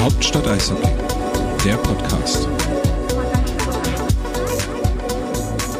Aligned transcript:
Hauptstadt 0.00 0.48
Eishockey, 0.48 0.88
der 1.64 1.76
Podcast. 1.76 2.48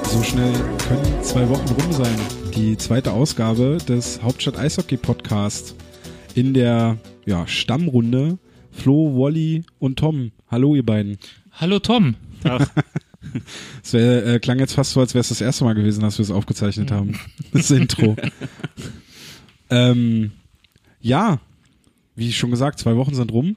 So 0.05 0.23
schnell 0.23 0.53
können 0.87 1.23
zwei 1.23 1.49
Wochen 1.49 1.67
rum 1.69 1.93
sein. 1.93 2.15
Die 2.55 2.77
zweite 2.77 3.11
Ausgabe 3.11 3.79
des 3.89 4.23
Hauptstadt 4.23 4.57
Eishockey 4.57 4.99
Podcast 4.99 5.75
in 6.37 6.55
der 6.55 6.99
ja, 7.27 7.45
Stammrunde. 7.49 8.39
Flo, 8.71 9.19
Wally 9.19 9.65
und 9.81 9.99
Tom. 9.99 10.31
Hallo, 10.49 10.77
ihr 10.77 10.87
beiden. 10.87 11.19
Hallo 11.51 11.81
Tom. 11.81 12.15
Ach, 12.45 12.67
Es 13.83 13.93
äh, 13.95 14.39
klang 14.41 14.59
jetzt 14.59 14.73
fast 14.75 14.93
so, 14.93 15.01
als 15.01 15.15
wäre 15.15 15.21
es 15.21 15.29
das 15.29 15.41
erste 15.41 15.65
Mal 15.65 15.75
gewesen, 15.75 16.01
dass 16.01 16.19
wir 16.19 16.23
es 16.23 16.31
aufgezeichnet 16.31 16.91
haben. 16.91 17.19
Das 17.53 17.71
Intro. 17.71 18.17
ähm, 19.71 20.33
ja, 21.01 21.41
wie 22.17 22.33
schon 22.33 22.51
gesagt, 22.51 22.79
zwei 22.79 22.97
Wochen 22.97 23.15
sind 23.15 23.33
rum. 23.33 23.57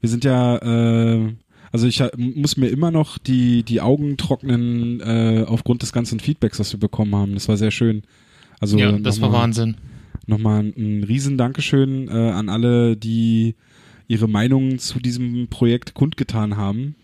Wir 0.00 0.08
sind 0.08 0.24
ja, 0.24 0.56
äh, 0.56 1.32
also 1.72 1.86
ich 1.86 2.02
muss 2.16 2.56
mir 2.56 2.68
immer 2.68 2.90
noch 2.90 3.18
die, 3.18 3.62
die 3.62 3.80
Augen 3.80 4.16
trocknen 4.16 5.00
äh, 5.00 5.44
aufgrund 5.46 5.82
des 5.82 5.92
ganzen 5.92 6.20
Feedbacks, 6.20 6.58
was 6.58 6.72
wir 6.72 6.80
bekommen 6.80 7.14
haben. 7.14 7.34
Das 7.34 7.48
war 7.48 7.56
sehr 7.56 7.70
schön. 7.70 8.02
Also 8.60 8.78
ja, 8.78 8.92
das 8.92 9.20
war 9.20 9.28
nochmal- 9.28 9.42
Wahnsinn. 9.42 9.76
Nochmal 10.26 10.60
ein, 10.62 10.74
ein 10.76 11.04
riesen 11.04 11.36
Dankeschön 11.38 12.06
äh, 12.08 12.12
an 12.12 12.48
alle, 12.48 12.96
die 12.96 13.56
ihre 14.06 14.28
Meinungen 14.28 14.78
zu 14.78 15.00
diesem 15.00 15.48
Projekt 15.48 15.94
kundgetan 15.94 16.56
haben. 16.56 16.94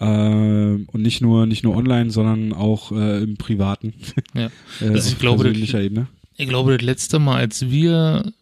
Äh, 0.00 0.04
und 0.06 1.02
nicht 1.02 1.20
nur, 1.20 1.46
nicht 1.46 1.62
nur 1.62 1.76
online, 1.76 2.10
sondern 2.10 2.52
auch 2.52 2.90
äh, 2.92 3.22
im 3.22 3.36
Privaten. 3.36 3.94
Ja. 4.34 4.46
äh, 4.80 4.88
Also 4.88 5.08
ich 5.08 5.14
auf 5.14 5.18
glaube, 5.18 5.44
das- 5.44 5.52
persönlicher 5.52 5.80
Ebene. 5.80 6.06
Ich 6.36 6.48
glaube, 6.48 6.72
das 6.72 6.82
letzte 6.82 7.18
Mal, 7.18 7.36
als 7.36 7.68
wir 7.70 8.32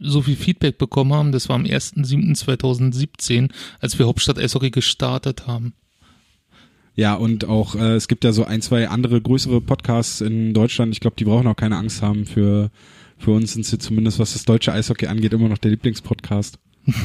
so 0.00 0.22
viel 0.22 0.34
Feedback 0.34 0.76
bekommen 0.76 1.12
haben, 1.12 1.30
das 1.30 1.48
war 1.48 1.54
am 1.56 1.64
1.7.2017, 1.64 3.50
als 3.80 3.98
wir 3.98 4.06
Hauptstadt 4.06 4.38
Eishockey 4.38 4.70
gestartet 4.70 5.46
haben. 5.46 5.72
Ja, 6.96 7.14
und 7.14 7.44
auch, 7.46 7.74
äh, 7.74 7.94
es 7.94 8.08
gibt 8.08 8.24
ja 8.24 8.32
so 8.32 8.44
ein, 8.44 8.60
zwei 8.62 8.88
andere 8.88 9.20
größere 9.20 9.60
Podcasts 9.60 10.20
in 10.20 10.52
Deutschland. 10.54 10.92
Ich 10.94 11.00
glaube, 11.00 11.16
die 11.16 11.24
brauchen 11.24 11.46
auch 11.46 11.56
keine 11.56 11.76
Angst 11.76 12.02
haben. 12.02 12.24
Für, 12.26 12.70
für 13.18 13.32
uns 13.32 13.52
sind 13.52 13.64
sie 13.66 13.78
zumindest, 13.78 14.18
was 14.18 14.32
das 14.32 14.44
deutsche 14.44 14.72
Eishockey 14.72 15.06
angeht, 15.06 15.32
immer 15.32 15.48
noch 15.48 15.58
der 15.58 15.70
Lieblingspodcast. 15.72 16.58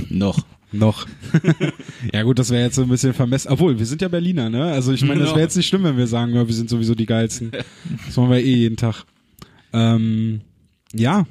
noch. 0.09 0.39
Noch. 0.71 1.07
ja 2.13 2.23
gut, 2.23 2.37
das 2.37 2.51
wäre 2.51 2.63
jetzt 2.63 2.75
so 2.75 2.83
ein 2.83 2.89
bisschen 2.89 3.13
vermessen. 3.13 3.51
Obwohl, 3.51 3.79
wir 3.79 3.85
sind 3.85 4.01
ja 4.01 4.07
Berliner, 4.07 4.49
ne? 4.49 4.65
Also 4.65 4.93
ich 4.93 5.03
meine, 5.03 5.21
das 5.21 5.31
wäre 5.31 5.41
jetzt 5.41 5.57
nicht 5.57 5.67
schlimm, 5.67 5.83
wenn 5.83 5.97
wir 5.97 6.05
sagen, 6.05 6.33
ja, 6.35 6.45
wir 6.45 6.53
sind 6.53 6.69
sowieso 6.69 6.95
die 6.95 7.05
geilsten. 7.05 7.51
Das 8.05 8.17
machen 8.17 8.29
wir 8.29 8.37
eh 8.37 8.55
jeden 8.55 8.77
Tag. 8.77 9.03
Ähm, 9.73 10.41
ja, 10.93 11.25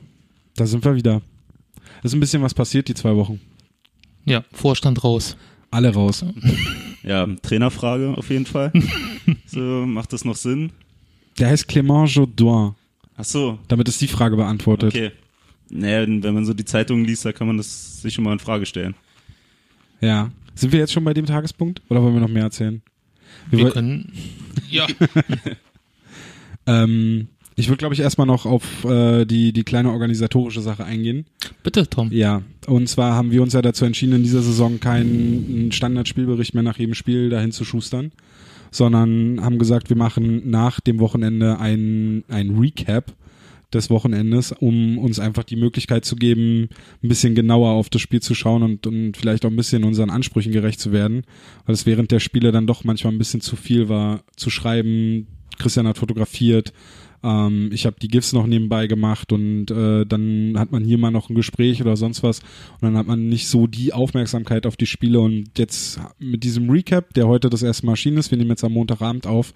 da 0.56 0.66
sind 0.66 0.84
wir 0.84 0.94
wieder. 0.96 1.22
Es 1.98 2.06
ist 2.06 2.14
ein 2.14 2.20
bisschen 2.20 2.42
was 2.42 2.54
passiert 2.54 2.88
die 2.88 2.94
zwei 2.94 3.14
Wochen. 3.16 3.40
Ja, 4.24 4.44
Vorstand 4.52 5.02
raus. 5.04 5.36
Alle 5.70 5.92
raus. 5.92 6.24
Ja, 7.02 7.26
Trainerfrage 7.42 8.14
auf 8.16 8.30
jeden 8.30 8.46
Fall. 8.46 8.72
so, 9.46 9.60
macht 9.60 10.12
das 10.12 10.24
noch 10.24 10.36
Sinn? 10.36 10.72
Der 11.38 11.48
heißt 11.48 11.68
Clément 11.70 12.06
Jaudoin. 12.06 12.74
Ach 13.16 13.24
so, 13.24 13.58
Damit 13.68 13.88
ist 13.88 14.00
die 14.00 14.08
Frage 14.08 14.36
beantwortet. 14.36 14.94
okay. 14.94 15.12
Naja, 15.70 16.06
wenn 16.06 16.34
man 16.34 16.46
so 16.46 16.54
die 16.54 16.64
Zeitungen 16.64 17.04
liest, 17.04 17.24
da 17.24 17.32
kann 17.32 17.46
man 17.46 17.56
das 17.58 18.00
sich 18.00 18.14
schon 18.14 18.24
mal 18.24 18.32
in 18.32 18.38
Frage 18.38 18.64
stellen. 18.64 18.94
Ja. 20.00 20.30
Sind 20.54 20.72
wir 20.72 20.80
jetzt 20.80 20.92
schon 20.92 21.04
bei 21.04 21.14
dem 21.14 21.26
Tagespunkt? 21.26 21.82
Oder 21.88 22.02
wollen 22.02 22.14
wir 22.14 22.20
noch 22.20 22.28
mehr 22.28 22.44
erzählen? 22.44 22.82
Wir 23.50 23.64
woll- 23.64 23.70
können, 23.72 24.12
ja, 24.70 24.86
ähm, 26.66 27.28
ich 27.56 27.68
würde, 27.68 27.78
glaube 27.78 27.94
ich, 27.94 28.00
erstmal 28.00 28.26
noch 28.26 28.46
auf 28.46 28.84
äh, 28.84 29.24
die, 29.24 29.52
die 29.52 29.64
kleine 29.64 29.90
organisatorische 29.90 30.60
Sache 30.60 30.84
eingehen. 30.84 31.26
bitte 31.62 31.88
Tom. 31.88 32.10
Ja, 32.12 32.42
und 32.66 32.88
zwar 32.88 33.14
haben 33.14 33.30
wir 33.32 33.42
uns 33.42 33.52
ja 33.52 33.62
dazu 33.62 33.84
entschieden, 33.84 34.14
in 34.16 34.22
dieser 34.22 34.42
Saison 34.42 34.78
keinen 34.80 35.72
Standardspielbericht 35.72 36.54
mehr 36.54 36.62
nach 36.62 36.78
jedem 36.78 36.94
Spiel 36.94 37.30
dahin 37.30 37.50
zu 37.52 37.64
schustern, 37.64 38.12
sondern 38.70 39.40
haben 39.42 39.58
gesagt, 39.58 39.88
wir 39.88 39.96
machen 39.96 40.48
nach 40.50 40.78
dem 40.80 41.00
Wochenende 41.00 41.58
ein, 41.58 42.22
ein 42.28 42.56
Recap 42.58 43.12
des 43.72 43.90
Wochenendes, 43.90 44.52
um 44.52 44.98
uns 44.98 45.18
einfach 45.20 45.44
die 45.44 45.56
Möglichkeit 45.56 46.04
zu 46.04 46.16
geben, 46.16 46.68
ein 47.02 47.08
bisschen 47.08 47.34
genauer 47.34 47.72
auf 47.72 47.90
das 47.90 48.00
Spiel 48.00 48.20
zu 48.20 48.34
schauen 48.34 48.62
und, 48.62 48.86
und 48.86 49.16
vielleicht 49.16 49.44
auch 49.44 49.50
ein 49.50 49.56
bisschen 49.56 49.84
unseren 49.84 50.10
Ansprüchen 50.10 50.52
gerecht 50.52 50.80
zu 50.80 50.92
werden, 50.92 51.22
weil 51.66 51.74
es 51.74 51.84
während 51.84 52.10
der 52.10 52.20
Spiele 52.20 52.50
dann 52.50 52.66
doch 52.66 52.84
manchmal 52.84 53.12
ein 53.12 53.18
bisschen 53.18 53.40
zu 53.40 53.56
viel 53.56 53.88
war, 53.88 54.22
zu 54.36 54.48
schreiben. 54.50 55.26
Christian 55.58 55.86
hat 55.86 55.98
fotografiert, 55.98 56.72
ähm, 57.22 57.70
ich 57.72 57.86
habe 57.86 57.96
die 58.00 58.08
GIFs 58.08 58.32
noch 58.32 58.46
nebenbei 58.46 58.86
gemacht 58.86 59.32
und 59.32 59.70
äh, 59.70 60.06
dann 60.06 60.54
hat 60.56 60.72
man 60.72 60.84
hier 60.84 60.98
mal 60.98 61.10
noch 61.10 61.28
ein 61.30 61.34
Gespräch 61.34 61.80
oder 61.80 61.96
sonst 61.96 62.22
was 62.22 62.40
und 62.40 62.82
dann 62.82 62.96
hat 62.96 63.06
man 63.06 63.28
nicht 63.28 63.48
so 63.48 63.66
die 63.66 63.92
Aufmerksamkeit 63.92 64.66
auf 64.66 64.76
die 64.76 64.86
Spiele 64.86 65.20
und 65.20 65.58
jetzt 65.58 66.00
mit 66.18 66.44
diesem 66.44 66.70
Recap, 66.70 67.12
der 67.14 67.26
heute 67.26 67.50
das 67.50 67.62
erste 67.62 67.86
Mal 67.86 67.92
erschienen 67.92 68.18
ist, 68.18 68.30
wir 68.30 68.38
nehmen 68.38 68.50
jetzt 68.50 68.64
am 68.64 68.72
Montagabend 68.72 69.26
auf, 69.26 69.52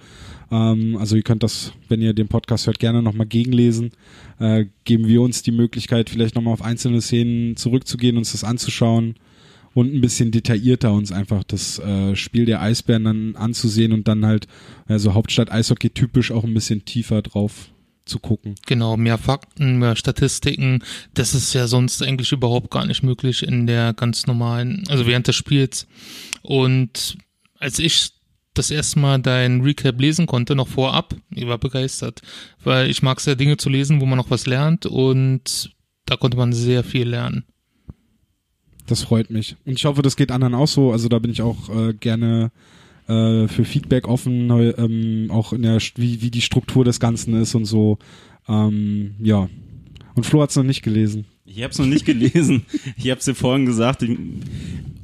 ähm, 0.51 0.97
also 0.99 1.17
ihr 1.17 1.23
könnt 1.23 1.43
das, 1.43 1.73
wenn 1.89 2.03
ihr 2.03 2.15
den 2.15 2.29
Podcast 2.29 2.67
hört, 2.67 2.79
gerne 2.79 3.03
nochmal 3.03 3.27
gegenlesen, 3.27 3.93
äh, 4.39 4.67
geben 4.85 5.07
wir 5.07 5.23
uns 5.23 5.43
die 5.43 5.53
Möglichkeit, 5.53 6.11
vielleicht 6.11 6.35
nochmal 6.35 6.55
auf 6.55 6.63
einzelne 6.63 7.01
Szenen 7.01 7.57
zurückzugehen, 7.57 8.17
uns 8.17 8.33
das 8.33 8.45
anzuschauen 8.45 9.15
und 9.75 9.95
ein 9.95 10.01
bisschen 10.01 10.31
detaillierter 10.31 10.93
uns 10.93 11.13
einfach 11.13 11.45
das 11.45 11.79
äh, 11.79 12.15
Spiel 12.17 12.45
der 12.45 12.61
Eisbären 12.61 13.05
dann 13.05 13.37
anzusehen 13.37 13.93
und 13.93 14.09
dann 14.09 14.27
halt 14.27 14.47
also 14.87 15.15
Hauptstadt 15.15 15.51
Eishockey 15.51 15.91
typisch 15.91 16.31
auch 16.31 16.45
ein 16.45 16.55
bisschen 16.55 16.85
tiefer 16.85 17.23
drauf 17.23 17.71
zu 18.05 18.19
gucken. 18.19 18.55
Genau, 18.67 18.97
mehr 18.97 19.19
Fakten, 19.19 19.79
mehr 19.79 19.97
Statistiken. 19.97 20.83
Das 21.15 21.35
ist 21.35 21.53
ja 21.55 21.67
sonst 21.67 22.03
eigentlich 22.03 22.33
überhaupt 22.33 22.71
gar 22.71 22.87
nicht 22.87 23.03
möglich 23.03 23.43
in 23.43 23.67
der 23.67 23.93
ganz 23.95 24.27
normalen, 24.27 24.85
also 24.89 25.07
während 25.07 25.29
des 25.29 25.37
Spiels. 25.37 25.87
Und 26.43 27.17
als 27.59 27.79
ich 27.79 28.11
das 28.55 28.71
erste 28.71 28.99
Mal 28.99 29.21
dein 29.21 29.63
Recap 29.63 30.01
lesen 30.01 30.27
konnte, 30.27 30.55
noch 30.55 30.69
vorab, 30.69 31.15
ich 31.31 31.47
war 31.47 31.59
begeistert, 31.59 32.21
weil 32.63 32.91
ich 32.91 33.03
mag 33.03 33.19
es 33.19 33.27
ja 33.27 33.35
Dinge 33.35 33.57
zu 33.57 33.69
lesen, 33.69 34.01
wo 34.01 34.07
man 34.07 34.19
noch 34.19 34.31
was 34.31 34.47
lernt 34.47 34.85
und 34.85 35.71
da 36.07 36.17
konnte 36.17 36.37
man 36.37 36.53
sehr 36.53 36.85
viel 36.85 37.09
lernen. 37.09 37.45
Das 38.87 39.03
freut 39.03 39.31
mich. 39.31 39.57
Und 39.65 39.79
ich 39.79 39.85
hoffe, 39.85 40.03
das 40.03 40.17
geht 40.17 40.31
anderen 40.31 40.55
auch 40.55 40.69
so. 40.69 40.93
Also 40.93 41.09
da 41.09 41.19
bin 41.19 41.31
ich 41.31 41.43
auch 41.43 41.69
äh, 41.69 41.95
gerne 41.95 42.51
äh, 43.09 43.49
für 43.49 43.65
Feedback 43.65 44.09
offen, 44.09 44.51
ähm, 44.51 45.31
auch 45.31 45.53
in 45.53 45.63
der 45.63 45.79
wie, 45.97 46.23
wie 46.23 46.31
die 46.31 46.43
Struktur 46.43 46.85
des 46.85 47.01
Ganzen 47.01 47.35
ist 47.35 47.55
und 47.55 47.65
so. 47.65 47.99
Ähm, 48.49 49.15
ja. 49.21 49.49
Und 50.15 50.27
Flo 50.27 50.43
hat's 50.43 50.57
noch 50.57 50.65
nicht 50.65 50.83
gelesen. 50.83 51.25
Ich 51.45 51.63
habe 51.63 51.73
es 51.73 51.79
noch 51.79 51.87
nicht 51.87 52.05
gelesen. 52.05 52.63
Ich 52.97 53.11
habe 53.11 53.19
es 53.19 53.25
dir 53.25 53.35
vorhin 53.35 53.67
gesagt. 53.67 54.03
Ich, 54.03 54.19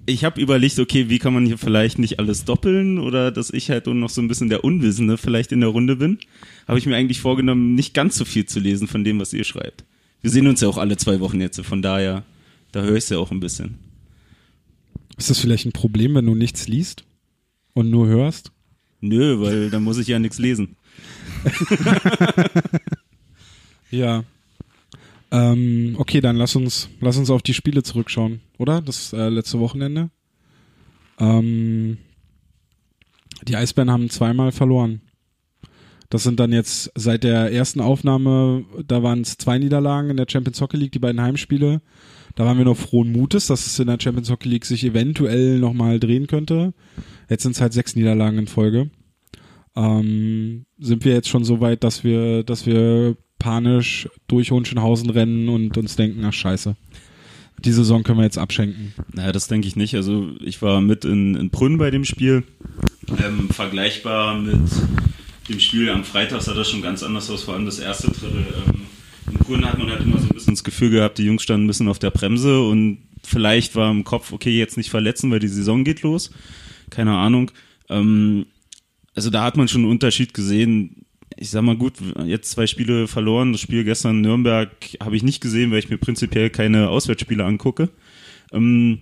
ich 0.07 0.25
habe 0.25 0.41
überlegt, 0.41 0.79
okay, 0.79 1.09
wie 1.09 1.19
kann 1.19 1.35
man 1.35 1.47
hier 1.47 1.59
vielleicht 1.59 1.99
nicht 1.99 2.19
alles 2.19 2.45
doppeln 2.45 2.99
oder 2.99 3.31
dass 3.31 3.51
ich 3.51 3.71
halt 3.71 3.87
noch 3.87 4.09
so 4.09 4.23
ein 4.23 4.29
bisschen 4.29 4.49
der 4.49 4.65
Unwissende 4.65 5.19
vielleicht 5.19 5.53
in 5.53 5.61
der 5.61 5.69
Runde 5.69 5.97
bin. 5.97 6.19
Habe 6.67 6.79
ich 6.79 6.87
mir 6.87 6.97
eigentlich 6.97 7.21
vorgenommen, 7.21 7.75
nicht 7.75 7.95
ganz 7.95 8.17
so 8.17 8.25
viel 8.25 8.47
zu 8.47 8.61
lesen 8.61 8.89
von 8.89 9.05
dem, 9.05 9.21
was 9.21 9.33
ihr 9.33 9.45
schreibt. 9.45 9.85
Wir 10.23 10.31
sehen 10.31 10.47
uns 10.47 10.61
ja 10.61 10.69
auch 10.69 10.79
alle 10.79 10.97
zwei 10.97 11.21
Wochen 11.21 11.41
jetzt, 11.41 11.61
von 11.61 11.83
daher, 11.83 12.25
da 12.73 12.83
höre 12.83 12.97
ich 12.97 13.05
es 13.05 13.11
ja 13.11 13.19
auch 13.19 13.31
ein 13.31 13.41
bisschen. 13.41 13.79
Ist 15.17 15.31
das 15.31 15.39
vielleicht 15.39 15.67
ein 15.67 15.73
Problem, 15.73 16.15
wenn 16.15 16.27
du 16.27 16.35
nichts 16.35 16.69
liest 16.69 17.05
und 17.75 17.91
nur 17.91 18.07
hörst? 18.07 18.53
Nö, 19.01 19.41
weil 19.41 19.71
da 19.71 19.81
muss 19.81 19.99
ich 19.99 20.09
ja 20.09 20.19
nichts 20.19 20.39
lesen. 20.39 20.77
Ja. 23.91 24.25
Ähm, 25.31 25.95
okay, 25.99 26.21
dann 26.21 26.37
lass 26.37 26.57
uns, 26.57 26.89
lass 27.01 27.17
uns 27.17 27.31
auf 27.31 27.43
die 27.43 27.55
Spiele 27.55 27.83
zurückschauen, 27.83 28.41
oder? 28.59 28.81
Das 28.81 29.13
äh, 29.13 29.29
letzte 29.29 29.59
Wochenende. 29.59 30.11
Ähm, 31.19 31.99
die 33.43 33.57
Eisbären 33.57 33.91
haben 33.91 34.11
zweimal 34.11 34.53
verloren. 34.53 35.03
Das 36.11 36.23
sind 36.23 36.41
dann 36.41 36.53
jetzt 36.53 36.91
seit 36.95 37.25
der 37.25 37.53
ersten 37.53 37.81
Aufnahme, 37.81 38.65
da 38.87 39.03
waren 39.03 39.21
es 39.21 39.37
zwei 39.37 39.59
Niederlagen 39.59 40.09
in 40.09 40.17
der 40.17 40.27
Champions 40.29 40.61
Hockey 40.63 40.79
League, 40.79 40.93
die 40.93 40.99
beiden 40.99 41.21
Heimspiele. 41.21 41.83
Da 42.39 42.47
waren 42.47 42.57
wir 42.57 42.65
noch 42.65 42.77
frohen 42.77 43.11
Mutes, 43.11 43.49
dass 43.49 43.67
es 43.67 43.81
in 43.81 43.89
der 43.89 43.99
Champions 44.01 44.31
Hockey 44.31 44.49
League 44.49 44.65
sich 44.65 44.85
eventuell 44.85 45.59
nochmal 45.59 45.99
drehen 45.99 46.29
könnte. 46.29 46.73
Jetzt 47.29 47.43
sind 47.43 47.57
es 47.57 47.61
halt 47.61 47.73
sechs 47.73 47.97
Niederlagen 47.97 48.39
in 48.39 48.47
Folge. 48.47 48.91
Ähm, 49.75 50.65
sind 50.79 51.05
wir 51.05 51.15
jetzt 51.15 51.29
schon 51.29 51.43
so 51.43 51.61
weit, 51.61 51.83
dass 51.83 52.05
wir, 52.05 52.45
dass 52.45 52.65
wir 52.65 53.17
panisch 53.41 54.09
durch 54.29 54.53
Hohenschönhausen 54.53 55.11
rennen 55.11 55.49
und 55.49 55.77
uns 55.79 55.97
denken, 55.97 56.25
ach 56.25 56.33
scheiße. 56.33 56.77
Die 57.65 57.73
Saison 57.73 58.05
können 58.05 58.19
wir 58.19 58.25
jetzt 58.25 58.39
abschenken. 58.39 58.95
Naja, 59.13 59.33
das 59.33 59.49
denke 59.49 59.67
ich 59.67 59.75
nicht. 59.75 59.97
Also 59.97 60.31
ich 60.39 60.63
war 60.63 60.81
mit 60.81 61.05
in, 61.05 61.35
in 61.35 61.51
Brünn 61.51 61.77
bei 61.77 61.91
dem 61.91 62.05
Spiel. 62.05 62.45
Ähm, 63.21 63.49
vergleichbar 63.51 64.39
mit 64.39 64.61
dem 65.49 65.59
Spiel 65.59 65.91
am 65.91 66.05
Freitag 66.05 66.43
sah 66.43 66.55
das 66.55 66.71
schon 66.71 66.83
ganz 66.83 67.03
anders 67.03 67.31
aus, 67.31 67.43
vor 67.43 67.55
allem 67.55 67.67
das 67.67 67.81
erste 67.81 68.13
Drittel. 68.13 68.47
Ähm, 68.65 68.83
in 69.31 69.39
Brünn 69.39 69.65
hat 69.65 69.79
man 69.79 69.91
halt 69.91 70.03
immer 70.03 70.19
so 70.19 70.27
ein 70.27 70.35
bisschen 70.35 70.55
das 70.55 70.65
Gefühl 70.65 70.91
gehabt, 70.91 71.19
die 71.19 71.25
Jungs 71.25 71.43
standen 71.43 71.65
ein 71.65 71.69
bisschen 71.69 71.89
auf 71.89 71.99
der 71.99 72.11
Bremse 72.11 72.61
und 72.61 72.99
vielleicht 73.25 73.75
war 73.77 73.91
im 73.91 74.05
Kopf, 74.05 74.33
okay, 74.33 74.59
jetzt 74.59 74.77
nicht 74.77 74.91
verletzen, 74.91 75.31
weil 75.31 75.41
die 75.41 75.49
Saison 75.49 75.85
geht 75.85 76.03
los. 76.03 76.31
Keine 76.91 77.17
Ahnung. 77.17 77.51
Ähm, 77.89 78.47
also 79.15 79.31
da 79.31 79.45
hat 79.45 79.57
man 79.57 79.69
schon 79.69 79.83
einen 79.83 79.91
Unterschied 79.91 80.35
gesehen. 80.35 81.05
Ich 81.37 81.51
sag 81.51 81.63
mal 81.63 81.77
gut, 81.77 81.95
jetzt 82.25 82.51
zwei 82.51 82.67
Spiele 82.67 83.07
verloren. 83.07 83.53
Das 83.53 83.61
Spiel 83.61 83.85
gestern 83.85 84.17
in 84.17 84.21
Nürnberg 84.23 84.71
habe 85.01 85.17
ich 85.17 85.23
nicht 85.23 85.41
gesehen, 85.41 85.71
weil 85.71 85.79
ich 85.81 85.91
mir 85.91 85.99
prinzipiell 85.99 86.51
keine 86.51 86.89
Auswärtsspiele 86.89 87.45
angucke. 87.45 87.91
Ähm, 88.53 89.01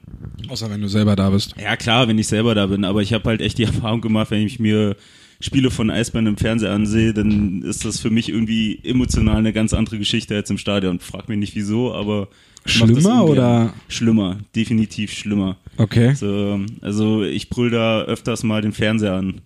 Außer 0.49 0.69
wenn 0.70 0.81
du 0.81 0.88
selber 0.88 1.14
da 1.17 1.31
bist. 1.31 1.55
ja 1.61 1.76
klar, 1.76 2.08
wenn 2.08 2.19
ich 2.19 2.26
selber 2.26 2.55
da 2.55 2.67
bin, 2.67 2.84
aber 2.84 3.00
ich 3.02 3.12
habe 3.12 3.29
halt 3.29 3.40
echt 3.40 3.58
die 3.58 3.62
Erfahrung 3.64 4.00
gemacht, 4.00 4.31
wenn 4.31 4.44
ich 4.44 4.58
mir 4.58 4.96
Spiele 5.41 5.71
von 5.71 5.91
Eisbären 5.91 6.27
im 6.27 6.37
Fernseher 6.37 6.73
ansehe, 6.73 7.12
dann 7.12 7.62
ist 7.62 7.85
das 7.85 8.00
für 8.00 8.11
mich 8.11 8.29
irgendwie 8.29 8.81
emotional 8.85 9.37
eine 9.37 9.53
ganz 9.53 9.75
andere 9.75 9.99
Geschichte 9.99 10.35
als 10.35 10.50
im 10.50 10.59
Stadion. 10.59 11.00
Frag 11.00 11.29
mich 11.29 11.38
nicht 11.38 11.55
wieso, 11.55 11.94
aber 11.94 12.29
Schlimmer 12.65 13.25
oder? 13.25 13.75
Schlimmer, 13.88 14.38
definitiv 14.55 15.12
schlimmer. 15.12 15.56
Okay. 15.77 16.15
So, 16.15 16.61
also 16.81 17.23
ich 17.23 17.49
brüll 17.49 17.71
da 17.71 18.03
öfters 18.03 18.43
mal 18.43 18.62
den 18.62 18.73
Fernseher 18.73 19.15
an. 19.15 19.41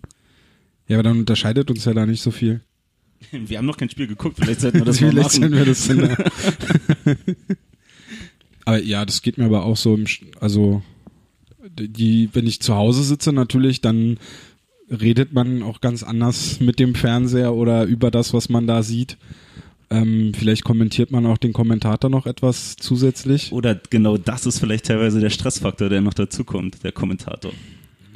Ja, 0.87 0.97
aber 0.97 1.03
dann 1.03 1.19
unterscheidet 1.19 1.69
uns 1.69 1.85
ja 1.85 1.93
da 1.93 2.05
nicht 2.05 2.21
so 2.21 2.31
viel. 2.31 2.61
Wir 3.31 3.57
haben 3.57 3.65
noch 3.65 3.77
kein 3.77 3.89
Spiel 3.89 4.07
geguckt, 4.07 4.37
vielleicht 4.39 4.61
sollten 4.61 4.79
wir 4.79 4.85
das 4.85 4.99
mal 5.01 5.11
Vielleicht 5.11 5.39
machen. 5.39 5.41
sind 5.41 5.55
wir 5.55 5.65
das 5.65 5.87
denn. 5.87 7.35
aber 8.65 8.81
ja, 8.81 9.05
das 9.05 9.21
geht 9.21 9.37
mir 9.37 9.45
aber 9.45 9.63
auch 9.63 9.77
so 9.77 9.93
im, 9.95 10.05
also 10.39 10.81
die, 11.69 12.29
wenn 12.33 12.47
ich 12.47 12.61
zu 12.61 12.75
Hause 12.75 13.03
sitze 13.03 13.31
natürlich, 13.31 13.81
dann 13.81 14.17
redet 14.91 15.33
man 15.33 15.63
auch 15.63 15.81
ganz 15.81 16.03
anders 16.03 16.59
mit 16.59 16.79
dem 16.79 16.95
Fernseher 16.95 17.53
oder 17.53 17.85
über 17.85 18.11
das, 18.11 18.33
was 18.33 18.49
man 18.49 18.67
da 18.67 18.83
sieht. 18.83 19.17
Ähm, 19.89 20.33
vielleicht 20.33 20.63
kommentiert 20.63 21.11
man 21.11 21.25
auch 21.25 21.37
den 21.37 21.53
Kommentator 21.53 22.09
noch 22.09 22.25
etwas 22.25 22.75
zusätzlich. 22.77 23.51
Oder 23.51 23.79
genau 23.89 24.17
das 24.17 24.45
ist 24.45 24.59
vielleicht 24.59 24.85
teilweise 24.85 25.19
der 25.19 25.29
Stressfaktor, 25.29 25.89
der 25.89 26.01
noch 26.01 26.13
dazukommt, 26.13 26.83
der 26.83 26.91
Kommentator. 26.91 27.51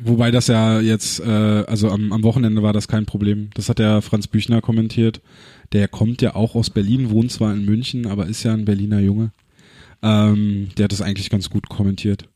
Wobei 0.03 0.31
das 0.31 0.47
ja 0.47 0.79
jetzt, 0.79 1.19
äh, 1.19 1.23
also 1.67 1.89
am, 1.89 2.11
am 2.11 2.23
Wochenende 2.23 2.61
war 2.63 2.73
das 2.73 2.87
kein 2.87 3.05
Problem. 3.05 3.49
Das 3.53 3.69
hat 3.69 3.79
ja 3.79 4.01
Franz 4.01 4.27
Büchner 4.27 4.61
kommentiert. 4.61 5.21
Der 5.73 5.87
kommt 5.87 6.21
ja 6.21 6.35
auch 6.35 6.55
aus 6.55 6.69
Berlin, 6.69 7.09
wohnt 7.09 7.31
zwar 7.31 7.53
in 7.53 7.65
München, 7.65 8.07
aber 8.07 8.27
ist 8.27 8.43
ja 8.43 8.53
ein 8.53 8.65
Berliner 8.65 8.99
Junge. 8.99 9.31
Ähm, 10.01 10.69
der 10.77 10.85
hat 10.85 10.91
das 10.91 11.01
eigentlich 11.01 11.29
ganz 11.29 11.49
gut 11.49 11.69
kommentiert. 11.69 12.29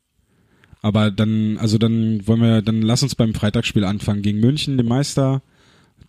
Aber 0.82 1.12
dann, 1.12 1.58
also 1.58 1.78
dann 1.78 2.26
wollen 2.26 2.42
wir, 2.42 2.62
dann 2.62 2.82
lass 2.82 3.04
uns 3.04 3.16
beim 3.16 3.34
Freitagsspiel 3.34 3.84
anfangen. 3.84 4.22
Gegen 4.22 4.40
München, 4.40 4.78
den 4.78 4.88
Meister, 4.88 5.42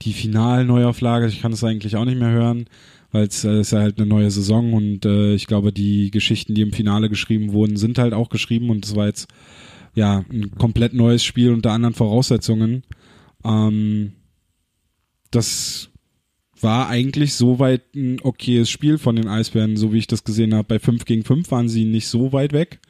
die 0.02 0.12
Finalneuauflage, 0.12 1.26
ich 1.26 1.43
kann 1.43 1.52
es 1.52 1.64
eigentlich 1.64 1.96
auch 1.96 2.05
nicht 2.05 2.19
mehr 2.19 2.31
hören, 2.31 2.67
weil 3.11 3.26
es 3.26 3.44
äh, 3.44 3.61
ist 3.61 3.72
ja 3.72 3.81
halt 3.81 3.99
eine 3.99 4.06
neue 4.06 4.31
Saison 4.31 4.72
und 4.72 5.05
äh, 5.05 5.34
ich 5.34 5.46
glaube, 5.46 5.72
die 5.72 6.11
Geschichten, 6.11 6.55
die 6.55 6.62
im 6.62 6.72
Finale 6.72 7.08
geschrieben 7.08 7.52
wurden, 7.52 7.76
sind 7.76 7.99
halt 7.99 8.14
auch 8.14 8.28
geschrieben 8.28 8.70
und 8.70 8.84
es 8.84 8.94
war 8.94 9.06
jetzt 9.06 9.28
ja, 9.94 10.25
ein 10.31 10.52
komplett 10.56 10.94
neues 10.94 11.25
Spiel 11.25 11.52
unter 11.52 11.73
anderen 11.73 11.94
Voraussetzungen. 11.94 12.84
Ähm, 13.44 14.12
das 15.31 15.90
war 16.61 16.88
eigentlich 16.88 17.34
soweit 17.34 17.94
ein 17.94 18.20
okayes 18.20 18.69
Spiel 18.69 18.99
von 18.99 19.16
den 19.16 19.28
Eisbären, 19.28 19.76
so 19.76 19.93
wie 19.93 19.99
ich 19.99 20.06
das 20.06 20.25
gesehen 20.25 20.55
habe. 20.55 20.69
Bei 20.69 20.78
5 20.78 21.05
gegen 21.05 21.25
5 21.25 21.50
waren 21.50 21.69
sie 21.69 21.84
nicht 21.84 22.06
so 22.06 22.32
weit 22.32 22.52
weg. 22.52 22.81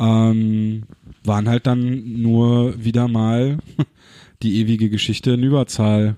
Ähm, 0.00 0.84
waren 1.24 1.48
halt 1.48 1.66
dann 1.66 2.22
nur 2.22 2.82
wieder 2.82 3.06
mal 3.08 3.58
die 4.42 4.56
ewige 4.60 4.88
Geschichte 4.88 5.32
in 5.32 5.42
Überzahl. 5.42 6.16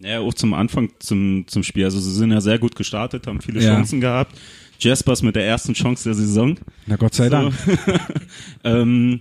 Ja, 0.00 0.20
auch 0.20 0.34
zum 0.34 0.54
Anfang 0.54 0.90
zum, 0.98 1.44
zum 1.46 1.62
Spiel. 1.62 1.84
Also 1.84 2.00
sie 2.00 2.12
sind 2.12 2.32
ja 2.32 2.40
sehr 2.40 2.58
gut 2.58 2.74
gestartet, 2.74 3.26
haben 3.26 3.40
viele 3.40 3.62
Ja. 3.62 3.74
Chancen 3.74 4.00
gehabt. 4.00 4.36
Jaspers 4.80 5.22
mit 5.22 5.36
der 5.36 5.46
ersten 5.46 5.74
Chance 5.74 6.04
der 6.04 6.14
Saison. 6.14 6.56
Na 6.86 6.96
Gott 6.96 7.14
sei 7.14 7.28
Dank. 7.28 7.54
Ähm, 8.64 9.20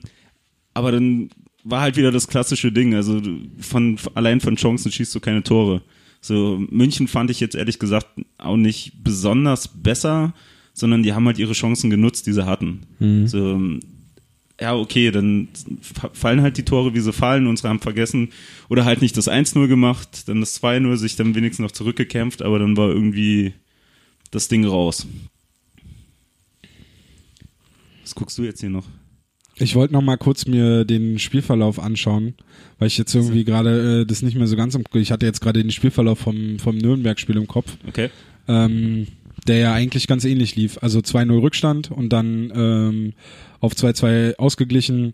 aber 0.73 0.91
dann 0.93 1.29
war 1.63 1.81
halt 1.81 1.97
wieder 1.97 2.11
das 2.11 2.27
klassische 2.27 2.71
Ding. 2.71 2.95
Also 2.95 3.21
von 3.59 3.97
allein 4.15 4.39
von 4.41 4.55
Chancen 4.55 4.91
schießt 4.91 5.13
du 5.13 5.19
keine 5.19 5.43
Tore. 5.43 5.81
So 6.21 6.57
München 6.69 7.07
fand 7.09 7.29
ich 7.29 7.39
jetzt 7.41 7.55
ehrlich 7.55 7.79
gesagt 7.79 8.07
auch 8.37 8.55
nicht 8.57 9.03
besonders 9.03 9.67
besser, 9.67 10.33
sondern 10.73 11.03
die 11.03 11.13
haben 11.13 11.25
halt 11.25 11.37
ihre 11.39 11.53
Chancen 11.53 11.89
genutzt, 11.89 12.25
die 12.27 12.33
sie 12.33 12.45
hatten. 12.45 12.81
So 13.27 13.59
ja, 14.61 14.75
okay, 14.75 15.09
dann 15.11 15.47
fa- 15.81 16.11
fallen 16.13 16.41
halt 16.41 16.57
die 16.57 16.63
Tore, 16.63 16.93
wie 16.93 16.99
sie 16.99 17.11
fallen. 17.11 17.47
Unsere 17.47 17.69
haben 17.69 17.79
vergessen 17.79 18.29
oder 18.69 18.85
halt 18.85 19.01
nicht 19.01 19.17
das 19.17 19.27
1-0 19.29 19.67
gemacht, 19.67 20.27
dann 20.29 20.39
das 20.41 20.61
2-0, 20.61 20.95
sich 20.97 21.15
dann 21.15 21.35
wenigstens 21.35 21.63
noch 21.63 21.71
zurückgekämpft, 21.71 22.41
aber 22.43 22.59
dann 22.59 22.77
war 22.77 22.89
irgendwie 22.89 23.53
das 24.31 24.47
Ding 24.47 24.63
raus. 24.65 25.07
Was 28.03 28.15
guckst 28.15 28.37
du 28.37 28.43
jetzt 28.43 28.59
hier 28.59 28.69
noch? 28.69 28.85
Ich 29.55 29.75
wollte 29.75 29.93
noch 29.93 30.01
mal 30.01 30.17
kurz 30.17 30.45
mir 30.47 30.83
den 30.83 31.19
Spielverlauf 31.19 31.79
anschauen, 31.79 32.33
weil 32.79 32.87
ich 32.87 32.97
jetzt 32.97 33.13
irgendwie 33.13 33.43
gerade 33.45 34.01
äh, 34.01 34.05
das 34.05 34.21
nicht 34.23 34.35
mehr 34.35 34.47
so 34.47 34.55
ganz 34.55 34.73
im 34.75 34.83
Ich 34.93 35.11
hatte 35.11 35.25
jetzt 35.27 35.41
gerade 35.41 35.61
den 35.61 35.71
Spielverlauf 35.71 36.19
vom, 36.19 36.57
vom 36.59 36.77
Nürnberg-Spiel 36.77 37.37
im 37.37 37.47
Kopf, 37.47 37.77
Okay. 37.87 38.09
ähm, 38.47 39.07
der 39.47 39.57
ja 39.57 39.73
eigentlich 39.73 40.07
ganz 40.07 40.25
ähnlich 40.25 40.55
lief. 40.55 40.77
Also 40.81 40.99
2-0 40.99 41.41
Rückstand 41.41 41.91
und 41.91 42.09
dann 42.09 42.51
ähm, 42.55 43.13
auf 43.59 43.73
2-2 43.73 44.35
ausgeglichen 44.37 45.13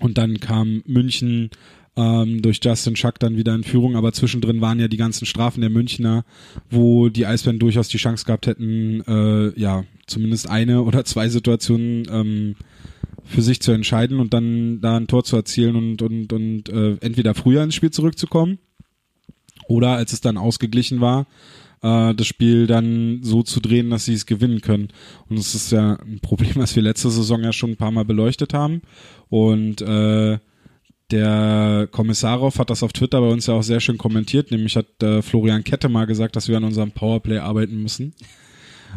und 0.00 0.18
dann 0.18 0.40
kam 0.40 0.82
München 0.86 1.50
ähm, 1.96 2.40
durch 2.42 2.60
Justin 2.62 2.96
Schack 2.96 3.18
dann 3.18 3.36
wieder 3.36 3.54
in 3.54 3.64
Führung, 3.64 3.96
aber 3.96 4.12
zwischendrin 4.12 4.60
waren 4.60 4.80
ja 4.80 4.88
die 4.88 4.96
ganzen 4.96 5.26
Strafen 5.26 5.60
der 5.60 5.70
Münchner, 5.70 6.24
wo 6.70 7.08
die 7.08 7.26
Eisbären 7.26 7.58
durchaus 7.58 7.88
die 7.88 7.98
Chance 7.98 8.24
gehabt 8.24 8.46
hätten, 8.46 9.02
äh, 9.06 9.58
ja, 9.60 9.84
zumindest 10.06 10.48
eine 10.48 10.82
oder 10.84 11.04
zwei 11.04 11.28
Situationen 11.28 12.06
ähm, 12.10 12.56
für 13.24 13.42
sich 13.42 13.60
zu 13.60 13.72
entscheiden 13.72 14.18
und 14.18 14.34
dann 14.34 14.80
da 14.80 14.96
ein 14.96 15.06
Tor 15.06 15.24
zu 15.24 15.36
erzielen 15.36 15.76
und, 15.76 16.02
und, 16.02 16.32
und 16.32 16.68
äh, 16.68 16.96
entweder 17.00 17.34
früher 17.34 17.62
ins 17.62 17.74
Spiel 17.74 17.90
zurückzukommen 17.90 18.58
oder 19.68 19.90
als 19.90 20.12
es 20.12 20.20
dann 20.20 20.36
ausgeglichen 20.36 21.00
war, 21.00 21.26
äh, 21.82 22.14
das 22.14 22.26
Spiel 22.26 22.66
dann 22.66 23.20
so 23.22 23.42
zu 23.42 23.60
drehen, 23.60 23.90
dass 23.90 24.04
sie 24.04 24.14
es 24.14 24.26
gewinnen 24.26 24.60
können. 24.60 24.88
Und 25.28 25.38
das 25.38 25.54
ist 25.54 25.72
ja 25.72 25.94
ein 25.94 26.20
Problem, 26.20 26.56
was 26.56 26.76
wir 26.76 26.82
letzte 26.82 27.10
Saison 27.10 27.42
ja 27.42 27.52
schon 27.52 27.70
ein 27.70 27.76
paar 27.76 27.90
Mal 27.90 28.04
beleuchtet 28.04 28.54
haben. 28.54 28.82
Und 29.28 29.80
äh, 29.82 30.38
der 31.10 31.88
Kommissarov 31.90 32.58
hat 32.58 32.70
das 32.70 32.82
auf 32.82 32.92
Twitter 32.92 33.20
bei 33.20 33.28
uns 33.28 33.46
ja 33.46 33.54
auch 33.54 33.62
sehr 33.62 33.80
schön 33.80 33.98
kommentiert, 33.98 34.50
nämlich 34.50 34.76
hat 34.76 35.02
äh, 35.02 35.22
Florian 35.22 35.64
Kette 35.64 35.88
mal 35.88 36.06
gesagt, 36.06 36.36
dass 36.36 36.48
wir 36.48 36.56
an 36.56 36.64
unserem 36.64 36.92
Powerplay 36.92 37.38
arbeiten 37.38 37.82
müssen. 37.82 38.14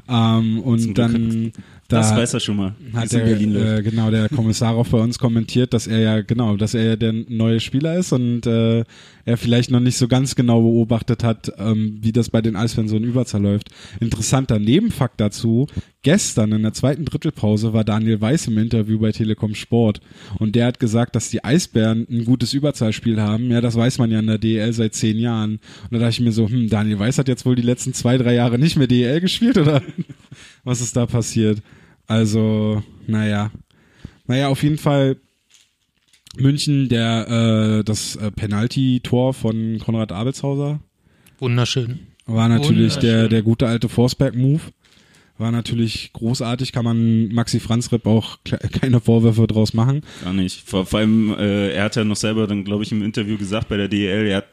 Ähm, 0.08 0.60
und 0.60 0.98
dann 0.98 1.52
da 1.94 2.00
das 2.00 2.16
weiß 2.16 2.34
er 2.34 2.40
schon 2.40 2.58
mal, 2.58 2.76
hat 2.94 3.12
der, 3.12 3.26
äh, 3.26 3.82
genau 3.82 4.12
der 4.12 4.30
Kommissar 4.30 4.76
auch 4.76 4.88
bei 4.88 5.00
uns 5.00 5.20
kommentiert, 5.20 5.74
dass 5.74 5.88
er 5.88 6.00
ja 6.00 6.22
genau, 6.22 6.58
dass 6.58 6.74
er 6.74 6.84
ja 6.84 6.96
der 6.96 7.14
neue 7.14 7.60
Spieler 7.60 7.98
ist 7.98 8.12
und 8.12 8.46
äh, 8.46 8.84
er 9.26 9.38
vielleicht 9.38 9.72
noch 9.72 9.80
nicht 9.80 9.98
so 9.98 10.08
ganz 10.08 10.36
genau 10.36 10.62
beobachtet 10.62 11.24
hat, 11.24 11.52
ähm, 11.58 12.00
wie 12.02 12.12
das 12.12 12.30
bei 12.30 12.42
den 12.42 12.56
Eisbären 12.56 12.90
so 12.90 12.98
in 12.98 13.04
Überzahl 13.04 13.42
läuft. 13.42 13.70
Interessanter 14.00 14.60
Nebenfakt 14.60 15.22
dazu: 15.22 15.68
Gestern 16.04 16.52
in 16.52 16.64
der 16.64 16.74
zweiten 16.74 17.06
Drittelpause 17.06 17.72
war 17.72 17.86
Daniel 17.86 18.20
Weiß 18.20 18.48
im 18.48 18.58
Interview 18.58 19.00
bei 19.00 19.14
Telekom 19.14 19.56
Sport 19.56 20.02
und 20.38 20.54
der 20.54 20.66
hat 20.66 20.80
gesagt, 20.80 21.16
dass 21.16 21.30
die 21.30 21.44
Eisbären 21.44 22.06
ein 22.10 22.26
gutes 22.26 22.54
Überzahlspiel 22.54 23.22
haben. 23.22 23.50
Ja, 23.50 23.62
das 23.62 23.78
weiß 23.78 24.00
man 24.00 24.12
ja 24.12 24.20
in 24.20 24.28
der 24.28 24.38
DL 24.38 24.74
seit 24.74 24.96
zehn 24.96 25.18
Jahren. 25.18 25.60
Und 25.84 25.94
da 25.94 26.00
dachte 26.00 26.12
ich 26.12 26.20
mir 26.20 26.34
so, 26.34 26.50
hm, 26.50 26.70
Daniel 26.70 27.00
Weiß 27.00 27.18
hat 27.18 27.30
jetzt 27.30 27.46
wohl 27.46 27.56
die 27.56 27.62
letzten 27.62 27.94
zwei, 27.94 28.18
drei 28.18 28.34
Jahre 28.34 28.60
nicht 28.60 28.76
mehr 28.76 28.88
DL 28.88 29.22
gespielt 29.22 29.58
oder 29.58 29.82
was 30.66 30.82
ist 30.82 30.98
da 30.98 31.06
passiert? 31.06 31.62
Also, 32.08 32.84
naja. 33.08 33.52
Naja, 34.28 34.48
auf 34.48 34.64
jeden 34.64 34.78
Fall 34.78 35.18
München, 36.38 36.90
der 36.90 37.28
äh, 37.80 37.84
das 37.84 38.16
äh, 38.16 38.32
Penalty-Tor 38.32 39.34
von 39.34 39.80
Konrad 39.84 40.12
Abelshauser 40.12 40.80
Wunderschön. 41.40 42.00
war 42.26 42.50
natürlich 42.50 42.96
der, 42.98 43.12
Wunderschön. 43.14 43.30
der 43.30 43.42
gute 43.44 43.68
alte 43.68 43.90
Forsberg-Move. 43.90 44.62
War 45.38 45.52
natürlich 45.52 46.12
großartig, 46.14 46.72
kann 46.72 46.86
man 46.86 47.28
Maxi 47.34 47.60
Franzrepp 47.60 48.06
auch 48.06 48.38
kle- 48.46 48.68
keine 48.80 49.00
Vorwürfe 49.00 49.46
draus 49.48 49.74
machen. 49.74 50.02
Gar 50.24 50.34
nicht. 50.34 50.68
Vor, 50.68 50.86
vor 50.86 51.00
allem, 51.00 51.34
äh, 51.38 51.72
er 51.72 51.84
hat 51.86 51.96
ja 51.96 52.04
noch 52.04 52.16
selber 52.16 52.48
dann, 52.48 52.64
glaube 52.64 52.84
ich, 52.84 52.92
im 52.92 53.02
Interview 53.04 53.38
gesagt 53.38 53.68
bei 53.68 53.78
der 53.78 53.88
DEL, 53.88 54.28
er 54.28 54.38
hat 54.38 54.46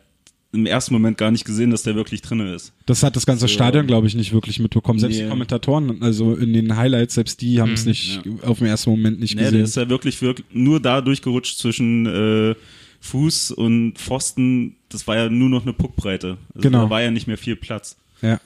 im 0.53 0.67
ersten 0.67 0.93
Moment 0.95 1.17
gar 1.17 1.31
nicht 1.31 1.45
gesehen, 1.45 1.71
dass 1.71 1.83
der 1.85 1.95
wirklich 1.95 2.23
drinne 2.23 2.55
ist. 2.55 2.73
Das 2.87 3.03
hat 3.05 3.15
das 3.15 3.25
ganze 3.25 3.43
So. 3.43 3.49
Stadion, 3.49 3.87
glaube 3.87 4.07
ich, 4.09 4.15
nicht 4.17 4.33
wirklich 4.33 4.59
mitbekommen. 4.59 4.99
Selbst 4.99 5.17
Nee. 5.19 5.23
die 5.25 5.29
Kommentatoren, 5.29 6.03
also 6.03 6.35
in 6.35 6.53
den 6.53 6.77
Highlights, 6.77 7.15
selbst 7.15 7.41
die 7.41 7.61
haben 7.61 7.73
es 7.75 7.83
Hm, 7.83 7.89
nicht 7.89 8.21
auf 8.43 8.59
den 8.59 8.67
ersten 8.67 8.91
Moment 8.91 9.21
nicht 9.21 9.35
Nee, 9.37 9.43
der 9.43 9.51
gesehen. 9.53 9.65
ist 9.65 9.77
ja 9.77 9.89
wirklich, 9.89 10.21
wirklich 10.23 10.47
nur 10.53 10.81
da 10.81 11.01
durchgerutscht 11.01 11.59
zwischen 11.59 12.07
äh, 12.07 12.55
Fuß 13.01 13.53
und 13.53 13.95
Pfosten. 13.99 14.77
Das 14.89 15.07
war 15.07 15.17
ja 15.17 15.29
nur 15.31 15.49
noch 15.49 15.63
eine 15.63 15.73
Puckbreite. 15.73 16.37
Also 16.55 16.61
Genau. 16.63 16.85
Da 16.85 16.91
war 16.91 17.01
ja 17.03 17.11
nicht 17.13 17.27
mehr 17.29 17.39
viel 17.39 17.57
Platz. 17.57 17.97
Ja. 18.21 18.41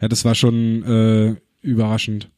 Ja, 0.00 0.08
das 0.08 0.24
war 0.26 0.34
schon 0.34 0.82
äh, 0.84 1.36
überraschend. 1.62 2.28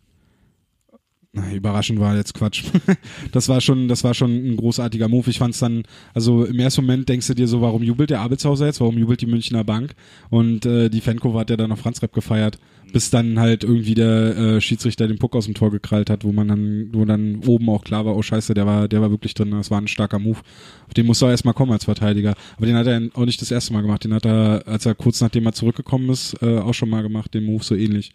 Na, 1.34 1.52
überraschend 1.52 2.00
war 2.00 2.16
jetzt 2.16 2.32
Quatsch. 2.32 2.64
das 3.32 3.50
war 3.50 3.60
schon, 3.60 3.86
das 3.86 4.02
war 4.02 4.14
schon 4.14 4.30
ein 4.30 4.56
großartiger 4.56 5.08
Move. 5.08 5.28
Ich 5.28 5.38
fand's 5.38 5.58
dann, 5.58 5.82
also 6.14 6.46
im 6.46 6.58
ersten 6.58 6.80
Moment 6.80 7.06
denkst 7.06 7.26
du 7.26 7.34
dir 7.34 7.46
so, 7.46 7.60
warum 7.60 7.82
jubelt 7.82 8.08
der 8.08 8.20
Abelshauser 8.20 8.64
jetzt? 8.64 8.80
Warum 8.80 8.96
jubelt 8.96 9.20
die 9.20 9.26
Münchner 9.26 9.62
Bank? 9.62 9.94
Und 10.30 10.64
äh, 10.64 10.88
die 10.88 11.02
Fankurve 11.02 11.38
hat 11.38 11.50
ja 11.50 11.58
dann 11.58 11.68
noch 11.68 11.76
Franz 11.76 12.00
Repp 12.00 12.14
gefeiert, 12.14 12.58
bis 12.94 13.10
dann 13.10 13.38
halt 13.38 13.62
irgendwie 13.62 13.94
der 13.94 14.38
äh, 14.38 14.60
Schiedsrichter 14.62 15.06
den 15.06 15.18
Puck 15.18 15.36
aus 15.36 15.44
dem 15.44 15.52
Tor 15.52 15.70
gekrallt 15.70 16.08
hat, 16.08 16.24
wo 16.24 16.32
man 16.32 16.48
dann, 16.48 16.88
wo 16.94 17.04
dann 17.04 17.42
oben 17.46 17.68
auch 17.68 17.84
klar 17.84 18.06
war, 18.06 18.16
oh 18.16 18.22
scheiße, 18.22 18.54
der 18.54 18.64
war, 18.64 18.88
der 18.88 19.02
war 19.02 19.10
wirklich 19.10 19.34
drin. 19.34 19.50
Das 19.50 19.70
war 19.70 19.82
ein 19.82 19.88
starker 19.88 20.18
Move. 20.18 20.38
Auf 20.86 20.94
den 20.94 21.04
musste 21.04 21.26
er 21.26 21.32
erstmal 21.32 21.52
kommen 21.52 21.72
als 21.72 21.84
Verteidiger. 21.84 22.36
Aber 22.56 22.64
den 22.64 22.76
hat 22.76 22.86
er 22.86 23.02
auch 23.12 23.26
nicht 23.26 23.42
das 23.42 23.50
erste 23.50 23.74
Mal 23.74 23.82
gemacht. 23.82 24.02
Den 24.02 24.14
hat 24.14 24.24
er, 24.24 24.62
als 24.64 24.86
er 24.86 24.94
kurz 24.94 25.20
nachdem 25.20 25.44
er 25.44 25.52
zurückgekommen 25.52 26.08
ist, 26.08 26.42
äh, 26.42 26.56
auch 26.58 26.72
schon 26.72 26.88
mal 26.88 27.02
gemacht, 27.02 27.34
den 27.34 27.44
Move 27.44 27.62
so 27.62 27.74
ähnlich. 27.74 28.14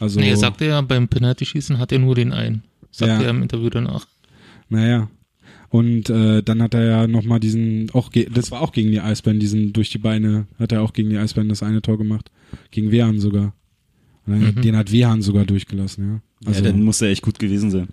Also, 0.00 0.20
nee, 0.20 0.30
er 0.30 0.36
sagte 0.36 0.64
ja, 0.66 0.80
beim 0.80 1.08
Penalty-Schießen 1.08 1.78
hat 1.78 1.92
er 1.92 1.98
nur 1.98 2.14
den 2.14 2.32
einen. 2.32 2.62
Sagt 2.90 3.10
Ja. 3.10 3.22
er 3.22 3.30
im 3.30 3.42
Interview 3.42 3.70
danach. 3.70 4.06
Naja. 4.68 5.08
Und 5.68 6.08
äh, 6.10 6.42
dann 6.42 6.62
hat 6.62 6.74
er 6.74 6.84
ja 6.84 7.06
nochmal 7.08 7.40
diesen, 7.40 7.90
auch 7.92 8.10
das 8.30 8.50
war 8.52 8.60
auch 8.60 8.70
gegen 8.72 8.92
die 8.92 9.00
Eisbären, 9.00 9.40
diesen 9.40 9.72
durch 9.72 9.90
die 9.90 9.98
Beine, 9.98 10.46
hat 10.58 10.70
er 10.72 10.82
auch 10.82 10.92
gegen 10.92 11.10
die 11.10 11.18
Eisbären 11.18 11.48
das 11.48 11.62
eine 11.64 11.82
Tor 11.82 11.98
gemacht. 11.98 12.30
Gegen 12.70 12.92
Wehan 12.92 13.18
sogar. 13.18 13.54
Und 14.26 14.32
dann- 14.40 14.54
Mhm. 14.54 14.62
Den 14.62 14.76
hat 14.76 14.92
Wehan 14.92 15.20
sogar 15.22 15.44
durchgelassen, 15.44 16.06
ja. 16.08 16.20
Also 16.48 16.62
ja, 16.64 16.70
dann 16.70 16.82
muss 16.82 17.00
er 17.02 17.08
echt 17.08 17.22
gut 17.22 17.38
gewesen 17.38 17.70
sein. 17.70 17.88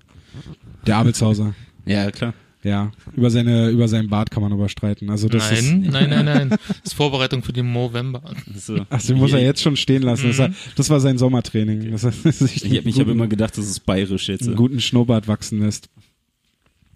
der 0.86 0.98
Abelshauser. 0.98 1.54
Ja, 1.86 2.10
klar. 2.12 2.34
Ja. 2.64 2.92
Über 3.16 3.30
seine, 3.32 3.70
über 3.70 3.88
seinen 3.88 4.10
Bart 4.10 4.30
kann 4.30 4.44
man 4.44 4.54
aber 4.54 4.70
streiten. 4.70 5.10
Also 5.10 5.28
das 5.28 5.52
ist. 5.52 5.72
Nein, 5.72 5.90
nein, 5.92 6.10
nein, 6.10 6.26
nein. 6.26 6.50
Das 6.68 6.78
ist 6.84 6.94
Vorbereitung 6.94 7.44
für 7.44 7.54
den 7.54 7.68
Movember. 7.68 8.22
So. 8.56 8.86
Ach, 8.90 9.02
den 9.02 9.18
muss 9.18 9.34
er 9.34 9.42
jetzt 9.42 9.62
schon 9.62 9.76
stehen 9.76 10.04
lassen. 10.04 10.28
Das, 10.28 10.38
war, 10.38 10.50
das 10.76 10.90
war 10.90 11.00
sein 11.00 11.18
Sommertraining. 11.18 11.92
Das 11.92 12.02
sich 12.02 12.64
Ich, 12.66 12.86
ich 12.86 13.00
habe 13.00 13.12
immer 13.12 13.28
gedacht, 13.28 13.58
das 13.58 13.66
ist 13.66 13.86
bayerisch 13.86 14.30
jetzt. 14.30 14.48
einen 14.48 14.56
guten 14.56 14.80
Schnurrbart 14.80 15.28
wachsen 15.28 15.60
lässt. 15.62 15.90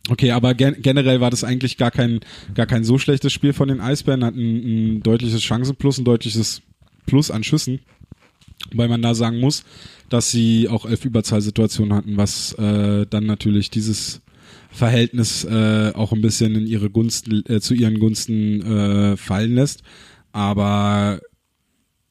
Okay, 0.10 0.32
aber 0.32 0.54
gen 0.54 0.76
generell 0.82 1.20
war 1.20 1.32
das 1.32 1.44
eigentlich 1.44 1.78
gar 1.78 1.90
kein, 1.90 2.20
gar 2.54 2.68
kein 2.68 2.84
so 2.84 3.00
schlechtes 3.00 3.34
Spiel 3.34 3.54
von 3.54 3.68
den 3.68 3.82
Eisbären, 3.82 4.24
hatten 4.24 4.40
ein 4.40 5.04
deutliches 5.04 5.44
Chancenplus, 5.44 5.98
ein 5.98 6.06
deutliches 6.06 6.62
Plus 7.08 7.32
an 7.32 7.44
Schüssen. 7.44 7.80
Wobei 8.72 8.88
man 8.88 9.02
da 9.02 9.16
sagen 9.16 9.40
muss, 9.40 9.64
dass 10.10 10.30
sie 10.30 10.70
auch 10.70 10.86
elf 10.86 11.06
Überzahlsituationen 11.06 11.94
hatten, 11.94 12.18
was 12.18 12.54
äh, 12.54 13.06
dann 13.10 13.26
natürlich 13.26 13.72
dieses 13.72 14.22
Verhältnis 14.76 15.44
äh, 15.46 15.92
auch 15.94 16.12
ein 16.12 16.22
bisschen 16.22 16.56
in 16.56 16.68
ihre 16.68 16.90
Gunsten, 16.90 17.44
äh, 17.48 17.62
zu 17.62 17.74
ihren 17.74 18.00
Gunsten 18.00 18.62
äh, 18.62 19.18
fallen 19.18 19.56
lässt. 19.56 19.84
Aber 20.32 21.22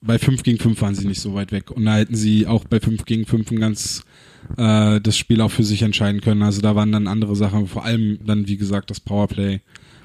bei 0.00 0.18
5 0.18 0.42
gegen 0.42 0.58
5 0.58 0.80
waren 0.80 0.94
sie 0.94 1.06
nicht 1.06 1.20
so 1.20 1.34
weit 1.34 1.52
weg. 1.52 1.70
Und 1.70 1.84
da 1.84 1.96
hätten 1.96 2.16
sie 2.16 2.46
auch 2.46 2.64
bei 2.64 2.80
5 2.80 3.04
gegen 3.04 3.26
5 3.26 3.50
ein 3.50 3.60
ganz 3.60 4.04
äh, 4.56 5.00
das 5.00 5.16
Spiel 5.16 5.40
auch 5.40 5.50
für 5.50 5.64
sich 5.64 5.82
entscheiden 5.82 6.20
können. 6.20 6.42
Also 6.42 6.60
da 6.60 6.74
waren 6.76 6.92
dann 6.92 7.06
andere 7.06 7.36
Sachen, 7.36 7.66
vor 7.66 7.84
allem 7.84 8.18
dann, 8.24 8.48
wie 8.48 8.56
gesagt, 8.56 8.90
das 8.90 9.00
Powerplay, 9.00 9.60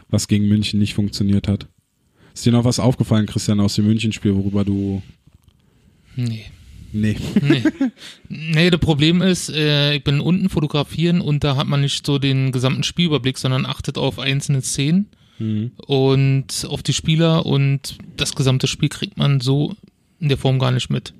was 0.09 0.27
gegen 0.27 0.47
München 0.47 0.79
nicht 0.79 0.93
funktioniert 0.93 1.47
hat. 1.47 1.67
Ist 2.33 2.45
dir 2.45 2.51
noch 2.51 2.63
was 2.63 2.79
aufgefallen, 2.79 3.25
Christian, 3.25 3.59
aus 3.59 3.75
dem 3.75 3.87
Münchenspiel, 3.87 4.35
worüber 4.35 4.63
du. 4.63 5.01
Nee. 6.15 6.45
Nee. 6.91 7.17
Nee. 7.41 7.63
nee, 8.29 8.69
das 8.69 8.79
Problem 8.79 9.21
ist, 9.21 9.49
äh, 9.49 9.95
ich 9.95 10.03
bin 10.03 10.19
unten 10.19 10.49
fotografieren 10.49 11.21
und 11.21 11.43
da 11.43 11.55
hat 11.55 11.67
man 11.67 11.81
nicht 11.81 12.05
so 12.05 12.17
den 12.19 12.51
gesamten 12.51 12.83
Spielüberblick, 12.83 13.37
sondern 13.37 13.65
achtet 13.65 13.97
auf 13.97 14.19
einzelne 14.19 14.61
Szenen 14.61 15.07
Mhm. 15.41 15.71
und 15.87 16.67
auf 16.69 16.83
die 16.83 16.91
Spieler 16.91 17.45
und 17.45 17.97
das 18.17 18.35
gesamte 18.35 18.67
Spiel 18.67 18.89
kriegt 18.89 19.17
man 19.17 19.39
so 19.39 19.73
in 20.19 20.27
der 20.27 20.37
Form 20.37 20.59
gar 20.59 20.71
nicht 20.71 20.89
mit. 20.89 21.13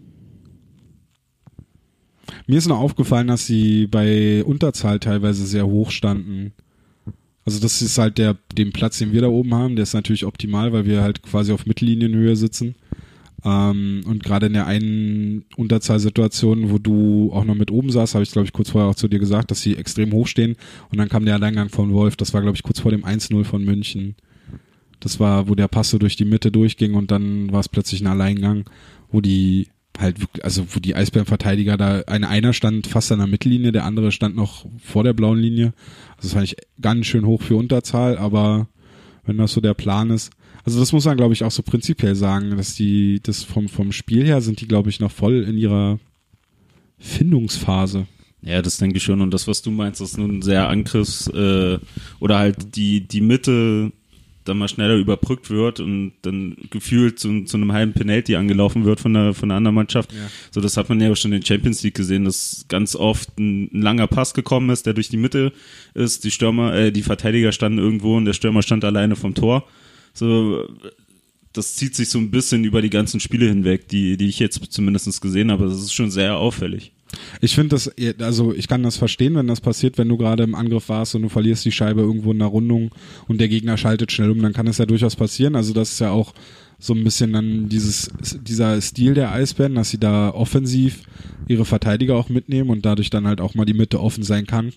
Mir 2.45 2.57
ist 2.57 2.67
noch 2.67 2.79
aufgefallen, 2.79 3.27
dass 3.27 3.45
sie 3.45 3.87
bei 3.87 4.43
Unterzahl 4.43 4.99
teilweise 4.99 5.45
sehr 5.45 5.65
hoch 5.67 5.91
standen. 5.91 6.51
Also 7.45 7.59
das 7.59 7.81
ist 7.81 7.97
halt 7.97 8.17
der, 8.17 8.37
den 8.57 8.71
Platz, 8.73 8.97
den 8.99 9.13
wir 9.13 9.21
da 9.21 9.27
oben 9.27 9.53
haben, 9.55 9.75
der 9.75 9.83
ist 9.83 9.93
natürlich 9.93 10.25
optimal, 10.25 10.71
weil 10.73 10.85
wir 10.85 11.01
halt 11.01 11.23
quasi 11.23 11.51
auf 11.51 11.65
Mittellinienhöhe 11.65 12.35
sitzen. 12.35 12.75
Ähm, 13.45 14.01
und 14.05 14.23
gerade 14.23 14.47
in 14.47 14.53
der 14.53 14.67
einen 14.67 15.45
Unterzahlsituation, 15.55 16.71
wo 16.71 16.77
du 16.77 17.31
auch 17.33 17.45
noch 17.45 17.55
mit 17.55 17.71
oben 17.71 17.91
saßt, 17.91 18.15
habe 18.15 18.23
ich 18.23 18.31
glaube 18.31 18.45
ich 18.45 18.53
kurz 18.53 18.71
vorher 18.71 18.89
auch 18.89 18.95
zu 18.95 19.07
dir 19.07 19.19
gesagt, 19.19 19.51
dass 19.51 19.61
sie 19.61 19.75
extrem 19.75 20.11
hoch 20.11 20.27
stehen. 20.27 20.55
Und 20.91 20.97
dann 20.97 21.09
kam 21.09 21.25
der 21.25 21.35
Alleingang 21.35 21.69
von 21.69 21.93
Wolf, 21.93 22.15
das 22.15 22.33
war 22.33 22.41
glaube 22.41 22.55
ich 22.55 22.63
kurz 22.63 22.79
vor 22.79 22.91
dem 22.91 23.05
1-0 23.05 23.43
von 23.43 23.63
München. 23.63 24.15
Das 24.99 25.19
war, 25.19 25.47
wo 25.47 25.55
der 25.55 25.69
Pass 25.69 25.91
durch 25.91 26.17
die 26.17 26.25
Mitte 26.25 26.51
durchging 26.51 26.93
und 26.93 27.11
dann 27.11 27.51
war 27.53 27.61
es 27.61 27.69
plötzlich 27.69 28.01
ein 28.01 28.07
Alleingang, 28.07 28.69
wo 29.11 29.21
die 29.21 29.67
halt, 29.97 30.17
also 30.43 30.65
wo 30.69 30.79
die 30.79 30.95
Eisbärenverteidiger 30.95 31.77
da, 31.77 32.01
eine 32.07 32.27
einer 32.27 32.53
stand 32.53 32.87
fast 32.87 33.11
an 33.11 33.19
der 33.19 33.27
Mittellinie, 33.27 33.71
der 33.71 33.85
andere 33.85 34.11
stand 34.11 34.35
noch 34.35 34.65
vor 34.83 35.03
der 35.03 35.13
blauen 35.13 35.39
Linie. 35.39 35.73
Also 36.17 36.23
das 36.23 36.33
fand 36.33 36.45
ich 36.45 36.55
ganz 36.81 37.05
schön 37.05 37.25
hoch 37.25 37.41
für 37.41 37.55
Unterzahl, 37.55 38.17
aber 38.17 38.67
wenn 39.25 39.37
das 39.37 39.53
so 39.53 39.61
der 39.61 39.73
Plan 39.73 40.09
ist. 40.09 40.31
Also 40.69 40.81
das 40.81 40.91
muss 40.91 41.05
man, 41.05 41.17
glaube 41.17 41.33
ich, 41.33 41.43
auch 41.43 41.49
so 41.49 41.63
prinzipiell 41.63 42.13
sagen, 42.13 42.55
dass 42.55 42.75
die, 42.75 43.21
das 43.23 43.43
vom, 43.43 43.67
vom 43.69 43.91
Spiel 43.91 44.23
her 44.23 44.39
sind 44.39 44.61
die, 44.61 44.67
glaube 44.67 44.91
ich, 44.91 44.99
noch 44.99 45.11
voll 45.11 45.41
in 45.41 45.57
ihrer 45.57 45.97
Findungsphase. 46.99 48.05
Ja, 48.43 48.61
das 48.61 48.77
denke 48.77 48.97
ich 48.97 49.03
schon. 49.03 49.21
Und 49.21 49.33
das, 49.33 49.47
was 49.47 49.63
du 49.63 49.71
meinst, 49.71 49.99
ist 49.99 50.19
nun 50.19 50.43
sehr 50.43 50.69
Angriffs- 50.69 51.27
äh, 51.27 51.79
oder 52.19 52.37
halt 52.37 52.75
die, 52.75 53.01
die 53.01 53.21
Mitte 53.21 53.91
dann 54.43 54.59
mal 54.59 54.67
schneller 54.67 54.95
überbrückt 54.95 55.49
wird 55.49 55.79
und 55.79 56.13
dann 56.21 56.55
gefühlt 56.69 57.17
zu, 57.17 57.45
zu 57.45 57.57
einem 57.57 57.73
halben 57.73 57.93
Penalty 57.93 58.35
angelaufen 58.35 58.85
wird 58.85 58.99
von 58.99 59.15
der, 59.15 59.33
von 59.33 59.49
der 59.49 59.57
anderen 59.57 59.73
Mannschaft. 59.73 60.13
Ja. 60.13 60.29
So, 60.51 60.61
das 60.61 60.77
hat 60.77 60.87
man 60.87 61.01
ja 61.01 61.11
auch 61.11 61.17
schon 61.17 61.33
in 61.33 61.41
der 61.41 61.47
Champions 61.47 61.81
League 61.81 61.95
gesehen, 61.95 62.25
dass 62.25 62.65
ganz 62.67 62.95
oft 62.95 63.39
ein, 63.39 63.71
ein 63.73 63.81
langer 63.81 64.05
Pass 64.05 64.35
gekommen 64.35 64.69
ist, 64.69 64.85
der 64.85 64.93
durch 64.93 65.09
die 65.09 65.17
Mitte 65.17 65.51
ist. 65.95 66.23
Die 66.25 66.31
Stürmer, 66.31 66.75
äh, 66.75 66.91
die 66.91 67.01
Verteidiger 67.01 67.51
standen 67.53 67.79
irgendwo 67.79 68.17
und 68.17 68.25
der 68.25 68.33
Stürmer 68.33 68.61
stand 68.61 68.85
alleine 68.85 69.15
vom 69.15 69.33
Tor. 69.33 69.65
So, 70.19 70.67
das 71.53 71.75
zieht 71.75 71.95
sich 71.95 72.09
so 72.09 72.19
ein 72.19 72.29
bisschen 72.29 72.63
über 72.65 72.81
die 72.81 72.89
ganzen 72.89 73.19
Spiele 73.19 73.47
hinweg, 73.47 73.87
die, 73.87 74.17
die 74.17 74.27
ich 74.27 74.39
jetzt 74.39 74.61
zumindest 74.71 75.21
gesehen 75.21 75.49
habe. 75.49 75.65
Das 75.65 75.81
ist 75.81 75.93
schon 75.93 76.11
sehr 76.11 76.37
auffällig. 76.37 76.91
Ich 77.41 77.55
finde 77.55 77.69
das, 77.69 77.91
also 78.19 78.53
ich 78.53 78.67
kann 78.67 78.83
das 78.83 78.97
verstehen, 78.97 79.35
wenn 79.35 79.47
das 79.47 79.61
passiert, 79.61 79.97
wenn 79.97 80.09
du 80.09 80.17
gerade 80.17 80.43
im 80.43 80.53
Angriff 80.53 80.89
warst 80.89 81.15
und 81.15 81.23
du 81.23 81.29
verlierst 81.29 81.65
die 81.65 81.71
Scheibe 81.71 82.01
irgendwo 82.01 82.31
in 82.31 82.39
der 82.39 82.49
Rundung 82.49 82.91
und 83.27 83.39
der 83.39 83.47
Gegner 83.47 83.77
schaltet 83.77 84.11
schnell 84.11 84.29
um, 84.29 84.41
dann 84.41 84.53
kann 84.53 84.67
es 84.67 84.77
ja 84.77 84.85
durchaus 84.85 85.15
passieren. 85.15 85.55
Also 85.55 85.73
das 85.73 85.93
ist 85.93 85.99
ja 85.99 86.11
auch 86.11 86.33
so 86.77 86.93
ein 86.93 87.03
bisschen 87.03 87.33
dann 87.33 87.67
dieses, 87.67 88.11
dieser 88.41 88.79
Stil 88.79 89.13
der 89.13 89.31
Eisbären, 89.31 89.75
dass 89.75 89.89
sie 89.89 89.99
da 89.99 90.29
offensiv 90.29 91.01
ihre 91.47 91.65
Verteidiger 91.65 92.15
auch 92.15 92.29
mitnehmen 92.29 92.69
und 92.69 92.85
dadurch 92.85 93.09
dann 93.09 93.25
halt 93.25 93.41
auch 93.41 93.55
mal 93.55 93.65
die 93.65 93.73
Mitte 93.73 93.99
offen 93.99 94.23
sein 94.23 94.45
kann. 94.45 94.73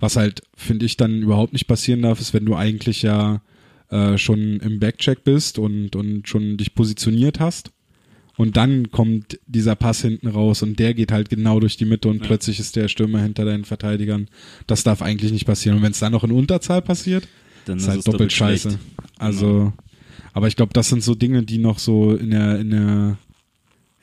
Was 0.00 0.16
halt, 0.16 0.42
finde 0.54 0.84
ich, 0.84 0.96
dann 0.96 1.22
überhaupt 1.22 1.52
nicht 1.52 1.66
passieren 1.66 2.02
darf, 2.02 2.20
ist, 2.20 2.34
wenn 2.34 2.44
du 2.44 2.56
eigentlich 2.56 3.02
ja 3.02 3.40
äh, 3.90 4.16
schon 4.18 4.60
im 4.60 4.78
Backcheck 4.80 5.24
bist 5.24 5.58
und, 5.58 5.96
und 5.96 6.28
schon 6.28 6.56
dich 6.56 6.74
positioniert 6.74 7.40
hast. 7.40 7.70
Und 8.36 8.56
dann 8.56 8.90
kommt 8.90 9.38
dieser 9.46 9.74
Pass 9.74 10.00
hinten 10.00 10.28
raus 10.28 10.62
und 10.62 10.78
der 10.78 10.94
geht 10.94 11.12
halt 11.12 11.28
genau 11.28 11.60
durch 11.60 11.76
die 11.76 11.84
Mitte 11.84 12.08
und 12.08 12.20
Ja. 12.20 12.26
plötzlich 12.26 12.58
ist 12.58 12.74
der 12.76 12.88
Stürmer 12.88 13.20
hinter 13.20 13.44
deinen 13.44 13.64
Verteidigern. 13.66 14.28
Das 14.66 14.82
darf 14.82 15.02
eigentlich 15.02 15.32
nicht 15.32 15.44
passieren. 15.44 15.76
Und 15.76 15.82
wenn 15.82 15.92
es 15.92 15.98
dann 15.98 16.12
noch 16.12 16.24
in 16.24 16.30
Unterzahl 16.30 16.80
passiert, 16.80 17.28
Dann 17.66 17.76
ist 17.76 17.88
halt 17.88 18.06
doppelt, 18.06 18.32
scheiße. 18.32 18.70
schlecht. 18.70 18.84
Also, 19.18 19.72
aber 20.32 20.48
ich 20.48 20.56
glaube, 20.56 20.72
das 20.72 20.88
sind 20.88 21.02
so 21.02 21.14
Dinge, 21.14 21.42
die 21.42 21.58
noch 21.58 21.78
so 21.78 22.14
in 22.14 22.30
der, 22.30 22.58
in 22.60 22.70
der, 22.70 23.18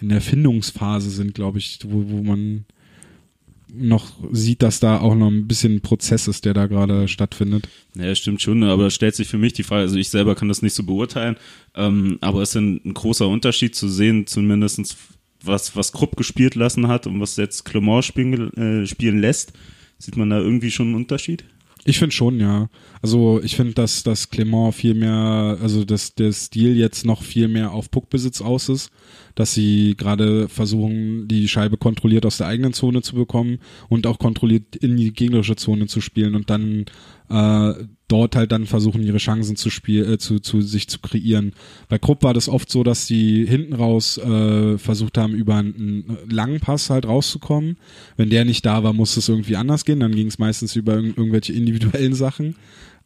in 0.02 0.10
der 0.10 0.22
Findungsphase 0.22 1.10
sind, 1.10 1.34
glaube 1.34 1.58
ich, 1.58 1.80
wo, 1.84 2.04
wo 2.10 2.22
man 2.22 2.66
noch 3.78 4.12
sieht, 4.32 4.62
dass 4.62 4.80
da 4.80 5.00
auch 5.00 5.16
noch 5.16 5.28
ein 5.28 5.48
bisschen 5.48 5.82
Prozess 5.82 6.28
ist, 6.28 6.46
der 6.46 6.54
da 6.54 6.68
gerade 6.68 7.08
stattfindet. 7.08 7.68
Ja, 7.96 8.14
stimmt 8.16 8.42
schon, 8.42 8.64
aber 8.64 8.84
da 8.84 8.90
stellt 8.90 9.16
sich 9.16 9.28
für 9.28 9.38
mich 9.38 9.54
die 9.54 9.64
Frage, 9.64 9.84
also 9.84 9.98
ich 9.98 10.10
selber 10.10 10.36
kann 10.36 10.48
das 10.48 10.62
nicht 10.62 10.74
so 10.74 10.84
beurteilen, 10.84 11.38
ähm, 11.76 12.18
aber 12.22 12.42
es 12.42 12.50
ist 12.50 12.56
ein, 12.56 12.82
ein 12.86 12.94
großer 12.94 13.28
Unterschied 13.28 13.76
zu 13.76 13.88
sehen, 13.88 14.28
zumindestens 14.28 14.98
was, 15.44 15.76
was 15.76 15.92
Krupp 15.92 16.16
gespielt 16.16 16.56
lassen 16.56 16.88
hat 16.88 17.08
und 17.08 17.20
was 17.20 17.38
jetzt 17.38 17.66
Clement 17.66 18.04
spielen, 18.04 18.54
äh, 18.54 18.88
spielen 18.88 19.20
lässt. 19.20 19.54
Sieht 20.00 20.18
man 20.18 20.30
da 20.30 20.40
irgendwie 20.40 20.72
schon 20.72 20.88
einen 20.88 20.96
Unterschied? 20.96 21.46
Ich 21.90 22.00
finde 22.00 22.14
schon, 22.14 22.42
ja. 22.42 22.68
Also 23.02 23.42
ich 23.42 23.56
finde, 23.56 23.74
dass 23.74 24.04
dass 24.04 24.30
Clement 24.30 24.76
viel 24.76 24.94
mehr, 24.94 25.58
also 25.62 25.86
dass 25.86 26.16
der 26.16 26.34
Stil 26.34 26.76
jetzt 26.76 27.06
noch 27.06 27.24
viel 27.24 27.48
mehr 27.48 27.72
auf 27.72 27.90
Puckbesitz 27.90 28.42
aus 28.42 28.68
ist, 28.68 28.92
dass 29.36 29.54
sie 29.54 29.96
gerade 29.96 30.50
versuchen, 30.50 31.30
die 31.30 31.48
Scheibe 31.48 31.78
kontrolliert 31.78 32.26
aus 32.26 32.40
der 32.40 32.48
eigenen 32.48 32.74
Zone 32.74 33.04
zu 33.04 33.16
bekommen 33.16 33.60
und 33.88 34.06
auch 34.06 34.20
kontrolliert 34.20 34.76
in 34.76 34.98
die 34.98 35.14
gegnerische 35.14 35.56
Zone 35.56 35.88
zu 35.88 36.02
spielen 36.02 36.36
und 36.36 36.50
dann 36.50 36.84
äh, 37.30 37.86
dort 38.08 38.36
halt 38.36 38.52
dann 38.52 38.66
versuchen, 38.66 39.04
ihre 39.04 39.18
Chancen 39.18 39.56
zu 39.56 39.70
spielen, 39.70 40.14
äh, 40.14 40.18
zu, 40.18 40.40
zu 40.40 40.62
sich 40.62 40.88
zu 40.88 41.00
kreieren. 41.00 41.54
Bei 41.90 41.98
Krupp 41.98 42.24
war 42.24 42.34
das 42.34 42.50
oft 42.50 42.72
so, 42.72 42.84
dass 42.84 43.06
die 43.06 43.46
hinten 43.46 43.74
raus 43.74 44.18
äh, 44.18 44.78
versucht 44.78 45.18
haben, 45.18 45.34
über 45.34 45.56
einen 45.56 46.18
langen 46.30 46.60
Pass 46.60 46.90
halt 46.90 47.06
rauszukommen. 47.06 47.78
Wenn 48.16 48.30
der 48.30 48.46
nicht 48.46 48.66
da 48.66 48.84
war, 48.84 48.94
musste 48.94 49.20
es 49.20 49.30
irgendwie 49.30 49.56
anders 49.56 49.86
gehen. 49.86 50.00
Dann 50.00 50.16
ging 50.16 50.28
es 50.28 50.40
meistens 50.40 50.76
über 50.76 50.96
irg 50.96 51.18
irgendwelche 51.18 51.54
individuellen 51.54 52.14
Sachen. 52.14 52.56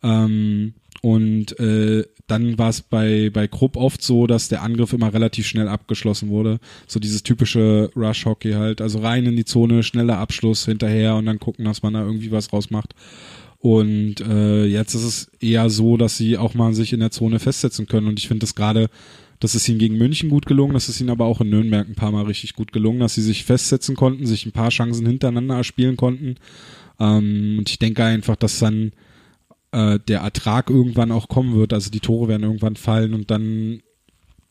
Ähm, 0.03 0.73
und 1.01 1.59
äh, 1.59 2.03
dann 2.27 2.57
war 2.59 2.69
es 2.69 2.81
bei, 2.81 3.31
bei 3.33 3.47
Krupp 3.47 3.75
oft 3.75 4.03
so, 4.03 4.27
dass 4.27 4.49
der 4.49 4.61
Angriff 4.61 4.93
immer 4.93 5.13
relativ 5.13 5.47
schnell 5.47 5.67
abgeschlossen 5.67 6.29
wurde. 6.29 6.59
So 6.87 6.99
dieses 6.99 7.23
typische 7.23 7.89
Rush-Hockey 7.95 8.51
halt. 8.51 8.81
Also 8.81 8.99
rein 8.99 9.25
in 9.25 9.35
die 9.35 9.45
Zone, 9.45 9.81
schneller 9.81 10.19
Abschluss 10.19 10.65
hinterher 10.65 11.15
und 11.15 11.25
dann 11.25 11.39
gucken, 11.39 11.65
dass 11.65 11.81
man 11.81 11.93
da 11.93 12.05
irgendwie 12.05 12.31
was 12.31 12.53
rausmacht. 12.53 12.93
Und 13.61 14.21
äh, 14.21 14.65
jetzt 14.65 14.95
ist 14.95 15.03
es 15.03 15.31
eher 15.39 15.69
so, 15.69 15.95
dass 15.95 16.17
sie 16.17 16.37
auch 16.37 16.55
mal 16.55 16.73
sich 16.73 16.93
in 16.93 16.99
der 16.99 17.11
Zone 17.11 17.39
festsetzen 17.39 17.85
können. 17.85 18.07
Und 18.07 18.17
ich 18.17 18.27
finde 18.27 18.41
das 18.41 18.55
gerade, 18.55 18.89
das 19.39 19.53
ist 19.53 19.69
ihnen 19.69 19.77
gegen 19.77 19.97
München 19.97 20.29
gut 20.29 20.47
gelungen, 20.47 20.73
das 20.73 20.89
ist 20.89 20.99
ihnen 20.99 21.11
aber 21.11 21.25
auch 21.25 21.41
in 21.41 21.49
Nürnberg 21.49 21.87
ein 21.87 21.95
paar 21.95 22.11
Mal 22.11 22.25
richtig 22.25 22.55
gut 22.55 22.71
gelungen, 22.71 22.99
dass 22.99 23.13
sie 23.13 23.21
sich 23.21 23.45
festsetzen 23.45 23.95
konnten, 23.95 24.25
sich 24.25 24.45
ein 24.47 24.51
paar 24.51 24.69
Chancen 24.69 25.05
hintereinander 25.05 25.55
erspielen 25.57 25.95
konnten. 25.95 26.35
Ähm, 26.99 27.57
und 27.59 27.69
ich 27.69 27.77
denke 27.77 28.03
einfach, 28.03 28.35
dass 28.35 28.57
dann 28.57 28.93
äh, 29.71 29.99
der 30.07 30.21
Ertrag 30.21 30.71
irgendwann 30.71 31.11
auch 31.11 31.27
kommen 31.27 31.55
wird. 31.55 31.71
Also 31.71 31.91
die 31.91 31.99
Tore 31.99 32.29
werden 32.29 32.43
irgendwann 32.43 32.75
fallen 32.75 33.13
und 33.13 33.29
dann 33.29 33.81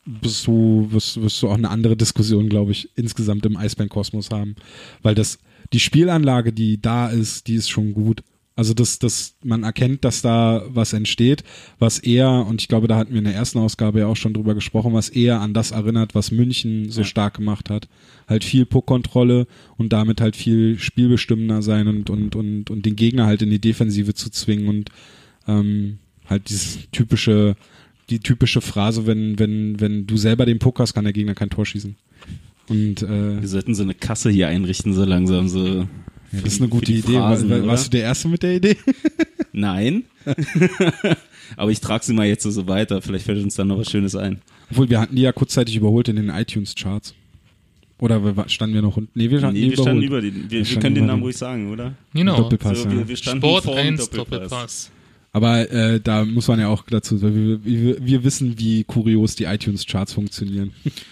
bist 0.05 0.47
du, 0.47 0.87
wirst, 0.89 1.21
wirst 1.21 1.41
du 1.41 1.49
auch 1.49 1.57
eine 1.57 1.69
andere 1.69 1.97
Diskussion, 1.97 2.47
glaube 2.47 2.71
ich, 2.71 2.89
insgesamt 2.95 3.45
im 3.45 3.57
Eisbären-Kosmos 3.57 4.29
haben. 4.31 4.55
Weil 5.01 5.15
das, 5.15 5.37
die 5.73 5.79
Spielanlage, 5.81 6.53
die 6.53 6.81
da 6.81 7.09
ist, 7.09 7.47
die 7.47 7.55
ist 7.55 7.69
schon 7.69 7.93
gut. 7.93 8.23
Also 8.55 8.73
dass, 8.73 8.99
dass 8.99 9.35
man 9.43 9.63
erkennt, 9.63 10.03
dass 10.03 10.21
da 10.21 10.63
was 10.67 10.91
entsteht, 10.93 11.43
was 11.79 11.99
eher, 11.99 12.29
und 12.29 12.61
ich 12.61 12.67
glaube, 12.67 12.87
da 12.87 12.97
hatten 12.97 13.11
wir 13.11 13.19
in 13.19 13.23
der 13.23 13.33
ersten 13.33 13.59
Ausgabe 13.59 13.99
ja 13.99 14.07
auch 14.07 14.17
schon 14.17 14.33
drüber 14.33 14.53
gesprochen, 14.53 14.93
was 14.93 15.07
eher 15.09 15.39
an 15.39 15.53
das 15.53 15.71
erinnert, 15.71 16.15
was 16.15 16.31
München 16.31 16.89
so 16.91 17.01
Ja. 17.01 17.07
stark 17.07 17.35
gemacht 17.35 17.69
hat. 17.69 17.87
Halt 18.27 18.43
viel 18.43 18.65
Puckkontrolle 18.65 19.47
und 19.77 19.93
damit 19.93 20.19
halt 20.21 20.35
viel 20.35 20.77
spielbestimmender 20.79 21.61
sein 21.61 21.87
und, 21.87 22.09
und, 22.09 22.35
und, 22.35 22.69
und 22.69 22.85
den 22.85 22.95
Gegner 22.97 23.25
halt 23.25 23.41
in 23.41 23.49
die 23.49 23.59
Defensive 23.59 24.13
zu 24.13 24.29
zwingen 24.29 24.67
und 24.67 24.89
ähm, 25.47 25.97
halt 26.29 26.49
dieses 26.49 26.79
typische, 26.91 27.55
die 28.09 28.19
typische 28.19 28.59
Phrase, 28.61 29.07
wenn, 29.07 29.39
wenn, 29.39 29.79
wenn 29.79 30.07
du 30.07 30.17
selber 30.17 30.45
den 30.45 30.59
Puck 30.59 30.79
hast, 30.79 30.93
kann 30.93 31.05
der 31.05 31.13
Gegner 31.13 31.35
kein 31.35 31.49
Tor 31.49 31.65
schießen. 31.65 31.95
Und 32.67 33.01
äh, 33.01 33.41
Wir 33.41 33.47
sollten 33.47 33.73
so 33.75 33.83
eine 33.83 33.95
Kasse 33.95 34.29
hier 34.29 34.49
einrichten, 34.49 34.93
so 34.93 35.03
langsam, 35.05 35.47
so. 35.47 35.87
Ja, 36.31 36.39
das 36.43 36.53
ist 36.53 36.61
eine 36.61 36.69
gute 36.69 36.85
die 36.91 36.99
Idee. 36.99 37.13
Phrasen, 37.13 37.49
War, 37.49 37.57
oder? 37.59 37.67
warst 37.67 37.87
du 37.87 37.89
der 37.91 38.03
Erste 38.03 38.27
mit 38.27 38.43
der 38.43 38.55
Idee? 38.55 38.77
Nein. 39.53 40.03
Aber 41.57 41.71
ich 41.71 41.81
trage 41.81 42.05
sie 42.05 42.13
mal 42.13 42.25
jetzt 42.27 42.43
so, 42.43 42.51
so 42.51 42.67
weiter. 42.67 43.01
Vielleicht 43.01 43.25
fällt 43.25 43.43
uns 43.43 43.55
dann 43.55 43.67
noch 43.67 43.77
was 43.77 43.89
Schönes 43.89 44.15
ein. 44.15 44.41
Obwohl, 44.69 44.89
wir 44.89 44.99
hatten 45.01 45.15
die 45.15 45.21
ja 45.23 45.31
kurzzeitig 45.33 45.75
überholt 45.75 46.07
in 46.07 46.15
den 46.15 46.29
iTunes-Charts. 46.29 47.13
Oder 47.99 48.23
wir- 48.35 48.49
standen 48.49 48.73
wir 48.75 48.81
noch 48.81 48.97
unten? 48.97 49.11
Nee, 49.13 49.29
wir 49.29 49.39
standen 49.39 49.55
Nee, 49.59 49.65
die 49.65 49.69
wir 49.71 49.83
standen 49.83 50.01
überholt. 50.03 50.23
über 50.25 50.39
den. 50.41 50.49
Wir, 50.51 50.59
Wir 50.65 50.69
wir 50.69 50.79
können 50.79 50.95
den 50.95 51.05
Namen 51.05 51.21
ruhig 51.23 51.37
sagen, 51.37 51.71
oder? 51.71 51.93
Genau. 52.13 52.37
Doppelpass, 52.37 52.79
so, 52.83 52.89
ja. 52.89 52.91
wir, 52.97 53.07
wir 53.07 53.17
standen 53.17 53.41
Sport 53.45 53.63
vor 53.65 53.75
dem 53.75 53.87
1 53.87 54.09
Doppelpass. 54.09 54.39
Doppelpass. 54.49 54.91
Aber 55.33 55.69
äh, 55.71 55.99
da 56.01 56.25
muss 56.25 56.47
man 56.47 56.59
ja 56.59 56.67
auch 56.67 56.83
dazu, 56.89 57.21
weil 57.21 57.33
wir, 57.35 57.63
wir, 57.63 58.05
wir 58.05 58.23
wissen, 58.23 58.57
wie 58.59 58.83
kurios 58.83 59.35
die 59.35 59.45
iTunes-Charts 59.45 60.13
funktionieren. 60.13 60.71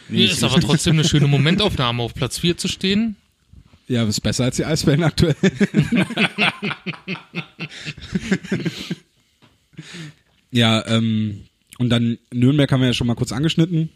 Nee, 0.09 0.25
ist 0.25 0.43
aber 0.43 0.59
trotzdem 0.59 0.93
eine 0.93 1.05
schöne 1.05 1.27
Momentaufnahme, 1.27 2.03
auf 2.03 2.13
Platz 2.13 2.39
4 2.39 2.57
zu 2.57 2.67
stehen. 2.67 3.15
Ja, 3.89 4.03
ist 4.03 4.21
besser 4.21 4.45
als 4.45 4.55
die 4.55 4.65
Eisbären 4.65 5.03
aktuell. 5.03 5.35
ja, 10.51 10.85
ähm, 10.87 11.45
und 11.79 11.89
dann 11.89 12.19
Nürnberg 12.31 12.71
haben 12.71 12.81
wir 12.81 12.87
ja 12.87 12.93
schon 12.93 13.07
mal 13.07 13.15
kurz 13.15 13.31
angeschnitten. 13.31 13.89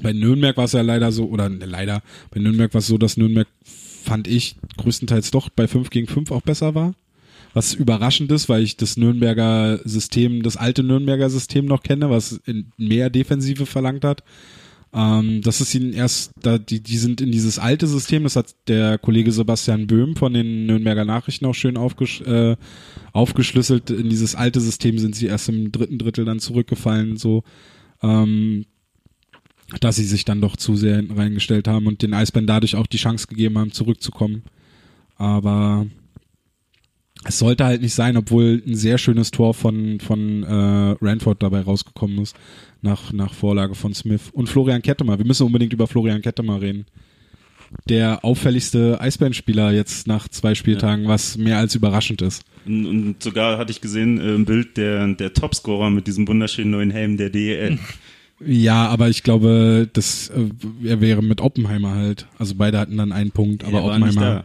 Bei 0.00 0.12
Nürnberg 0.12 0.56
war 0.56 0.64
es 0.64 0.72
ja 0.72 0.82
leider 0.82 1.10
so, 1.10 1.26
oder 1.26 1.48
ne, 1.48 1.66
leider, 1.66 2.02
bei 2.30 2.38
Nürnberg 2.40 2.72
war 2.72 2.78
es 2.78 2.86
so, 2.86 2.98
dass 2.98 3.16
Nürnberg, 3.16 3.48
fand 3.64 4.28
ich, 4.28 4.56
größtenteils 4.76 5.32
doch 5.32 5.48
bei 5.48 5.66
5 5.66 5.90
gegen 5.90 6.06
5 6.06 6.30
auch 6.30 6.42
besser 6.42 6.74
war. 6.74 6.94
Was 7.52 7.74
überraschend 7.74 8.30
ist, 8.30 8.48
weil 8.48 8.62
ich 8.62 8.76
das 8.76 8.96
Nürnberger 8.96 9.80
System, 9.84 10.42
das 10.42 10.56
alte 10.56 10.84
Nürnberger 10.84 11.30
System 11.30 11.64
noch 11.64 11.82
kenne, 11.82 12.10
was 12.10 12.40
in 12.44 12.70
mehr 12.76 13.10
Defensive 13.10 13.66
verlangt 13.66 14.04
hat. 14.04 14.22
Ähm, 14.96 15.42
das 15.42 15.60
ist 15.60 15.74
ihnen 15.74 15.92
erst, 15.92 16.30
da, 16.40 16.56
die, 16.56 16.82
die 16.82 16.96
sind 16.96 17.20
in 17.20 17.30
dieses 17.30 17.58
alte 17.58 17.86
System, 17.86 18.22
das 18.22 18.34
hat 18.34 18.54
der 18.66 18.96
Kollege 18.96 19.30
Sebastian 19.30 19.86
Böhm 19.86 20.16
von 20.16 20.32
den 20.32 20.64
Nürnberger 20.64 21.04
Nachrichten 21.04 21.44
auch 21.44 21.54
schön 21.54 21.76
aufgesch 21.76 22.22
äh, 22.22 22.56
aufgeschlüsselt. 23.12 23.90
In 23.90 24.08
dieses 24.08 24.34
alte 24.34 24.58
System 24.58 24.98
sind 24.98 25.14
sie 25.14 25.26
erst 25.26 25.50
im 25.50 25.70
dritten 25.70 25.98
Drittel 25.98 26.24
dann 26.24 26.40
zurückgefallen, 26.40 27.18
so, 27.18 27.44
ähm, 28.02 28.64
dass 29.80 29.96
sie 29.96 30.04
sich 30.04 30.24
dann 30.24 30.40
doch 30.40 30.56
zu 30.56 30.76
sehr 30.76 30.96
hinten 30.96 31.18
reingestellt 31.18 31.68
haben 31.68 31.86
und 31.86 32.00
den 32.00 32.14
Eisbären 32.14 32.46
dadurch 32.46 32.74
auch 32.74 32.86
die 32.86 32.96
Chance 32.96 33.26
gegeben 33.26 33.58
haben, 33.58 33.72
zurückzukommen. 33.72 34.44
Aber 35.16 35.86
es 37.26 37.38
sollte 37.38 37.64
halt 37.64 37.82
nicht 37.82 37.94
sein, 37.94 38.16
obwohl 38.16 38.62
ein 38.66 38.74
sehr 38.74 38.98
schönes 38.98 39.30
Tor 39.30 39.54
von, 39.54 40.00
von 40.00 40.42
äh, 40.42 40.96
Ranford 41.04 41.42
dabei 41.42 41.60
rausgekommen 41.60 42.18
ist, 42.20 42.36
nach, 42.82 43.12
nach 43.12 43.34
Vorlage 43.34 43.74
von 43.74 43.94
Smith. 43.94 44.30
Und 44.32 44.48
Florian 44.48 44.82
Kettemer, 44.82 45.18
wir 45.18 45.26
müssen 45.26 45.46
unbedingt 45.46 45.72
über 45.72 45.86
Florian 45.86 46.22
Kettemer 46.22 46.60
reden. 46.60 46.86
Der 47.88 48.24
auffälligste 48.24 49.00
Eisbärenspieler 49.00 49.72
jetzt 49.72 50.06
nach 50.06 50.28
zwei 50.28 50.54
Spieltagen, 50.54 51.08
was 51.08 51.36
mehr 51.36 51.58
als 51.58 51.74
überraschend 51.74 52.22
ist. 52.22 52.44
Und, 52.64 52.86
und 52.86 53.22
sogar 53.22 53.58
hatte 53.58 53.72
ich 53.72 53.80
gesehen 53.80 54.20
äh, 54.20 54.34
im 54.34 54.44
Bild 54.44 54.76
der, 54.76 55.06
der 55.14 55.32
Topscorer 55.32 55.90
mit 55.90 56.06
diesem 56.06 56.28
wunderschönen 56.28 56.70
neuen 56.70 56.90
Helm 56.90 57.16
der 57.16 57.30
DEL. 57.30 57.78
Ja, 58.44 58.88
aber 58.88 59.08
ich 59.08 59.22
glaube, 59.22 59.88
das, 59.92 60.28
äh, 60.28 60.50
er 60.86 61.00
wäre 61.00 61.22
mit 61.22 61.40
Oppenheimer 61.40 61.94
halt. 61.94 62.26
Also 62.38 62.54
beide 62.56 62.78
hatten 62.78 62.98
dann 62.98 63.12
einen 63.12 63.30
Punkt, 63.30 63.64
aber 63.64 63.78
Er 63.78 63.98
nicht 63.98 64.08
Oppenheimer. 64.10 64.44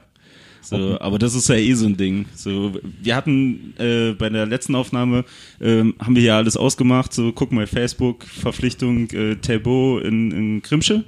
So, 0.62 1.00
aber 1.00 1.18
das 1.18 1.34
ist 1.36 1.50
ja 1.50 1.56
eh 1.56 1.74
so 1.74 1.86
ein 1.86 1.98
Ding. 1.98 2.26
So, 2.36 2.74
wir 3.02 3.16
hatten 3.16 3.74
äh, 3.80 4.14
bei 4.14 4.30
der 4.30 4.46
letzten 4.46 4.76
Aufnahme 4.76 5.26
ähm, 5.60 5.96
haben 6.00 6.16
wir 6.16 6.24
ja 6.24 6.38
alles 6.38 6.56
ausgemacht. 6.56 7.14
So, 7.14 7.32
guck 7.32 7.52
mal 7.52 7.68
Facebook 7.68 8.24
Verpflichtung 8.26 9.10
äh, 9.10 9.36
Talbot 9.38 10.04
in, 10.04 10.32
in 10.32 10.62
Grimsche. 10.62 11.04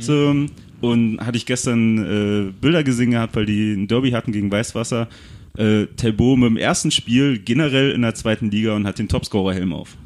So 0.00 0.46
und 0.80 1.20
hatte 1.20 1.36
ich 1.36 1.46
gestern 1.46 1.98
äh, 1.98 2.52
Bilder 2.60 2.84
gesehen 2.84 3.10
gehabt, 3.10 3.34
weil 3.36 3.46
die 3.46 3.72
ein 3.72 3.88
Derby 3.88 4.10
hatten 4.10 4.32
gegen 4.32 4.50
Weißwasser. 4.50 5.08
Äh, 5.56 5.86
Talbot 5.96 6.38
mit 6.38 6.50
dem 6.50 6.56
ersten 6.56 6.90
Spiel 6.90 7.38
generell 7.38 7.90
in 7.90 8.02
der 8.02 8.14
zweiten 8.14 8.50
Liga 8.50 8.76
und 8.76 8.86
hat 8.86 8.98
den 8.98 9.08
Topscorer-Helm 9.08 9.72
auf. 9.72 9.96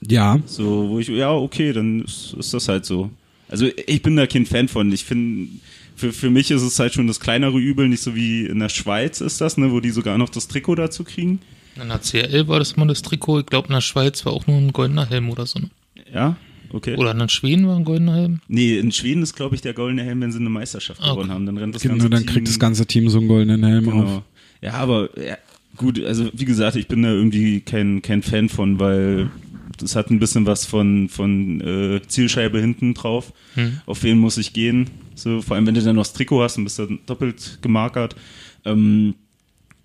Ja, 0.00 0.38
So, 0.46 0.90
wo 0.90 0.98
ich, 1.00 1.08
ja, 1.08 1.32
okay, 1.32 1.72
dann 1.72 2.02
ist, 2.02 2.34
ist 2.38 2.54
das 2.54 2.68
halt 2.68 2.84
so. 2.84 3.10
Also 3.48 3.66
ich 3.86 4.02
bin 4.02 4.16
da 4.16 4.26
kein 4.26 4.46
Fan 4.46 4.68
von. 4.68 4.92
Ich 4.92 5.04
finde, 5.04 5.48
für, 5.96 6.12
für 6.12 6.30
mich 6.30 6.50
ist 6.50 6.62
es 6.62 6.78
halt 6.78 6.94
schon 6.94 7.06
das 7.06 7.18
kleinere 7.20 7.58
Übel, 7.58 7.88
nicht 7.88 8.02
so 8.02 8.14
wie 8.14 8.46
in 8.46 8.58
der 8.60 8.68
Schweiz 8.68 9.20
ist 9.20 9.40
das, 9.40 9.56
ne, 9.56 9.72
wo 9.72 9.80
die 9.80 9.90
sogar 9.90 10.18
noch 10.18 10.28
das 10.28 10.46
Trikot 10.48 10.76
dazu 10.76 11.02
kriegen. 11.04 11.40
In 11.80 11.88
der 11.88 12.00
CL 12.00 12.46
war 12.48 12.58
das 12.58 12.76
mal 12.76 12.86
das 12.86 13.02
Trikot. 13.02 13.40
Ich 13.40 13.46
glaube, 13.46 13.68
in 13.68 13.74
der 13.74 13.80
Schweiz 13.80 14.24
war 14.24 14.32
auch 14.32 14.46
nur 14.46 14.56
ein 14.56 14.72
goldener 14.72 15.08
Helm 15.08 15.28
oder 15.30 15.44
so. 15.46 15.58
ne? 15.58 15.70
Ja, 16.12 16.36
okay. 16.72 16.96
Oder 16.96 17.10
in 17.12 17.18
den 17.18 17.28
Schweden 17.28 17.66
war 17.66 17.76
ein 17.76 17.84
goldener 17.84 18.14
Helm. 18.14 18.40
Nee, 18.48 18.78
in 18.78 18.92
Schweden 18.92 19.22
ist, 19.22 19.34
glaube 19.34 19.54
ich, 19.56 19.60
der 19.60 19.74
goldene 19.74 20.02
Helm, 20.04 20.20
wenn 20.22 20.32
sie 20.32 20.38
eine 20.38 20.48
Meisterschaft 20.50 21.00
Okay. 21.00 21.10
gewonnen 21.10 21.30
haben. 21.32 21.44
Dann 21.46 21.58
rennt 21.58 21.74
das 21.74 21.82
genau, 21.82 21.94
ganze 21.94 22.10
dann 22.10 22.20
Team, 22.22 22.32
kriegt 22.32 22.48
das 22.48 22.58
ganze 22.58 22.86
Team 22.86 23.08
so 23.10 23.18
einen 23.18 23.28
goldenen 23.28 23.64
Helm 23.64 23.88
auf. 23.88 23.94
Genau. 24.04 24.22
Ja, 24.62 24.72
aber 24.74 25.10
ja, 25.22 25.36
gut, 25.76 26.02
also 26.02 26.30
wie 26.32 26.44
gesagt, 26.46 26.76
ich 26.76 26.88
bin 26.88 27.02
da 27.02 27.10
irgendwie 27.10 27.60
kein, 27.60 28.00
kein 28.00 28.22
Fan 28.22 28.48
von, 28.48 28.80
weil 28.80 29.28
das 29.76 29.96
hat 29.96 30.10
ein 30.10 30.18
bisschen 30.18 30.46
was 30.46 30.64
von, 30.64 31.08
von 31.08 31.60
äh, 31.60 32.00
Zielscheibe 32.06 32.60
hinten 32.60 32.94
drauf. 32.94 33.32
Hm. 33.54 33.80
Auf 33.86 34.02
wen 34.02 34.18
muss 34.18 34.38
ich 34.38 34.52
gehen? 34.52 34.90
So, 35.14 35.42
vor 35.42 35.56
allem, 35.56 35.66
wenn 35.66 35.74
du 35.74 35.82
dann 35.82 35.96
noch 35.96 36.02
das 36.02 36.12
Trikot 36.12 36.42
hast 36.42 36.58
und 36.58 36.64
bist 36.64 36.78
dann 36.78 36.98
doppelt 37.06 37.58
gemarkert. 37.62 38.16
Ähm, 38.64 39.14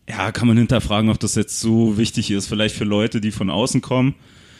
ja, 0.09 0.31
kann 0.31 0.47
man 0.47 0.57
hinterfragen, 0.57 1.09
ob 1.09 1.19
das 1.19 1.35
jetzt 1.35 1.59
so 1.59 1.97
wichtig 1.97 2.31
ist. 2.31 2.47
Vielleicht 2.47 2.75
für 2.75 2.83
Leute, 2.83 3.21
die 3.21 3.31
von 3.31 3.49
außen 3.49 3.81
kommen, 3.81 4.15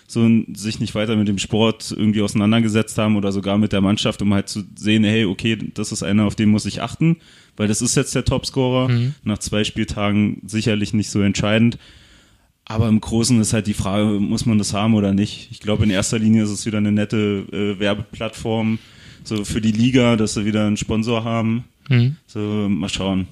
so 0.08 0.30
sich 0.54 0.80
nicht 0.80 0.96
weiter 0.96 1.16
mit 1.16 1.28
dem 1.28 1.40
Sport 1.40 1.94
irgendwie 1.96 2.22
auseinandergesetzt 2.22 2.98
haben 2.98 3.16
oder 3.16 3.32
sogar 3.32 3.58
mit 3.58 3.74
der 3.74 3.82
Mannschaft, 3.82 4.22
um 4.22 4.34
halt 4.34 4.50
zu 4.50 4.64
sehen, 4.76 5.04
hey, 5.04 5.26
okay, 5.26 5.58
das 5.74 5.92
ist 5.92 6.04
einer, 6.04 6.26
auf 6.26 6.36
den 6.36 6.50
muss 6.50 6.66
ich 6.66 6.82
achten, 6.82 7.18
weil 7.58 7.68
das 7.68 7.82
ist 7.82 7.96
jetzt 7.96 8.16
der 8.16 8.26
Topscorer. 8.26 8.90
Mhm. 8.90 9.16
Nach 9.24 9.40
zwei 9.40 9.64
Spieltagen 9.64 10.42
sicherlich 10.46 10.94
nicht 10.94 11.10
so 11.10 11.22
entscheidend. 11.22 11.78
Aber 12.72 12.88
im 12.88 13.02
Großen 13.02 13.42
ist 13.42 13.52
halt 13.52 13.68
die 13.68 13.74
Frage, 13.74 14.06
muss 14.22 14.46
man 14.46 14.58
das 14.58 14.74
haben 14.74 14.94
oder 14.96 15.14
nicht? 15.14 15.50
Ich 15.52 15.60
glaube, 15.60 15.84
in 15.84 15.90
erster 15.90 16.18
Linie 16.18 16.44
ist 16.44 16.52
es 16.52 16.66
wieder 16.66 16.78
eine 16.78 16.94
nette 16.94 17.46
äh, 17.52 17.78
Werbeplattform, 17.78 18.80
so 19.26 19.44
für 19.44 19.60
die 19.60 19.74
Liga, 19.74 20.16
dass 20.16 20.36
sie 20.36 20.46
wieder 20.46 20.66
einen 20.66 20.78
Sponsor 20.78 21.26
haben. 21.26 21.66
Hm. 21.90 22.16
So, 22.28 22.40
mal 22.70 22.88
schauen. 22.88 23.28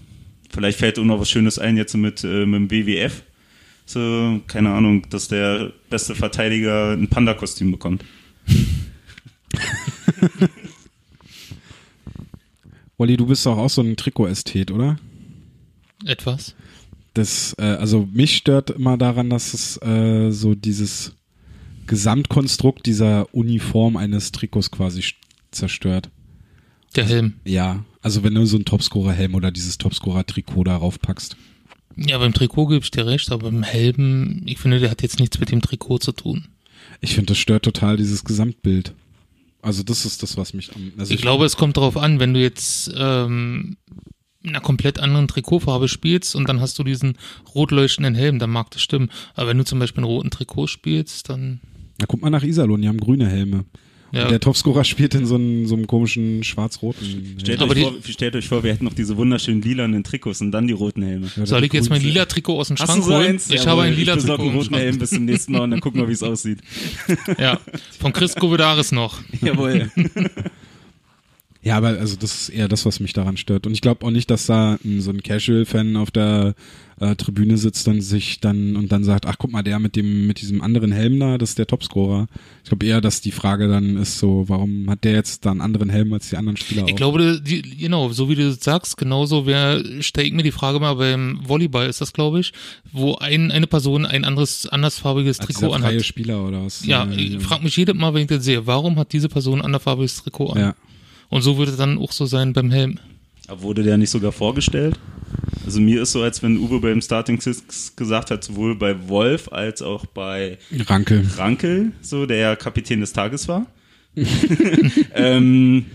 Vielleicht 0.50 0.78
fällt 0.78 0.98
uns 0.98 1.08
noch 1.08 1.22
was 1.22 1.30
Schönes 1.30 1.58
ein 1.58 1.78
jetzt 1.78 1.96
mit, 1.96 2.26
äh, 2.26 2.46
mit 2.46 2.60
dem 2.60 2.68
BWF. 2.68 3.24
So, 3.86 4.42
keine 4.48 4.72
Ahnung, 4.72 5.08
dass 5.10 5.30
der 5.30 5.72
beste 5.90 6.16
Verteidiger 6.16 6.92
ein 6.92 7.08
Panda-Kostüm 7.08 7.72
bekommt. 7.72 8.04
Olli, 12.98 13.16
du 13.16 13.26
bist 13.26 13.46
doch 13.46 13.58
auch 13.58 13.70
so 13.70 13.82
ein 13.82 13.96
Trikot-Ästhet, 13.96 14.72
oder? 14.72 14.98
Etwas. 16.06 16.56
Das, 17.14 17.56
äh, 17.58 17.64
also 17.64 18.08
mich 18.12 18.38
stört 18.38 18.70
immer 18.70 18.98
daran, 18.98 19.30
dass 19.30 19.54
es 19.54 19.82
äh, 19.82 20.32
so 20.32 20.56
dieses 20.56 21.14
Gesamtkonstrukt 21.88 22.86
dieser 22.86 23.34
Uniform 23.34 23.98
eines 23.98 24.32
Trikots 24.32 24.70
quasi 24.72 25.04
zerstört. 25.52 26.10
Der 26.96 27.06
Helm. 27.06 27.34
Ja, 27.46 27.84
also 28.02 28.24
wenn 28.24 28.36
du 28.36 28.46
so 28.46 28.58
einen 28.58 28.66
Topscorer-Helm 28.66 29.36
oder 29.36 29.52
dieses 29.52 29.78
Topscorer-Trikot 29.78 30.64
darauf 30.64 31.00
packst. 31.00 31.36
Ja, 31.96 32.18
beim 32.18 32.34
Trikot 32.34 32.68
gebe 32.68 32.84
ich 32.84 32.92
dir 32.92 33.06
recht, 33.06 33.32
aber 33.32 33.52
beim 33.52 33.64
Helm, 33.64 34.44
ich 34.46 34.60
finde, 34.60 34.80
der 34.80 34.92
hat 34.92 35.02
jetzt 35.02 35.20
nichts 35.20 35.40
mit 35.40 35.52
dem 35.52 35.62
Trikot 35.62 36.00
zu 36.00 36.12
tun. 36.12 36.48
Ich 37.02 37.14
finde, 37.16 37.28
das 37.28 37.38
stört 37.38 37.66
total 37.66 37.98
dieses 37.98 38.24
Gesamtbild. 38.24 38.94
Also 39.62 39.84
das 39.84 40.06
ist 40.06 40.24
das, 40.24 40.38
was 40.38 40.54
mich 40.54 40.74
am. 40.74 40.94
Also 40.98 41.14
Ich 41.14 41.22
glaube, 41.22 41.46
es 41.46 41.58
kommt 41.58 41.76
darauf 41.76 41.98
an, 41.98 42.20
wenn 42.20 42.34
du 42.34 42.40
jetzt 42.40 42.92
ähm, 42.96 43.78
in 44.44 44.52
einer 44.52 44.62
komplett 44.62 45.00
anderen 45.00 45.28
Trikotfarbe 45.28 45.88
spielst 45.88 46.36
und 46.36 46.48
dann 46.48 46.62
hast 46.62 46.80
du 46.80 46.84
diesen 46.84 47.18
rot 47.56 47.72
leuchtenden 47.72 48.16
Helm, 48.16 48.40
dann 48.40 48.50
mag 48.50 48.72
das 48.72 48.82
stimmen. 48.82 49.10
Aber 49.36 49.50
wenn 49.50 49.58
du 49.58 49.66
zum 49.66 49.80
Beispiel 49.80 50.04
einen 50.04 50.12
roten 50.12 50.30
Trikot 50.30 50.68
spielst, 50.68 51.30
dann 51.30 51.60
Na, 52.00 52.06
guck 52.08 52.22
mal 52.22 52.30
nach 52.30 52.44
Iserlohn, 52.44 52.82
die 52.82 52.88
haben 52.88 53.00
grüne 53.00 53.28
Helme. 53.28 53.66
ja. 54.14 54.24
Und 54.24 54.32
der 54.32 54.40
Topscorer 54.40 54.86
spielt 54.86 55.14
in 55.14 55.26
so 55.26 55.36
einem, 55.36 55.68
so 55.68 55.76
einem 55.76 55.86
komischen 55.88 56.44
schwarz-roten. 56.46 57.36
Stellt, 57.38 57.62
euch 57.62 57.80
vor, 57.80 57.94
stellt 58.08 58.36
euch 58.38 58.48
vor, 58.48 58.64
wir 58.64 58.72
hätten 58.72 58.86
noch 58.86 58.94
diese 58.94 59.18
wunderschönen 59.18 59.62
lilanen 59.62 60.06
Trikots 60.06 60.40
und 60.40 60.52
dann 60.54 60.68
die 60.68 60.74
roten 60.74 61.04
Helme. 61.04 61.30
Ja, 61.36 61.46
Soll 61.46 61.66
ich 61.66 61.74
jetzt 61.74 61.90
mein 61.90 62.02
lila 62.02 62.24
Trikot 62.26 62.60
aus 62.62 62.70
dem 62.70 62.78
Hast 62.78 62.88
Schrank 62.88 63.02
du 63.04 63.08
so 63.10 63.16
holen? 63.18 63.28
eins? 63.28 63.50
Ich 63.50 63.56
Jawohl, 63.56 63.70
habe 63.72 63.82
ein 63.84 63.94
lila 63.96 64.14
ich 64.16 64.22
besorge 64.22 64.44
Trikot. 64.44 64.52
einen 64.52 64.52
im 64.52 64.64
roten. 64.64 64.76
Helm 64.76 64.98
bis 65.00 65.10
zum 65.10 65.26
nächsten 65.26 65.52
Mal 65.52 65.62
und 65.62 65.72
dann 65.72 65.82
gucken 65.82 66.00
wir, 66.00 66.08
wie 66.08 66.14
es 66.14 66.24
aussieht. 66.24 66.60
Ja, 67.38 67.60
von 68.00 68.14
Chris 68.14 68.36
Govedaris 68.36 68.94
noch. 68.94 69.20
Jawohl. 69.42 69.92
Ja, 71.62 71.76
aber 71.76 71.90
also 71.90 72.16
das 72.16 72.42
ist 72.44 72.50
eher 72.50 72.70
das, 72.70 72.86
was 72.86 73.02
mich 73.02 73.12
daran 73.12 73.36
stört. 73.36 73.68
Und 73.68 73.74
ich 73.74 73.82
glaube 73.82 74.06
auch 74.06 74.12
nicht, 74.12 74.32
dass 74.32 74.46
da 74.46 74.78
ein, 74.86 75.02
so 75.02 75.12
ein 75.12 75.22
Casual-Fan 75.22 75.98
auf 75.98 76.10
der 76.10 76.56
äh, 77.02 77.16
Tribüne 77.18 77.58
sitzt 77.58 77.86
und 77.90 78.00
sich 78.02 78.40
dann 78.40 78.78
und 78.78 78.94
dann 78.94 79.04
sagt, 79.04 79.26
ach 79.26 79.36
guck 79.38 79.52
mal, 79.52 79.62
der 79.62 79.78
mit 79.80 79.98
dem 79.98 80.26
mit 80.26 80.40
diesem 80.40 80.62
anderen 80.62 80.94
Helm 80.94 81.20
da, 81.20 81.38
das 81.38 81.50
ist 81.50 81.58
der 81.60 81.68
Topscorer. 81.68 82.28
Ich 82.64 82.70
glaube 82.70 82.86
eher, 82.86 83.02
dass 83.02 83.20
die 83.20 83.32
Frage 83.32 83.68
dann 83.68 83.98
ist 83.98 84.20
so, 84.20 84.46
warum 84.48 84.90
hat 84.90 85.04
der 85.04 85.12
jetzt 85.14 85.46
da 85.46 85.52
einen 85.52 85.60
anderen 85.60 85.90
Helm 85.90 86.14
als 86.14 86.30
die 86.30 86.38
anderen 86.38 86.56
Spieler 86.56 86.86
Ich 86.88 86.94
auch? 86.94 86.98
glaube, 86.98 87.42
die, 87.42 87.62
genau, 87.62 88.08
so 88.10 88.30
wie 88.30 88.36
du 88.36 88.54
sagst, 88.54 88.96
genauso 88.96 89.46
wer 89.46 89.84
stelle 90.02 90.28
ich 90.28 90.34
mir 90.34 90.44
die 90.44 90.52
Frage 90.54 90.80
mal 90.80 90.94
beim 90.94 91.40
Volleyball 91.46 91.90
ist 91.90 92.00
das, 92.00 92.14
glaube 92.14 92.40
ich, 92.40 92.54
wo 92.94 93.16
ein, 93.16 93.52
eine 93.52 93.68
Person 93.68 94.06
ein 94.06 94.24
anderes, 94.24 94.66
andersfarbiges 94.66 95.42
als 95.42 95.48
Trikot 95.48 95.74
anhat. 95.74 96.06
Spieler 96.06 96.48
oder 96.48 96.64
was? 96.64 96.86
Ja, 96.86 97.04
Äh, 97.06 97.16
ich 97.16 97.40
frage 97.44 97.66
mich 97.66 97.76
jedes 97.76 97.96
Mal, 97.96 98.14
wenn 98.14 98.22
ich 98.22 98.28
das 98.28 98.46
sehe, 98.46 98.66
warum 98.66 98.98
hat 98.98 99.12
diese 99.12 99.28
Person 99.28 99.60
ein 99.60 99.66
anderfarbiges 99.66 100.24
Trikot 100.24 100.52
an? 100.52 100.60
ja. 100.62 100.76
Und 101.30 101.42
so 101.42 101.58
würde 101.58 101.72
es 101.72 101.78
dann 101.78 101.98
auch 101.98 102.12
so 102.12 102.26
sein 102.26 102.54
beim 102.54 102.72
Helm. 102.72 103.00
Aber 103.48 103.62
wurde 103.62 103.84
der 103.84 103.98
nicht 103.98 104.10
sogar 104.10 104.32
vorgestellt? 104.32 105.00
Also 105.66 105.80
mir 105.80 106.02
ist 106.02 106.12
so, 106.12 106.22
als 106.22 106.42
wenn 106.42 106.58
Uwe 106.58 106.80
beim 106.80 107.02
Starting 107.02 107.40
Six 107.40 107.96
gesagt 107.96 108.32
hat, 108.32 108.44
sowohl 108.44 108.76
bei 108.76 109.08
Wolf 109.08 109.52
als 109.52 109.82
auch 109.82 110.06
bei 110.06 110.58
Ranke. 110.72 111.24
Rankel, 111.38 111.92
so 112.02 112.26
der 112.26 112.38
ja 112.38 112.56
Kapitän 112.56 113.02
des 113.02 113.14
Tages 113.14 113.48
war. 113.48 113.68
ähm, 115.16 115.86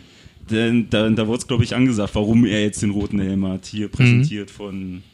denn, 0.50 0.88
da, 0.90 1.08
da 1.08 1.26
wurde 1.26 1.38
es, 1.38 1.46
glaube 1.46 1.64
ich, 1.64 1.74
angesagt, 1.74 2.14
warum 2.14 2.44
er 2.44 2.62
jetzt 2.62 2.82
den 2.82 2.90
roten 2.90 3.18
Helm 3.18 3.46
hat, 3.46 3.66
hier 3.66 3.88
präsentiert 3.88 4.50
von 4.50 4.74
Atzebutz. 4.76 5.13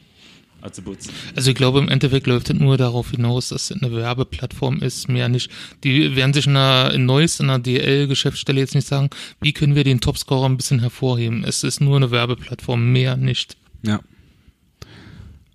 Also 1.35 1.51
ich 1.51 1.57
glaube, 1.57 1.79
im 1.79 1.89
Endeffekt 1.89 2.27
läuft 2.27 2.51
es 2.51 2.59
nur 2.59 2.77
darauf 2.77 3.11
hinaus, 3.11 3.49
dass 3.49 3.71
es 3.71 3.83
eine 3.83 3.93
Werbeplattform 3.93 4.83
ist, 4.83 5.09
mehr 5.09 5.29
nicht. 5.29 5.51
Die 5.85 6.17
werden 6.17 6.33
sich 6.33 6.47
in 6.47 6.57
einer, 6.57 6.93
in 6.93 7.07
Neuss, 7.07 7.41
in 7.41 7.51
einer 7.51 7.59
DL-Geschäftsstelle 7.59 8.61
jetzt 8.61 8.75
nicht 8.75 8.87
sagen, 8.87 9.11
wie 9.41 9.53
können 9.53 9.75
wir 9.75 9.85
den 9.85 10.01
Topscorer 10.01 10.49
ein 10.49 10.57
bisschen 10.57 10.81
hervorheben. 10.81 11.45
Es 11.45 11.65
ist 11.65 11.81
nur 11.81 11.97
eine 11.97 12.11
Werbeplattform, 12.11 12.93
mehr 12.93 13.17
nicht. 13.17 13.57
Ja. 13.83 14.01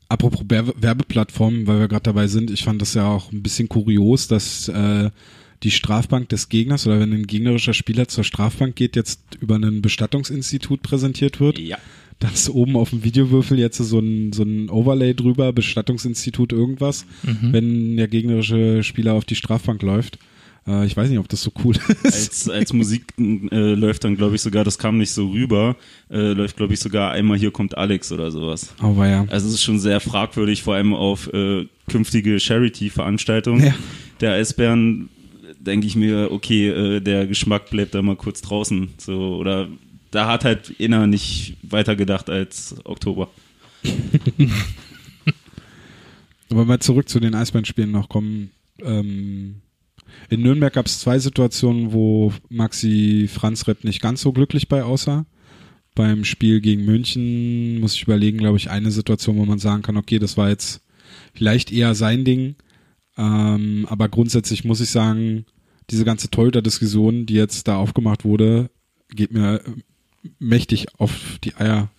Apropos 0.07 0.45
Werbe 0.47 0.73
Werbeplattformen, 0.77 1.65
weil 1.67 1.79
wir 1.79 1.87
gerade 1.87 2.03
dabei 2.03 2.27
sind, 2.27 2.51
ich 2.51 2.63
fand 2.63 2.81
das 2.81 2.93
ja 2.93 3.07
auch 3.07 3.31
ein 3.31 3.41
bisschen 3.41 3.69
kurios, 3.69 4.27
dass 4.27 4.67
äh, 4.67 5.09
die 5.63 5.71
Strafbank 5.71 6.29
des 6.29 6.49
Gegners 6.49 6.85
oder 6.85 6.99
wenn 6.99 7.11
ein 7.11 7.27
gegnerischer 7.27 7.73
Spieler 7.73 8.07
zur 8.07 8.23
Strafbank 8.23 8.75
geht, 8.75 8.95
jetzt 8.95 9.19
über 9.39 9.55
ein 9.55 9.81
Bestattungsinstitut 9.81 10.83
präsentiert 10.83 11.39
wird. 11.39 11.57
Ja. 11.57 11.77
Da 12.19 12.29
ist 12.29 12.49
oben 12.49 12.77
auf 12.77 12.91
dem 12.91 13.03
Videowürfel 13.03 13.59
jetzt 13.59 13.77
so 13.77 13.99
ein, 13.99 14.31
so 14.31 14.43
ein 14.43 14.69
Overlay 14.69 15.13
drüber, 15.13 15.51
Bestattungsinstitut 15.51 16.53
irgendwas, 16.53 17.05
wenn 17.23 17.97
der 17.97 18.07
gegnerische 18.07 18.83
Spieler 18.83 19.13
auf 19.13 19.25
die 19.25 19.35
Strafbank 19.35 19.81
läuft. 19.81 20.17
Äh, 20.65 20.85
ich 20.85 20.95
weiß 20.95 21.09
nicht, 21.09 21.19
ob 21.19 21.27
das 21.27 21.41
so 21.43 21.51
cool 21.63 21.75
ist. 22.03 22.05
Als, 22.05 22.49
als 22.49 22.73
Musik 22.73 23.13
äh, 23.19 23.73
läuft 23.73 24.05
dann, 24.05 24.15
glaube 24.15 24.35
ich, 24.35 24.41
sogar, 24.41 24.63
das 24.63 24.77
kam 24.77 24.97
nicht 24.97 25.11
so 25.11 25.29
rüber, 25.29 25.75
äh, 26.09 26.31
läuft, 26.31 26.55
glaube 26.57 26.73
ich, 26.73 26.79
sogar 26.79 27.11
einmal 27.11 27.37
hier 27.37 27.51
kommt 27.51 27.77
Alex 27.77 28.11
oder 28.13 28.31
sowas. 28.31 28.73
Aber 28.79 29.07
ja. 29.07 29.25
Also 29.29 29.47
es 29.49 29.55
ist 29.55 29.63
schon 29.63 29.79
sehr 29.79 29.99
fragwürdig, 29.99 30.63
vor 30.63 30.75
allem 30.75 30.93
auf 30.93 31.31
äh, 31.33 31.65
künftige 31.89 32.39
Charity-Veranstaltungen 32.39 33.65
Ja. 33.65 33.75
der 34.21 34.33
Eisbären 34.33 35.09
denke 35.59 35.87
ich 35.87 35.95
mir, 35.95 36.29
okay, 36.31 36.69
äh, 36.69 36.99
der 37.01 37.27
Geschmack 37.27 37.69
bleibt 37.71 37.93
da 37.95 38.01
mal 38.01 38.15
kurz 38.15 38.41
draußen. 38.41 38.89
So, 38.97 39.35
oder 39.37 39.67
da 40.15 40.27
hat 40.27 40.45
halt 40.45 40.69
Inner 40.69 41.07
nicht 41.07 41.57
weiter 41.61 41.95
gedacht 41.95 42.29
als 42.29 42.75
Oktober. 42.85 43.29
Aber 46.49 46.65
mal 46.65 46.79
zurück 46.79 47.09
zu 47.09 47.19
den 47.19 47.35
Eisbandspielen 47.35 47.91
noch 47.91 48.07
kommen. 48.07 48.51
Ähm, 48.81 49.61
in 50.29 50.41
Nürnberg 50.41 50.73
gab 50.73 50.85
es 50.85 50.99
zwei 50.99 51.19
Situationen, 51.19 51.91
wo 51.91 52.31
Maxi 52.49 53.29
Franzrepp 53.31 53.83
nicht 53.83 54.01
ganz 54.01 54.21
so 54.21 54.31
glücklich 54.31 54.69
bei 54.69 54.83
aussah. 54.83 55.25
Beim 55.95 56.23
Spiel 56.23 56.61
gegen 56.61 56.85
München 56.85 57.79
muss 57.79 57.95
ich 57.95 58.03
überlegen, 58.03 58.37
glaube 58.37 58.57
ich, 58.57 58.69
eine 58.69 58.91
Situation, 58.91 59.37
wo 59.37 59.45
man 59.45 59.59
sagen 59.59 59.81
kann, 59.81 59.97
okay, 59.97 60.19
das 60.19 60.37
war 60.37 60.49
jetzt 60.49 60.81
vielleicht 61.33 61.71
eher 61.71 61.93
sein 61.95 62.23
Ding. 62.23 62.55
Ähm, 63.17 63.85
aber 63.89 64.07
grundsätzlich 64.07 64.63
muss 64.63 64.81
ich 64.81 64.89
sagen, 64.89 65.45
diese 65.89 66.05
ganze 66.05 66.29
Torhüter-Diskussion, 66.29 67.25
die 67.25 67.35
jetzt 67.35 67.67
da 67.67 67.77
aufgemacht 67.77 68.23
wurde, 68.23 68.69
geht 69.09 69.31
mir 69.31 69.61
mächtig 70.39 70.85
auf 70.97 71.11
die 71.43 71.55
Eier. 71.55 71.89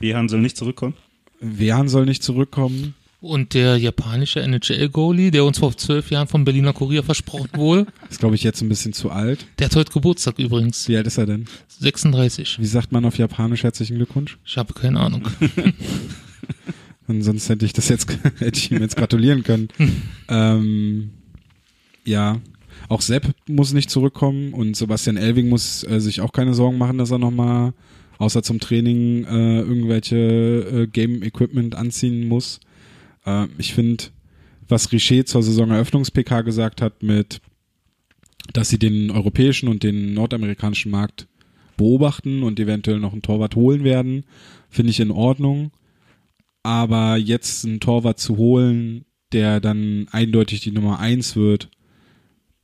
Behan 0.00 0.28
soll 0.28 0.40
nicht 0.40 0.56
zurückkommen. 0.56 0.94
Wehan 1.40 1.88
soll 1.88 2.04
nicht 2.06 2.22
zurückkommen. 2.22 2.94
Und 3.20 3.54
der 3.54 3.76
japanische 3.76 4.40
NHL-Goalie, 4.42 5.30
der 5.30 5.44
uns 5.44 5.58
vor 5.60 5.76
zwölf 5.76 6.10
Jahren 6.10 6.26
vom 6.26 6.44
Berliner 6.44 6.72
Kurier 6.72 7.04
versprochen 7.04 7.50
wurde, 7.54 7.86
Ist, 8.10 8.18
glaube 8.18 8.34
ich, 8.34 8.42
jetzt 8.42 8.62
ein 8.62 8.68
bisschen 8.68 8.92
zu 8.92 9.10
alt. 9.10 9.46
der 9.60 9.66
hat 9.66 9.76
heute 9.76 9.92
Geburtstag 9.92 10.40
übrigens. 10.40 10.88
Wie 10.88 10.96
alt 10.96 11.06
ist 11.06 11.18
er 11.18 11.26
denn? 11.26 11.44
36. 11.68 12.58
Wie 12.58 12.66
sagt 12.66 12.90
man 12.90 13.04
auf 13.04 13.18
Japanisch 13.18 13.62
herzlichen 13.62 13.96
Glückwunsch? 13.96 14.38
Ich 14.44 14.56
habe 14.56 14.74
keine 14.74 14.98
Ahnung. 14.98 15.28
Und 17.06 17.22
sonst 17.22 17.48
hätte 17.48 17.64
ich 17.66 17.72
das 17.72 17.88
jetzt, 17.88 18.08
hätte 18.38 18.58
ich 18.58 18.70
ihm 18.72 18.80
jetzt 18.80 18.96
gratulieren 18.96 19.42
können. 19.44 19.68
ähm, 20.28 21.10
ja, 22.04 22.40
auch 22.92 23.00
Sepp 23.00 23.34
muss 23.48 23.72
nicht 23.72 23.88
zurückkommen 23.88 24.52
und 24.52 24.76
Sebastian 24.76 25.16
Elving 25.16 25.48
muss 25.48 25.82
äh, 25.84 25.98
sich 25.98 26.20
auch 26.20 26.32
keine 26.32 26.52
Sorgen 26.52 26.76
machen, 26.76 26.98
dass 26.98 27.10
er 27.10 27.18
nochmal, 27.18 27.72
außer 28.18 28.42
zum 28.42 28.60
Training, 28.60 29.24
äh, 29.24 29.60
irgendwelche 29.60 30.16
äh, 30.16 30.86
Game-Equipment 30.86 31.74
anziehen 31.74 32.28
muss. 32.28 32.60
Äh, 33.24 33.46
ich 33.56 33.72
finde, 33.72 34.04
was 34.68 34.92
Richer 34.92 35.24
zur 35.24 35.42
Saisoneröffnungs-PK 35.42 36.42
gesagt 36.42 36.82
hat 36.82 37.02
mit, 37.02 37.40
dass 38.52 38.68
sie 38.68 38.78
den 38.78 39.10
europäischen 39.10 39.68
und 39.68 39.82
den 39.82 40.12
nordamerikanischen 40.12 40.92
Markt 40.92 41.28
beobachten 41.78 42.42
und 42.42 42.60
eventuell 42.60 43.00
noch 43.00 43.12
einen 43.12 43.22
Torwart 43.22 43.56
holen 43.56 43.84
werden, 43.84 44.24
finde 44.68 44.90
ich 44.90 45.00
in 45.00 45.10
Ordnung. 45.10 45.70
Aber 46.62 47.16
jetzt 47.16 47.64
einen 47.64 47.80
Torwart 47.80 48.20
zu 48.20 48.36
holen, 48.36 49.06
der 49.32 49.60
dann 49.60 50.08
eindeutig 50.12 50.60
die 50.60 50.72
Nummer 50.72 50.98
eins 50.98 51.36
wird, 51.36 51.70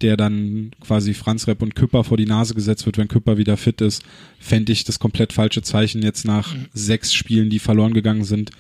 der 0.01 0.17
dann 0.17 0.71
quasi 0.81 1.13
Franz 1.13 1.47
Repp 1.49 1.63
und 1.63 1.75
Küpper 1.75 2.05
vor 2.05 2.17
die 2.17 2.27
Nase 2.27 2.55
gesetzt 2.55 2.87
wird, 2.87 2.99
wenn 2.99 3.09
Küpper 3.09 3.37
wieder 3.37 3.57
fit 3.57 3.81
ist, 3.81 4.05
fände 4.39 4.73
ich 4.73 4.85
das 4.85 4.99
komplett 4.99 5.33
falsche 5.33 5.63
Zeichen 5.63 6.03
jetzt 6.03 6.25
nach 6.25 6.55
sechs 6.73 7.13
Spielen, 7.13 7.51
die 7.51 7.59
verloren 7.59 7.95
gegangen 7.95 8.25
sind, 8.25 8.53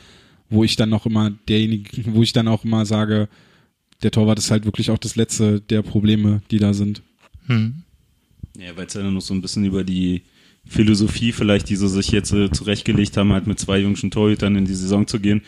wo 0.50 0.64
ich 0.64 0.76
dann 0.76 0.88
noch 0.88 1.06
immer 1.06 1.30
derjenige, 1.48 2.12
wo 2.12 2.22
ich 2.22 2.32
dann 2.32 2.48
auch 2.48 2.64
immer 2.64 2.84
sage, 2.86 3.28
der 4.02 4.10
Torwart 4.10 4.38
ist 4.38 4.50
halt 4.50 4.64
wirklich 4.64 4.90
auch 4.90 4.98
das 4.98 5.16
letzte 5.16 5.60
der 5.60 5.82
Probleme, 5.82 6.42
die 6.50 6.58
da 6.58 6.72
sind. 6.74 7.02
Hm. 7.46 7.82
Ja, 8.58 8.76
weil 8.76 8.86
es 8.86 8.94
ja 8.94 9.02
dann 9.02 9.14
noch 9.14 9.20
so 9.20 9.34
ein 9.34 9.42
bisschen 9.42 9.64
über 9.64 9.84
die 9.84 10.22
Philosophie 10.66 11.32
vielleicht, 11.32 11.68
die 11.68 11.76
sie 11.76 11.88
sich 11.88 12.10
jetzt 12.10 12.32
äh, 12.32 12.50
zurechtgelegt 12.50 13.16
haben, 13.16 13.32
halt 13.32 13.46
mit 13.46 13.58
zwei 13.58 13.78
jüngsten 13.78 14.10
Torhütern 14.10 14.56
in 14.56 14.64
die 14.64 14.74
Saison 14.74 15.06
zu 15.06 15.20
gehen, 15.20 15.42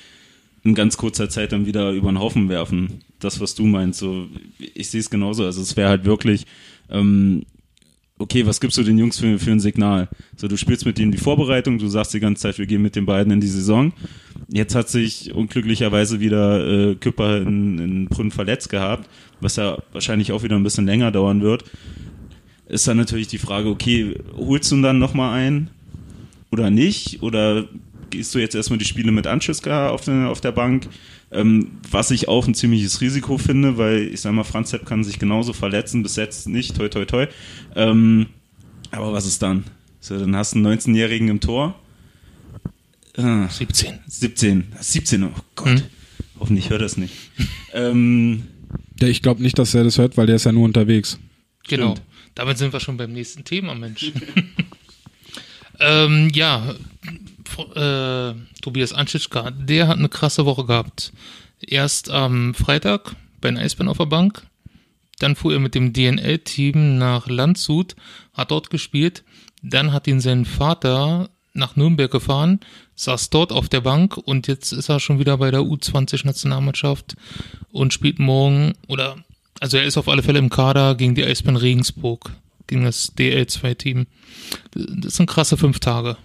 in 0.63 0.75
ganz 0.75 0.97
kurzer 0.97 1.29
Zeit 1.29 1.53
dann 1.53 1.67
wieder 1.67 1.93
über 1.93 2.11
den 2.11 2.19
Haufen 2.19 2.49
werfen. 2.49 3.01
Das, 3.19 3.41
was 3.41 3.55
du 3.55 3.65
meinst, 3.65 4.01
so, 4.01 4.27
ich 4.59 4.91
sehe 4.91 5.01
es 5.01 5.11
genauso. 5.11 5.45
Also 5.45 5.63
es 5.63 5.77
wäre 5.77 5.89
halt 5.89 6.05
wirklich, 6.05 6.47
ähm, 6.91 7.45
okay, 8.19 8.47
was 8.47 8.61
gibst 8.61 8.77
du 8.77 8.83
den 8.83 8.99
Jungs 8.99 9.19
für, 9.19 9.39
für 9.39 9.53
ein 9.53 9.61
Signal? 9.61 10.09
So, 10.37 10.49
du 10.49 10.57
spielst 10.57 10.85
mit 10.85 10.99
denen 10.99 11.13
die 11.13 11.19
Vorbereitung, 11.19 11.79
du 11.79 11.89
sagst 11.89 12.13
die 12.13 12.21
ganze 12.21 12.43
Zeit, 12.43 12.59
wir 12.59 12.67
gehen 12.67 12.83
mit 12.83 12.97
den 12.97 13.07
beiden 13.07 13.33
in 13.33 13.41
die 13.41 13.47
Saison. 13.47 13.93
Jetzt 14.49 14.75
hat 14.75 14.89
sich 14.89 15.33
unglücklicherweise 15.33 16.21
wieder 16.21 16.91
äh, 16.91 16.95
Küpper 16.97 17.39
in, 17.39 17.79
in 17.79 18.07
Brünn 18.07 18.31
verletzt 18.31 18.69
gehabt, 18.69 19.09
was 19.41 19.57
ja 19.57 19.79
wahrscheinlich 19.93 20.33
auch 20.33 20.43
wieder 20.43 20.57
ein 20.57 20.63
bisschen 20.63 20.87
länger 20.87 21.11
dauern 21.11 21.41
wird 21.41 21.65
ist 22.71 22.87
dann 22.87 22.97
natürlich 22.97 23.29
die 23.29 23.39
Frage, 23.39 23.69
okay, 23.69 24.17
holst 24.37 24.71
du 24.71 24.77
ihn 24.77 24.83
dann 24.83 24.99
nochmal 24.99 25.35
ein 25.35 25.71
oder 26.53 26.71
nicht? 26.71 27.23
Oder 27.23 27.69
gehst 28.11 28.35
du 28.35 28.39
jetzt 28.39 28.55
erstmal 28.55 28.79
die 28.79 28.85
Spiele 28.85 29.13
mit 29.13 29.27
Anschiska 29.27 29.91
auf, 29.91 30.05
der 30.05 30.29
auf 30.29 30.41
der 30.41 30.53
Bank, 30.53 30.89
ähm, 31.31 31.79
was 31.91 32.11
ich 32.11 32.29
auch 32.29 32.47
ein 32.47 32.55
ziemliches 32.55 33.01
Risiko 33.01 33.39
finde, 33.39 33.79
weil 33.79 34.03
ich 34.03 34.21
sag 34.21 34.33
mal, 34.33 34.45
Franz 34.45 34.71
Sepp 34.71 34.87
kann 34.87 35.05
sich 35.05 35.19
genauso 35.19 35.53
verletzen, 35.53 36.03
bis 36.03 36.17
jetzt 36.17 36.49
nicht, 36.49 36.77
toi 36.77 36.89
toi 36.89 37.05
toi. 37.05 37.27
Ähm, 37.75 38.27
aber 38.91 39.13
was 39.13 39.27
ist 39.27 39.43
dann? 39.43 39.65
So, 40.01 40.19
dann 40.19 40.35
hast 40.35 40.55
du 40.55 40.59
einen 40.59 40.79
19-Jährigen 40.79 41.29
im 41.29 41.41
Tor. 41.41 41.79
Äh, 43.15 43.49
17. 43.49 43.99
17. 44.07 44.73
17, 44.81 45.25
oh 45.25 45.31
Gott. 45.55 45.69
Hm. 45.69 45.83
Hoffentlich 46.39 46.71
hört 46.71 46.81
er 46.81 46.87
es 46.87 46.97
nicht. 46.97 47.15
ähm, 47.75 48.45
ja, 48.99 49.09
ich 49.09 49.23
glaube 49.23 49.43
nicht, 49.43 49.59
dass 49.59 49.75
er 49.75 49.85
das 49.85 49.99
hört, 49.99 50.17
weil 50.17 50.27
der 50.27 50.37
ist 50.37 50.45
ja 50.45 50.53
nur 50.53 50.65
unterwegs. 50.65 51.19
Genau. 51.69 51.93
Stimmt. 51.93 52.07
Damit 52.35 52.59
sind 52.59 52.73
wir 52.73 52.81
schon 52.81 52.97
beim 52.97 53.13
nächsten 53.13 53.45
Thema, 53.45 53.75
Mensch. 53.75 54.13
ähm, 55.81 56.31
ja, 56.33 56.75
äh, 57.75 58.35
Tobias 58.63 58.93
Anschitschka, 58.93 59.51
der 59.51 59.89
hat 59.89 59.99
eine 59.99 60.09
krasse 60.09 60.47
Woche 60.47 60.65
gehabt. 60.65 61.13
Erst 61.61 62.11
am 62.11 62.55
Freitag 62.55 63.15
bei 63.41 63.51
den 63.51 63.59
Eisbären 63.59 63.89
auf 63.89 63.99
der 63.99 64.07
Bank, 64.07 64.47
dann 65.19 65.37
fuhr 65.37 65.53
er 65.53 65.61
mit 65.61 65.75
dem 65.75 65.93
DNL-Team 65.93 66.99
nach 66.99 67.29
Landshut, 67.29 67.95
hat 68.33 68.51
dort 68.51 68.71
gespielt, 68.71 69.25
dann 69.63 69.93
hat 69.93 70.07
ihn 70.07 70.21
sein 70.21 70.45
Vater 70.45 71.29
nach 71.53 71.77
Nürnberg 71.77 72.11
gefahren, 72.11 72.61
saß 72.95 73.31
dort 73.31 73.53
auf 73.53 73.69
der 73.69 73.81
Bank 73.81 74.17
und 74.17 74.47
jetzt 74.47 74.73
ist 74.73 74.89
er 74.89 75.01
schon 75.01 75.19
wieder 75.19 75.37
bei 75.39 75.51
der 75.51 75.61
U20-Nationalmannschaft 75.61 77.17
und 77.71 77.93
spielt 77.93 78.19
morgen 78.19 78.75
oder 78.89 79.17
also 79.61 79.77
er 79.77 79.85
ist 79.85 79.99
auf 79.99 80.09
alle 80.09 80.23
Fälle 80.23 80.39
im 80.39 80.49
Kader 80.49 80.95
gegen 80.95 81.15
die 81.15 81.25
Eisbären 81.25 81.57
Regensburg, 81.57 82.31
gegen 82.67 82.85
das 82.85 83.15
DL2-Team. 83.17 84.07
Das 84.73 85.17
sind 85.17 85.29
krasse 85.29 85.59
fünf 85.59 85.81
Tage. 85.81 86.17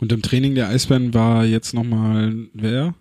Und 0.00 0.12
im 0.12 0.22
Training 0.22 0.54
der 0.54 0.68
Eisbären 0.68 1.12
war 1.14 1.44
jetzt 1.44 1.74
nochmal 1.74 2.34
wer? 2.54 2.94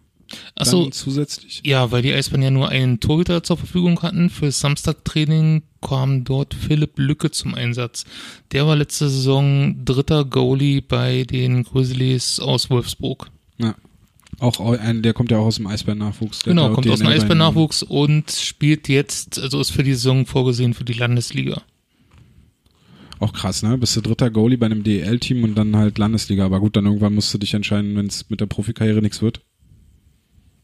Achso, 0.55 0.89
zusätzlich? 0.89 1.61
Ja, 1.65 1.91
weil 1.91 2.01
die 2.01 2.13
Eisbären 2.13 2.43
ja 2.43 2.51
nur 2.51 2.69
einen 2.69 2.99
Torhüter 2.99 3.41
zur 3.41 3.57
Verfügung 3.57 4.01
hatten. 4.01 4.29
Für 4.29 4.51
Samstagtraining 4.51 5.63
kam 5.81 6.23
dort 6.23 6.53
Philipp 6.53 6.99
Lücke 6.99 7.31
zum 7.31 7.55
Einsatz. 7.55 8.05
Der 8.51 8.67
war 8.67 8.75
letzte 8.75 9.09
Saison 9.09 9.83
dritter 9.85 10.25
Goalie 10.25 10.81
bei 10.81 11.23
den 11.23 11.63
Grizzlies 11.63 12.39
aus 12.39 12.69
Wolfsburg. 12.69 13.31
Ja. 13.57 13.75
Auch 14.39 14.59
ein, 14.59 15.01
der 15.01 15.13
kommt 15.13 15.31
ja 15.31 15.37
auch 15.37 15.47
aus 15.47 15.55
dem 15.55 15.67
Eisbären-Nachwuchs. 15.67 16.43
Genau, 16.43 16.73
kommt 16.73 16.89
aus 16.89 16.99
dem 16.99 17.07
Eisbären-Nachwuchs 17.07 17.83
und 17.83 18.31
spielt 18.31 18.87
jetzt, 18.87 19.39
also 19.39 19.59
ist 19.59 19.71
für 19.71 19.83
die 19.83 19.93
Saison 19.93 20.25
vorgesehen 20.25 20.73
für 20.73 20.85
die 20.85 20.93
Landesliga. 20.93 21.61
Auch 23.19 23.33
krass, 23.33 23.63
ne? 23.63 23.77
Bist 23.77 23.95
du 23.97 24.01
dritter 24.01 24.29
Goalie 24.29 24.57
bei 24.57 24.65
einem 24.65 24.83
DEL-Team 24.83 25.43
und 25.43 25.55
dann 25.55 25.75
halt 25.75 25.97
Landesliga. 25.97 26.45
Aber 26.45 26.59
gut, 26.61 26.77
dann 26.77 26.85
irgendwann 26.85 27.15
musst 27.15 27.33
du 27.33 27.37
dich 27.37 27.53
entscheiden, 27.53 27.95
wenn 27.95 28.07
es 28.07 28.29
mit 28.29 28.39
der 28.39 28.45
Profikarriere 28.45 29.01
nichts 29.01 29.21
wird. 29.21 29.41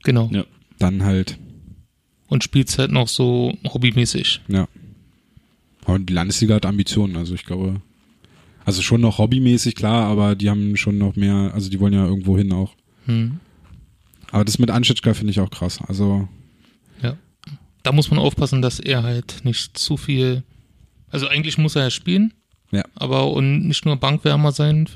Genau. 0.04 0.30
Ja. 0.32 0.46
Dann 0.80 1.04
halt. 1.04 1.38
Und 2.28 2.44
spielst 2.44 2.80
halt 2.80 2.92
noch 2.92 3.10
so 3.10 3.58
hobbymäßig. 3.66 4.42
Ja. 4.48 4.68
Und 5.86 6.10
die 6.10 6.14
Landesliga 6.14 6.56
hat 6.56 6.66
Ambitionen, 6.66 7.18
also 7.18 7.36
ich 7.36 7.44
glaube. 7.46 7.82
Also 8.64 8.82
schon 8.82 9.02
noch 9.02 9.20
hobbymäßig, 9.20 9.76
klar, 9.76 10.08
aber 10.08 10.36
die 10.36 10.50
haben 10.50 10.76
schon 10.76 10.98
noch 10.98 11.16
mehr, 11.16 11.52
also 11.54 11.70
die 11.70 11.80
wollen 11.80 11.94
ja 11.94 12.04
irgendwo 12.06 12.36
hin 12.36 12.52
auch. 12.52 12.74
Hm. 13.06 13.40
Aber 14.32 14.44
das 14.44 14.58
mit 14.58 14.72
Anschitschka 14.72 15.14
finde 15.14 15.32
ich 15.32 15.40
auch 15.40 15.52
krass. 15.52 15.80
Also. 15.88 16.28
Ja. 17.04 17.16
Da 17.84 17.92
muss 17.92 18.10
man 18.10 18.20
aufpassen, 18.20 18.62
dass 18.62 18.80
er 18.80 19.04
halt 19.04 19.42
nicht 19.44 19.78
zu 19.78 19.98
viel. 19.98 20.44
Also 21.10 21.28
eigentlich 21.28 21.58
muss 21.58 21.76
er 21.76 21.84
ja 21.84 21.90
spielen. 21.92 22.34
Ja. 22.76 22.84
Aber 22.96 23.32
und 23.32 23.68
nicht 23.68 23.86
nur 23.86 23.96
Bankwärmer 23.96 24.52
sein 24.52 24.90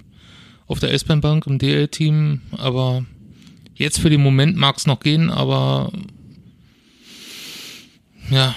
auf 0.67 0.79
der 0.79 0.93
S-Bahn-Bank 0.93 1.47
im 1.47 1.57
DL-Team, 1.57 2.41
aber 2.57 3.05
jetzt 3.75 3.99
für 3.99 4.09
den 4.09 4.21
Moment 4.21 4.55
mag 4.55 4.77
es 4.77 4.85
noch 4.85 4.99
gehen, 4.99 5.29
aber 5.29 5.91
ja, 8.29 8.53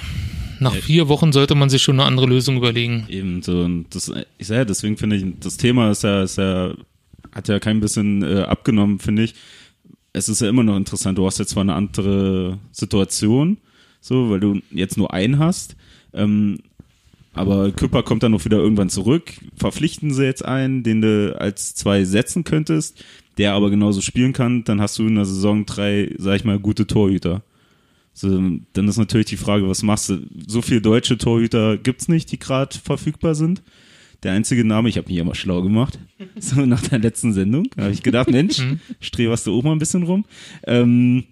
nach 0.61 0.74
vier 0.74 1.08
Wochen 1.08 1.32
sollte 1.32 1.54
man 1.54 1.70
sich 1.70 1.82
schon 1.82 1.98
eine 1.98 2.06
andere 2.06 2.26
Lösung 2.26 2.56
überlegen. 2.56 3.06
Eben 3.08 3.42
so, 3.42 3.62
und 3.62 3.87
das, 3.94 4.12
ich 4.37 4.46
sage 4.46 4.61
ja, 4.61 4.64
deswegen 4.64 4.98
finde 4.98 5.16
ich, 5.16 5.24
das 5.40 5.56
Thema 5.56 5.90
ist 5.90 6.02
ja, 6.02 6.22
ist 6.22 6.37
ja, 6.37 6.74
hat 7.35 7.48
ja 7.48 7.58
kein 7.58 7.80
bisschen 7.80 8.22
äh, 8.22 8.42
abgenommen, 8.42 8.98
finde 8.98 9.24
ich 9.24 9.35
es 10.12 10.28
ist 10.28 10.40
ja 10.40 10.48
immer 10.48 10.62
noch 10.62 10.76
interessant. 10.76 11.18
Du 11.18 11.26
hast 11.26 11.38
jetzt 11.38 11.50
zwar 11.50 11.62
eine 11.62 11.74
andere 11.74 12.58
Situation, 12.70 13.58
so, 14.00 14.30
weil 14.30 14.40
du 14.40 14.61
jetzt 14.70 14.96
nur 14.96 15.12
einen 15.12 15.38
hast. 15.38 15.76
Ähm, 16.12 16.58
aber 17.35 17.71
Küpper 17.73 18.03
kommt 18.03 18.23
dann 18.23 18.33
noch 18.33 18.45
wieder 18.45 18.59
irgendwann 18.59 18.90
zurück. 18.90 19.33
Verpflichten 19.57 20.12
sie 20.12 20.25
jetzt 20.25 20.45
einen, 20.45 20.83
den 20.83 21.01
du 21.01 21.35
als 21.38 21.75
zwei 21.75 22.05
setzen 22.05 22.45
könntest, 22.45 23.05
der 23.38 23.55
aber 23.55 23.71
genauso 23.71 24.01
spielen 24.01 24.33
kann, 24.33 24.64
dann 24.64 24.81
hast 24.81 24.99
du 24.99 25.07
in 25.07 25.14
der 25.14 25.25
Saison 25.25 25.64
drei, 25.64 26.14
sag 26.18 26.37
ich 26.37 26.45
mal, 26.45 26.59
gute 26.59 26.87
Torhüter. 26.87 27.42
So, 28.14 28.29
dann 28.29 28.88
ist 28.88 28.99
natürlich 28.99 29.27
die 29.27 29.38
Frage, 29.38 29.66
was 29.68 29.83
machst 29.83 30.11
du? 30.11 30.18
So 30.47 30.61
viele 30.61 30.83
deutsche 30.83 31.16
Torhüter 31.16 31.79
gibt's 31.79 32.09
nicht, 32.09 32.31
die 32.31 32.38
gerade 32.38 32.77
verfügbar 32.77 33.35
sind 33.35 33.62
der 34.23 34.33
einzige 34.33 34.64
Name, 34.64 34.88
ich 34.88 34.97
habe 34.97 35.09
mich 35.09 35.18
immer 35.18 35.35
schlau 35.35 35.62
gemacht, 35.62 35.99
so 36.38 36.64
nach 36.64 36.87
der 36.87 36.99
letzten 36.99 37.33
Sendung, 37.33 37.66
habe 37.77 37.90
ich 37.90 38.03
gedacht, 38.03 38.31
Mensch, 38.31 38.61
mhm. 38.61 38.81
strebst 39.01 39.47
du 39.47 39.57
auch 39.57 39.62
mal 39.62 39.73
ein 39.73 39.79
bisschen 39.79 40.05
rum. 40.05 40.25
Ähm, 40.66 41.25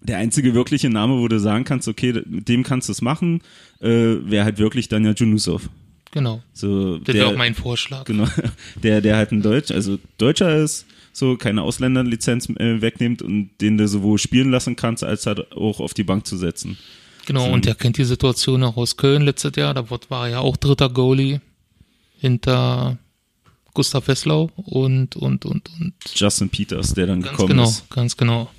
der 0.00 0.18
einzige 0.18 0.54
wirkliche 0.54 0.90
Name, 0.90 1.18
wo 1.18 1.28
du 1.28 1.38
sagen 1.40 1.64
kannst, 1.64 1.88
okay, 1.88 2.22
mit 2.26 2.48
dem 2.48 2.62
kannst 2.62 2.88
du 2.88 2.92
es 2.92 3.02
machen, 3.02 3.42
äh, 3.80 3.88
wäre 3.88 4.44
halt 4.44 4.58
wirklich 4.58 4.88
Daniel 4.88 5.14
Junusov. 5.16 5.68
Genau. 6.12 6.42
So, 6.52 6.98
das 6.98 7.14
wäre 7.14 7.26
auch 7.26 7.36
mein 7.36 7.54
Vorschlag. 7.54 8.04
Genau. 8.04 8.26
Der, 8.82 9.00
der 9.00 9.16
halt 9.16 9.32
ein 9.32 9.42
Deutsch, 9.42 9.70
also 9.70 9.98
Deutscher 10.16 10.56
ist, 10.56 10.86
so 11.12 11.36
keine 11.36 11.62
Ausländerlizenz 11.62 12.48
äh, 12.48 12.80
wegnimmt 12.80 13.22
und 13.22 13.50
den 13.60 13.76
du 13.76 13.86
sowohl 13.88 14.18
spielen 14.18 14.50
lassen 14.50 14.76
kannst, 14.76 15.04
als 15.04 15.26
halt 15.26 15.52
auch 15.52 15.80
auf 15.80 15.94
die 15.94 16.04
Bank 16.04 16.26
zu 16.26 16.36
setzen. 16.36 16.78
Genau, 17.26 17.46
so. 17.46 17.52
und 17.52 17.66
der 17.66 17.74
kennt 17.74 17.98
die 17.98 18.04
Situation 18.04 18.62
auch 18.62 18.76
aus 18.76 18.96
Köln 18.96 19.22
letztes 19.22 19.52
Jahr, 19.56 19.74
da 19.74 19.84
war 19.90 20.26
er 20.26 20.30
ja 20.30 20.38
auch 20.38 20.56
dritter 20.56 20.88
Goalie 20.88 21.40
hinter 22.18 22.96
Gustav 23.74 24.08
Wesslau 24.08 24.50
und, 24.56 25.14
und, 25.16 25.44
und, 25.44 25.70
und. 25.78 25.92
Justin 26.14 26.48
Peters, 26.48 26.94
der 26.94 27.06
dann 27.06 27.22
gekommen 27.22 27.48
genau, 27.48 27.64
ist. 27.64 27.88
Ganz 27.90 28.16
genau. 28.16 28.50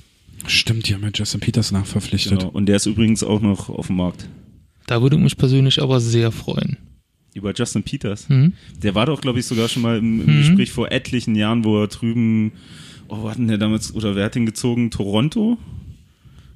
Stimmt, 0.47 0.89
ja, 0.89 0.97
mit 0.97 1.17
Justin 1.17 1.39
Peters 1.39 1.71
nachverpflichtet. 1.71 2.39
Genau. 2.39 2.51
Und 2.51 2.65
der 2.67 2.77
ist 2.77 2.85
übrigens 2.85 3.23
auch 3.23 3.41
noch 3.41 3.69
auf 3.69 3.87
dem 3.87 3.97
Markt. 3.97 4.27
Da 4.87 5.01
würde 5.01 5.17
ich 5.17 5.21
mich 5.21 5.37
persönlich 5.37 5.81
aber 5.81 5.99
sehr 5.99 6.31
freuen. 6.31 6.77
Über 7.33 7.53
Justin 7.53 7.83
Peters? 7.83 8.27
Mhm. 8.29 8.53
Der 8.81 8.95
war 8.95 9.05
doch, 9.05 9.21
glaube 9.21 9.39
ich, 9.39 9.45
sogar 9.45 9.69
schon 9.69 9.83
mal 9.83 9.97
im, 9.97 10.21
im 10.21 10.33
mhm. 10.33 10.37
Gespräch 10.39 10.71
vor 10.71 10.91
etlichen 10.91 11.35
Jahren, 11.35 11.63
wo 11.63 11.81
er 11.81 11.87
drüben, 11.87 12.53
oh, 13.07 13.21
wo 13.21 13.29
hatten 13.29 13.47
der 13.47 13.57
damals, 13.57 13.93
oder 13.93 14.15
wer 14.15 14.25
hat 14.25 14.35
den 14.35 14.45
gezogen? 14.45 14.89
Toronto? 14.89 15.57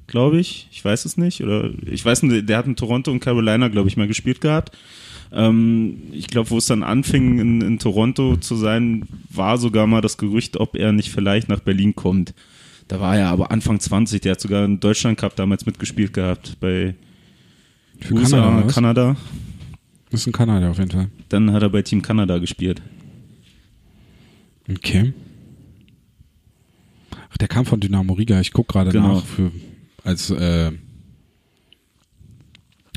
Glaube 0.06 0.40
ich. 0.40 0.68
Ich 0.72 0.84
weiß 0.84 1.04
es 1.04 1.16
nicht. 1.16 1.42
Oder 1.42 1.70
ich 1.86 2.04
weiß 2.04 2.24
nicht, 2.24 2.48
der 2.48 2.58
hat 2.58 2.66
in 2.66 2.76
Toronto 2.76 3.10
und 3.10 3.20
Carolina, 3.20 3.68
glaube 3.68 3.88
ich, 3.88 3.96
mal 3.96 4.08
gespielt 4.08 4.40
gehabt. 4.40 4.76
Ähm, 5.32 6.02
ich 6.12 6.26
glaube, 6.26 6.50
wo 6.50 6.58
es 6.58 6.66
dann 6.66 6.82
anfing, 6.82 7.38
in, 7.38 7.60
in 7.60 7.78
Toronto 7.78 8.36
zu 8.36 8.56
sein, 8.56 9.04
war 9.30 9.58
sogar 9.58 9.86
mal 9.86 10.00
das 10.00 10.18
Gerücht, 10.18 10.56
ob 10.58 10.76
er 10.76 10.92
nicht 10.92 11.10
vielleicht 11.10 11.48
nach 11.48 11.60
Berlin 11.60 11.94
kommt. 11.94 12.34
Da 12.88 13.00
war 13.00 13.16
er 13.16 13.28
aber 13.28 13.50
Anfang 13.50 13.80
20, 13.80 14.20
der 14.20 14.32
hat 14.32 14.40
sogar 14.40 14.64
einen 14.64 14.80
Deutschland 14.80 15.18
Cup 15.18 15.36
damals 15.36 15.64
mitgespielt 15.66 16.12
gehabt 16.12 16.58
bei 16.60 16.94
Für 18.00 18.14
USA, 18.14 18.40
Kanada, 18.40 18.72
Kanada. 18.72 19.16
Das 20.10 20.20
ist 20.20 20.26
ein 20.26 20.32
Kanada 20.32 20.70
auf 20.70 20.78
jeden 20.78 20.90
Fall. 20.90 21.08
Dann 21.28 21.52
hat 21.52 21.62
er 21.62 21.70
bei 21.70 21.82
Team 21.82 22.02
Kanada 22.02 22.38
gespielt. 22.38 22.82
Okay. 24.70 25.12
Ach, 27.30 27.36
der 27.38 27.48
kam 27.48 27.66
von 27.66 27.80
Dynamo 27.80 28.12
Riga. 28.12 28.40
Ich 28.40 28.52
gucke 28.52 28.72
gerade 28.72 28.90
genau. 28.90 29.14
nach 29.14 29.24
für 29.24 29.50
als 30.04 30.30
äh, 30.30 30.70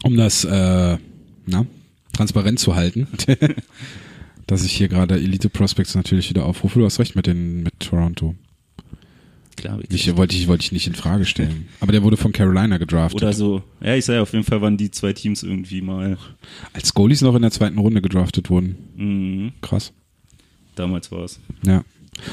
um 0.04 0.16
das 0.16 0.44
äh, 0.44 0.98
na 1.46 1.66
transparent 2.14 2.60
zu 2.60 2.76
halten, 2.76 3.08
dass 4.48 4.64
ich 4.64 4.74
hier 4.74 4.88
gerade 4.88 5.16
Elite 5.16 5.50
Prospects 5.50 5.96
natürlich 5.96 6.30
wieder 6.30 6.46
aufrufe. 6.46 6.80
Du 6.80 6.86
hast 6.86 7.00
recht 7.00 7.16
mit 7.16 7.28
den 7.28 7.64
mit 7.64 7.80
Toronto. 7.80 8.36
Klar, 9.58 9.80
ich, 9.90 10.16
wollte 10.16 10.36
ich 10.36 10.48
wollte 10.48 10.64
ich 10.64 10.72
nicht 10.72 10.86
in 10.86 10.94
Frage 10.94 11.26
stellen. 11.26 11.68
Aber 11.80 11.92
der 11.92 12.04
wurde 12.04 12.16
von 12.16 12.32
Carolina 12.32 12.78
gedraftet. 12.78 13.22
Oder 13.22 13.34
so. 13.34 13.64
Ja, 13.82 13.96
ich 13.96 14.06
sage 14.06 14.22
auf 14.22 14.32
jeden 14.32 14.46
Fall 14.46 14.62
waren 14.62 14.78
die 14.78 14.92
zwei 14.92 15.14
Teams 15.14 15.42
irgendwie 15.42 15.82
mal 15.82 16.18
als 16.74 16.94
Goalies 16.94 17.22
noch 17.22 17.36
in 17.36 17.42
der 17.42 17.52
zweiten 17.52 17.80
Runde 17.80 18.02
gedraftet 18.02 18.52
wurden. 18.52 18.78
Mhm. 18.96 19.52
Krass. 19.62 19.94
Damals 20.76 21.12
war 21.12 21.24
es. 21.24 21.40
Ja. 21.66 21.84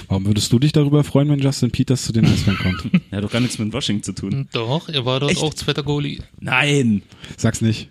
Warum 0.09 0.27
würdest 0.27 0.53
du 0.53 0.59
dich 0.59 0.73
darüber 0.73 1.03
freuen, 1.03 1.29
wenn 1.31 1.41
Justin 1.41 1.71
Peters 1.71 2.05
zu 2.05 2.13
den 2.13 2.27
Eisbären 2.27 2.59
kommt? 2.59 3.03
er 3.11 3.19
hat 3.19 3.25
doch 3.25 3.31
gar 3.33 3.41
nichts 3.41 3.59
mit 3.59 3.73
Washington 3.73 4.03
zu 4.03 4.13
tun. 4.13 4.49
Doch, 4.53 4.89
er 4.89 5.05
war 5.07 5.21
dort 5.21 5.33
Echt? 5.33 5.43
auch 5.43 5.55
zweiter 5.55 5.83
Goalie. 5.83 6.21
Nein! 6.41 7.03
Sag's 7.37 7.61
nicht. 7.63 7.89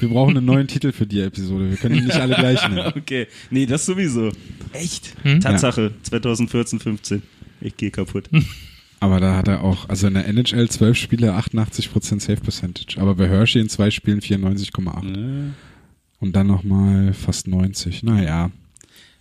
Wir 0.00 0.08
brauchen 0.08 0.36
einen 0.36 0.46
neuen 0.46 0.66
Titel 0.66 0.92
für 0.92 1.06
die 1.06 1.20
Episode. 1.20 1.70
Wir 1.70 1.76
können 1.76 1.96
ihn 1.96 2.04
nicht 2.04 2.16
alle 2.16 2.34
gleich 2.34 2.66
nennen. 2.68 2.92
Okay. 2.96 3.26
Nee, 3.50 3.66
das 3.66 3.86
sowieso. 3.86 4.30
Echt? 4.72 5.14
Hm? 5.22 5.40
Tatsache. 5.40 5.92
Ja. 5.94 6.02
2014, 6.02 6.80
15. 6.80 7.22
Ich 7.60 7.76
gehe 7.76 7.90
kaputt. 7.90 8.28
Aber 9.00 9.20
da 9.20 9.36
hat 9.36 9.46
er 9.46 9.62
auch, 9.62 9.88
also 9.88 10.08
in 10.08 10.14
der 10.14 10.26
NHL 10.26 10.68
12 10.68 10.96
Spiele 10.96 11.32
88% 11.38 12.20
Save 12.20 12.40
Percentage. 12.40 13.00
Aber 13.00 13.14
bei 13.14 13.28
Hershey 13.28 13.60
in 13.62 13.68
zwei 13.68 13.90
Spielen 13.92 14.20
94,8. 14.20 15.16
Ja. 15.16 15.50
Und 16.20 16.34
dann 16.34 16.48
nochmal 16.48 17.12
fast 17.14 17.46
90. 17.46 18.02
Naja. 18.02 18.50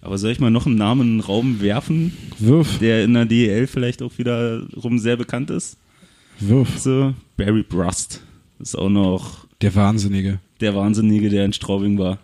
Aber 0.01 0.17
soll 0.17 0.31
ich 0.31 0.39
mal 0.39 0.49
noch 0.49 0.65
einen 0.65 0.77
Namen 0.77 1.01
in 1.01 1.13
den 1.17 1.19
Raum 1.19 1.61
werfen, 1.61 2.13
Wirf, 2.39 2.79
der 2.79 3.03
in 3.03 3.13
der 3.13 3.25
DEL 3.25 3.67
vielleicht 3.67 4.01
auch 4.01 4.17
wiederum 4.17 4.97
sehr 4.99 5.15
bekannt 5.17 5.49
ist? 5.51 5.77
wirf. 6.39 6.77
So, 6.79 7.13
Barry 7.35 7.63
Brust. 7.63 8.21
Ist 8.59 8.75
auch 8.75 8.89
noch 8.89 9.45
Der 9.61 9.73
Wahnsinnige. 9.75 10.39
der 10.59 10.75
Wahnsinnige, 10.75 11.29
der 11.29 11.45
in 11.45 11.53
Straubing 11.53 11.97
war. 11.99 12.17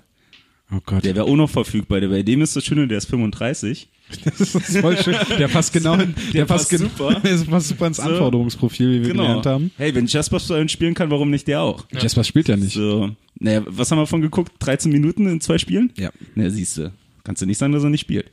Oh 0.71 0.79
Gott. 0.85 1.03
Der 1.03 1.15
wäre 1.15 1.25
auch 1.25 1.35
noch 1.35 1.49
verfügbar. 1.49 1.99
Der, 1.99 2.09
bei 2.09 2.23
dem 2.23 2.41
ist 2.41 2.55
das 2.55 2.65
Schöne, 2.65 2.87
der 2.87 2.97
ist 2.99 3.05
35. 3.09 3.89
Das 4.25 4.39
ist 4.55 4.77
voll 4.77 4.95
schön. 4.97 5.15
Der 5.39 5.47
passt 5.47 5.73
genau, 5.73 5.95
in, 5.95 6.13
der, 6.33 6.45
passt, 6.45 6.69
passt 6.69 6.69
gen- 6.69 6.79
super. 6.81 7.19
Der 7.23 7.35
passt 7.49 7.67
super 7.69 7.87
ins 7.87 7.97
So. 7.97 8.03
Anforderungsprofil, 8.03 8.91
wie 8.91 9.01
wir 9.01 9.07
Genau. 9.11 9.23
gelernt 9.23 9.45
haben. 9.47 9.71
Hey, 9.77 9.95
wenn 9.95 10.05
Jasper 10.05 10.39
so 10.39 10.67
spielen 10.67 10.93
kann, 10.93 11.09
warum 11.09 11.29
nicht 11.31 11.47
der 11.47 11.61
auch? 11.61 11.85
Jasper 11.91 12.23
spielt 12.23 12.47
ja 12.47 12.55
nicht. 12.55 12.73
So, 12.73 13.09
naja, 13.39 13.63
was 13.65 13.89
haben 13.91 13.97
wir 13.97 14.05
von 14.07 14.21
geguckt? 14.21 14.51
13 14.59 14.91
Minuten 14.91 15.27
in 15.27 15.41
zwei 15.41 15.57
Spielen? 15.57 15.91
Ja. 15.97 16.11
Na, 16.35 16.49
siehst 16.49 16.77
du. 16.77 16.91
Kannst 17.23 17.41
du 17.41 17.45
nicht 17.47 17.57
sagen, 17.57 17.73
dass 17.73 17.83
er 17.83 17.89
nicht 17.89 18.01
spielt. 18.01 18.29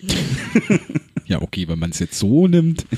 Ja, 1.28 1.42
okay, 1.42 1.66
wenn 1.66 1.80
man 1.80 1.90
es 1.90 1.98
jetzt 1.98 2.16
so 2.18 2.46
nimmt. 2.46 2.86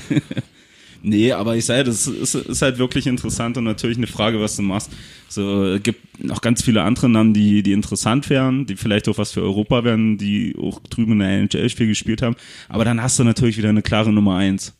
Nee, 1.01 1.31
aber 1.31 1.55
ich 1.55 1.65
sage, 1.65 1.85
das 1.85 2.07
ist, 2.07 2.35
ist 2.35 2.61
halt 2.61 2.77
wirklich 2.77 3.07
interessant 3.07 3.57
und 3.57 3.63
natürlich 3.63 3.97
eine 3.97 4.07
Frage, 4.07 4.39
was 4.39 4.55
du 4.55 4.63
machst. 4.63 4.91
So, 5.29 5.65
es 5.65 5.83
gibt 5.83 6.23
noch 6.23 6.41
ganz 6.41 6.63
viele 6.63 6.83
andere 6.83 7.09
Namen, 7.09 7.33
die, 7.33 7.63
die 7.63 7.71
interessant 7.71 8.29
wären, 8.29 8.65
die 8.65 8.75
vielleicht 8.75 9.07
auch 9.07 9.17
was 9.17 9.31
für 9.31 9.41
Europa 9.41 9.83
wären, 9.83 10.17
die 10.17 10.55
auch 10.59 10.79
drüben 10.81 11.13
in 11.13 11.19
der 11.19 11.29
NHL 11.29 11.69
viel 11.69 11.87
gespielt 11.87 12.21
haben. 12.21 12.35
Aber 12.67 12.83
dann 12.83 13.01
hast 13.01 13.17
du 13.19 13.23
natürlich 13.23 13.57
wieder 13.57 13.69
eine 13.69 13.81
klare 13.81 14.11
Nummer 14.11 14.35
eins. 14.35 14.73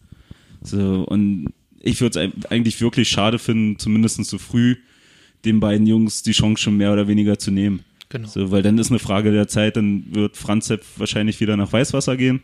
So, 0.62 1.04
und 1.04 1.54
ich 1.82 2.02
würde 2.02 2.20
es 2.20 2.46
eigentlich 2.52 2.82
wirklich 2.82 3.10
schade 3.10 3.40
finden, 3.40 3.80
zumindest 3.80 4.24
so 4.26 4.38
früh 4.38 4.76
den 5.46 5.60
beiden 5.60 5.88
Jungs 5.88 6.24
die 6.24 6.34
Chance 6.34 6.64
schon 6.64 6.78
mehr 6.78 6.92
oder 6.92 7.08
weniger 7.08 7.40
zu 7.40 7.52
nehmen. 7.52 7.82
Genau. 8.10 8.28
So, 8.28 8.52
weil 8.52 8.64
dann 8.64 8.78
ist 8.78 8.90
eine 8.90 9.00
Frage 9.00 9.32
der 9.32 9.48
Zeit, 9.48 9.78
dann 9.78 10.04
wird 10.10 10.36
Franz 10.36 10.68
Sepp 10.68 10.84
wahrscheinlich 10.98 11.40
wieder 11.40 11.56
nach 11.56 11.72
Weißwasser 11.72 12.18
gehen, 12.18 12.42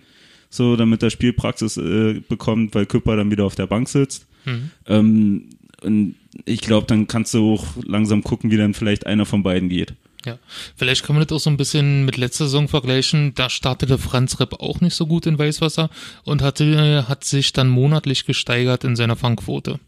so 0.50 0.76
damit 0.76 1.04
er 1.04 1.10
Spielpraxis 1.10 1.78
äh, 1.78 2.22
bekommt, 2.28 2.76
weil 2.76 2.86
Küpper 2.86 3.16
dann 3.16 3.32
wieder 3.32 3.46
auf 3.46 3.56
der 3.56 3.68
Bank 3.68 3.90
sitzt. 3.90 4.28
Mhm. 4.46 4.72
Ähm, 4.88 5.50
und 5.82 6.16
ich 6.46 6.62
glaube, 6.62 6.88
dann 6.88 7.08
kannst 7.08 7.34
du 7.34 7.54
auch 7.54 7.66
langsam 7.84 8.24
gucken, 8.24 8.52
wie 8.52 8.58
dann 8.58 8.74
vielleicht 8.74 9.06
einer 9.06 9.26
von 9.26 9.44
beiden 9.44 9.70
geht. 9.70 9.94
Ja, 10.26 10.40
vielleicht 10.76 11.04
kann 11.04 11.16
man 11.16 11.26
das 11.26 11.36
auch 11.36 11.40
so 11.40 11.52
ein 11.52 11.58
bisschen 11.58 12.04
mit 12.04 12.18
letzter 12.18 12.46
Saison 12.46 12.68
vergleichen. 12.68 13.34
Da 13.36 13.50
startete 13.50 14.00
Franz 14.00 14.40
Repp 14.40 14.54
auch 14.54 14.82
nicht 14.82 14.96
so 14.96 15.06
gut 15.06 15.28
in 15.28 15.38
Weißwasser 15.38 15.90
und 16.24 16.42
hatte, 16.42 17.08
hat 17.08 17.24
sich 17.24 17.54
dann 17.54 17.70
monatlich 17.70 18.26
gesteigert 18.26 18.84
in 18.84 18.96
seiner 18.96 19.16
Fangquote. 19.16 19.80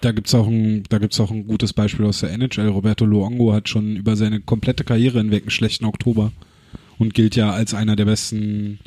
Da 0.00 0.12
gibt's 0.12 0.34
auch 0.34 0.46
ein, 0.46 0.84
da 0.88 0.98
gibt's 0.98 1.18
auch 1.18 1.32
ein 1.32 1.48
gutes 1.48 1.72
Beispiel 1.72 2.06
aus 2.06 2.20
der 2.20 2.30
NHL. 2.30 2.68
Roberto 2.68 3.04
Luongo 3.04 3.52
hat 3.52 3.68
schon 3.68 3.96
über 3.96 4.14
seine 4.14 4.40
komplette 4.40 4.84
Karriere 4.84 5.18
hinweg 5.18 5.42
einen 5.42 5.50
schlechten 5.50 5.84
Oktober 5.84 6.30
und 6.98 7.12
gilt 7.12 7.34
ja 7.34 7.50
als 7.50 7.74
einer 7.74 7.96
der 7.96 8.04
besten, 8.04 8.78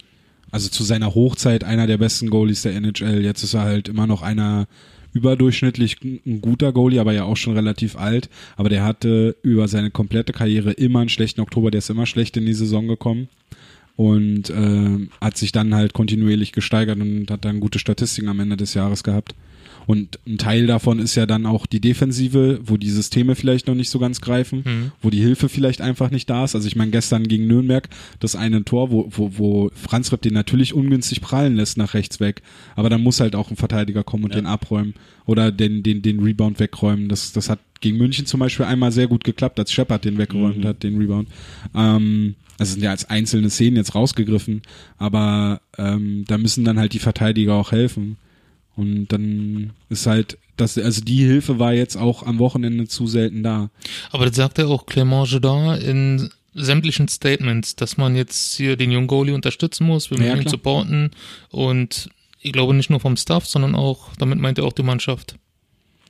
also 0.54 0.70
zu 0.70 0.84
seiner 0.84 1.16
Hochzeit 1.16 1.63
einer 1.63 1.88
der 1.88 1.98
besten 1.98 2.30
Goalies 2.30 2.62
der 2.62 2.76
NHL. 2.76 3.24
Jetzt 3.24 3.42
ist 3.42 3.56
er 3.56 3.63
halt 3.63 3.89
immer 3.89 4.06
noch 4.06 4.22
einer 4.22 4.68
überdurchschnittlich 5.12 5.98
ein 6.04 6.42
guter 6.42 6.72
Goalie, 6.72 7.02
aber 7.02 7.12
ja 7.12 7.24
auch 7.24 7.38
schon 7.38 7.56
relativ 7.56 7.98
alt. 7.98 8.30
Aber 8.56 8.70
der 8.70 8.84
hatte 8.84 9.36
über 9.42 9.68
seine 9.68 9.89
komplette 9.89 10.32
Karriere 10.32 10.72
immer 10.72 11.00
einen 11.00 11.10
schlechten 11.10 11.42
Oktober. 11.42 11.72
Der 11.72 11.80
ist 11.80 11.89
immer 11.89 12.06
schlecht 12.06 12.38
in 12.38 12.46
die 12.46 12.54
Saison 12.54 12.88
gekommen 12.88 13.30
und 13.96 14.52
äh, 14.52 15.08
hat 15.20 15.38
sich 15.38 15.52
dann 15.54 15.74
halt 15.74 15.94
kontinuierlich 15.94 16.52
gesteigert 16.52 17.00
und 17.00 17.32
hat 17.32 17.46
dann 17.46 17.60
gute 17.60 17.80
Statistiken 17.80 18.30
am 18.30 18.39
Ende 18.39 18.56
des 18.56 18.76
Jahres 18.76 19.04
gehabt. 19.04 19.34
Und 19.86 20.20
ein 20.28 20.38
Teil 20.38 20.68
davon 20.68 21.00
ist 21.00 21.16
ja 21.16 21.26
dann 21.26 21.46
auch 21.46 21.66
die 21.66 21.80
Defensive, 21.82 22.60
wo 22.66 22.78
die 22.78 22.90
Systeme 22.90 23.36
vielleicht 23.36 23.68
noch 23.68 23.76
nicht 23.76 23.90
so 23.90 24.00
ganz 24.00 24.22
greifen, 24.22 24.64
Mhm. 24.66 24.92
wo 25.02 25.10
die 25.10 25.20
Hilfe 25.20 25.50
vielleicht 25.50 25.82
einfach 25.82 26.10
nicht 26.12 26.30
da 26.30 26.46
ist. 26.46 26.56
Also 26.56 26.68
ich 26.68 26.76
meine, 26.76 26.92
gestern 26.92 27.28
gegen 27.28 27.48
Nürnberg, 27.48 27.90
das 28.20 28.36
eine 28.36 28.64
Tor, 28.64 28.92
wo, 28.92 29.08
wo, 29.12 29.32
wo 29.38 29.72
Franz 29.76 30.12
Repp 30.12 30.22
den 30.22 30.34
natürlich 30.34 30.74
ungünstig 30.74 31.22
prallen 31.22 31.56
lässt 31.56 31.78
nach 31.78 31.94
rechts 31.94 32.20
weg. 32.20 32.42
Aber 32.76 32.90
dann 32.90 33.02
muss 33.04 33.20
halt 33.20 33.36
auch 33.36 33.50
ein 33.52 33.58
Verteidiger 33.58 34.04
kommen 34.04 34.24
und 34.24 34.32
Ja. 34.32 34.38
den 34.42 34.46
abräumen 34.46 34.94
oder 35.26 35.52
den, 35.52 35.84
den, 35.84 36.02
den 36.02 36.20
Rebound 36.22 36.60
wegräumen. 36.60 37.10
Das, 37.10 37.32
das 37.34 37.50
hat 37.50 37.60
gegen 37.82 37.98
München 37.98 38.26
zum 38.26 38.40
Beispiel 38.40 38.66
einmal 38.66 38.92
sehr 38.94 39.08
gut 39.08 39.24
geklappt, 39.26 39.60
als 39.60 39.72
Shepard 39.72 40.06
den 40.06 40.18
weggeräumt 40.18 40.60
Mhm. 40.60 40.68
hat, 40.68 40.84
den 40.84 40.98
Rebound. 40.98 41.28
Ähm, 41.76 42.36
also 42.58 42.74
sind 42.74 42.84
ja 42.84 42.92
als 42.92 43.10
einzelne 43.10 43.50
Szenen 43.50 43.76
jetzt 43.78 43.96
rausgegriffen, 43.96 44.62
aber 44.98 45.60
ähm, 45.78 46.24
da 46.28 46.38
müssen 46.38 46.64
dann 46.66 46.80
halt 46.80 46.94
die 46.94 47.00
Verteidiger 47.00 47.56
auch 47.56 47.72
helfen. 47.72 48.18
Und 48.76 49.08
dann 49.08 49.72
ist 49.90 50.08
halt, 50.08 50.38
das, 50.58 50.78
also 50.78 51.02
die 51.02 51.24
Hilfe 51.26 51.60
war 51.60 51.74
jetzt 51.74 51.96
auch 51.96 52.24
am 52.24 52.40
Wochenende 52.40 52.88
zu 52.88 53.08
selten 53.08 53.44
da. 53.44 53.70
Aber 54.12 54.26
das 54.26 54.36
sagt 54.36 54.58
ja 54.58 54.66
auch 54.66 54.86
Clément 54.88 55.26
Jodin 55.26 55.82
in 55.82 56.30
sämtlichen 56.56 57.08
Statements, 57.08 57.76
dass 57.76 57.98
man 57.98 58.16
jetzt 58.16 58.56
hier 58.56 58.76
den 58.76 58.92
jungen 58.92 59.08
Goalie 59.08 59.34
unterstützen 59.34 59.88
muss, 59.88 60.10
wir 60.12 60.18
Ja, 60.18 60.24
müssen 60.24 60.38
ihn 60.38 60.42
klar. 60.42 60.52
supporten 60.52 61.12
und 61.50 62.10
ich 62.42 62.52
glaube 62.52 62.74
nicht 62.74 62.90
nur 62.90 63.00
vom 63.00 63.18
Staff, 63.18 63.46
sondern 63.48 63.74
auch, 63.74 64.14
damit 64.18 64.38
meint 64.40 64.58
er 64.58 64.66
auch 64.66 64.74
die 64.74 64.84
Mannschaft. 64.84 65.36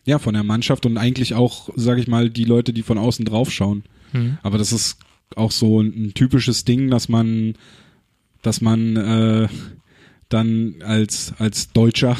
Ja, 0.05 0.19
von 0.19 0.33
der 0.33 0.43
Mannschaft 0.43 0.85
und 0.85 0.97
eigentlich 0.97 1.33
auch, 1.33 1.69
sag 1.75 1.97
ich 1.97 2.07
mal, 2.07 2.29
die 2.29 2.43
Leute, 2.43 2.73
die 2.73 2.83
von 2.83 2.97
außen 2.97 3.23
draufschauen. 3.23 3.83
Hm. 4.11 4.37
Aber 4.41 4.57
das 4.57 4.73
ist 4.73 4.97
auch 5.37 5.51
so 5.51 5.79
ein, 5.81 6.07
ein 6.07 6.13
typisches 6.13 6.65
Ding, 6.65 6.89
dass 6.89 7.07
man, 7.07 7.53
dass 8.41 8.59
man 8.59 8.97
äh, 8.97 9.47
dann 10.33 10.75
als 10.85 11.33
als 11.37 11.71
Deutscher 11.71 12.17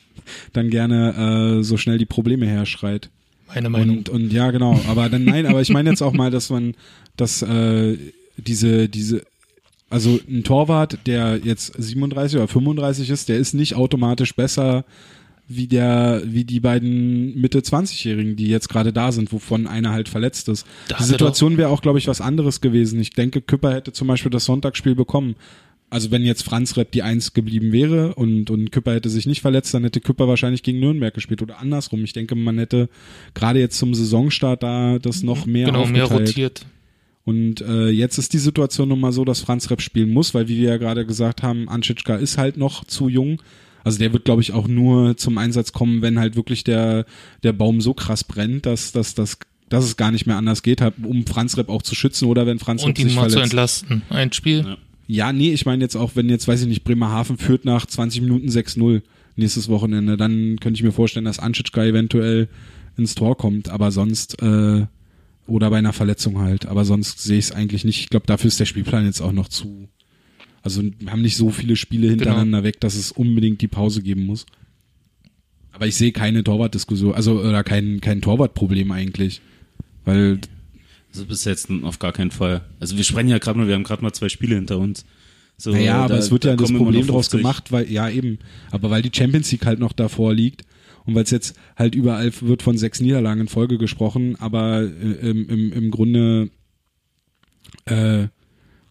dann 0.52 0.70
gerne 0.70 1.58
äh, 1.58 1.62
so 1.62 1.76
schnell 1.76 1.98
die 1.98 2.06
Probleme 2.06 2.46
herschreit. 2.46 3.10
Meine 3.54 3.70
Meinung. 3.70 3.98
Und, 3.98 4.08
und 4.08 4.32
ja, 4.32 4.50
genau. 4.50 4.80
Aber 4.88 5.08
dann 5.08 5.24
nein, 5.24 5.46
aber 5.46 5.60
ich 5.60 5.70
meine 5.70 5.90
jetzt 5.90 6.02
auch 6.02 6.12
mal, 6.12 6.30
dass 6.30 6.50
man, 6.50 6.74
dass 7.16 7.42
äh, 7.42 7.96
diese, 8.36 8.88
diese, 8.88 9.24
also 9.88 10.18
ein 10.28 10.42
Torwart, 10.44 10.98
der 11.06 11.38
jetzt 11.42 11.72
37 11.78 12.36
oder 12.38 12.48
35 12.48 13.10
ist, 13.10 13.28
der 13.28 13.38
ist 13.38 13.54
nicht 13.54 13.76
automatisch 13.76 14.34
besser 14.34 14.84
wie 15.48 15.68
der, 15.68 16.22
wie 16.24 16.44
die 16.44 16.58
beiden 16.58 17.40
Mitte 17.40 17.60
20-Jährigen, 17.60 18.34
die 18.34 18.48
jetzt 18.48 18.68
gerade 18.68 18.92
da 18.92 19.12
sind, 19.12 19.32
wovon 19.32 19.68
einer 19.68 19.92
halt 19.92 20.08
verletzt 20.08 20.48
ist. 20.48 20.66
Da 20.88 20.96
die 20.96 21.04
Situation 21.04 21.56
wäre 21.56 21.68
auch, 21.68 21.82
glaube 21.82 21.98
ich, 21.98 22.08
was 22.08 22.20
anderes 22.20 22.60
gewesen. 22.60 22.98
Ich 22.98 23.10
denke, 23.10 23.40
Küpper 23.40 23.72
hätte 23.72 23.92
zum 23.92 24.08
Beispiel 24.08 24.30
das 24.30 24.44
Sonntagsspiel 24.44 24.96
bekommen. 24.96 25.36
Also 25.88 26.10
wenn 26.10 26.24
jetzt 26.24 26.42
Franz 26.42 26.76
Repp 26.76 26.90
die 26.90 27.02
Eins 27.02 27.32
geblieben 27.32 27.70
wäre 27.70 28.14
und, 28.14 28.50
und 28.50 28.72
Küpper 28.72 28.94
hätte 28.94 29.08
sich 29.08 29.26
nicht 29.26 29.40
verletzt, 29.40 29.72
dann 29.72 29.84
hätte 29.84 30.00
Küpper 30.00 30.26
wahrscheinlich 30.26 30.64
gegen 30.64 30.80
Nürnberg 30.80 31.14
gespielt 31.14 31.42
oder 31.42 31.60
andersrum. 31.60 32.02
Ich 32.02 32.12
denke, 32.12 32.34
man 32.34 32.58
hätte 32.58 32.88
gerade 33.34 33.60
jetzt 33.60 33.78
zum 33.78 33.94
Saisonstart 33.94 34.62
da 34.62 34.98
das 34.98 35.22
noch 35.22 35.46
mehr 35.46 35.66
genau, 35.66 35.86
mehr 35.86 36.04
rotiert. 36.04 36.66
Und 37.24 37.60
äh, 37.60 37.88
jetzt 37.88 38.18
ist 38.18 38.32
die 38.32 38.38
Situation 38.38 38.88
nun 38.88 39.00
mal 39.00 39.12
so, 39.12 39.24
dass 39.24 39.40
Franz 39.40 39.70
Repp 39.70 39.80
spielen 39.80 40.10
muss, 40.10 40.34
weil 40.34 40.48
wie 40.48 40.58
wir 40.58 40.70
ja 40.70 40.76
gerade 40.76 41.06
gesagt 41.06 41.42
haben, 41.42 41.68
Anschitschka 41.68 42.16
ist 42.16 42.38
halt 42.38 42.56
noch 42.56 42.84
zu 42.84 43.08
jung. 43.08 43.42
Also 43.82 43.98
der 43.98 44.12
wird, 44.12 44.24
glaube 44.24 44.42
ich, 44.42 44.52
auch 44.52 44.66
nur 44.66 45.16
zum 45.16 45.38
Einsatz 45.38 45.72
kommen, 45.72 46.02
wenn 46.02 46.18
halt 46.18 46.34
wirklich 46.34 46.64
der, 46.64 47.06
der 47.44 47.52
Baum 47.52 47.80
so 47.80 47.94
krass 47.94 48.24
brennt, 48.24 48.66
dass, 48.66 48.90
dass, 48.90 49.14
dass, 49.14 49.38
dass 49.68 49.84
es 49.84 49.96
gar 49.96 50.10
nicht 50.10 50.26
mehr 50.26 50.36
anders 50.36 50.62
geht, 50.62 50.80
halt, 50.80 50.94
um 51.04 51.24
Franz 51.26 51.56
Repp 51.56 51.68
auch 51.68 51.82
zu 51.82 51.94
schützen 51.94 52.26
oder 52.26 52.46
wenn 52.46 52.58
Franz 52.58 52.82
Und 52.82 52.90
Repp 52.90 52.98
ihn 52.98 53.08
sich 53.08 53.16
mal 53.16 53.30
zu 53.30 53.38
entlasten. 53.38 54.02
Ein 54.08 54.32
Spiel. 54.32 54.64
Ja. 54.64 54.76
Ja, 55.06 55.32
nee, 55.32 55.52
ich 55.52 55.66
meine 55.66 55.82
jetzt 55.82 55.96
auch, 55.96 56.16
wenn 56.16 56.28
jetzt, 56.28 56.48
weiß 56.48 56.62
ich 56.62 56.68
nicht, 56.68 56.84
Bremerhaven 56.84 57.38
führt 57.38 57.64
nach 57.64 57.86
20 57.86 58.22
Minuten 58.22 58.48
6-0 58.48 59.02
nächstes 59.36 59.68
Wochenende, 59.68 60.16
dann 60.16 60.58
könnte 60.60 60.78
ich 60.78 60.82
mir 60.82 60.92
vorstellen, 60.92 61.26
dass 61.26 61.38
Anschitschka 61.38 61.84
eventuell 61.84 62.48
ins 62.96 63.14
Tor 63.14 63.36
kommt, 63.36 63.68
aber 63.68 63.92
sonst, 63.92 64.42
äh, 64.42 64.86
oder 65.46 65.70
bei 65.70 65.78
einer 65.78 65.92
Verletzung 65.92 66.38
halt, 66.38 66.66
aber 66.66 66.84
sonst 66.84 67.22
sehe 67.22 67.38
ich 67.38 67.46
es 67.46 67.52
eigentlich 67.52 67.84
nicht. 67.84 68.00
Ich 68.00 68.08
glaube, 68.08 68.26
dafür 68.26 68.48
ist 68.48 68.58
der 68.58 68.64
Spielplan 68.64 69.04
jetzt 69.04 69.20
auch 69.20 69.32
noch 69.32 69.48
zu, 69.48 69.88
also 70.62 70.82
wir 70.82 71.12
haben 71.12 71.22
nicht 71.22 71.36
so 71.36 71.50
viele 71.50 71.76
Spiele 71.76 72.08
hintereinander 72.08 72.64
weg, 72.64 72.80
dass 72.80 72.96
es 72.96 73.12
unbedingt 73.12 73.60
die 73.60 73.68
Pause 73.68 74.02
geben 74.02 74.26
muss. 74.26 74.46
Aber 75.70 75.86
ich 75.86 75.94
sehe 75.94 76.10
keine 76.10 76.42
Torwartdiskussion, 76.42 77.14
also, 77.14 77.40
oder 77.40 77.62
kein, 77.62 78.00
kein 78.00 78.22
Torwartproblem 78.22 78.90
eigentlich, 78.90 79.42
weil 80.04 80.40
Also 81.16 81.26
bis 81.26 81.44
jetzt 81.44 81.68
auf 81.82 81.98
gar 81.98 82.12
keinen 82.12 82.30
Fall. 82.30 82.62
Also 82.80 82.96
wir 82.96 83.04
sprechen 83.04 83.28
ja 83.28 83.38
gerade 83.38 83.58
mal, 83.58 83.66
wir 83.68 83.74
haben 83.74 83.84
gerade 83.84 84.02
mal 84.02 84.12
zwei 84.12 84.28
Spiele 84.28 84.54
hinter 84.54 84.78
uns. 84.78 85.04
So, 85.56 85.70
Naja, 85.72 85.96
aber 86.04 86.14
da- 86.14 86.18
es 86.18 86.30
wird 86.30 86.44
da 86.44 86.50
ja 86.50 86.56
das 86.56 86.70
Problem 86.72 87.06
draus 87.06 87.28
50. 87.28 87.38
gemacht, 87.40 87.72
weil, 87.72 87.90
ja 87.90 88.10
eben, 88.10 88.38
aber 88.70 88.90
weil 88.90 89.00
die 89.02 89.10
Champions 89.16 89.50
League 89.50 89.64
halt 89.64 89.78
noch 89.78 89.92
davor 89.94 90.34
liegt 90.34 90.64
und 91.06 91.14
weil 91.14 91.22
es 91.22 91.30
jetzt 91.30 91.56
halt 91.76 91.94
überall 91.94 92.30
wird 92.42 92.62
von 92.62 92.76
sechs 92.76 93.00
Niederlagen 93.00 93.40
in 93.40 93.48
Folge 93.48 93.78
gesprochen, 93.78 94.36
aber 94.38 94.82
äh, 94.82 94.86
im, 95.30 95.48
im, 95.48 95.72
im 95.72 95.90
Grunde 95.90 96.50
äh, 97.86 98.28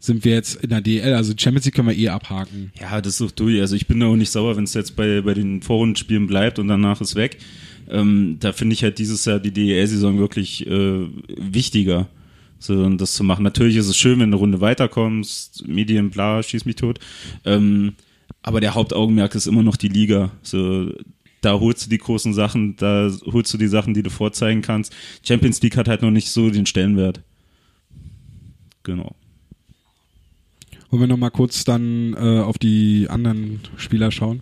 sind 0.06 0.24
wir 0.24 0.34
jetzt 0.34 0.56
in 0.64 0.70
der 0.70 0.82
DL, 0.82 1.14
also 1.14 1.34
Champions 1.36 1.66
League 1.66 1.76
können 1.76 1.88
wir 1.88 1.98
eh 1.98 2.10
abhaken. 2.10 2.72
Ja, 2.80 3.02
das 3.02 3.14
ist 3.14 3.22
doch 3.22 3.32
durch. 3.32 3.60
Also 3.60 3.76
ich 3.76 3.88
bin 3.88 4.00
da 4.00 4.08
auch 4.08 4.16
nicht 4.16 4.32
sauer, 4.32 4.56
wenn 4.56 4.64
es 4.64 4.74
jetzt 4.74 4.96
bei, 4.96 5.22
bei 5.22 5.34
den 5.34 5.62
Vorrundenspielen 5.62 6.28
bleibt 6.28 6.60
und 6.60 6.68
danach 6.68 7.02
ist 7.02 7.16
weg. 7.16 7.38
Ähm, 7.90 8.38
da 8.40 8.52
finde 8.52 8.74
ich 8.74 8.84
halt 8.84 9.00
dieses 9.00 9.26
Jahr 9.26 9.40
die 9.40 9.52
DEL-Saison 9.52 10.18
wirklich 10.18 10.66
äh, 10.66 11.08
wichtiger, 11.38 12.08
so 12.60 12.88
das 12.90 13.14
zu 13.14 13.24
machen. 13.24 13.44
Natürlich 13.44 13.76
ist 13.76 13.88
es 13.88 13.98
schön, 13.98 14.20
wenn 14.20 14.32
du 14.32 14.38
eine 14.38 14.42
Runde 14.42 14.62
weiterkommst, 14.62 15.68
Medien, 15.68 16.10
bla, 16.10 16.42
schieß 16.42 16.66
mich 16.66 16.76
tot. 16.76 17.00
Ähm, 17.44 17.94
aber 18.42 18.60
der 18.62 18.76
Hauptaugenmerk 18.76 19.36
ist 19.36 19.48
immer 19.48 19.64
noch 19.64 19.76
die 19.76 19.88
Liga. 19.88 20.32
So, 20.42 20.92
da 21.42 21.60
holst 21.60 21.86
du 21.86 21.90
die 21.90 21.98
großen 21.98 22.34
Sachen, 22.34 22.76
da 22.76 23.12
holst 23.26 23.54
du 23.54 23.58
die 23.58 23.68
Sachen, 23.68 23.94
die 23.94 24.04
du 24.04 24.10
vorzeigen 24.10 24.62
kannst. 24.62 24.96
Champions 25.24 25.62
League 25.62 25.78
hat 25.78 25.88
halt 25.88 26.02
noch 26.02 26.12
nicht 26.12 26.30
so 26.30 26.50
den 26.50 26.66
Stellenwert. 26.66 27.22
Genau. 28.84 29.16
Wollen 30.90 31.02
wir 31.02 31.08
nochmal 31.08 31.32
kurz 31.32 31.64
dann 31.64 32.14
äh, 32.14 32.40
auf 32.40 32.58
die 32.58 33.08
anderen 33.10 33.60
Spieler 33.78 34.12
schauen? 34.12 34.42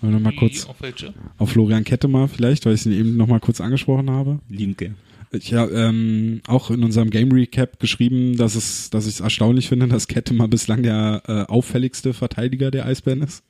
Wollen 0.00 0.12
wir 0.12 0.20
nochmal 0.20 0.34
kurz 0.34 0.66
Auf 0.66 0.80
welche? 0.80 1.12
auf 1.38 1.50
Florian 1.50 1.84
Kettemer 1.84 2.28
vielleicht, 2.28 2.66
weil 2.66 2.74
ich 2.74 2.86
ihn 2.86 2.92
eben 2.92 3.16
nochmal 3.16 3.40
kurz 3.40 3.60
angesprochen 3.60 4.10
habe. 4.10 4.40
Gern. 4.48 4.96
Ich 5.32 5.52
habe 5.54 5.72
ähm, 5.72 6.40
auch 6.46 6.70
in 6.70 6.84
unserem 6.84 7.10
Game 7.10 7.32
Recap 7.32 7.80
geschrieben, 7.80 8.36
dass 8.36 8.54
es, 8.54 8.90
dass 8.90 9.06
ich 9.06 9.14
es 9.14 9.20
erstaunlich 9.20 9.68
finde, 9.68 9.88
dass 9.88 10.08
Kettemer 10.08 10.48
bislang 10.48 10.82
der 10.82 11.22
äh, 11.26 11.32
auffälligste 11.50 12.12
Verteidiger 12.14 12.70
der 12.70 12.86
Eisbären 12.86 13.22
ist. 13.22 13.42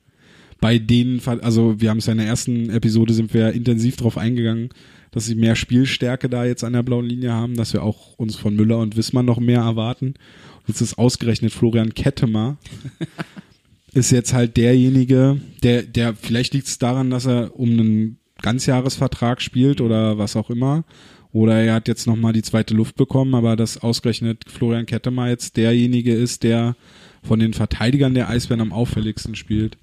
Bei 0.59 0.79
denen, 0.79 1.21
also 1.41 1.79
wir 1.79 1.91
haben 1.91 1.99
es 1.99 2.07
ja 2.07 2.13
in 2.13 2.17
der 2.17 2.27
ersten 2.27 2.71
Episode 2.71 3.13
sind 3.13 3.33
wir 3.33 3.53
intensiv 3.53 3.95
darauf 3.97 4.17
eingegangen, 4.17 4.69
dass 5.11 5.25
sie 5.25 5.35
mehr 5.35 5.55
Spielstärke 5.55 6.29
da 6.29 6.45
jetzt 6.45 6.63
an 6.63 6.73
der 6.73 6.83
blauen 6.83 7.05
Linie 7.05 7.31
haben, 7.31 7.55
dass 7.55 7.73
wir 7.73 7.83
auch 7.83 8.17
uns 8.17 8.35
von 8.35 8.55
Müller 8.55 8.79
und 8.79 8.97
Wismar 8.97 9.23
noch 9.23 9.39
mehr 9.39 9.61
erwarten. 9.61 10.15
Jetzt 10.67 10.81
ist 10.81 10.97
ausgerechnet 10.97 11.53
Florian 11.53 11.93
Kettemer 11.93 12.57
ist 13.93 14.11
jetzt 14.11 14.33
halt 14.33 14.57
derjenige, 14.57 15.39
der, 15.63 15.81
der, 15.81 16.15
vielleicht 16.15 16.53
liegt 16.53 16.67
es 16.67 16.77
daran, 16.77 17.09
dass 17.09 17.25
er 17.25 17.57
um 17.59 17.71
einen 17.71 18.17
Ganzjahresvertrag 18.41 19.41
spielt 19.41 19.81
oder 19.81 20.17
was 20.17 20.35
auch 20.35 20.49
immer. 20.49 20.83
Oder 21.31 21.61
er 21.61 21.75
hat 21.75 21.87
jetzt 21.87 22.07
nochmal 22.07 22.33
die 22.33 22.41
zweite 22.41 22.73
Luft 22.73 22.95
bekommen, 22.95 23.33
aber 23.33 23.55
dass 23.55 23.77
ausgerechnet 23.77 24.45
Florian 24.47 24.85
Kettemer 24.85 25.29
jetzt 25.29 25.57
derjenige 25.57 26.13
ist, 26.13 26.43
der 26.43 26.75
von 27.23 27.39
den 27.39 27.53
Verteidigern 27.53 28.13
der 28.13 28.29
Eisbären 28.29 28.61
am 28.61 28.71
auffälligsten 28.71 29.35
spielt. 29.35 29.77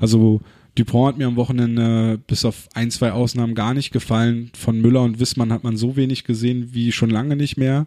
Also 0.00 0.40
Dupont 0.76 1.08
hat 1.08 1.18
mir 1.18 1.26
am 1.26 1.36
Wochenende 1.36 2.18
bis 2.26 2.44
auf 2.44 2.68
ein, 2.74 2.90
zwei 2.90 3.12
Ausnahmen 3.12 3.54
gar 3.54 3.74
nicht 3.74 3.92
gefallen. 3.92 4.50
Von 4.56 4.80
Müller 4.80 5.02
und 5.02 5.20
Wissmann 5.20 5.52
hat 5.52 5.64
man 5.64 5.76
so 5.76 5.96
wenig 5.96 6.24
gesehen 6.24 6.70
wie 6.72 6.92
schon 6.92 7.10
lange 7.10 7.36
nicht 7.36 7.56
mehr. 7.56 7.86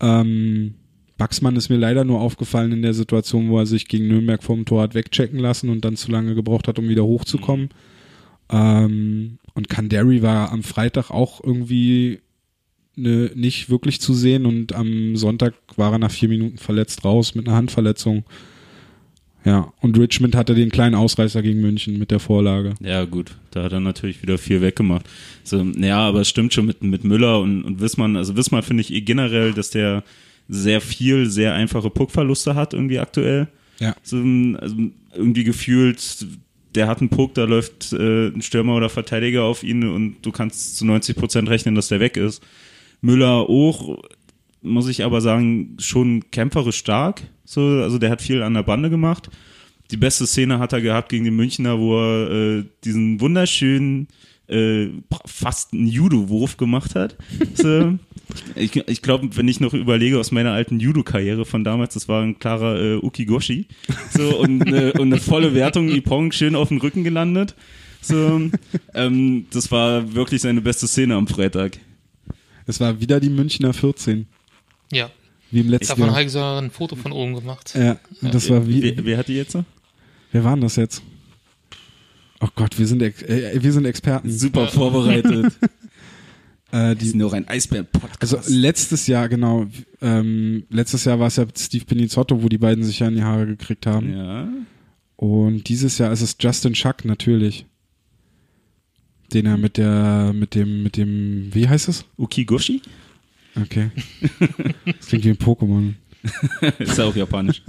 Ähm, 0.00 0.74
Baxmann 1.22 1.54
ist 1.54 1.68
mir 1.68 1.76
leider 1.76 2.04
nur 2.04 2.20
aufgefallen 2.20 2.72
in 2.72 2.82
der 2.82 2.94
Situation, 2.94 3.48
wo 3.48 3.60
er 3.60 3.66
sich 3.66 3.86
gegen 3.86 4.08
Nürnberg 4.08 4.42
vom 4.42 4.64
Tor 4.64 4.82
hat 4.82 4.96
wegchecken 4.96 5.38
lassen 5.38 5.70
und 5.70 5.84
dann 5.84 5.94
zu 5.94 6.10
lange 6.10 6.34
gebraucht 6.34 6.66
hat, 6.66 6.80
um 6.80 6.88
wieder 6.88 7.04
hochzukommen. 7.04 7.68
Ähm, 8.50 9.38
und 9.54 9.68
Kandari 9.68 10.22
war 10.22 10.50
am 10.50 10.64
Freitag 10.64 11.12
auch 11.12 11.40
irgendwie 11.40 12.18
ne, 12.96 13.30
nicht 13.36 13.70
wirklich 13.70 14.00
zu 14.00 14.14
sehen 14.14 14.46
und 14.46 14.74
am 14.74 15.14
Sonntag 15.14 15.54
war 15.76 15.92
er 15.92 15.98
nach 15.98 16.10
vier 16.10 16.28
Minuten 16.28 16.58
verletzt 16.58 17.04
raus 17.04 17.36
mit 17.36 17.46
einer 17.46 17.56
Handverletzung. 17.56 18.24
Ja, 19.44 19.72
und 19.80 19.96
Richmond 19.96 20.34
hatte 20.34 20.56
den 20.56 20.70
kleinen 20.70 20.96
Ausreißer 20.96 21.40
gegen 21.42 21.60
München 21.60 22.00
mit 22.00 22.10
der 22.10 22.18
Vorlage. 22.18 22.74
Ja, 22.80 23.04
gut, 23.04 23.36
da 23.52 23.62
hat 23.62 23.72
er 23.72 23.78
natürlich 23.78 24.22
wieder 24.22 24.38
viel 24.38 24.60
weggemacht. 24.60 25.08
So, 25.44 25.62
naja, 25.62 25.98
aber 25.98 26.22
es 26.22 26.28
stimmt 26.28 26.52
schon 26.52 26.66
mit, 26.66 26.82
mit 26.82 27.04
Müller 27.04 27.38
und, 27.38 27.62
und 27.62 27.80
Wissmann. 27.80 28.16
Also 28.16 28.36
Wissmann 28.36 28.64
finde 28.64 28.80
ich 28.80 28.92
eh 28.92 29.02
generell, 29.02 29.52
dass 29.52 29.70
der 29.70 30.02
sehr 30.48 30.80
viel, 30.80 31.30
sehr 31.30 31.54
einfache 31.54 31.90
Puckverluste 31.90 32.54
hat 32.54 32.74
irgendwie 32.74 32.98
aktuell. 32.98 33.48
Ja. 33.78 33.96
So, 34.02 34.16
also 34.16 34.76
irgendwie 35.14 35.44
gefühlt, 35.44 36.26
der 36.74 36.88
hat 36.88 37.00
einen 37.00 37.10
Puck, 37.10 37.34
da 37.34 37.44
läuft 37.44 37.92
äh, 37.92 38.28
ein 38.28 38.42
Stürmer 38.42 38.76
oder 38.76 38.88
Verteidiger 38.88 39.44
auf 39.44 39.62
ihn 39.62 39.88
und 39.88 40.16
du 40.22 40.32
kannst 40.32 40.76
zu 40.76 40.86
90 40.86 41.16
Prozent 41.16 41.48
rechnen, 41.48 41.74
dass 41.74 41.88
der 41.88 42.00
weg 42.00 42.16
ist. 42.16 42.42
Müller 43.00 43.48
auch, 43.48 43.98
muss 44.62 44.88
ich 44.88 45.04
aber 45.04 45.20
sagen, 45.20 45.76
schon 45.78 46.30
kämpferisch 46.30 46.78
stark. 46.78 47.22
So, 47.44 47.60
also 47.60 47.98
der 47.98 48.10
hat 48.10 48.22
viel 48.22 48.42
an 48.42 48.54
der 48.54 48.62
Bande 48.62 48.90
gemacht. 48.90 49.28
Die 49.90 49.96
beste 49.96 50.26
Szene 50.26 50.58
hat 50.58 50.72
er 50.72 50.80
gehabt 50.80 51.10
gegen 51.10 51.24
den 51.24 51.36
Münchner, 51.36 51.78
wo 51.78 51.98
er 51.98 52.30
äh, 52.30 52.64
diesen 52.84 53.20
wunderschönen 53.20 54.08
äh, 54.52 54.90
fast 55.26 55.72
einen 55.72 55.86
Judo-Wurf 55.86 56.56
gemacht 56.56 56.94
hat. 56.94 57.16
So, 57.54 57.98
ich 58.54 58.76
ich 58.76 59.02
glaube, 59.02 59.36
wenn 59.36 59.48
ich 59.48 59.60
noch 59.60 59.74
überlege 59.74 60.18
aus 60.18 60.30
meiner 60.32 60.52
alten 60.52 60.78
Judo-Karriere 60.80 61.44
von 61.44 61.64
damals, 61.64 61.94
das 61.94 62.08
war 62.08 62.22
ein 62.22 62.38
klarer 62.38 62.80
äh, 62.80 62.96
Ukigoshi. 62.96 63.66
So, 64.16 64.38
und, 64.38 64.62
äh, 64.72 64.92
und 64.98 65.12
eine 65.12 65.18
volle 65.20 65.54
Wertung, 65.54 65.88
Ipong 65.90 66.32
schön 66.32 66.54
auf 66.54 66.68
den 66.68 66.78
Rücken 66.78 67.04
gelandet. 67.04 67.54
So, 68.00 68.40
ähm, 68.94 69.46
das 69.50 69.70
war 69.70 70.14
wirklich 70.14 70.42
seine 70.42 70.60
beste 70.60 70.86
Szene 70.88 71.14
am 71.14 71.26
Freitag. 71.28 71.78
Es 72.66 72.80
war 72.80 73.00
wieder 73.00 73.20
die 73.20 73.28
Münchner 73.30 73.72
14, 73.72 74.26
Ja. 74.92 75.10
wie 75.50 75.60
im 75.60 75.68
letzten 75.68 75.88
Davon 75.88 76.04
habe 76.06 76.12
Jahr. 76.18 76.26
ich 76.26 76.32
sogar 76.32 76.60
ein 76.62 76.70
Foto 76.70 76.96
von 76.96 77.12
oben 77.12 77.34
gemacht. 77.34 77.74
Ja, 77.76 77.98
das 78.20 78.48
war 78.50 78.66
wie, 78.66 78.82
Wer, 78.82 79.04
wer 79.04 79.18
hat 79.18 79.28
die 79.28 79.34
jetzt? 79.34 79.56
wer 80.32 80.44
waren 80.44 80.60
das 80.60 80.76
jetzt? 80.76 81.02
Oh 82.42 82.48
Gott, 82.56 82.76
wir 82.78 82.86
sind, 82.86 83.02
äh, 83.02 83.62
wir 83.62 83.72
sind 83.72 83.84
Experten. 83.86 84.30
Super 84.30 84.68
vorbereitet. 84.68 85.52
Äh, 86.74 86.96
die, 86.96 87.14
nur 87.14 87.34
ein 87.34 87.46
Eisbären-Podcast. 87.46 88.34
Also 88.34 88.50
letztes 88.50 89.06
Jahr, 89.06 89.28
genau. 89.28 89.66
Ähm, 90.00 90.64
letztes 90.70 91.04
Jahr 91.04 91.20
war 91.20 91.26
es 91.26 91.36
ja 91.36 91.44
Steve 91.54 91.84
Pinizotto, 91.84 92.42
wo 92.42 92.48
die 92.48 92.56
beiden 92.56 92.82
sich 92.82 93.00
ja 93.00 93.08
in 93.08 93.16
die 93.16 93.22
Haare 93.22 93.46
gekriegt 93.46 93.84
haben. 93.84 94.10
ja. 94.10 94.48
Und 95.16 95.68
dieses 95.68 95.98
Jahr 95.98 96.10
ist 96.12 96.22
es 96.22 96.34
Justin 96.40 96.74
Schuck 96.74 97.04
natürlich. 97.04 97.66
Den 99.34 99.44
er 99.44 99.58
mit 99.58 99.76
der, 99.76 100.32
mit 100.34 100.54
dem, 100.54 100.82
mit 100.82 100.96
dem, 100.96 101.50
wie 101.52 101.68
heißt 101.68 101.90
es? 101.90 102.06
Ukigoshi? 102.18 102.80
Okay. 103.54 103.90
Das 104.86 105.08
klingt 105.08 105.24
wie 105.26 105.30
ein 105.30 105.36
Pokémon. 105.36 105.92
Ist 106.78 106.98
ja 106.98 107.04
auch 107.04 107.16
japanisch. 107.16 107.62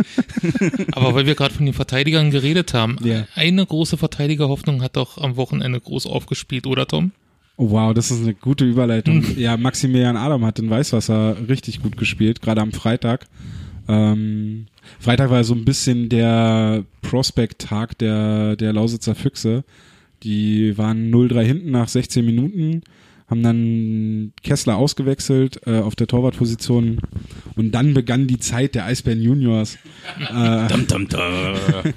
Aber 0.94 1.16
weil 1.16 1.26
wir 1.26 1.36
gerade 1.36 1.54
von 1.54 1.66
den 1.66 1.74
Verteidigern 1.74 2.32
geredet 2.32 2.74
haben, 2.74 2.98
Ja. 3.04 3.26
eine 3.36 3.66
große 3.66 3.98
Verteidigerhoffnung 3.98 4.82
hat 4.82 4.96
doch 4.96 5.18
am 5.18 5.36
Wochenende 5.38 5.80
groß 5.80 6.06
aufgespielt, 6.06 6.68
oder 6.68 6.86
Tom? 6.88 7.12
Oh, 7.58 7.70
wow, 7.72 7.94
das 7.94 8.10
ist 8.12 8.22
eine 8.24 8.34
gute 8.34 8.66
Überleitung. 8.66 9.24
ja, 9.38 9.58
Maximilian 9.58 10.18
Adam 10.18 10.44
hat 10.46 10.60
in 10.60 10.70
Weißwasser 10.70 11.38
richtig 11.48 11.82
gut 11.82 11.98
gespielt, 11.98 12.42
gerade 12.42 12.62
am 12.62 12.72
Freitag. 12.72 13.28
Ähm, 13.88 14.66
Freitag 15.00 15.30
war 15.30 15.44
so 15.44 15.54
ein 15.54 15.66
bisschen 15.66 16.10
der 16.10 16.84
Prospect-Tag 17.02 17.98
der, 18.00 18.56
der 18.56 18.74
Lausitzer 18.74 19.14
Füchse. 19.16 19.64
Die 20.24 20.78
waren 20.78 21.12
0-3 21.14 21.42
hinten 21.44 21.72
nach 21.72 21.88
16 21.88 22.26
Minuten, 22.26 22.82
haben 23.34 23.44
dann 23.44 24.34
Kessler 24.44 24.78
ausgewechselt 24.78 25.62
äh, 25.66 25.80
auf 25.80 25.96
der 25.96 26.06
Torwartposition 26.06 27.02
und 27.56 27.72
dann 27.72 27.96
begann 27.96 28.28
die 28.28 28.38
Zeit 28.38 28.76
der 28.76 28.86
Eisbären 28.86 29.22
Juniors. 29.22 29.78
äh, 30.20 30.68
Dum, 30.68 30.88
dum, 30.88 31.08
dum. 31.08 31.20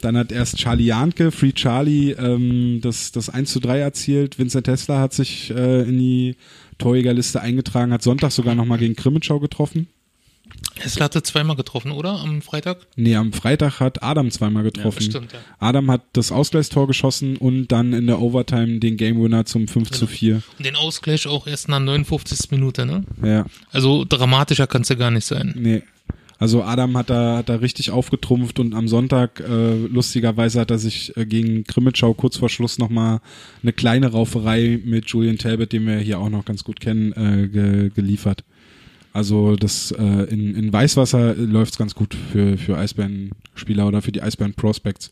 dann 0.00 0.16
hat 0.16 0.32
erst 0.32 0.56
Charlie 0.56 0.86
Jahnke, 0.86 1.30
Free 1.30 1.52
Charlie, 1.52 2.12
ähm, 2.12 2.80
das, 2.82 3.12
das 3.12 3.28
1 3.28 3.52
zu 3.52 3.60
3 3.60 3.80
erzielt. 3.80 4.38
Vincent 4.38 4.64
Tesla 4.64 5.00
hat 5.00 5.12
sich 5.12 5.50
äh, 5.50 5.82
in 5.82 5.98
die 5.98 6.36
Torjägerliste 6.78 7.40
eingetragen, 7.42 7.92
hat 7.92 8.02
Sonntag 8.02 8.32
sogar 8.32 8.54
nochmal 8.54 8.78
gegen 8.78 8.96
Krimitschau 8.96 9.40
getroffen. 9.40 9.88
Hessler 10.78 11.04
hatte 11.04 11.22
zweimal 11.22 11.56
getroffen, 11.56 11.92
oder? 11.92 12.18
Am 12.20 12.42
Freitag? 12.42 12.78
Nee, 12.96 13.14
am 13.16 13.32
Freitag 13.32 13.78
hat 13.80 14.02
Adam 14.02 14.30
zweimal 14.30 14.62
getroffen. 14.64 14.96
das 14.98 15.04
stimmt, 15.04 15.32
ja. 15.32 15.38
Adam 15.60 15.90
hat 15.90 16.02
das 16.12 16.32
Ausgleichstor 16.32 16.86
geschossen 16.86 17.36
und 17.36 17.68
dann 17.68 17.92
in 17.92 18.06
der 18.06 18.20
Overtime 18.20 18.78
den 18.80 18.96
Game 18.96 19.22
Winner 19.22 19.44
zum 19.44 19.68
5 19.68 19.90
zu 19.90 20.06
4. 20.06 20.42
Und 20.58 20.66
den 20.66 20.76
Ausgleich 20.76 21.26
auch 21.26 21.46
erst 21.46 21.68
nach 21.68 21.78
59. 21.80 22.50
Minute, 22.50 22.84
ne? 22.86 23.04
Ja, 23.22 23.46
Also 23.70 24.04
dramatischer 24.08 24.66
kann 24.66 24.82
es 24.82 24.88
ja 24.88 24.96
gar 24.96 25.10
nicht 25.10 25.26
sein. 25.26 25.54
nee. 25.56 25.82
Also 26.38 26.64
Adam 26.64 26.96
hat 26.96 27.08
da, 27.08 27.36
hat 27.36 27.48
da 27.48 27.54
richtig 27.54 27.92
aufgetrumpft 27.92 28.58
und 28.58 28.74
am 28.74 28.88
Sonntag, 28.88 29.38
äh, 29.38 29.74
lustigerweise 29.86 30.58
hat 30.58 30.72
er 30.72 30.78
sich 30.80 31.16
äh, 31.16 31.24
gegen 31.24 31.62
Krimitschau 31.62 32.14
kurz 32.14 32.36
vor 32.36 32.48
Schluss 32.48 32.78
nochmal 32.78 33.20
eine 33.62 33.72
kleine 33.72 34.08
Rauferei 34.10 34.80
mit 34.84 35.06
Julian 35.08 35.38
Talbot, 35.38 35.70
den 35.72 35.86
wir 35.86 35.98
hier 35.98 36.18
auch 36.18 36.30
noch 36.30 36.44
ganz 36.44 36.64
gut 36.64 36.80
kennen, 36.80 37.12
äh, 37.12 37.46
ge 37.46 37.90
geliefert. 37.94 38.42
Also 39.12 39.56
das 39.56 39.92
äh, 39.92 40.24
in, 40.30 40.54
in 40.54 40.72
Weißwasser 40.72 41.34
läuft's 41.34 41.76
ganz 41.78 41.94
gut 41.94 42.14
für, 42.14 42.56
für 42.56 42.78
Eisbären-Spieler 42.78 43.86
oder 43.86 44.00
für 44.02 44.12
die 44.12 44.22
Eisbären-Prospects. 44.22 45.10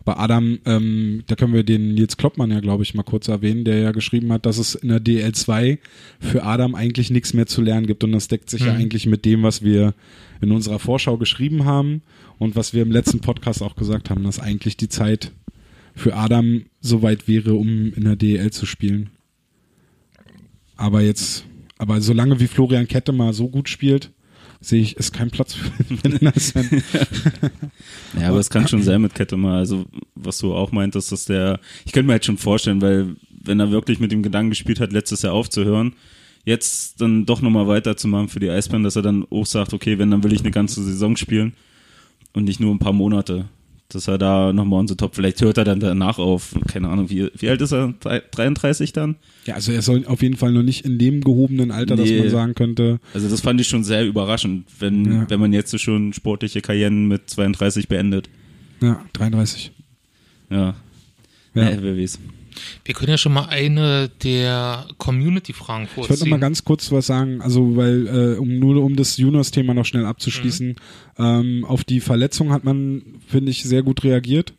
Aber 0.00 0.18
Adam, 0.18 0.58
ähm, 0.64 1.24
da 1.26 1.34
können 1.34 1.52
wir 1.52 1.62
den 1.62 1.94
Nils 1.94 2.16
Kloppmann 2.16 2.50
ja, 2.50 2.60
glaube 2.60 2.82
ich, 2.84 2.94
mal 2.94 3.02
kurz 3.02 3.28
erwähnen, 3.28 3.64
der 3.64 3.80
ja 3.80 3.92
geschrieben 3.92 4.32
hat, 4.32 4.46
dass 4.46 4.56
es 4.56 4.74
in 4.74 4.88
der 4.88 5.00
DL2 5.00 5.78
für 6.20 6.42
Adam 6.42 6.74
eigentlich 6.74 7.10
nichts 7.10 7.34
mehr 7.34 7.46
zu 7.46 7.60
lernen 7.60 7.86
gibt. 7.86 8.02
Und 8.02 8.12
das 8.12 8.28
deckt 8.28 8.48
sich 8.48 8.62
ja 8.62 8.72
Mhm. 8.72 8.80
eigentlich 8.80 9.06
mit 9.06 9.24
dem, 9.26 9.42
was 9.42 9.62
wir 9.62 9.94
in 10.40 10.52
unserer 10.52 10.78
Vorschau 10.78 11.18
geschrieben 11.18 11.64
haben 11.66 12.02
und 12.38 12.56
was 12.56 12.72
wir 12.72 12.82
im 12.82 12.90
letzten 12.90 13.20
Podcast 13.20 13.62
auch 13.62 13.76
gesagt 13.76 14.08
haben, 14.08 14.24
dass 14.24 14.40
eigentlich 14.40 14.76
die 14.78 14.88
Zeit 14.88 15.32
für 15.94 16.14
Adam 16.16 16.62
soweit 16.80 17.28
wäre, 17.28 17.52
um 17.54 17.92
in 17.92 18.04
der 18.04 18.16
DL 18.16 18.50
zu 18.52 18.64
spielen. 18.64 19.10
Aber 20.76 21.02
jetzt, 21.02 21.44
aber 21.80 22.02
solange 22.02 22.38
wie 22.40 22.46
Florian 22.46 22.86
Kette 22.86 23.10
mal 23.10 23.32
so 23.32 23.48
gut 23.48 23.70
spielt, 23.70 24.10
sehe 24.60 24.82
ich, 24.82 24.98
ist 24.98 25.12
kein 25.12 25.30
Platz 25.30 25.54
für 25.54 26.08
den 26.10 26.28
Eisbären. 26.28 26.82
Ja, 28.20 28.28
aber 28.28 28.38
es 28.38 28.50
kann 28.50 28.68
schon 28.68 28.82
sein 28.82 29.00
mit 29.00 29.14
Kette 29.14 29.38
mal, 29.38 29.58
also 29.58 29.86
was 30.14 30.36
du 30.38 30.52
auch 30.54 30.72
meintest, 30.72 31.10
dass 31.10 31.24
der, 31.24 31.58
ich 31.86 31.92
könnte 31.92 32.08
mir 32.08 32.12
halt 32.12 32.26
schon 32.26 32.36
vorstellen, 32.36 32.82
weil 32.82 33.16
wenn 33.30 33.60
er 33.60 33.70
wirklich 33.70 33.98
mit 33.98 34.12
dem 34.12 34.22
Gedanken 34.22 34.50
gespielt 34.50 34.78
hat, 34.78 34.92
letztes 34.92 35.22
Jahr 35.22 35.32
aufzuhören, 35.32 35.94
jetzt 36.44 37.00
dann 37.00 37.24
doch 37.24 37.40
nochmal 37.40 37.66
weiterzumachen 37.66 38.28
für 38.28 38.40
die 38.40 38.50
Eisbären, 38.50 38.82
dass 38.82 38.96
er 38.96 39.02
dann 39.02 39.24
auch 39.30 39.46
sagt, 39.46 39.72
okay, 39.72 39.98
wenn, 39.98 40.10
dann 40.10 40.22
will 40.22 40.34
ich 40.34 40.40
eine 40.40 40.50
ganze 40.50 40.84
Saison 40.84 41.16
spielen 41.16 41.54
und 42.34 42.44
nicht 42.44 42.60
nur 42.60 42.74
ein 42.74 42.78
paar 42.78 42.92
Monate. 42.92 43.48
Dass 43.94 44.08
er 44.08 44.18
da 44.18 44.52
nochmal 44.52 44.80
on 44.80 44.88
the 44.88 44.94
top, 44.96 45.14
vielleicht 45.14 45.40
hört 45.42 45.58
er 45.58 45.64
dann 45.64 45.80
danach 45.80 46.18
auf, 46.18 46.54
keine 46.68 46.88
Ahnung, 46.88 47.10
wie, 47.10 47.28
wie 47.36 47.48
alt 47.48 47.60
ist 47.60 47.72
er? 47.72 47.92
33 48.00 48.92
dann? 48.92 49.16
Ja, 49.44 49.54
also 49.54 49.72
er 49.72 49.82
soll 49.82 50.06
auf 50.06 50.22
jeden 50.22 50.36
Fall 50.36 50.52
noch 50.52 50.62
nicht 50.62 50.84
in 50.84 50.98
dem 50.98 51.20
gehobenen 51.22 51.70
Alter, 51.70 51.96
dass 51.96 52.08
Nee. 52.08 52.18
man 52.20 52.30
sagen 52.30 52.54
könnte, 52.54 53.00
Also 53.14 53.28
das 53.28 53.40
fand 53.40 53.60
ich 53.60 53.68
schon 53.68 53.84
sehr 53.84 54.06
überraschend, 54.06 54.66
wenn, 54.78 55.04
Ja. 55.04 55.30
wenn 55.30 55.40
man 55.40 55.52
jetzt 55.52 55.70
so 55.70 55.78
schon 55.78 56.12
sportliche 56.12 56.60
Karrieren 56.60 57.08
mit 57.08 57.28
32 57.30 57.88
beendet. 57.88 58.28
ja, 58.80 59.04
33. 59.12 59.72
Ja. 60.50 60.74
Ja. 61.54 61.68
Äh, 61.68 61.78
wer 61.80 61.96
weiß. 61.96 62.18
Wir 62.84 62.94
können 62.94 63.10
ja 63.10 63.18
schon 63.18 63.32
mal 63.32 63.46
eine 63.46 64.10
der 64.22 64.86
Community-Fragen 64.98 65.84
Ich 65.84 65.96
wollte 65.96 66.12
noch 66.12 66.18
vorziehen. 66.18 66.30
mal 66.30 66.40
ganz 66.40 66.64
kurz 66.64 66.90
was 66.92 67.06
sagen, 67.06 67.40
also 67.40 67.76
weil 67.76 68.06
äh, 68.06 68.38
um 68.38 68.58
nur 68.58 68.82
um 68.82 68.96
das 68.96 69.16
Juniors-Thema 69.16 69.74
noch 69.74 69.84
schnell 69.84 70.06
abzuschließen, 70.06 70.76
ähm, 71.18 71.64
auf 71.64 71.84
die 71.84 72.00
Verletzung 72.00 72.52
hat 72.52 72.64
man, 72.64 73.02
finde 73.26 73.50
ich, 73.50 73.62
sehr 73.62 73.82
gut 73.82 74.04
reagiert. 74.04 74.54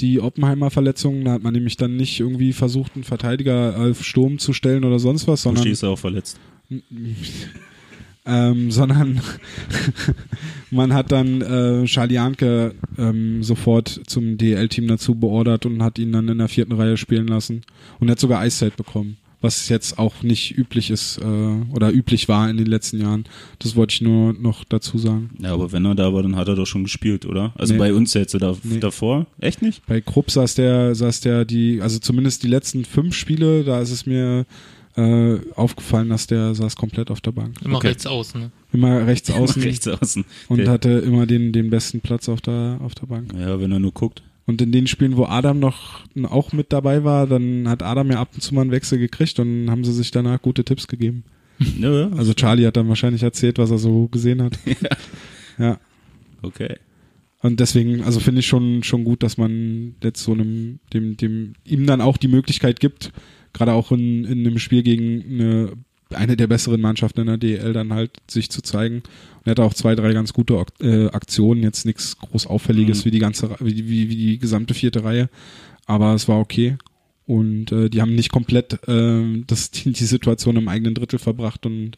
Die 0.00 0.20
Oppenheimer 0.20 0.70
Verletzung, 0.70 1.24
da 1.24 1.32
hat 1.32 1.42
man 1.42 1.54
nämlich 1.54 1.76
dann 1.76 1.96
nicht 1.96 2.20
irgendwie 2.20 2.52
versucht, 2.52 2.92
einen 2.94 3.04
Verteidiger 3.04 3.76
auf 3.78 4.04
Sturm 4.04 4.38
zu 4.38 4.52
stellen 4.52 4.84
oder 4.84 4.98
sonst 4.98 5.26
was, 5.26 5.42
sondern 5.42 5.62
Buschi 5.62 5.72
ist 5.72 5.84
auch 5.84 5.98
verletzt. 5.98 6.38
ähm, 8.26 8.70
sondern 8.70 9.20
man 10.70 10.92
hat 10.92 11.12
dann 11.12 11.40
äh, 11.42 11.84
Charlie 11.86 12.14
Janke 12.14 12.74
ähm, 12.98 13.42
sofort 13.42 14.00
zum 14.06 14.36
DL-Team 14.38 14.88
dazu 14.88 15.14
beordert 15.14 15.66
und 15.66 15.82
hat 15.82 15.98
ihn 15.98 16.12
dann 16.12 16.28
in 16.28 16.38
der 16.38 16.48
vierten 16.48 16.72
Reihe 16.72 16.96
spielen 16.96 17.28
lassen 17.28 17.62
und 18.00 18.08
er 18.08 18.12
hat 18.12 18.20
sogar 18.20 18.40
Eiszeit 18.40 18.76
bekommen, 18.76 19.16
was 19.40 19.68
jetzt 19.68 19.98
auch 19.98 20.22
nicht 20.22 20.56
üblich 20.58 20.90
ist 20.90 21.18
äh, 21.18 21.24
oder 21.74 21.92
üblich 21.92 22.28
war 22.28 22.48
in 22.50 22.56
den 22.56 22.66
letzten 22.66 23.00
Jahren. 23.00 23.24
Das 23.58 23.76
wollte 23.76 23.92
ich 23.94 24.00
nur 24.00 24.32
noch 24.32 24.64
dazu 24.64 24.98
sagen. 24.98 25.30
Ja, 25.38 25.52
aber 25.52 25.72
wenn 25.72 25.84
er 25.84 25.94
da 25.94 26.12
war, 26.12 26.22
dann 26.22 26.36
hat 26.36 26.48
er 26.48 26.56
doch 26.56 26.66
schon 26.66 26.84
gespielt, 26.84 27.26
oder? 27.26 27.52
Also 27.56 27.74
Nee. 27.74 27.78
bei 27.78 27.94
uns 27.94 28.14
jetzt 28.14 28.34
da, 28.34 28.56
Nee. 28.64 28.80
davor? 28.80 29.26
Echt 29.38 29.62
nicht? 29.62 29.84
Bei 29.86 30.00
Krupp 30.00 30.30
saß 30.30 30.54
der, 30.56 30.94
saß 30.94 31.20
der 31.20 31.44
die, 31.44 31.80
also 31.80 31.98
zumindest 31.98 32.42
die 32.42 32.48
letzten 32.48 32.84
fünf 32.84 33.14
Spiele, 33.14 33.62
da 33.62 33.80
ist 33.80 33.90
es 33.92 34.06
mir 34.06 34.46
äh, 34.96 35.38
aufgefallen, 35.54 36.08
dass 36.08 36.26
der 36.26 36.54
saß 36.54 36.76
komplett 36.76 37.10
auf 37.10 37.20
der 37.20 37.32
Bank. 37.32 37.56
Immer 37.64 37.76
Okay. 37.78 37.88
rechts 37.88 38.06
außen. 38.06 38.40
Ne? 38.40 38.50
Immer 38.72 39.06
rechts 39.06 39.30
außen 39.30 39.62
Rechts 39.62 39.86
außen. 39.86 40.24
und 40.48 40.58
Der- 40.58 40.70
hatte 40.70 40.90
immer 40.90 41.26
den, 41.26 41.52
den 41.52 41.70
besten 41.70 42.00
Platz 42.00 42.28
auf 42.28 42.40
der, 42.40 42.78
auf 42.82 42.94
der 42.94 43.06
Bank. 43.06 43.32
Ja, 43.38 43.60
wenn 43.60 43.72
er 43.72 43.78
nur 43.78 43.92
guckt. 43.92 44.22
Und 44.46 44.62
in 44.62 44.70
den 44.72 44.86
Spielen, 44.86 45.16
wo 45.16 45.24
Adam 45.24 45.58
noch 45.58 46.00
auch 46.30 46.52
mit 46.52 46.72
dabei 46.72 47.02
war, 47.04 47.26
dann 47.26 47.68
hat 47.68 47.82
Adam 47.82 48.10
ja 48.10 48.20
ab 48.20 48.30
und 48.34 48.40
zu 48.42 48.54
mal 48.54 48.60
einen 48.62 48.70
Wechsel 48.70 48.98
gekriegt 48.98 49.38
und 49.40 49.68
haben 49.70 49.84
sie 49.84 49.92
sich 49.92 50.10
danach 50.12 50.40
gute 50.40 50.64
Tipps 50.64 50.86
gegeben. 50.88 51.24
Ja, 51.80 51.90
ja. 51.90 52.08
Also 52.10 52.34
Charlie 52.34 52.66
hat 52.66 52.76
dann 52.76 52.88
wahrscheinlich 52.88 53.22
erzählt, 53.22 53.58
was 53.58 53.70
er 53.70 53.78
so 53.78 54.08
gesehen 54.08 54.42
hat. 54.42 54.58
Ja. 55.58 55.78
Okay. 56.42 56.76
Und 57.40 57.60
deswegen, 57.60 58.02
also 58.02 58.20
finde 58.20 58.40
ich 58.40 58.46
schon, 58.46 58.82
schon 58.82 59.04
gut, 59.04 59.22
dass 59.22 59.38
man 59.38 59.94
jetzt 60.02 60.22
so 60.22 60.32
einem, 60.32 60.80
dem, 60.92 61.16
dem, 61.16 61.54
ihm 61.64 61.86
dann 61.86 62.00
auch 62.02 62.16
die 62.18 62.28
Möglichkeit 62.28 62.78
gibt, 62.80 63.12
gerade 63.56 63.72
auch 63.72 63.90
in, 63.92 64.24
in 64.24 64.40
einem 64.46 64.58
Spiel 64.58 64.82
gegen 64.82 65.22
eine, 65.28 65.72
eine 66.14 66.36
der 66.36 66.46
besseren 66.46 66.80
Mannschaften 66.80 67.20
in 67.20 67.26
der 67.26 67.38
DL 67.38 67.72
dann 67.72 67.92
halt 67.92 68.12
sich 68.30 68.50
zu 68.50 68.62
zeigen. 68.62 68.96
Und 68.96 69.46
er 69.46 69.50
hatte 69.52 69.64
auch 69.64 69.74
zwei, 69.74 69.94
drei 69.94 70.12
ganz 70.12 70.32
gute 70.32 70.62
äh, 70.80 71.06
Aktionen, 71.08 71.62
jetzt 71.62 71.84
nichts 71.86 72.16
groß 72.18 72.46
Auffälliges 72.46 73.00
Mhm. 73.00 73.04
wie 73.06 73.10
die 73.12 73.18
ganze, 73.18 73.56
wie, 73.60 73.88
wie, 73.88 74.08
wie 74.10 74.16
die 74.16 74.38
gesamte 74.38 74.74
vierte 74.74 75.04
Reihe. 75.04 75.28
Aber 75.86 76.14
es 76.14 76.28
war 76.28 76.38
okay. 76.38 76.76
Und 77.26 77.72
äh, 77.72 77.88
die 77.90 78.00
haben 78.00 78.14
nicht 78.14 78.30
komplett 78.30 78.86
äh, 78.88 79.42
das, 79.46 79.70
die, 79.72 79.92
die 79.92 80.04
Situation 80.04 80.56
im 80.56 80.68
eigenen 80.68 80.94
Drittel 80.94 81.18
verbracht 81.18 81.66
und 81.66 81.96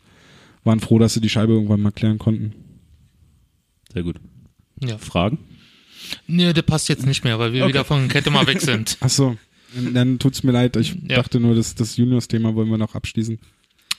waren 0.65 0.81
froh, 0.81 0.99
dass 0.99 1.15
sie 1.15 1.21
die 1.21 1.29
Scheibe 1.29 1.53
irgendwann 1.53 1.81
mal 1.83 1.93
klären 1.93 2.19
konnten. 2.19 2.53
Sehr 3.93 4.03
gut. 4.03 4.17
Ja. 4.85 4.99
Fragen? 4.99 5.39
Nee, 6.27 6.53
der 6.53 6.63
passt 6.63 6.89
jetzt 6.89 7.07
nicht 7.07 7.25
mehr, 7.25 7.39
weil 7.39 7.53
wir 7.53 7.63
Okay. 7.65 7.73
wieder 7.73 7.85
von 7.85 8.09
Kette 8.09 8.31
mal 8.31 8.47
weg 8.47 8.61
sind. 8.61 8.97
Ach 9.01 9.09
so, 9.09 9.37
dann 9.75 10.19
tut's 10.19 10.43
mir 10.43 10.53
leid. 10.53 10.77
Ich 10.77 10.95
Ja. 11.09 11.17
dachte 11.17 11.41
nur, 11.41 11.55
das, 11.55 11.75
das 11.75 11.97
Juniors-Thema 11.97 12.55
wollen 12.55 12.71
wir 12.71 12.79
noch 12.79 12.95
abschließen. 12.95 13.39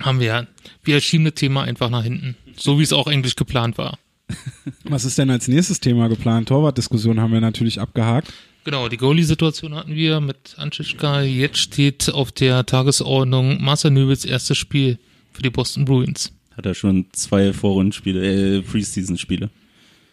Haben 0.01 0.19
wir 0.19 0.27
ja. 0.27 0.47
Wir 0.83 1.01
schieben 1.01 1.25
das 1.25 1.33
Thema 1.35 1.63
einfach 1.63 1.89
nach 1.89 2.03
hinten. 2.03 2.35
So 2.57 2.79
wie 2.79 2.83
es 2.83 2.93
auch 2.93 3.07
eigentlich 3.07 3.35
geplant 3.35 3.77
war. 3.77 3.97
Was 4.83 5.05
ist 5.05 5.17
denn 5.17 5.29
als 5.29 5.47
nächstes 5.47 5.79
Thema 5.79 6.07
geplant? 6.07 6.47
Torwartdiskussion 6.49 7.19
haben 7.19 7.33
wir 7.33 7.41
natürlich 7.41 7.81
abgehakt. 7.81 8.31
Genau, 8.63 8.87
die 8.89 8.97
Goalie-Situation 8.97 9.73
hatten 9.73 9.95
wir 9.95 10.19
mit 10.19 10.55
Anschischka. 10.57 11.21
Jetzt 11.23 11.57
steht 11.57 12.09
auf 12.13 12.31
der 12.31 12.65
Tagesordnung 12.65 13.61
Marcel 13.61 13.91
Nöbels 13.91 14.25
erstes 14.25 14.57
Spiel 14.57 14.99
für 15.33 15.41
die 15.41 15.49
Boston 15.49 15.85
Bruins. 15.85 16.31
Hat 16.55 16.65
er 16.65 16.73
schon 16.75 17.05
zwei 17.13 17.53
Vorrundenspiele, 17.53 18.57
äh, 18.57 18.61
Preseason-Spiele. 18.61 19.49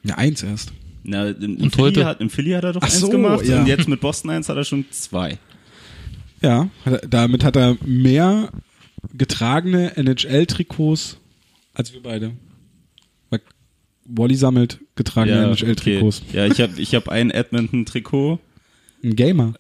Ja, 0.05 0.15
eins 0.17 0.43
erst. 0.43 0.73
Na, 1.09 1.29
in 1.29 1.57
Und 1.57 1.71
Philly 1.75 1.83
heute? 1.89 2.05
Hat, 2.05 2.21
Im 2.21 2.31
Philly 2.31 2.51
hat 2.51 2.65
er 2.65 2.73
doch 2.73 2.83
Ach 2.83 2.87
eins 2.87 2.99
so, 3.01 3.09
gemacht 3.09 3.45
ja. 3.47 3.61
und 3.61 3.67
jetzt 3.67 3.89
mit 3.89 4.01
Boston 4.01 4.31
eins 4.31 4.49
hat 4.49 4.57
er 4.57 4.65
schon 4.65 4.85
zwei. 4.91 5.39
Ja, 6.43 6.69
damit 7.09 7.45
hat 7.45 7.57
er 7.57 7.77
mehr 7.85 8.51
getragene 9.15 9.97
NHL-Trikots 9.97 11.19
als 11.75 11.93
wir 11.93 12.03
beide. 12.03 12.33
Weil 13.31 13.41
Wally 14.05 14.35
sammelt 14.35 14.81
getragene 14.97 15.37
Ja, 15.37 15.49
NHL-Trikots. 15.51 16.23
okay. 16.29 16.37
ja 16.39 16.47
ich 16.47 16.61
habe 16.61 16.81
ich 16.81 16.95
hab 16.95 17.09
ein 17.09 17.31
Edmonton-Trikot. 17.31 18.39
Ein 19.05 19.15
Gamer. 19.17 19.55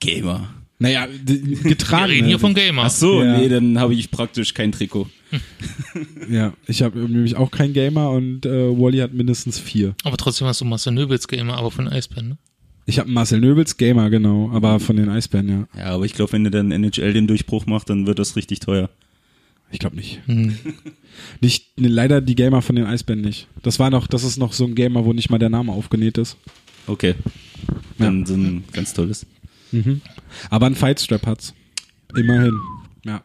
Gamer. 0.00 0.48
Naja, 0.82 1.06
d- 1.06 1.40
Wir 1.64 2.08
reden 2.08 2.26
hier 2.26 2.38
von 2.38 2.54
Gamer. 2.54 2.82
Ach 2.84 2.90
so, 2.90 3.22
Ja. 3.22 3.38
nee, 3.38 3.48
dann 3.48 3.78
habe 3.78 3.94
ich 3.94 4.10
praktisch 4.10 4.52
kein 4.54 4.72
Trikot. 4.72 5.08
Ja, 6.30 6.52
ich 6.66 6.82
habe 6.82 6.98
nämlich 7.00 7.36
auch 7.36 7.50
kein 7.50 7.72
Gamer 7.72 8.10
und 8.10 8.46
äh, 8.46 8.50
Wally 8.78 8.98
hat 8.98 9.12
mindestens 9.12 9.58
vier. 9.58 9.94
Aber 10.04 10.16
trotzdem 10.16 10.46
hast 10.46 10.60
du 10.60 10.64
Marcel 10.64 10.92
Nöbels 10.92 11.26
Gamer, 11.28 11.56
aber 11.56 11.70
von 11.70 11.88
Eisbären, 11.88 12.28
ne? 12.30 12.38
Ich 12.86 12.98
habe 12.98 13.10
Marcel 13.10 13.40
Nöbels 13.40 13.76
Gamer, 13.76 14.10
genau, 14.10 14.50
aber 14.52 14.80
von 14.80 14.96
den 14.96 15.08
Eisbären, 15.08 15.48
ja. 15.48 15.68
Ja, 15.78 15.84
aber 15.94 16.04
ich 16.04 16.14
glaube, 16.14 16.32
wenn 16.32 16.44
du 16.44 16.50
dann 16.50 16.70
NHL 16.72 17.12
den 17.12 17.26
Durchbruch 17.26 17.66
machst, 17.66 17.88
dann 17.90 18.06
wird 18.06 18.18
das 18.18 18.34
richtig 18.36 18.60
teuer. 18.60 18.90
Ich 19.70 19.78
glaube 19.78 19.96
nicht. 19.96 20.20
Hm. 20.26 20.56
Nicht, 21.40 21.78
ne, 21.78 21.88
leider 21.88 22.20
die 22.20 22.34
Gamer 22.34 22.62
von 22.62 22.74
den 22.76 22.86
Eisbären 22.86 23.20
nicht. 23.20 23.46
Das 23.62 23.78
war 23.78 23.90
noch, 23.90 24.06
das 24.06 24.24
ist 24.24 24.38
noch 24.38 24.52
so 24.54 24.64
ein 24.64 24.74
Gamer, 24.74 25.04
wo 25.04 25.12
nicht 25.12 25.30
mal 25.30 25.38
der 25.38 25.50
Name 25.50 25.70
aufgenäht 25.72 26.18
ist. 26.18 26.36
Okay. 26.86 27.14
Dann 27.98 28.24
so 28.26 28.34
ein 28.34 28.64
ganz 28.72 28.92
tolles. 28.94 29.26
Mhm. 29.72 30.00
Aber 30.50 30.66
ein 30.66 30.74
Fightstrap 30.74 31.26
hat's. 31.26 31.54
Immerhin. 32.16 32.58
Ja. 33.04 33.22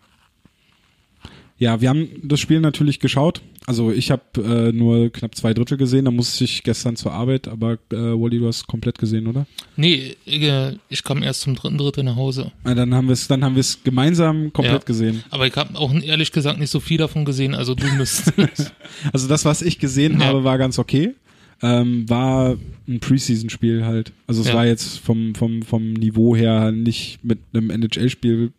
Ja, 1.59 1.81
wir 1.81 1.89
haben 1.89 2.07
das 2.23 2.39
Spiel 2.39 2.59
natürlich 2.59 2.99
geschaut. 2.99 3.41
Also 3.65 3.91
ich 3.91 4.11
habe 4.11 4.21
äh, 4.37 4.71
nur 4.71 5.09
knapp 5.11 5.35
zwei 5.35 5.53
Drittel 5.53 5.77
gesehen, 5.77 6.05
da 6.05 6.11
musste 6.11 6.45
ich 6.45 6.63
gestern 6.63 6.95
zur 6.95 7.11
Arbeit, 7.11 7.49
aber 7.49 7.73
äh, 7.91 7.95
Wally, 7.97 8.39
du 8.39 8.47
hast 8.47 8.65
komplett 8.65 8.97
gesehen, 8.97 9.27
oder? 9.27 9.45
Nee, 9.75 10.15
äh, 10.25 10.75
ich 10.87 11.03
kam 11.03 11.21
erst 11.21 11.41
zum 11.41 11.55
dritten 11.55 11.77
Drittel 11.77 12.05
nach 12.05 12.15
Hause. 12.15 12.53
Na, 12.63 12.75
dann 12.75 12.93
haben 12.95 13.07
wir 13.07 13.13
es, 13.13 13.27
dann 13.27 13.43
haben 13.43 13.55
wir 13.55 13.59
es 13.61 13.83
gemeinsam 13.83 14.53
komplett 14.53 14.83
Ja. 14.83 14.85
gesehen. 14.85 15.21
Aber 15.31 15.47
ich 15.47 15.55
habe 15.57 15.77
auch 15.77 15.93
ehrlich 15.93 16.31
gesagt 16.31 16.59
nicht 16.59 16.69
so 16.69 16.79
viel 16.79 16.97
davon 16.97 17.25
gesehen, 17.25 17.55
also 17.55 17.75
du 17.75 17.85
müsstest. 17.97 18.71
Also 19.11 19.27
das, 19.27 19.43
was 19.43 19.61
ich 19.61 19.79
gesehen 19.79 20.21
Ja. 20.21 20.27
habe, 20.27 20.45
war 20.45 20.57
ganz 20.57 20.79
okay. 20.79 21.15
Ähm, 21.61 22.07
war 22.09 22.55
ein 22.87 22.99
Preseason-Spiel 22.99 23.83
halt. 23.85 24.11
Also 24.27 24.41
es 24.41 24.47
Ja. 24.49 24.53
war 24.53 24.65
jetzt 24.67 24.99
vom, 24.99 25.33
vom, 25.35 25.63
vom 25.63 25.93
Niveau 25.93 26.35
her 26.35 26.71
nicht 26.71 27.23
mit 27.23 27.39
einem 27.53 27.69
NHL-Spiel 27.71 28.51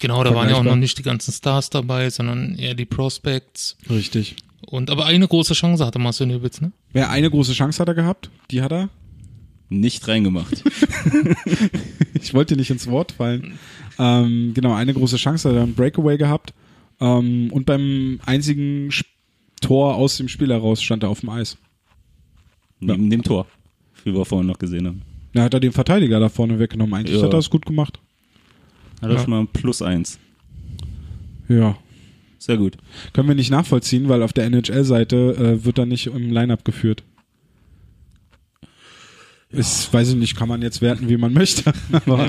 genau, 0.00 0.22
da 0.24 0.34
waren 0.34 0.48
ja 0.48 0.56
auch 0.56 0.62
noch 0.62 0.76
nicht 0.76 0.98
die 0.98 1.02
ganzen 1.02 1.32
Stars 1.32 1.70
dabei, 1.70 2.10
sondern 2.10 2.56
eher 2.56 2.74
die 2.74 2.84
Prospects. 2.84 3.76
richtig. 3.90 4.36
Und 4.66 4.88
aber 4.90 5.04
eine 5.06 5.26
große 5.28 5.52
Chance 5.54 5.84
hatte 5.84 5.98
Marcel 5.98 6.26
Nöbels, 6.26 6.60
ne? 6.60 6.72
Wer 6.92 7.10
eine 7.10 7.28
große 7.30 7.52
Chance 7.52 7.80
hat 7.80 7.88
er 7.88 7.94
gehabt, 7.94 8.30
die 8.50 8.62
hat 8.62 8.72
er. 8.72 8.88
Nicht 9.68 10.06
reingemacht. 10.08 10.62
Ich 12.20 12.32
wollte 12.34 12.56
nicht 12.56 12.70
ins 12.70 12.86
Wort 12.86 13.12
fallen. 13.12 13.58
Ähm, 13.98 14.52
genau, 14.54 14.72
eine 14.74 14.94
große 14.94 15.16
Chance 15.16 15.48
hat 15.48 15.56
er, 15.56 15.62
einen 15.62 15.74
Breakaway 15.74 16.16
gehabt. 16.16 16.54
Ähm, 17.00 17.50
und 17.52 17.66
beim 17.66 18.20
einzigen 18.24 18.88
Sp- 18.94 19.10
Tor 19.60 19.94
aus 19.96 20.16
dem 20.18 20.28
Spiel 20.28 20.50
heraus 20.50 20.82
stand 20.82 21.02
er 21.02 21.08
auf 21.10 21.20
dem 21.20 21.28
Eis. 21.30 21.56
Neben 22.80 23.08
dem 23.10 23.22
Tor. 23.22 23.46
Wie 24.04 24.12
wir 24.14 24.24
vorhin 24.24 24.46
noch 24.48 24.58
gesehen 24.58 24.86
haben. 24.86 25.02
Da 25.32 25.42
hat 25.44 25.54
er 25.54 25.60
den 25.60 25.72
Verteidiger 25.72 26.20
da 26.20 26.28
vorne 26.28 26.58
weggenommen. 26.58 26.94
Eigentlich 26.94 27.16
Ja. 27.18 27.24
hat 27.24 27.32
er 27.32 27.38
es 27.38 27.50
gut 27.50 27.66
gemacht. 27.66 27.98
Hat 29.00 29.08
er 29.10 29.16
Ja. 29.16 29.20
schon 29.20 29.30
mal 29.30 29.40
ein 29.40 29.48
Plus 29.48 29.82
eins. 29.82 30.18
Ja. 31.48 31.76
Sehr 32.38 32.56
gut. 32.58 32.76
Können 33.14 33.28
wir 33.28 33.34
nicht 33.34 33.50
nachvollziehen, 33.50 34.08
weil 34.08 34.22
auf 34.22 34.32
der 34.34 34.44
NHL-Seite 34.44 35.16
äh, 35.60 35.64
wird 35.64 35.78
er 35.78 35.86
nicht 35.86 36.06
im 36.08 36.30
Line-Up 36.30 36.64
geführt. 36.64 37.02
Ist, 39.50 39.92
weiß 39.92 40.10
ich 40.10 40.16
nicht, 40.16 40.36
kann 40.36 40.48
man 40.48 40.62
jetzt 40.62 40.82
werten, 40.82 41.08
wie 41.08 41.16
man 41.16 41.32
möchte. 41.32 41.72
Aber 42.06 42.26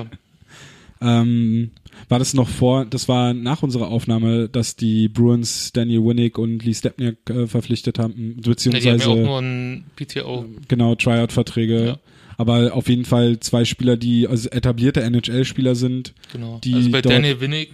Ja. 1.02 1.22
ähm, 1.22 1.72
war 2.10 2.20
das 2.20 2.34
noch 2.34 2.48
vor, 2.48 2.86
das 2.86 3.08
war 3.08 3.34
nach 3.34 3.64
unserer 3.64 3.88
Aufnahme, 3.88 4.50
dass 4.50 4.76
die 4.76 5.08
Bruins 5.08 5.72
Daniel 5.74 6.04
Winnick 6.06 6.38
und 6.38 6.64
Lee 6.64 6.74
Stepniak 6.74 7.18
äh, 7.30 7.48
verpflichtet 7.48 8.00
haben, 8.00 8.12
Ja, 8.12 8.18
die 8.18 8.28
haben 8.28 8.42
beziehungsweise 8.42 9.04
ja 9.04 9.10
auch 9.10 9.16
nur 9.16 9.40
ein 9.40 9.86
PTO. 9.96 10.46
genau 10.68 10.96
Tryout-Verträge. 10.96 11.86
Ja. 11.86 12.00
Aber 12.38 12.74
auf 12.74 12.90
jeden 12.90 13.06
Fall 13.06 13.40
zwei 13.40 13.64
Spieler, 13.66 13.96
die 13.98 14.28
also 14.28 14.50
etablierte 14.50 15.02
NHL-Spieler 15.02 15.76
sind. 15.76 16.14
Genau. 16.34 16.60
die 16.64 16.74
also 16.74 16.92
bei 16.92 17.02
Daniel 17.02 17.40
Winnick 17.40 17.72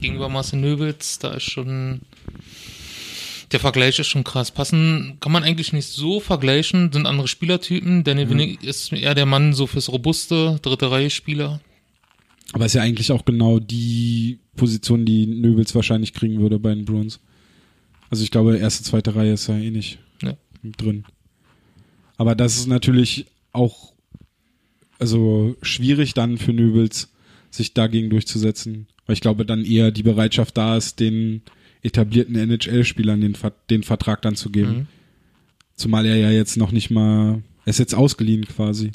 gegenüber 0.00 0.28
Marcel 0.28 0.58
Nöbels, 0.60 1.18
da 1.18 1.34
ist 1.34 1.44
schon 1.44 2.00
Der 3.52 3.60
Vergleich 3.60 3.98
ist 3.98 4.06
schon 4.06 4.24
krass. 4.24 4.50
Passen 4.50 5.18
kann 5.20 5.32
man 5.32 5.44
eigentlich 5.44 5.72
nicht 5.72 5.88
so 5.88 6.18
vergleichen, 6.20 6.92
sind 6.92 7.06
andere 7.06 7.28
Spielertypen. 7.28 8.04
Danny 8.04 8.24
mhm. 8.24 8.30
Winnick 8.30 8.62
ist 8.64 8.92
eher 8.92 9.14
der 9.14 9.26
Mann 9.26 9.52
so 9.52 9.66
fürs 9.66 9.90
robuste 9.90 10.58
dritte 10.62 10.90
Reihe 10.90 11.10
Spieler. 11.10 11.60
Aber 12.52 12.66
ist 12.66 12.74
ja 12.74 12.82
eigentlich 12.82 13.12
auch 13.12 13.24
genau 13.24 13.58
die 13.60 14.40
Position, 14.56 15.06
die 15.06 15.26
Nöbels 15.26 15.74
wahrscheinlich 15.74 16.12
kriegen 16.12 16.40
würde 16.40 16.58
bei 16.58 16.74
den 16.74 16.84
Bruins. 16.84 17.20
Also 18.10 18.24
ich 18.24 18.30
glaube, 18.30 18.56
erste, 18.56 18.82
zweite 18.82 19.14
Reihe 19.14 19.34
ist 19.34 19.46
ja 19.46 19.56
eh 19.56 19.70
nicht 19.70 19.98
ja. 20.22 20.36
drin. 20.62 21.04
Aber 22.16 22.34
das 22.34 22.56
ist 22.56 22.66
natürlich 22.66 23.26
auch 23.52 23.92
also 25.00 25.56
schwierig 25.62 26.14
dann 26.14 26.38
für 26.38 26.52
Nöbels, 26.52 27.08
sich 27.50 27.74
dagegen 27.74 28.10
durchzusetzen. 28.10 28.86
Weil 29.06 29.14
ich 29.14 29.20
glaube, 29.20 29.44
dann 29.44 29.64
eher 29.64 29.90
die 29.90 30.04
Bereitschaft 30.04 30.56
da 30.56 30.76
ist, 30.76 31.00
den 31.00 31.42
etablierten 31.82 32.36
NHL-Spielern 32.36 33.20
den, 33.20 33.36
den 33.70 33.82
Vertrag 33.82 34.22
dann 34.22 34.36
zu 34.36 34.50
geben. 34.50 34.70
Mhm. 34.70 34.86
Zumal 35.74 36.06
er 36.06 36.16
ja 36.16 36.30
jetzt 36.30 36.56
noch 36.58 36.70
nicht 36.70 36.90
mal, 36.90 37.42
er 37.64 37.70
ist 37.70 37.78
jetzt 37.78 37.94
ausgeliehen 37.94 38.44
quasi. 38.44 38.92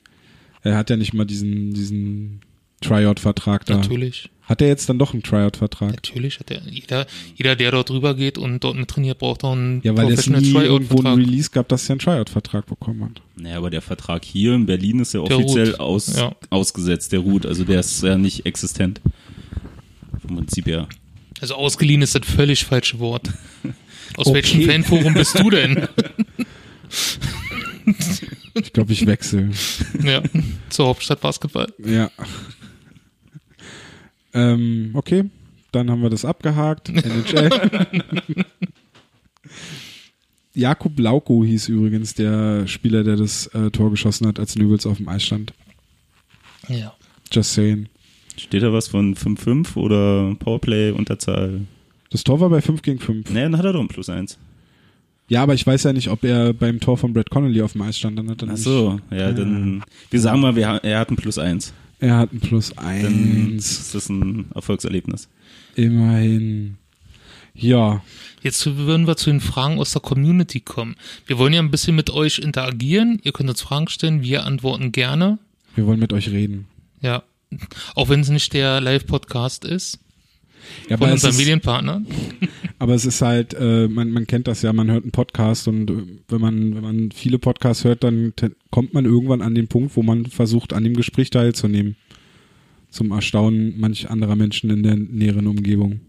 Er 0.62 0.78
hat 0.78 0.90
ja 0.90 0.96
nicht 0.96 1.14
mal 1.14 1.26
diesen, 1.26 1.74
diesen 1.74 2.42
Tryout-Vertrag 2.88 3.66
da. 3.66 3.78
Natürlich. 3.78 4.30
Hat 4.44 4.62
er 4.62 4.68
jetzt 4.68 4.88
dann 4.90 5.00
doch 5.00 5.14
einen 5.14 5.24
Tryout-Vertrag? 5.24 5.92
Natürlich 5.92 6.40
hat 6.40 6.52
er. 6.52 6.62
Jeder, 6.70 7.08
jeder, 7.36 7.56
der 7.56 7.72
dort 7.72 7.90
drüber 7.90 8.14
geht 8.14 8.38
und 8.38 8.64
dort 8.64 8.76
mit 8.76 8.88
trainiert, 8.90 9.18
braucht 9.18 9.44
auch 9.44 9.54
einen 9.54 9.82
Ja, 9.84 9.98
weil 9.98 10.12
es 10.12 10.28
nie 10.28 10.54
irgendwo 10.54 11.00
einen 11.00 11.20
Release 11.20 11.50
gab, 11.50 11.68
dass 11.68 11.90
er 11.90 11.94
einen 11.94 12.00
Tryout-Vertrag 12.00 12.68
bekommen 12.68 13.06
hat. 13.06 13.22
Naja, 13.36 13.58
aber 13.58 13.72
der 13.72 13.82
Vertrag 13.82 14.24
hier 14.24 14.54
in 14.54 14.68
Berlin 14.68 15.00
ist 15.00 15.14
ja 15.14 15.22
offiziell 15.22 15.76
aus, 15.78 16.16
ja. 16.16 16.36
ausgesetzt, 16.52 17.12
der 17.12 17.20
ruht. 17.20 17.46
Also 17.46 17.64
der 17.64 17.80
ist 17.80 18.04
ja 18.04 18.18
nicht 18.18 18.46
existent. 18.46 19.02
Vom 20.22 20.38
Prinzip 20.38 20.68
ja. 20.68 20.88
Also 21.42 21.56
ausgeliehen 21.56 22.04
ist 22.04 22.14
das 22.14 22.26
völlig 22.26 22.66
falsche 22.66 23.00
Wort. 23.00 23.30
Aus 24.18 24.28
okay. 24.28 24.36
welchem 24.36 24.62
Fanforum 24.62 25.14
bist 25.14 25.38
du 25.38 25.50
denn? 25.50 25.88
ich 28.54 28.72
glaube, 28.72 28.94
ich 28.94 29.06
wechsle. 29.06 29.50
Ja, 30.02 30.24
zur 30.70 30.88
Hauptstadt 30.88 31.20
Basketball. 31.20 31.68
Ja. 31.84 32.10
Ähm, 34.36 34.92
okay, 34.94 35.24
dann 35.72 35.90
haben 35.90 36.02
wir 36.02 36.10
das 36.10 36.26
abgehakt. 36.26 36.90
NHL. 36.90 37.50
Jakub 40.54 40.98
Lauko 41.00 41.44
hieß 41.44 41.70
übrigens 41.70 42.14
der 42.14 42.68
Spieler, 42.68 43.04
der 43.04 43.16
das 43.16 43.48
äh, 43.48 43.72
Tor 43.72 43.92
geschossen 43.92 44.28
hat, 44.28 44.40
als 44.40 44.56
Nübels 44.56 44.86
auf 44.86 44.98
dem 44.98 45.10
Eis 45.10 45.24
stand. 45.24 45.54
Ja. 46.70 46.94
Just 47.32 47.54
saying. 47.54 47.88
Steht 48.38 48.64
da 48.64 48.72
was 48.72 48.88
von 48.88 49.16
5-5 49.16 49.76
oder 49.78 50.36
Powerplay, 50.36 50.92
Unterzahl? 50.92 51.62
Das 52.10 52.24
Tor 52.24 52.40
war 52.40 52.50
bei 52.50 52.62
5 52.62 52.82
gegen 52.82 53.00
5. 53.00 53.30
Nee, 53.30 53.42
dann 53.42 53.58
hat 53.58 53.66
er 53.66 53.74
doch 53.74 53.82
ein 53.82 53.88
Plus 53.88 54.10
1. 54.10 54.38
Ja, 55.28 55.42
aber 55.44 55.54
ich 55.54 55.66
weiß 55.66 55.84
ja 55.84 55.94
nicht, 55.94 56.10
ob 56.10 56.24
er 56.24 56.54
beim 56.54 56.80
Tor 56.80 56.98
von 56.98 57.14
Brad 57.14 57.30
Connolly 57.30 57.62
auf 57.62 57.72
dem 57.72 57.82
Eis 57.82 57.98
stand. 57.98 58.20
Dann 58.20 58.30
hat 58.30 58.42
er 58.44 58.50
Ach 58.52 58.58
so, 58.58 59.00
ja, 59.10 59.18
ja, 59.18 59.32
dann, 59.32 59.84
wir 60.10 60.22
sagen 60.22 60.40
mal, 60.40 60.56
wir, 60.56 60.68
er 60.68 61.00
hat 61.00 61.10
ein 61.10 61.16
Plus 61.16 61.38
1. 61.38 61.74
Er 62.06 62.18
hat 62.18 62.32
ein 62.32 62.40
Plus 62.40 62.78
1. 62.78 63.04
Dann 63.04 63.56
ist 63.58 63.96
das 63.96 64.10
ein 64.10 64.52
Erfolgserlebnis. 64.54 65.28
Immerhin. 65.74 66.78
Ja. 67.56 68.04
Jetzt 68.44 68.64
würden 68.78 69.08
wir 69.08 69.18
zu 69.18 69.32
den 69.32 69.42
Fragen 69.42 69.80
aus 69.80 69.94
der 69.94 70.04
Community 70.04 70.60
kommen. 70.60 70.98
Wir 71.26 71.40
wollen 71.40 71.54
ja 71.54 71.60
ein 71.60 71.72
bisschen 71.72 71.96
mit 71.96 72.12
euch 72.12 72.38
interagieren. 72.38 73.20
Ihr 73.24 73.32
könnt 73.32 73.50
uns 73.50 73.64
Fragen 73.64 73.88
stellen, 73.88 74.22
wir 74.22 74.46
antworten 74.46 74.92
gerne. 74.92 75.40
Wir 75.74 75.88
wollen 75.88 76.00
mit 76.00 76.14
euch 76.14 76.30
reden. 76.30 76.68
Ja. 77.02 77.24
Auch 77.96 78.10
wenn 78.10 78.20
es 78.20 78.30
nicht 78.30 78.54
der 78.54 78.82
Live-Podcast 78.82 79.66
ist. 79.66 79.98
Ja, 80.90 80.98
von 80.98 81.12
unseren 81.12 81.36
Medienpartnern. 81.36 82.06
Aber 82.80 82.94
es 82.94 83.06
ist 83.06 83.22
halt, 83.22 83.54
äh, 83.54 83.88
man, 83.88 84.12
man 84.12 84.28
kennt 84.28 84.48
das 84.48 84.62
ja, 84.62 84.74
man 84.74 84.92
hört 84.92 85.04
einen 85.04 85.12
Podcast 85.12 85.68
und 85.68 85.90
äh, 85.90 85.94
wenn 86.28 86.42
man, 86.42 86.76
wenn 86.76 86.84
man 86.84 87.12
viele 87.12 87.40
Podcasts 87.40 87.84
hört, 87.84 88.04
dann 88.04 88.34
kommt 88.70 88.94
man 88.94 89.06
irgendwann 89.06 89.42
an 89.42 89.56
den 89.56 89.68
Punkt, 89.68 89.96
wo 89.96 90.04
man 90.04 90.26
versucht, 90.26 90.74
an 90.74 90.84
dem 90.84 90.96
Gespräch 90.96 91.30
teilzunehmen. 91.30 91.96
Zum 92.90 93.12
Erstaunen 93.12 93.80
manch 93.80 94.10
anderer 94.10 94.36
Menschen 94.36 94.70
in 94.70 94.84
der 94.84 94.96
näheren 94.96 95.48
Umgebung. 95.48 96.02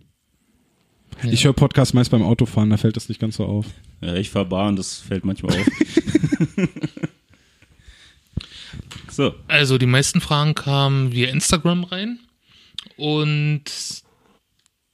Ja. 1.23 1.31
Ich 1.33 1.45
höre 1.45 1.53
Podcasts 1.53 1.95
meist 1.95 2.11
beim 2.11 2.23
Autofahren, 2.23 2.71
da 2.71 2.77
fällt 2.77 2.97
das 2.97 3.09
nicht 3.09 3.21
ganz 3.21 3.37
so 3.37 3.45
auf. 3.45 3.67
Ja, 4.01 4.15
ich 4.15 4.31
fahre 4.31 4.47
Bar 4.47 4.69
und 4.69 4.77
das 4.77 4.99
fällt 4.99 5.25
manchmal 5.25 5.59
auf. 5.59 5.67
so. 9.11 9.35
Also 9.49 9.79
die 9.79 9.87
meisten 9.87 10.21
Fragen 10.21 10.55
kamen 10.55 11.13
via 11.13 11.29
Instagram 11.31 11.85
rein 11.85 12.19
und 12.97 13.65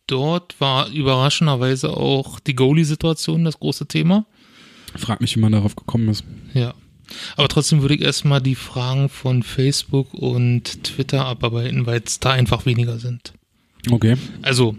dort 0.07 0.61
war 0.61 0.89
überraschenderweise 0.89 1.97
auch 1.97 2.41
die 2.41 2.55
Goalie-Situation 2.55 3.45
das 3.45 3.59
große 3.59 3.87
Thema. 3.87 4.27
Frag 4.97 5.21
mich, 5.21 5.37
wie 5.37 5.41
man 5.41 5.53
darauf 5.53 5.77
gekommen 5.77 6.09
ist. 6.09 6.25
Ja. 6.55 6.75
Aber 7.37 7.49
trotzdem 7.49 7.83
würde 7.83 7.95
ich 7.95 8.03
erstmal 8.03 8.41
die 8.41 8.55
Fragen 8.55 9.09
von 9.09 9.43
Facebook 9.43 10.15
und 10.15 10.85
Twitter 10.85 11.27
abarbeiten, 11.27 11.87
weil 11.87 12.03
es 12.05 12.21
da 12.21 12.31
einfach 12.31 12.65
weniger 12.67 12.99
sind. 12.99 13.33
Okay. 13.91 14.17
Also, 14.43 14.77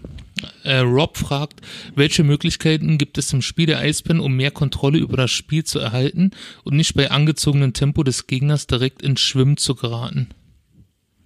äh, 0.62 0.78
Rob 0.78 1.16
fragt, 1.16 1.60
welche 1.94 2.24
Möglichkeiten 2.24 2.98
gibt 2.98 3.18
es 3.18 3.32
im 3.32 3.42
Spiel 3.42 3.66
der 3.66 3.78
Eisbären, 3.78 4.20
um 4.20 4.34
mehr 4.34 4.50
Kontrolle 4.50 4.98
über 4.98 5.16
das 5.16 5.30
Spiel 5.30 5.64
zu 5.64 5.78
erhalten 5.78 6.30
und 6.64 6.76
nicht 6.76 6.94
bei 6.94 7.10
angezogenem 7.10 7.72
Tempo 7.72 8.02
des 8.02 8.26
Gegners 8.26 8.66
direkt 8.66 9.02
ins 9.02 9.20
Schwimmen 9.20 9.56
zu 9.56 9.74
geraten? 9.74 10.30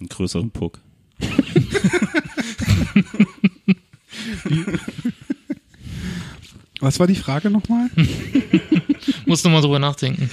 Einen 0.00 0.08
größeren 0.08 0.50
Puck. 0.50 0.80
Was 6.80 7.00
war 7.00 7.06
die 7.06 7.14
Frage 7.14 7.50
nochmal? 7.50 7.90
Muss 9.26 9.42
nochmal 9.44 9.62
drüber 9.62 9.78
nachdenken. 9.78 10.30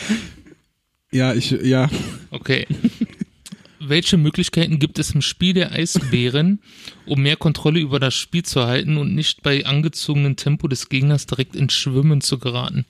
Ja, 1.12 1.34
ich, 1.34 1.52
ja. 1.52 1.90
Okay. 2.30 2.68
Welche 3.80 4.18
Möglichkeiten 4.18 4.80
gibt 4.80 5.00
es 5.00 5.12
im 5.12 5.22
Spiel 5.22 5.54
der 5.54 5.72
Eisbären, 5.72 6.60
um 7.06 7.22
mehr 7.22 7.36
Kontrolle 7.36 7.80
über 7.80 8.00
das 8.00 8.14
Spiel 8.14 8.44
zu 8.44 8.60
erhalten 8.60 8.98
und 8.98 9.14
nicht 9.14 9.44
bei 9.44 9.66
angezogenem 9.66 10.36
Tempo 10.36 10.68
des 10.68 10.90
Gegners 10.90 11.26
direkt 11.26 11.56
ins 11.56 11.74
Schwimmen 11.74 12.22
zu 12.22 12.40
geraten? 12.40 12.86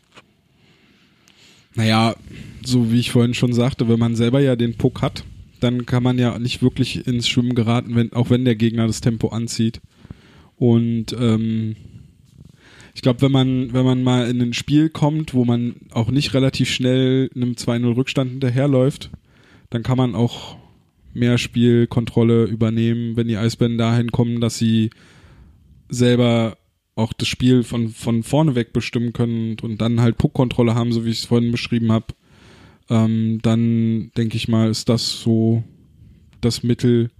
Naja, 1.75 2.15
so 2.63 2.91
wie 2.91 2.99
ich 2.99 3.11
vorhin 3.11 3.33
schon 3.33 3.53
sagte, 3.53 3.89
wenn 3.89 3.99
man 3.99 4.15
selber 4.15 4.39
ja 4.39 4.55
den 4.55 4.77
Puck 4.77 5.01
hat, 5.01 5.25
dann 5.59 5.85
kann 5.85 6.03
man 6.03 6.17
ja 6.17 6.39
nicht 6.39 6.61
wirklich 6.61 7.05
ins 7.05 7.27
Schwimmen 7.27 7.55
geraten, 7.55 7.95
wenn, 7.95 8.13
auch 8.13 8.29
wenn 8.29 8.45
der 8.45 8.55
Gegner 8.55 8.87
das 8.87 9.01
Tempo 9.01 9.29
anzieht. 9.29 9.81
Und 10.57 11.15
ähm, 11.19 11.75
ich 12.93 13.01
glaube, 13.01 13.21
wenn 13.21 13.31
man, 13.31 13.73
wenn 13.73 13.85
man 13.85 14.03
mal 14.03 14.29
in 14.29 14.41
ein 14.41 14.53
Spiel 14.53 14.89
kommt, 14.89 15.33
wo 15.33 15.43
man 15.43 15.75
auch 15.91 16.09
nicht 16.09 16.33
relativ 16.33 16.69
schnell 16.69 17.29
einem 17.35 17.51
2-0 17.53 17.95
Rückstand 17.95 18.31
hinterherläuft, 18.31 19.11
dann 19.69 19.83
kann 19.83 19.97
man 19.97 20.15
auch 20.15 20.57
mehr 21.13 21.37
Spielkontrolle 21.37 22.45
übernehmen, 22.45 23.17
wenn 23.17 23.27
die 23.27 23.37
Eisbären 23.37 23.77
dahin 23.77 24.11
kommen, 24.11 24.39
dass 24.39 24.57
sie 24.57 24.91
selber 25.89 26.57
auch 26.95 27.11
das 27.11 27.27
Spiel 27.27 27.63
von, 27.63 27.89
von 27.89 28.23
vorne 28.23 28.55
weg 28.55 28.71
bestimmen 28.71 29.11
können 29.11 29.57
und 29.61 29.81
dann 29.81 29.99
halt 29.99 30.17
Puckkontrolle 30.17 30.75
haben, 30.75 30.93
so 30.93 31.05
wie 31.05 31.09
ich 31.09 31.19
es 31.19 31.25
vorhin 31.25 31.51
beschrieben 31.51 31.91
habe, 31.91 32.07
ähm, 32.89 33.39
dann 33.41 34.11
denke 34.15 34.37
ich 34.37 34.47
mal, 34.47 34.69
ist 34.69 34.87
das 34.87 35.19
so 35.19 35.63
das 36.39 36.63
Mittel, 36.63 37.11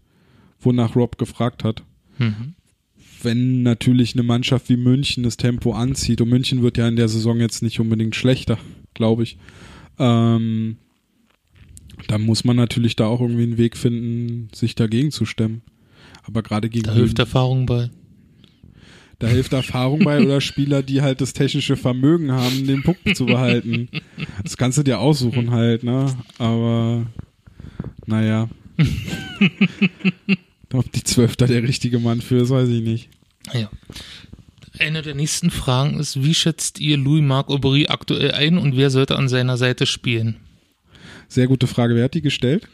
wonach 0.62 0.96
Rob 0.96 1.18
gefragt 1.18 1.66
hat. 1.66 1.84
Mhm 2.18 2.56
wenn 3.24 3.64
natürlich 3.64 4.14
eine 4.14 4.24
Mannschaft 4.24 4.70
wie 4.70 4.78
München 4.78 5.24
das 5.24 5.38
Tempo 5.38 5.74
anzieht, 5.74 6.22
und 6.22 6.30
München 6.30 6.62
wird 6.62 6.78
ja 6.78 6.88
in 6.88 6.96
der 6.96 7.08
Saison 7.08 7.40
jetzt 7.40 7.62
nicht 7.62 7.80
unbedingt 7.80 8.16
schlechter, 8.16 8.58
glaube 8.94 9.24
ich, 9.24 9.38
ähm, 10.00 10.78
dann 12.08 12.22
muss 12.22 12.44
man 12.44 12.56
natürlich 12.56 12.96
da 12.96 13.08
auch 13.08 13.22
irgendwie 13.22 13.44
einen 13.44 13.58
Weg 13.58 13.78
finden, 13.78 14.50
sich 14.54 14.76
dagegen 14.76 15.12
zu 15.12 15.26
stemmen. 15.26 15.62
Aber 16.24 16.44
gerade 16.44 16.70
gegen. 16.70 16.86
Da 16.86 16.94
hilft 16.94 17.20
Erfahrung 17.20 17.66
bei. 17.66 17.90
Da 19.20 19.28
hilft 19.28 19.54
Erfahrung 19.54 20.04
bei 20.04 20.22
oder 20.24 20.42
Spieler, 20.42 20.84
die 20.84 21.02
halt 21.02 21.22
das 21.22 21.34
technische 21.34 21.78
Vermögen 21.78 22.32
haben, 22.32 22.68
den 22.68 22.84
Puck 22.84 22.98
zu 23.16 23.26
behalten. 23.26 23.88
Das 24.44 24.58
kannst 24.58 24.78
du 24.78 24.84
dir 24.84 25.00
aussuchen 25.00 25.52
halt, 25.52 25.84
ne? 25.84 26.14
Aber 26.38 27.06
naja. 28.06 28.50
Ob 30.80 30.92
die 30.92 31.04
Zwölf 31.04 31.36
da 31.36 31.46
der 31.48 31.64
richtige 31.64 32.00
Mann 32.00 32.22
für 32.22 32.38
ist, 32.38 32.50
weiß 32.50 32.70
ich 32.70 32.82
nicht. 32.82 33.10
Ja. 33.54 33.70
Eine 34.80 35.02
der 35.02 35.16
nächsten 35.16 35.52
Fragen 35.52 36.00
ist, 36.00 36.24
wie 36.24 36.34
schätzt 36.34 36.80
ihr 36.80 36.98
Louis-Marc 36.98 37.50
Aubry 37.50 37.88
aktuell 37.88 38.32
ein 38.32 38.58
und 38.58 38.76
wer 38.76 38.90
sollte 38.90 39.16
an 39.16 39.30
seiner 39.30 39.58
Seite 39.58 39.86
spielen? 39.86 40.38
Sehr 41.28 41.48
gute 41.48 41.68
Frage. 41.68 41.96
Wer 41.96 42.06
hat 42.06 42.14
die 42.14 42.22
gestellt? 42.22 42.68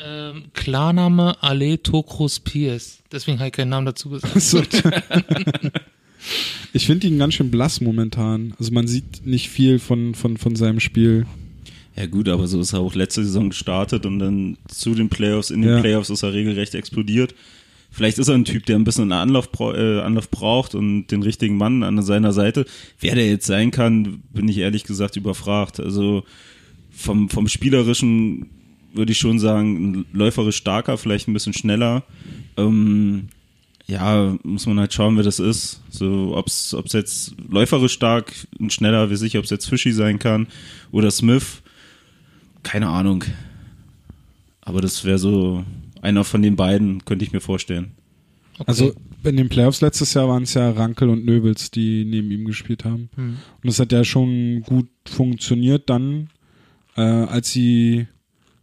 Ähm, 0.00 0.44
Klarname 0.54 1.42
Ale 1.42 1.82
Tokros 1.82 2.38
Pierce. 2.40 2.98
Deswegen 3.10 3.38
habe 3.38 3.48
ich 3.48 3.52
keinen 3.52 3.70
Namen 3.70 3.86
dazu 3.86 4.10
gesagt. 4.10 4.82
ich 6.72 6.86
finde 6.86 7.08
ihn 7.08 7.18
ganz 7.18 7.34
schön 7.34 7.50
blass 7.50 7.80
momentan. 7.80 8.54
Also 8.58 8.72
man 8.72 8.86
sieht 8.86 9.26
nicht 9.26 9.48
viel 9.48 9.78
von, 9.78 10.14
von, 10.14 10.36
von 10.36 10.54
seinem 10.54 10.78
Spiel. 10.78 11.26
Ja 11.98 12.06
gut, 12.06 12.28
aber 12.28 12.46
so 12.46 12.60
ist 12.60 12.74
er 12.74 12.78
auch 12.78 12.94
letzte 12.94 13.24
Saison 13.24 13.48
gestartet 13.48 14.06
und 14.06 14.20
dann 14.20 14.56
zu 14.68 14.94
den 14.94 15.08
Playoffs, 15.08 15.50
in 15.50 15.62
den 15.62 15.72
ja. 15.72 15.80
Playoffs 15.80 16.10
ist 16.10 16.22
er 16.22 16.32
regelrecht 16.32 16.76
explodiert. 16.76 17.34
Vielleicht 17.90 18.18
ist 18.18 18.28
er 18.28 18.36
ein 18.36 18.44
Typ, 18.44 18.66
der 18.66 18.76
ein 18.76 18.84
bisschen 18.84 19.10
Anlauf, 19.10 19.48
äh, 19.58 20.00
Anlauf 20.00 20.30
braucht 20.30 20.76
und 20.76 21.08
den 21.08 21.24
richtigen 21.24 21.56
Mann 21.56 21.82
an 21.82 22.00
seiner 22.02 22.32
Seite. 22.32 22.66
Wer 23.00 23.16
der 23.16 23.26
jetzt 23.28 23.46
sein 23.46 23.72
kann, 23.72 24.22
bin 24.32 24.46
ich 24.46 24.58
ehrlich 24.58 24.84
gesagt 24.84 25.16
überfragt. 25.16 25.80
Also 25.80 26.22
vom, 26.92 27.30
vom 27.30 27.48
Spielerischen 27.48 28.46
würde 28.92 29.10
ich 29.10 29.18
schon 29.18 29.40
sagen, 29.40 30.06
läuferisch 30.12 30.56
starker, 30.56 30.98
vielleicht 30.98 31.26
ein 31.26 31.32
bisschen 31.32 31.52
schneller. 31.52 32.04
Ähm, 32.56 33.28
ja, 33.86 34.36
muss 34.44 34.66
man 34.66 34.78
halt 34.78 34.94
schauen, 34.94 35.16
wer 35.16 35.24
das 35.24 35.40
ist. 35.40 35.80
So, 35.90 36.36
ob's, 36.36 36.74
ob's 36.74 36.92
jetzt 36.92 37.34
läuferisch 37.50 37.94
stark 37.94 38.32
und 38.60 38.72
schneller, 38.72 39.10
wie 39.10 39.16
sicher, 39.16 39.40
ob 39.40 39.46
es 39.46 39.50
jetzt 39.50 39.68
Fischi 39.68 39.90
sein 39.90 40.20
kann 40.20 40.46
oder 40.92 41.10
Smith. 41.10 41.62
Keine 42.68 42.88
Ahnung. 42.88 43.24
Aber 44.60 44.82
das 44.82 45.06
wäre 45.06 45.18
so 45.18 45.64
einer 46.02 46.22
von 46.22 46.42
den 46.42 46.54
beiden, 46.54 47.02
könnte 47.06 47.24
ich 47.24 47.32
mir 47.32 47.40
vorstellen. 47.40 47.92
Okay. 48.58 48.64
Also 48.66 48.92
in 49.24 49.38
den 49.38 49.48
Playoffs 49.48 49.80
letztes 49.80 50.12
Jahr 50.12 50.28
waren 50.28 50.42
es 50.42 50.52
ja 50.52 50.70
Rankel 50.72 51.08
und 51.08 51.24
Nöbels, 51.24 51.70
die 51.70 52.04
neben 52.04 52.30
ihm 52.30 52.44
gespielt 52.44 52.84
haben. 52.84 53.08
Hm. 53.14 53.38
Und 53.62 53.64
das 53.64 53.80
hat 53.80 53.90
ja 53.90 54.04
schon 54.04 54.60
gut 54.64 54.90
funktioniert 55.06 55.88
dann, 55.88 56.28
äh, 56.94 57.00
als 57.00 57.52
sie 57.52 58.06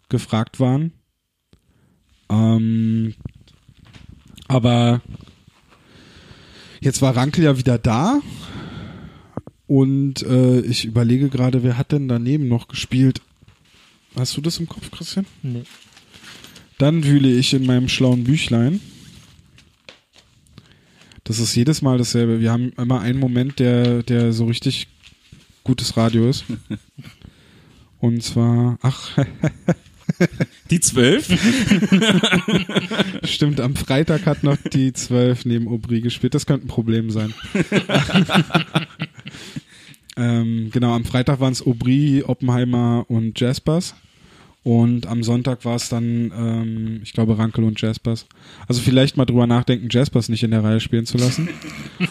gefragt 0.08 0.60
waren. 0.60 0.92
Ähm, 2.30 3.16
aber 4.48 5.02
jetzt 6.80 7.02
war 7.02 7.16
Rankel 7.18 7.44
ja 7.44 7.58
wieder 7.58 7.80
da. 7.80 8.20
Und 9.66 10.22
äh, 10.22 10.60
ich 10.60 10.86
überlege 10.86 11.30
gerade, 11.30 11.64
wer 11.64 11.80
hat 11.80 11.92
denn 11.92 12.08
daneben 12.08 12.48
noch 12.48 12.68
gespielt? 12.68 13.22
Hast 14.16 14.36
du 14.38 14.42
das 14.42 14.58
im 14.60 14.68
Kopf, 14.68 14.92
Christian? 14.92 15.26
Nee. 15.44 15.64
Dann 16.78 17.04
wühle 17.04 17.30
ich 17.30 17.54
in 17.54 17.66
meinem 17.66 17.90
schlauen 17.90 18.24
Büchlein. 18.24 18.80
Das 21.24 21.40
ist 21.40 21.56
jedes 21.56 21.82
Mal 21.82 21.98
dasselbe. 21.98 22.40
Wir 22.40 22.52
haben 22.52 22.72
immer 22.78 23.02
einen 23.02 23.20
Moment, 23.20 23.60
der, 23.60 24.04
der 24.04 24.32
so 24.32 24.46
richtig 24.46 24.88
gutes 25.64 25.98
Radio 25.98 26.30
ist. 26.30 26.46
Und 28.00 28.24
zwar, 28.24 28.78
ach, 28.82 29.18
Die 30.70 30.80
zwölf? 30.80 31.28
Stimmt, 33.24 33.60
am 33.60 33.76
Freitag 33.76 34.26
hat 34.26 34.44
noch 34.44 34.58
die 34.58 34.94
zwölf 34.94 35.46
neben 35.46 35.68
Aubry 35.68 36.02
gespielt. 36.02 36.34
Das 36.36 36.46
könnte 36.46 36.66
ein 36.66 36.70
Problem 36.70 37.10
sein. 37.12 37.34
ähm, 40.18 40.70
genau, 40.72 40.94
am 40.94 41.06
Freitag 41.06 41.40
waren 41.40 41.54
es 41.54 41.66
Aubry, 41.66 42.24
Oppenheimer 42.26 43.06
und 43.08 43.40
Jaspers. 43.40 43.96
Und 44.66 45.06
am 45.06 45.22
Sonntag 45.22 45.64
war 45.64 45.76
es 45.76 45.90
dann, 45.90 46.34
ähm, 46.36 47.00
ich 47.04 47.14
glaube, 47.14 47.38
Rankel 47.38 47.64
und 47.66 47.80
Jaspers. 47.80 48.26
Also 48.68 48.82
vielleicht 48.82 49.16
mal 49.16 49.26
drüber 49.26 49.46
nachdenken, 49.46 49.90
Jaspers 49.92 50.28
nicht 50.28 50.42
in 50.42 50.50
der 50.50 50.64
Reihe 50.64 50.80
spielen 50.80 51.06
zu 51.06 51.20
lassen. 51.20 51.50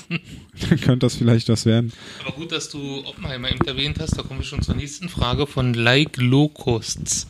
dann 0.68 0.80
könnte 0.80 1.00
das 1.00 1.16
vielleicht 1.16 1.48
was 1.48 1.66
werden. 1.66 1.92
Aber 2.24 2.36
gut, 2.36 2.52
dass 2.52 2.68
du 2.68 3.04
Oppenheimer 3.06 3.50
eben 3.50 3.66
erwähnt 3.66 3.98
hast. 3.98 4.16
Da 4.16 4.22
kommen 4.22 4.38
wir 4.38 4.46
schon 4.46 4.62
zur 4.62 4.76
nächsten 4.76 5.08
Frage 5.08 5.48
von 5.48 5.74
Like 5.74 6.16
Locusts. 6.18 7.26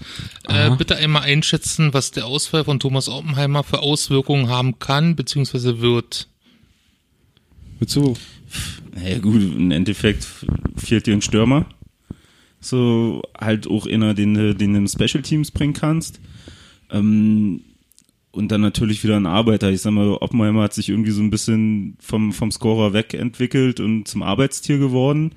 Äh, 0.46 0.76
bitte 0.76 0.96
einmal 0.96 1.22
einschätzen, 1.22 1.94
was 1.94 2.10
der 2.10 2.26
Ausfall 2.26 2.64
von 2.64 2.78
Thomas 2.78 3.08
Oppenheimer 3.08 3.64
für 3.64 3.78
Auswirkungen 3.78 4.50
haben 4.50 4.78
kann, 4.78 5.16
beziehungsweise 5.16 5.80
wird. 5.80 6.28
Wozu? 7.80 8.14
Naja 8.94 9.20
gut, 9.20 9.40
im 9.40 9.70
Endeffekt 9.70 10.26
fehlt 10.76 11.06
dir 11.06 11.14
ein 11.14 11.22
Stürmer 11.22 11.64
so 12.64 13.22
halt 13.38 13.66
auch 13.66 13.86
einer, 13.86 14.14
den, 14.14 14.34
den 14.34 14.72
du 14.72 14.78
in 14.78 14.88
Special 14.88 15.22
Teams 15.22 15.50
bringen 15.50 15.74
kannst. 15.74 16.20
Ähm, 16.90 17.62
und 18.30 18.48
dann 18.48 18.60
natürlich 18.60 19.04
wieder 19.04 19.16
ein 19.16 19.26
Arbeiter. 19.26 19.70
Ich 19.70 19.82
sag 19.82 19.92
mal, 19.92 20.08
Oppenheimer 20.20 20.62
hat 20.64 20.74
sich 20.74 20.88
irgendwie 20.88 21.12
so 21.12 21.22
ein 21.22 21.30
bisschen 21.30 21.96
vom, 22.00 22.32
vom 22.32 22.50
Scorer 22.50 22.92
wegentwickelt 22.92 23.78
und 23.78 24.08
zum 24.08 24.22
Arbeitstier 24.22 24.78
geworden. 24.78 25.32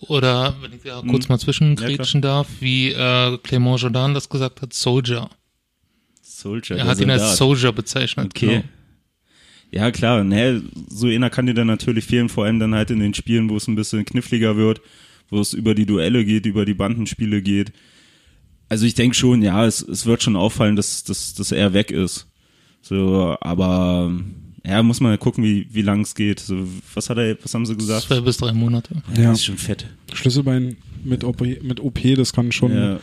Oder, 0.00 0.56
wenn 0.60 0.72
ich 0.72 0.84
ja 0.84 1.00
kurz 1.02 1.24
hm. 1.24 1.28
mal 1.28 1.38
zwischengrätschen 1.38 2.20
ja, 2.22 2.28
darf, 2.28 2.48
wie 2.60 2.90
äh, 2.90 3.38
Clément 3.38 3.78
Jordan 3.78 4.14
das 4.14 4.28
gesagt 4.28 4.62
hat, 4.62 4.72
Soldier. 4.72 5.30
Soldier. 6.22 6.76
Er 6.76 6.86
hat 6.86 7.00
ihn 7.00 7.10
als 7.10 7.36
Soldier 7.36 7.72
bezeichnet. 7.72 8.32
Okay. 8.34 8.46
Genau. 8.46 8.64
Ja, 9.70 9.90
klar, 9.90 10.24
ne, 10.24 10.62
so 10.88 11.08
einer 11.08 11.30
kann 11.30 11.46
dir 11.46 11.54
dann 11.54 11.66
natürlich 11.66 12.06
fehlen, 12.06 12.30
vor 12.30 12.46
allem 12.46 12.58
dann 12.58 12.74
halt 12.74 12.90
in 12.90 13.00
den 13.00 13.12
Spielen, 13.12 13.50
wo 13.50 13.56
es 13.56 13.68
ein 13.68 13.74
bisschen 13.74 14.04
kniffliger 14.04 14.56
wird 14.56 14.80
wo 15.30 15.40
es 15.40 15.52
über 15.52 15.74
die 15.74 15.86
Duelle 15.86 16.24
geht, 16.24 16.46
über 16.46 16.64
die 16.64 16.74
Bandenspiele 16.74 17.42
geht. 17.42 17.72
Also 18.68 18.84
ich 18.86 18.94
denke 18.94 19.16
schon, 19.16 19.42
ja, 19.42 19.64
es, 19.64 19.80
es 19.80 20.06
wird 20.06 20.22
schon 20.22 20.36
auffallen, 20.36 20.76
dass, 20.76 21.04
dass, 21.04 21.34
dass 21.34 21.52
er 21.52 21.72
weg 21.72 21.90
ist. 21.90 22.26
So, 22.82 23.36
aber 23.40 24.12
ja, 24.64 24.82
muss 24.82 25.00
man 25.00 25.18
gucken, 25.18 25.44
wie, 25.44 25.66
wie 25.70 25.82
lang 25.82 26.02
es 26.02 26.14
geht. 26.14 26.40
So, 26.40 26.66
was 26.94 27.08
hat 27.08 27.18
er, 27.18 27.36
was 27.42 27.54
haben 27.54 27.64
sie 27.64 27.76
gesagt? 27.76 28.02
Zwei 28.02 28.20
bis 28.20 28.36
drei 28.36 28.52
Monate. 28.52 29.02
Ja, 29.16 29.24
ja. 29.24 29.32
ist 29.32 29.44
schon 29.44 29.56
fett. 29.56 29.86
Schlüsselbein 30.12 30.76
mit 31.04 31.24
OP, 31.24 31.40
mit 31.40 31.80
OP 31.80 32.00
das 32.16 32.32
kann 32.32 32.52
schon. 32.52 32.72
Ja. 32.72 33.00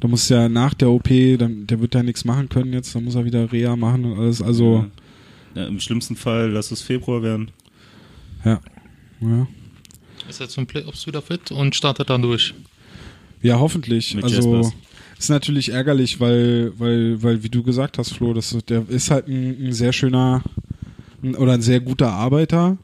Da 0.00 0.08
muss 0.08 0.28
ja 0.28 0.48
nach 0.48 0.74
der 0.74 0.90
OP, 0.90 1.08
dann, 1.38 1.66
der 1.66 1.80
wird 1.80 1.94
ja 1.94 2.02
nichts 2.02 2.24
machen 2.24 2.48
können 2.48 2.72
jetzt, 2.72 2.94
da 2.94 3.00
muss 3.00 3.14
er 3.14 3.24
wieder 3.24 3.52
Reha 3.52 3.76
machen 3.76 4.04
und 4.04 4.18
alles. 4.18 4.42
Also. 4.42 4.86
Ja. 5.54 5.62
ja 5.62 5.68
Im 5.68 5.80
schlimmsten 5.80 6.16
Fall 6.16 6.50
lass 6.50 6.70
es 6.70 6.82
Februar 6.82 7.22
werden. 7.22 7.50
Ja. 8.44 8.60
Ja. 9.20 9.46
Ist 10.32 10.40
er 10.40 10.48
zum 10.48 10.66
Playoffs 10.66 11.06
wieder 11.06 11.20
fit 11.20 11.52
und 11.52 11.76
startet 11.76 12.08
dann 12.08 12.22
durch. 12.22 12.54
Ja, 13.42 13.60
hoffentlich. 13.60 14.14
Mit 14.14 14.24
also 14.24 14.36
Jaspers. 14.36 14.74
ist 15.18 15.28
natürlich 15.28 15.72
ärgerlich, 15.72 16.20
weil, 16.20 16.72
weil, 16.78 17.22
weil, 17.22 17.42
wie 17.42 17.50
du 17.50 17.62
gesagt 17.62 17.98
hast, 17.98 18.14
Flo, 18.14 18.32
das, 18.32 18.56
der 18.66 18.88
ist 18.88 19.10
halt 19.10 19.28
ein, 19.28 19.68
ein 19.68 19.72
sehr 19.74 19.92
schöner 19.92 20.42
ein, 21.22 21.34
oder 21.34 21.52
ein 21.52 21.60
sehr 21.60 21.80
guter 21.80 22.12
Arbeiter, 22.12 22.78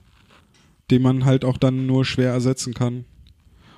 den 0.90 1.00
man 1.00 1.24
halt 1.24 1.42
auch 1.42 1.56
dann 1.56 1.86
nur 1.86 2.04
schwer 2.04 2.32
ersetzen 2.32 2.74
kann. 2.74 3.06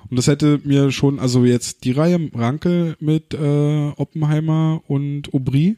Und 0.09 0.17
das 0.17 0.27
hätte 0.27 0.59
mir 0.65 0.91
schon, 0.91 1.17
also 1.17 1.45
jetzt 1.45 1.85
die 1.85 1.93
Reihe 1.93 2.29
Ranke 2.33 2.97
mit 2.99 3.33
äh, 3.33 3.91
Oppenheimer 3.95 4.81
und 4.85 5.33
Aubry 5.33 5.77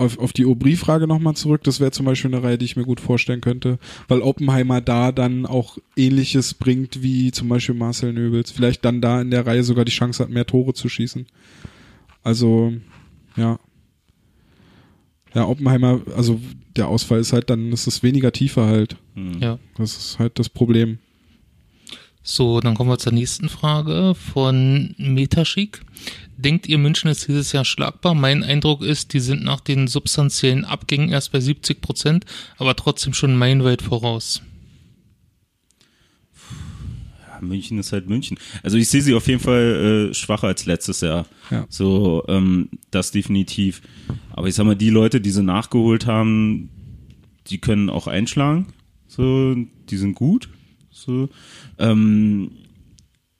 auf, 0.00 0.18
auf 0.18 0.32
die 0.32 0.46
Aubry-Frage 0.46 1.06
nochmal 1.06 1.34
zurück, 1.34 1.62
das 1.64 1.78
wäre 1.78 1.90
zum 1.90 2.06
Beispiel 2.06 2.34
eine 2.34 2.42
Reihe, 2.42 2.58
die 2.58 2.64
ich 2.64 2.76
mir 2.76 2.84
gut 2.84 3.00
vorstellen 3.00 3.40
könnte, 3.40 3.78
weil 4.08 4.22
Oppenheimer 4.22 4.80
da 4.80 5.12
dann 5.12 5.46
auch 5.46 5.78
ähnliches 5.96 6.54
bringt 6.54 7.02
wie 7.02 7.30
zum 7.32 7.48
Beispiel 7.48 7.74
Marcel 7.74 8.12
Nöbels. 8.12 8.50
Vielleicht 8.50 8.84
dann 8.84 9.00
da 9.00 9.20
in 9.20 9.30
der 9.30 9.46
Reihe 9.46 9.62
sogar 9.62 9.84
die 9.84 9.92
Chance 9.92 10.22
hat, 10.22 10.30
mehr 10.30 10.46
Tore 10.46 10.74
zu 10.74 10.88
schießen. 10.88 11.26
Also, 12.22 12.72
ja. 13.36 13.58
Ja, 15.34 15.46
Oppenheimer, 15.46 16.00
also 16.16 16.40
der 16.76 16.88
Ausfall 16.88 17.20
ist 17.20 17.32
halt 17.32 17.50
dann, 17.50 17.72
ist 17.72 17.86
es 17.86 18.02
weniger 18.02 18.32
tiefer 18.32 18.66
halt. 18.66 18.96
Mhm. 19.14 19.38
Ja. 19.40 19.58
Das 19.76 19.96
ist 19.96 20.18
halt 20.18 20.38
das 20.38 20.48
Problem. 20.48 20.98
So, 22.22 22.60
dann 22.60 22.74
kommen 22.74 22.90
wir 22.90 22.98
zur 22.98 23.12
nächsten 23.12 23.48
Frage 23.48 24.14
von 24.14 24.94
Metaschik. 24.98 25.82
Denkt 26.40 26.66
ihr, 26.68 26.78
München 26.78 27.10
ist 27.10 27.28
dieses 27.28 27.52
Jahr 27.52 27.66
schlagbar? 27.66 28.14
Mein 28.14 28.42
Eindruck 28.42 28.82
ist, 28.82 29.12
die 29.12 29.20
sind 29.20 29.44
nach 29.44 29.60
den 29.60 29.88
substanziellen 29.88 30.64
Abgängen 30.64 31.10
erst 31.10 31.32
bei 31.32 31.40
70 31.40 31.82
Prozent, 31.82 32.24
aber 32.56 32.74
trotzdem 32.76 33.12
schon 33.12 33.36
meilenweit 33.36 33.82
voraus. 33.82 34.40
Ja, 37.20 37.40
München 37.42 37.78
ist 37.78 37.92
halt 37.92 38.08
München. 38.08 38.38
Also 38.62 38.78
ich 38.78 38.88
sehe 38.88 39.02
sie 39.02 39.14
auf 39.14 39.26
jeden 39.26 39.40
Fall 39.40 40.08
äh, 40.10 40.14
schwacher 40.14 40.46
als 40.46 40.64
letztes 40.64 41.02
Jahr. 41.02 41.26
Ja. 41.50 41.66
So, 41.68 42.24
ähm, 42.28 42.70
das 42.90 43.10
definitiv. 43.10 43.82
Aber 44.30 44.48
ich 44.48 44.54
sag 44.54 44.64
mal, 44.64 44.76
die 44.76 44.90
Leute, 44.90 45.20
die 45.20 45.30
sie 45.30 45.42
nachgeholt 45.42 46.06
haben, 46.06 46.70
die 47.48 47.58
können 47.58 47.90
auch 47.90 48.06
einschlagen. 48.06 48.68
So, 49.08 49.56
die 49.90 49.96
sind 49.98 50.14
gut. 50.14 50.48
So. 50.90 51.28
Ähm, 51.78 52.52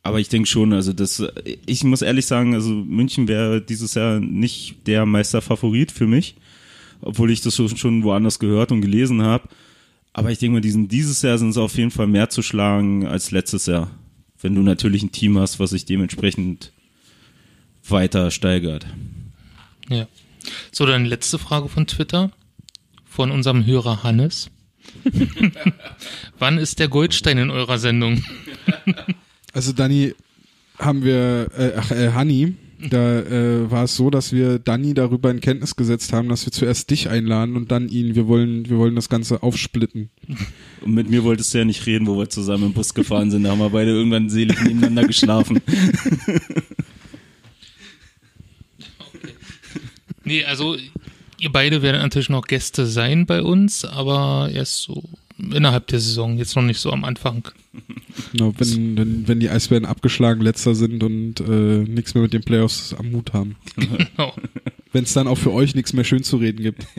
aber 0.02 0.18
ich 0.18 0.28
denke 0.28 0.48
schon, 0.48 0.72
also 0.72 0.92
das, 0.92 1.22
ich 1.66 1.84
muss 1.84 2.02
ehrlich 2.02 2.26
sagen, 2.26 2.54
also 2.54 2.70
München 2.70 3.28
wäre 3.28 3.60
dieses 3.60 3.94
Jahr 3.94 4.18
nicht 4.18 4.86
der 4.86 5.04
Meisterfavorit 5.04 5.92
für 5.92 6.06
mich, 6.06 6.36
obwohl 7.02 7.30
ich 7.30 7.42
das 7.42 7.56
schon 7.56 8.02
woanders 8.02 8.38
gehört 8.38 8.72
und 8.72 8.80
gelesen 8.80 9.22
habe. 9.22 9.48
Aber 10.12 10.30
ich 10.30 10.38
denke 10.38 10.54
mal, 10.54 10.60
diesen, 10.60 10.88
dieses 10.88 11.22
Jahr 11.22 11.38
sind 11.38 11.50
es 11.50 11.58
auf 11.58 11.76
jeden 11.76 11.90
Fall 11.90 12.06
mehr 12.06 12.30
zu 12.30 12.42
schlagen 12.42 13.06
als 13.06 13.30
letztes 13.30 13.66
Jahr. 13.66 13.90
Wenn 14.40 14.54
du 14.54 14.62
natürlich 14.62 15.02
ein 15.02 15.12
Team 15.12 15.38
hast, 15.38 15.60
was 15.60 15.70
sich 15.70 15.84
dementsprechend 15.84 16.72
weiter 17.86 18.30
steigert. 18.30 18.86
Ja. 19.88 20.06
So, 20.72 20.86
dann 20.86 21.04
letzte 21.04 21.38
Frage 21.38 21.68
von 21.68 21.86
Twitter 21.86 22.30
von 23.04 23.30
unserem 23.30 23.66
Hörer 23.66 24.02
Hannes. 24.02 24.50
Wann 26.38 26.56
ist 26.56 26.78
der 26.78 26.88
Goldstein 26.88 27.36
in 27.36 27.50
eurer 27.50 27.78
Sendung? 27.78 28.24
Also 29.52 29.72
Dani 29.72 30.14
haben 30.78 31.04
wir, 31.04 31.48
äh, 31.56 31.72
ach, 31.76 31.90
äh, 31.90 32.12
Hanni, 32.12 32.54
da 32.88 33.20
äh, 33.20 33.70
war 33.70 33.84
es 33.84 33.96
so, 33.96 34.08
dass 34.08 34.32
wir 34.32 34.58
Dani 34.58 34.94
darüber 34.94 35.30
in 35.30 35.40
Kenntnis 35.40 35.76
gesetzt 35.76 36.12
haben, 36.12 36.28
dass 36.28 36.46
wir 36.46 36.52
zuerst 36.52 36.90
dich 36.90 37.10
einladen 37.10 37.56
und 37.56 37.70
dann 37.70 37.88
ihn. 37.88 38.14
Wir 38.14 38.26
wollen, 38.26 38.68
wir 38.70 38.78
wollen 38.78 38.94
das 38.94 39.08
Ganze 39.08 39.42
aufsplitten. 39.42 40.10
Und 40.80 40.94
mit 40.94 41.10
mir 41.10 41.24
wolltest 41.24 41.52
du 41.52 41.58
ja 41.58 41.66
nicht 41.66 41.84
reden, 41.84 42.06
wo 42.06 42.16
wir 42.16 42.30
zusammen 42.30 42.64
im 42.64 42.72
Bus 42.72 42.94
gefahren 42.94 43.30
sind. 43.30 43.42
Da 43.42 43.50
haben 43.50 43.58
wir 43.58 43.68
beide 43.68 43.90
irgendwann 43.90 44.30
selig 44.30 44.58
nebeneinander 44.62 45.06
geschlafen. 45.06 45.60
Okay. 45.66 46.30
Nee, 50.22 50.44
also 50.44 50.76
Ihr 51.40 51.50
beide 51.50 51.80
werden 51.80 52.02
natürlich 52.02 52.28
noch 52.28 52.46
Gäste 52.46 52.84
sein 52.84 53.24
bei 53.24 53.42
uns, 53.42 53.86
aber 53.86 54.50
erst 54.52 54.82
so 54.82 55.02
innerhalb 55.52 55.86
der 55.88 56.00
Saison, 56.00 56.38
jetzt 56.38 56.56
noch 56.56 56.62
nicht 56.62 56.80
so 56.80 56.92
am 56.92 57.04
Anfang. 57.04 57.48
Genau, 58.32 58.52
wenn, 58.58 58.96
wenn, 58.96 59.28
wenn 59.28 59.40
die 59.40 59.48
Eisbären 59.48 59.84
abgeschlagen 59.84 60.40
letzter 60.40 60.74
sind 60.74 61.02
und 61.02 61.40
äh, 61.40 61.84
nichts 61.88 62.14
mehr 62.14 62.22
mit 62.22 62.32
den 62.32 62.42
Playoffs 62.42 62.94
am 62.94 63.10
Mut 63.10 63.32
haben. 63.32 63.56
Genau. 63.76 64.34
Wenn 64.92 65.04
es 65.04 65.12
dann 65.12 65.28
auch 65.28 65.38
für 65.38 65.52
euch 65.52 65.74
nichts 65.74 65.92
mehr 65.92 66.04
schön 66.04 66.22
zu 66.22 66.36
reden 66.36 66.62
gibt. 66.62 66.86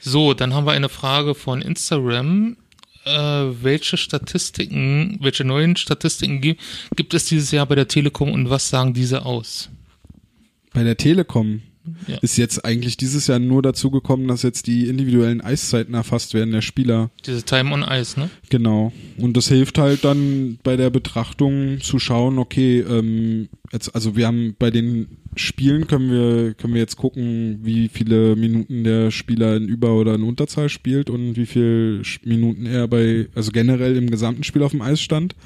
So, 0.00 0.32
dann 0.32 0.54
haben 0.54 0.66
wir 0.66 0.72
eine 0.72 0.88
Frage 0.88 1.34
von 1.34 1.60
Instagram. 1.60 2.56
Äh, 3.04 3.10
welche 3.10 3.96
Statistiken, 3.96 5.18
welche 5.20 5.44
neuen 5.44 5.76
Statistiken 5.76 6.40
gibt, 6.40 6.62
gibt 6.96 7.14
es 7.14 7.26
dieses 7.26 7.50
Jahr 7.50 7.66
bei 7.66 7.74
der 7.74 7.88
Telekom 7.88 8.32
und 8.32 8.48
was 8.48 8.70
sagen 8.70 8.94
diese 8.94 9.26
aus? 9.26 9.68
Bei 10.72 10.82
der 10.82 10.96
Telekom 10.96 11.62
Ja. 12.06 12.18
ist 12.22 12.36
jetzt 12.36 12.64
eigentlich 12.64 12.96
dieses 12.96 13.26
Jahr 13.26 13.38
nur 13.38 13.62
dazu 13.62 13.90
gekommen, 13.90 14.28
dass 14.28 14.42
jetzt 14.42 14.66
die 14.66 14.88
individuellen 14.88 15.40
Eiszeiten 15.40 15.94
erfasst 15.94 16.34
werden 16.34 16.52
der 16.52 16.62
Spieler. 16.62 17.10
Diese 17.26 17.42
Time 17.42 17.72
on 17.72 17.82
Ice, 17.82 18.18
ne? 18.18 18.30
Genau. 18.50 18.92
Und 19.18 19.36
das 19.36 19.48
hilft 19.48 19.78
halt 19.78 20.04
dann 20.04 20.58
bei 20.62 20.76
der 20.76 20.90
Betrachtung 20.90 21.80
zu 21.80 21.98
schauen, 21.98 22.38
okay, 22.38 22.80
ähm, 22.80 23.48
jetzt, 23.72 23.94
also 23.94 24.16
wir 24.16 24.26
haben 24.26 24.54
bei 24.58 24.70
den 24.70 25.08
Spielen 25.36 25.86
können 25.86 26.10
wir, 26.10 26.54
können 26.54 26.74
wir 26.74 26.80
jetzt 26.80 26.96
gucken, 26.96 27.60
wie 27.62 27.88
viele 27.88 28.34
Minuten 28.34 28.82
der 28.82 29.10
Spieler 29.10 29.56
in 29.56 29.68
Über- 29.68 29.94
oder 29.94 30.14
in 30.14 30.22
Unterzahl 30.22 30.68
spielt 30.68 31.10
und 31.10 31.36
wie 31.36 31.46
viele 31.46 32.02
Minuten 32.24 32.66
er 32.66 32.88
bei, 32.88 33.28
also 33.34 33.52
generell 33.52 33.96
im 33.96 34.10
gesamten 34.10 34.42
Spiel 34.42 34.62
auf 34.62 34.72
dem 34.72 34.82
Eis 34.82 35.00
stand. 35.00 35.36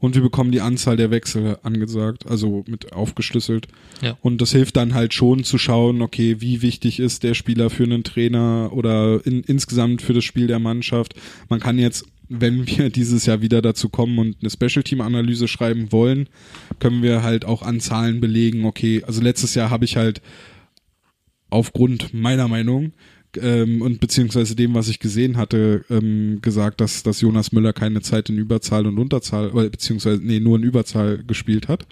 Und 0.00 0.14
wir 0.14 0.22
bekommen 0.22 0.50
die 0.50 0.62
Anzahl 0.62 0.96
der 0.96 1.10
Wechsel 1.10 1.58
angesagt, 1.62 2.26
also 2.26 2.64
mit 2.66 2.92
aufgeschlüsselt. 2.92 3.68
Ja. 4.00 4.16
Und 4.22 4.40
das 4.40 4.52
hilft 4.52 4.76
dann 4.76 4.94
halt 4.94 5.14
schon 5.14 5.44
zu 5.44 5.58
schauen, 5.58 6.02
okay, 6.02 6.40
wie 6.40 6.62
wichtig 6.62 6.98
ist 6.98 7.22
der 7.22 7.34
Spieler 7.34 7.70
für 7.70 7.84
einen 7.84 8.02
Trainer 8.02 8.70
oder 8.72 9.24
in, 9.24 9.42
insgesamt 9.42 10.02
für 10.02 10.14
das 10.14 10.24
Spiel 10.24 10.46
der 10.46 10.58
Mannschaft. 10.58 11.14
Man 11.48 11.60
kann 11.60 11.78
jetzt, 11.78 12.06
wenn 12.28 12.66
wir 12.66 12.90
dieses 12.90 13.26
Jahr 13.26 13.42
wieder 13.42 13.60
dazu 13.60 13.90
kommen 13.90 14.18
und 14.18 14.36
eine 14.40 14.50
Special 14.50 14.82
Team 14.82 15.02
Analyse 15.02 15.48
schreiben 15.48 15.92
wollen, 15.92 16.28
können 16.78 17.02
wir 17.02 17.22
halt 17.22 17.44
auch 17.44 17.62
an 17.62 17.80
Zahlen 17.80 18.20
belegen, 18.20 18.64
okay, 18.64 19.04
also 19.06 19.20
letztes 19.20 19.54
Jahr 19.54 19.70
habe 19.70 19.84
ich 19.84 19.96
halt 19.96 20.22
aufgrund 21.50 22.14
meiner 22.14 22.48
Meinung 22.48 22.92
ähm, 23.40 23.82
und 23.82 24.00
beziehungsweise 24.00 24.56
dem, 24.56 24.74
was 24.74 24.88
ich 24.88 24.98
gesehen 24.98 25.36
hatte, 25.36 25.84
ähm, 25.90 26.40
gesagt, 26.42 26.80
dass, 26.80 27.02
dass 27.02 27.20
Jonas 27.20 27.52
Müller 27.52 27.72
keine 27.72 28.00
Zeit 28.00 28.28
in 28.28 28.38
Überzahl 28.38 28.86
und 28.86 28.98
Unterzahl, 28.98 29.50
oder 29.50 29.68
beziehungsweise, 29.68 30.20
nee, 30.22 30.40
nur 30.40 30.56
in 30.56 30.64
Überzahl 30.64 31.22
gespielt 31.26 31.68
hat. 31.68 31.86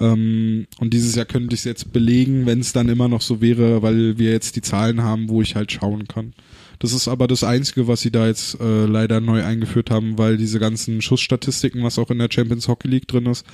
Ähm, 0.00 0.66
und 0.78 0.94
dieses 0.94 1.14
Jahr 1.14 1.26
könnte 1.26 1.54
ich 1.54 1.60
es 1.60 1.64
jetzt 1.64 1.92
belegen, 1.92 2.46
wenn 2.46 2.60
es 2.60 2.72
dann 2.72 2.88
immer 2.88 3.08
noch 3.08 3.20
so 3.20 3.40
wäre, 3.40 3.82
weil 3.82 4.18
wir 4.18 4.32
jetzt 4.32 4.56
die 4.56 4.62
Zahlen 4.62 5.02
haben, 5.02 5.28
wo 5.28 5.42
ich 5.42 5.54
halt 5.56 5.70
schauen 5.70 6.08
kann. 6.08 6.32
Das 6.80 6.94
ist 6.94 7.08
aber 7.08 7.28
das 7.28 7.44
Einzige, 7.44 7.86
was 7.88 8.00
sie 8.00 8.10
da 8.10 8.26
jetzt 8.26 8.58
äh, 8.58 8.86
leider 8.86 9.20
neu 9.20 9.44
eingeführt 9.44 9.90
haben, 9.90 10.16
weil 10.16 10.38
diese 10.38 10.58
ganzen 10.58 11.02
Schussstatistiken, 11.02 11.82
was 11.82 11.98
auch 11.98 12.10
in 12.10 12.18
der 12.18 12.30
Champions 12.32 12.68
Hockey 12.68 12.88
League 12.88 13.06
drin 13.06 13.26
ist, 13.26 13.44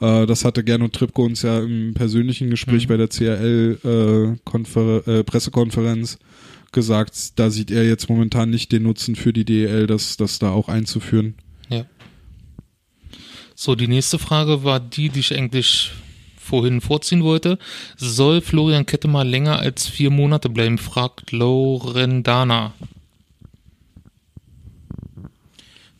äh, 0.00 0.24
das 0.24 0.46
hatte 0.46 0.64
Gernot 0.64 0.94
Trippke 0.94 1.20
uns 1.20 1.42
ja 1.42 1.60
im 1.60 1.92
persönlichen 1.92 2.48
Gespräch 2.48 2.84
Mhm. 2.84 2.88
bei 2.88 2.96
der 2.96 3.08
CRL 3.08 3.78
äh, 3.84 5.20
äh, 5.20 5.24
Pressekonferenz 5.24 6.18
gesagt, 6.72 7.38
da 7.38 7.50
sieht 7.50 7.70
er 7.70 7.84
jetzt 7.86 8.08
momentan 8.08 8.50
nicht 8.50 8.72
den 8.72 8.84
Nutzen 8.84 9.16
für 9.16 9.32
die 9.32 9.44
DEL, 9.44 9.86
das, 9.86 10.16
das 10.16 10.38
da 10.38 10.50
auch 10.50 10.68
einzuführen. 10.68 11.34
Ja. 11.68 11.84
So, 13.54 13.74
die 13.74 13.88
nächste 13.88 14.18
Frage 14.18 14.64
war 14.64 14.80
die, 14.80 15.08
die 15.08 15.20
ich 15.20 15.34
eigentlich 15.36 15.90
vorhin 16.38 16.80
vorziehen 16.80 17.22
wollte. 17.22 17.58
Soll 17.96 18.40
Florian 18.40 18.86
Kette 18.86 19.06
mal 19.08 19.28
länger 19.28 19.58
als 19.58 19.86
vier 19.86 20.10
Monate 20.10 20.48
bleiben? 20.48 20.78
fragt 20.78 21.30
Laurendana. 21.32 22.72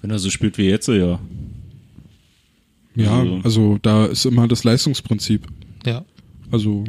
Wenn 0.01 0.11
er 0.11 0.19
so 0.19 0.31
spielt 0.31 0.57
wie 0.59 0.69
jetzt, 0.69 0.89
ja. 0.89 1.21
Ja, 2.97 3.19
Also- 3.19 3.41
also 3.45 3.79
da 3.83 4.07
ist 4.07 4.25
immer 4.25 4.49
das 4.49 4.65
Leistungsprinzip. 4.65 5.47
Ja. 5.87 6.05
Also, 6.51 6.85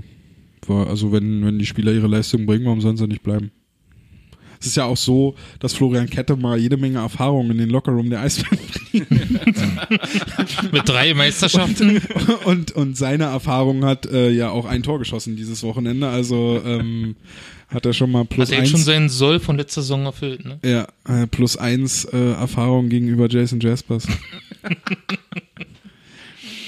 war, 0.66 0.88
also 0.88 1.12
wenn, 1.12 1.46
wenn 1.46 1.60
die 1.60 1.66
Spieler 1.66 1.92
ihre 1.94 2.08
Leistung 2.08 2.46
bringen, 2.46 2.66
warum 2.66 2.82
sollen 2.82 2.98
sie 2.98 3.08
nicht 3.08 3.24
bleiben? 3.24 3.52
Es 4.62 4.68
ist 4.68 4.78
ja 4.78 4.86
auch 4.86 4.98
so, 4.98 5.36
dass 5.60 5.74
Florian 5.74 6.08
Kette 6.08 6.36
mal 6.36 6.58
jede 6.58 6.78
Menge 6.78 7.00
Erfahrung 7.00 7.50
in 7.50 7.58
den 7.58 7.70
Lockerroom 7.70 8.12
der 8.12 8.22
Eisbären 8.22 8.60
Mit 10.72 10.88
drei 10.88 11.16
Meisterschaften. 11.16 12.00
und, 12.46 12.72
und 12.72 12.96
seine 12.96 13.24
Erfahrung 13.26 13.84
hat 13.84 14.06
äh, 14.06 14.30
ja 14.30 14.52
auch 14.52 14.66
ein 14.66 14.84
Tor 14.84 15.00
geschossen 15.00 15.36
dieses 15.36 15.64
Wochenende. 15.64 16.08
Also 16.08 16.62
ähm, 16.64 17.16
hat 17.70 17.88
er 17.88 17.94
schon 17.94 18.12
mal 18.12 18.26
plus 18.26 18.50
Hat 18.50 18.54
er 18.54 18.60
jetzt 18.60 18.70
schon 18.70 18.82
eins, 18.82 18.86
seinen 18.86 19.10
Soll 19.10 19.40
von 19.40 19.58
letzter 19.58 19.82
Saison 19.82 20.06
erfüllt, 20.06 20.46
ne? 20.46 20.60
ja, 20.64 20.88
äh, 21.08 21.26
plus 21.26 21.58
eins 21.58 22.06
äh, 22.06 22.34
Erfahrung 22.34 22.90
gegenüber 22.90 23.28
Jason 23.30 23.60
Jaspers. 23.60 24.08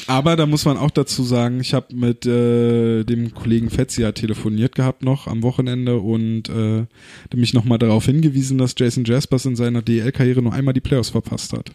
Aber 0.08 0.36
da 0.36 0.46
muss 0.46 0.66
man 0.66 0.78
auch 0.78 0.92
dazu 0.92 1.24
sagen, 1.24 1.60
ich 1.62 1.74
habe 1.74 1.96
mit 1.96 2.26
äh, 2.26 3.04
dem 3.04 3.34
Kollegen 3.34 3.70
Fetzia 3.70 4.12
telefoniert 4.12 4.76
gehabt 4.76 5.04
noch 5.04 5.28
am 5.28 5.44
Wochenende 5.44 5.98
und 6.00 6.50
äh, 6.50 6.86
der 7.32 7.40
mich 7.40 7.54
nochmal 7.54 7.78
darauf 7.78 8.06
hingewiesen, 8.06 8.58
dass 8.58 8.76
Jason 8.78 9.06
Jaspers 9.06 9.46
in 9.46 9.56
seiner 9.56 9.82
DL-Karriere 9.82 10.42
nur 10.42 10.54
einmal 10.54 10.74
die 10.74 10.82
Playoffs 10.82 11.10
verpasst 11.10 11.54
hat. 11.54 11.72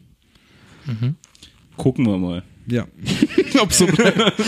Gucken 1.77 2.07
wir 2.07 2.19
mal. 2.19 2.43
Ja. 2.67 2.87
Ob 3.61 3.73
so 3.73 3.87
bleibt. 3.87 4.35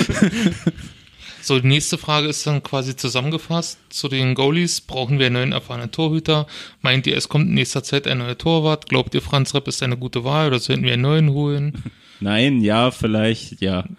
So, 1.42 1.58
die 1.58 1.66
nächste 1.66 1.96
Frage 1.96 2.28
ist 2.28 2.46
dann 2.46 2.62
quasi 2.62 2.96
zusammengefasst. 2.96 3.78
Zu 3.88 4.08
den 4.08 4.34
Goalies 4.34 4.82
brauchen 4.82 5.18
wir 5.18 5.26
einen 5.26 5.36
neuen 5.36 5.52
erfahrenen 5.52 5.90
Torhüter. 5.90 6.46
Meint 6.82 7.06
ihr, 7.06 7.16
es 7.16 7.30
kommt 7.30 7.48
in 7.48 7.54
nächster 7.54 7.82
Zeit 7.82 8.06
ein 8.06 8.18
neuer 8.18 8.36
Torwart? 8.36 8.90
Glaubt 8.90 9.14
ihr, 9.14 9.22
Franz 9.22 9.54
Repp 9.54 9.66
ist 9.66 9.82
eine 9.82 9.96
gute 9.96 10.22
Wahl 10.22 10.48
oder 10.48 10.58
sollten 10.58 10.84
wir 10.84 10.92
einen 10.92 11.02
neuen 11.02 11.30
holen? 11.30 11.82
Nein, 12.20 12.60
ja, 12.60 12.90
vielleicht, 12.90 13.60
ja. 13.60 13.84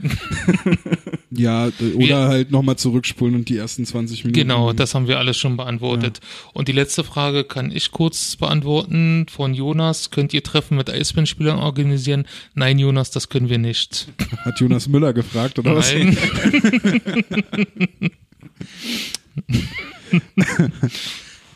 Ja, 1.34 1.72
oder 1.96 2.28
halt 2.28 2.52
nochmal 2.52 2.76
zurückspulen 2.76 3.36
und 3.36 3.48
die 3.48 3.56
ersten 3.56 3.86
20 3.86 4.26
Minuten. 4.26 4.38
Genau, 4.38 4.74
das 4.74 4.94
haben 4.94 5.08
wir 5.08 5.18
alles 5.18 5.38
schon 5.38 5.56
beantwortet. 5.56 6.20
Und 6.54 6.68
die 6.68 6.74
letzte 6.74 7.06
Frage 7.06 7.46
kann 7.46 7.72
ich 7.72 7.92
kurz 7.92 8.36
beantworten 8.36 9.28
von 9.30 9.54
Jonas. 9.54 10.12
Könnt 10.12 10.34
ihr 10.34 10.44
Treffen 10.44 10.76
mit 10.76 10.90
Eisbären-Spielern 10.90 11.58
organisieren? 11.58 12.28
Nein, 12.54 12.80
Jonas, 12.80 13.12
das 13.12 13.30
können 13.30 13.48
wir 13.48 13.60
nicht. 13.60 14.10
Hat 14.40 14.60
Jonas 14.60 14.90
Müller 14.90 15.14
gefragt, 15.14 15.58
oder 15.58 15.74
was? 15.78 15.94
Nein. 15.94 16.18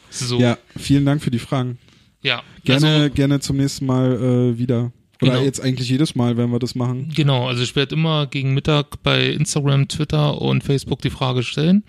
so, 0.10 0.40
ja. 0.40 0.52
Ja, 0.52 0.58
vielen 0.78 1.06
Dank 1.06 1.22
für 1.22 1.32
die 1.32 1.40
Fragen. 1.40 1.80
Gerne, 2.64 2.88
also, 2.88 3.14
gerne 3.14 3.40
zum 3.42 3.58
nächsten 3.58 3.86
Mal 3.86 4.14
äh, 4.14 4.58
wieder. 4.58 4.92
Oder 5.22 5.32
Genau. 5.34 5.44
jetzt 5.44 5.62
eigentlich 5.62 5.90
jedes 5.90 6.16
Mal, 6.16 6.38
wenn 6.38 6.50
wir 6.52 6.60
das 6.60 6.76
machen. 6.76 7.12
Genau, 7.16 7.48
also 7.48 7.64
ich 7.64 7.76
werde 7.76 7.96
immer 7.96 8.28
gegen 8.28 8.54
Mittag 8.54 9.02
bei 9.04 9.28
Instagram, 9.30 9.88
Twitter 9.88 10.42
und 10.42 10.64
Facebook 10.64 11.02
die 11.02 11.10
Frage 11.10 11.44
stellen. 11.44 11.84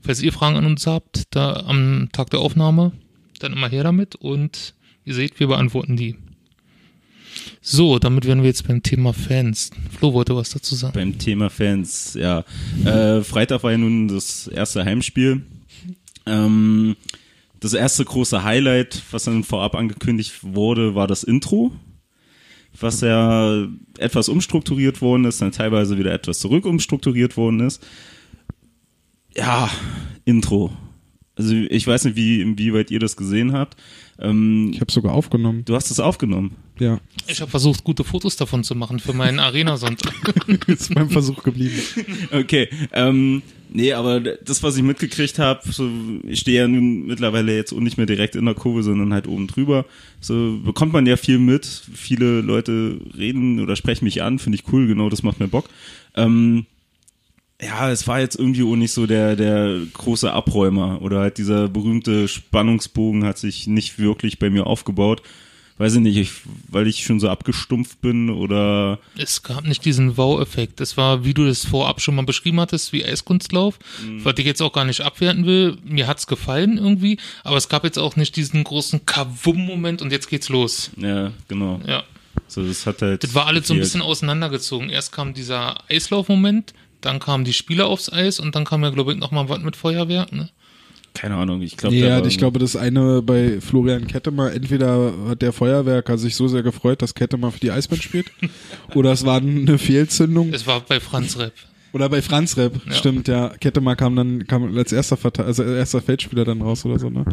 Falls 0.00 0.22
ihr 0.22 0.32
Fragen 0.32 0.56
an 0.56 0.64
uns 0.64 0.86
habt, 0.86 1.24
da 1.30 1.64
am 1.66 2.08
Tag 2.12 2.30
der 2.30 2.40
Aufnahme, 2.40 2.92
dann 3.40 3.52
immer 3.52 3.68
her 3.68 3.82
damit 3.84 4.14
und 4.16 4.74
ihr 5.04 5.14
seht, 5.14 5.38
wir 5.40 5.48
beantworten 5.48 5.96
die. 5.96 6.16
So, 7.60 7.98
damit 7.98 8.26
wären 8.26 8.40
wir 8.42 8.48
jetzt 8.48 8.66
beim 8.66 8.82
Thema 8.82 9.12
Fans. 9.12 9.70
Flo 9.98 10.12
wollte 10.12 10.36
was 10.36 10.50
dazu 10.50 10.74
sagen. 10.74 10.94
Beim 10.94 11.18
Thema 11.18 11.48
Fans, 11.50 12.14
ja. 12.14 12.44
Äh, 12.84 13.22
Freitag 13.22 13.62
war 13.62 13.72
ja 13.72 13.78
nun 13.78 14.08
das 14.08 14.48
erste 14.48 14.84
Heimspiel. 14.84 15.42
Ähm, 16.26 16.96
das 17.60 17.74
erste 17.74 18.04
große 18.04 18.42
Highlight, 18.44 19.02
was 19.12 19.24
dann 19.24 19.44
vorab 19.44 19.74
angekündigt 19.74 20.32
wurde, 20.42 20.94
war 20.94 21.06
das 21.06 21.22
Intro, 21.22 21.72
was 22.78 23.00
ja 23.00 23.66
etwas 23.98 24.28
umstrukturiert 24.28 25.00
worden 25.00 25.24
ist, 25.24 25.40
dann 25.40 25.52
teilweise 25.52 25.98
wieder 25.98 26.12
etwas 26.12 26.38
zurück 26.38 26.64
umstrukturiert 26.64 27.36
worden 27.36 27.60
ist. 27.60 27.86
Ja, 29.34 29.70
Intro. 30.24 30.70
Also 31.34 31.54
ich 31.54 31.86
weiß 31.86 32.04
nicht, 32.04 32.16
wie 32.16 32.42
inwieweit 32.42 32.90
ihr 32.90 33.00
das 33.00 33.16
gesehen 33.16 33.52
habt. 33.52 33.76
Ähm, 34.18 34.70
Ich 34.74 34.80
habe 34.80 34.92
sogar 34.92 35.12
aufgenommen. 35.12 35.64
du 35.64 35.74
hast 35.74 35.90
es 35.90 36.00
aufgenommen. 36.00 36.56
Ja, 36.78 37.00
Ich 37.26 37.40
habe 37.40 37.50
versucht, 37.50 37.84
gute 37.84 38.02
Fotos 38.04 38.36
davon 38.36 38.64
zu 38.64 38.74
machen 38.74 38.98
für 38.98 39.12
meinen 39.12 39.38
Arena-Sonntag. 39.38 40.14
ist 40.66 40.94
beim 40.94 41.10
Versuch 41.10 41.42
geblieben. 41.42 41.78
Okay, 42.32 42.68
ähm, 42.92 43.42
nee, 43.70 43.92
aber 43.92 44.20
das, 44.20 44.62
was 44.62 44.76
ich 44.76 44.82
mitgekriegt 44.82 45.38
habe, 45.38 45.60
so, 45.70 45.88
ich 46.26 46.40
stehe 46.40 46.62
ja 46.62 46.68
nun 46.68 47.06
mittlerweile 47.06 47.54
jetzt 47.54 47.72
auch 47.72 47.80
nicht 47.80 47.98
mehr 47.98 48.06
direkt 48.06 48.34
in 48.36 48.44
der 48.46 48.54
Kurve, 48.54 48.82
sondern 48.82 49.12
halt 49.12 49.26
oben 49.28 49.46
drüber. 49.46 49.84
So 50.20 50.58
bekommt 50.64 50.92
man 50.92 51.06
ja 51.06 51.16
viel 51.16 51.38
mit. 51.38 51.66
Viele 51.66 52.40
Leute 52.40 52.98
reden 53.16 53.60
oder 53.60 53.76
sprechen 53.76 54.04
mich 54.04 54.22
an, 54.22 54.38
finde 54.38 54.56
ich 54.56 54.72
cool, 54.72 54.86
genau, 54.86 55.08
das 55.08 55.22
macht 55.22 55.40
mir 55.40 55.48
Bock. 55.48 55.68
Ähm, 56.16 56.66
ja, 57.62 57.90
es 57.90 58.08
war 58.08 58.20
jetzt 58.20 58.36
irgendwie 58.36 58.64
auch 58.64 58.76
nicht 58.76 58.92
so 58.92 59.06
der, 59.06 59.36
der 59.36 59.80
große 59.92 60.32
Abräumer 60.32 61.00
oder 61.00 61.20
halt 61.20 61.38
dieser 61.38 61.68
berühmte 61.68 62.26
Spannungsbogen 62.26 63.24
hat 63.24 63.38
sich 63.38 63.66
nicht 63.66 63.98
wirklich 63.98 64.38
bei 64.40 64.50
mir 64.50 64.66
aufgebaut, 64.66 65.22
weiß 65.78 65.94
ich 65.94 66.00
nicht, 66.00 66.16
ich, 66.16 66.32
weil 66.68 66.88
ich 66.88 67.04
schon 67.04 67.20
so 67.20 67.28
abgestumpft 67.28 68.00
bin 68.00 68.30
oder. 68.30 68.98
Es 69.16 69.42
gab 69.42 69.64
nicht 69.64 69.84
diesen 69.84 70.16
Wow-Effekt. 70.16 70.80
Es 70.80 70.96
war, 70.96 71.24
wie 71.24 71.34
du 71.34 71.46
das 71.46 71.64
vorab 71.64 72.00
schon 72.00 72.16
mal 72.16 72.24
beschrieben 72.24 72.60
hattest, 72.60 72.92
wie 72.92 73.04
Eiskunstlauf, 73.04 73.78
mhm. 74.04 74.24
was 74.24 74.34
ich 74.38 74.44
jetzt 74.44 74.60
auch 74.60 74.72
gar 74.72 74.84
nicht 74.84 75.00
abwerten 75.00 75.46
will. 75.46 75.78
Mir 75.84 76.08
hat's 76.08 76.26
gefallen 76.26 76.78
irgendwie, 76.78 77.18
aber 77.44 77.56
es 77.56 77.68
gab 77.68 77.84
jetzt 77.84 77.98
auch 77.98 78.16
nicht 78.16 78.34
diesen 78.34 78.64
großen 78.64 79.06
Kavum-Moment 79.06 80.02
und 80.02 80.10
jetzt 80.10 80.28
geht's 80.28 80.48
los. 80.48 80.90
Ja, 80.96 81.30
genau. 81.46 81.80
Ja. 81.86 82.02
So, 82.48 82.66
das 82.66 82.86
hat 82.86 83.02
halt. 83.02 83.24
Das 83.24 83.34
war 83.34 83.46
alles 83.46 83.66
so 83.68 83.74
ein 83.74 83.80
bisschen 83.80 84.02
auseinandergezogen. 84.02 84.90
Erst 84.90 85.12
kam 85.12 85.32
dieser 85.32 85.78
Eislauf-Moment, 85.88 86.74
dann 87.04 87.18
kamen 87.18 87.44
die 87.44 87.52
Spieler 87.52 87.86
aufs 87.86 88.10
Eis 88.12 88.40
und 88.40 88.54
dann 88.54 88.64
kam 88.64 88.82
ja, 88.82 88.90
glaube 88.90 89.12
ich, 89.12 89.18
nochmal 89.18 89.48
was 89.48 89.60
mit 89.60 89.76
Feuerwerk, 89.76 90.32
ne? 90.32 90.48
Keine 91.14 91.36
Ahnung, 91.36 91.60
ich 91.60 91.76
glaube. 91.76 91.94
Ja, 91.94 92.24
ich 92.24 92.38
glaube, 92.38 92.58
das 92.58 92.74
eine 92.74 93.20
bei 93.20 93.60
Florian 93.60 94.06
Kettemer, 94.06 94.52
entweder 94.52 95.12
hat 95.28 95.42
der 95.42 95.52
Feuerwerker 95.52 96.16
sich 96.16 96.34
so 96.36 96.48
sehr 96.48 96.62
gefreut, 96.62 97.02
dass 97.02 97.14
Kettemer 97.14 97.52
für 97.52 97.60
die 97.60 97.70
Eisbahn 97.70 98.00
spielt, 98.00 98.30
oder 98.94 99.12
es 99.12 99.26
war 99.26 99.38
eine 99.38 99.78
Fehlzündung. 99.78 100.52
Es 100.54 100.66
war 100.66 100.80
bei 100.80 101.00
Franz 101.00 101.38
Repp. 101.38 101.52
Oder 101.92 102.08
bei 102.08 102.22
Franz 102.22 102.56
Repp, 102.56 102.80
ja. 102.86 102.92
stimmt, 102.94 103.28
ja. 103.28 103.50
Kettemer 103.60 103.96
kam 103.96 104.16
dann, 104.16 104.46
kam 104.46 104.74
als 104.76 104.92
erster 104.92 105.18
Verte 105.18 105.44
also 105.44 105.62
erster 105.62 106.00
Feldspieler 106.00 106.46
dann 106.46 106.62
raus 106.62 106.86
oder 106.86 106.98
so, 106.98 107.10
ne? 107.10 107.26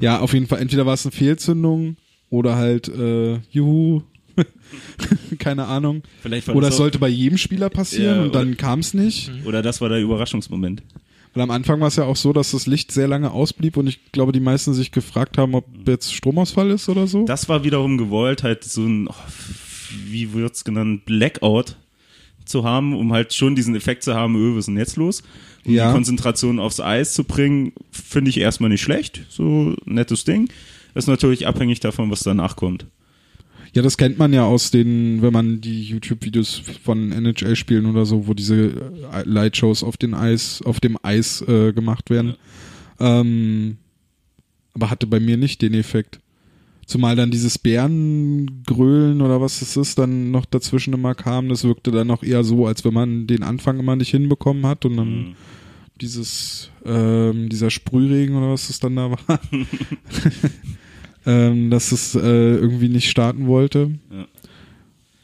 Ja, 0.00 0.18
auf 0.18 0.32
jeden 0.32 0.48
Fall, 0.48 0.60
entweder 0.60 0.84
war 0.84 0.94
es 0.94 1.06
eine 1.06 1.12
Fehlzündung 1.12 1.96
oder 2.28 2.56
halt, 2.56 2.88
äh, 2.88 3.38
juhu, 3.50 4.02
keine 5.38 5.66
Ahnung. 5.66 6.02
oder 6.52 6.68
es 6.68 6.76
sollte 6.76 6.98
bei 6.98 7.08
jedem 7.08 7.38
Spieler 7.38 7.70
passieren 7.70 8.16
ja, 8.16 8.22
und 8.22 8.34
dann 8.34 8.56
kam 8.56 8.80
es 8.80 8.94
nicht. 8.94 9.30
Oder 9.44 9.62
das 9.62 9.80
war 9.80 9.88
der 9.88 10.00
Überraschungsmoment. 10.00 10.82
Weil 11.32 11.44
am 11.44 11.50
Anfang 11.50 11.80
war 11.80 11.88
es 11.88 11.96
ja 11.96 12.04
auch 12.04 12.16
so, 12.16 12.32
dass 12.32 12.50
das 12.50 12.66
Licht 12.66 12.90
sehr 12.90 13.06
lange 13.06 13.30
ausblieb 13.30 13.76
und 13.76 13.86
ich 13.86 14.10
glaube, 14.10 14.32
die 14.32 14.40
meisten 14.40 14.74
sich 14.74 14.90
gefragt 14.90 15.38
haben, 15.38 15.54
ob 15.54 15.66
jetzt 15.86 16.12
Stromausfall 16.12 16.70
ist 16.70 16.88
oder 16.88 17.06
so. 17.06 17.24
Das 17.24 17.48
war 17.48 17.62
wiederum 17.62 17.98
gewollt, 17.98 18.42
halt 18.42 18.64
so 18.64 18.82
ein, 18.82 19.06
oh, 19.08 19.14
wie 20.06 20.32
wird's 20.32 20.64
genannt, 20.64 21.04
Blackout 21.04 21.76
zu 22.44 22.64
haben, 22.64 22.96
um 22.96 23.12
halt 23.12 23.32
schon 23.32 23.54
diesen 23.54 23.76
Effekt 23.76 24.02
zu 24.02 24.14
haben, 24.14 24.34
öh, 24.34 24.52
was 24.52 24.60
ist 24.60 24.66
denn 24.66 24.76
jetzt 24.76 24.96
los? 24.96 25.22
Um 25.64 25.72
ja. 25.72 25.88
die 25.88 25.94
Konzentration 25.94 26.58
aufs 26.58 26.80
Eis 26.80 27.14
zu 27.14 27.22
bringen, 27.22 27.72
finde 27.92 28.30
ich 28.30 28.38
erstmal 28.38 28.70
nicht 28.70 28.82
schlecht. 28.82 29.22
So 29.28 29.76
nettes 29.84 30.24
Ding. 30.24 30.48
Ist 30.94 31.06
natürlich 31.06 31.46
abhängig 31.46 31.78
davon, 31.78 32.10
was 32.10 32.20
danach 32.20 32.56
kommt. 32.56 32.86
Ja, 33.72 33.82
das 33.82 33.96
kennt 33.96 34.18
man 34.18 34.32
ja 34.32 34.44
aus 34.44 34.70
den, 34.70 35.22
wenn 35.22 35.32
man 35.32 35.60
die 35.60 35.82
YouTube-Videos 35.84 36.62
von 36.82 37.12
NHL-Spielen 37.12 37.86
oder 37.86 38.04
so, 38.04 38.26
wo 38.26 38.34
diese 38.34 38.70
äh, 39.12 39.22
Lightshows 39.24 39.84
auf 39.84 39.96
den 39.96 40.14
Eis, 40.14 40.60
auf 40.62 40.80
dem 40.80 40.98
Eis 41.02 41.42
äh, 41.42 41.72
gemacht 41.72 42.10
werden. 42.10 42.34
Ja. 42.98 43.20
Ähm, 43.20 43.76
aber 44.74 44.90
hatte 44.90 45.06
bei 45.06 45.20
mir 45.20 45.36
nicht 45.36 45.62
den 45.62 45.74
Effekt. 45.74 46.20
Zumal 46.86 47.14
dann 47.14 47.30
dieses 47.30 47.56
Bärengrölen 47.58 49.20
oder 49.20 49.40
was 49.40 49.62
es 49.62 49.76
ist, 49.76 49.98
dann 49.98 50.32
noch 50.32 50.44
dazwischen 50.44 50.92
immer 50.92 51.14
kam. 51.14 51.48
Das 51.48 51.62
wirkte 51.62 51.92
dann 51.92 52.08
noch 52.08 52.24
eher 52.24 52.42
so, 52.42 52.66
als 52.66 52.84
wenn 52.84 52.94
man 52.94 53.28
den 53.28 53.44
Anfang 53.44 53.78
immer 53.78 53.94
nicht 53.94 54.10
hinbekommen 54.10 54.66
hat 54.66 54.84
und 54.84 54.96
dann 54.96 55.08
mhm. 55.08 55.34
dieses, 56.00 56.70
ähm, 56.84 57.48
dieser 57.48 57.70
Sprühregen 57.70 58.34
oder 58.34 58.50
was 58.50 58.68
es 58.70 58.80
dann 58.80 58.96
da 58.96 59.12
war. 59.12 59.18
ähm, 61.26 61.70
dass 61.70 61.92
es 61.92 62.14
äh, 62.14 62.18
irgendwie 62.20 62.88
nicht 62.88 63.10
starten 63.10 63.46
wollte. 63.46 63.98
Ja. 64.10 64.26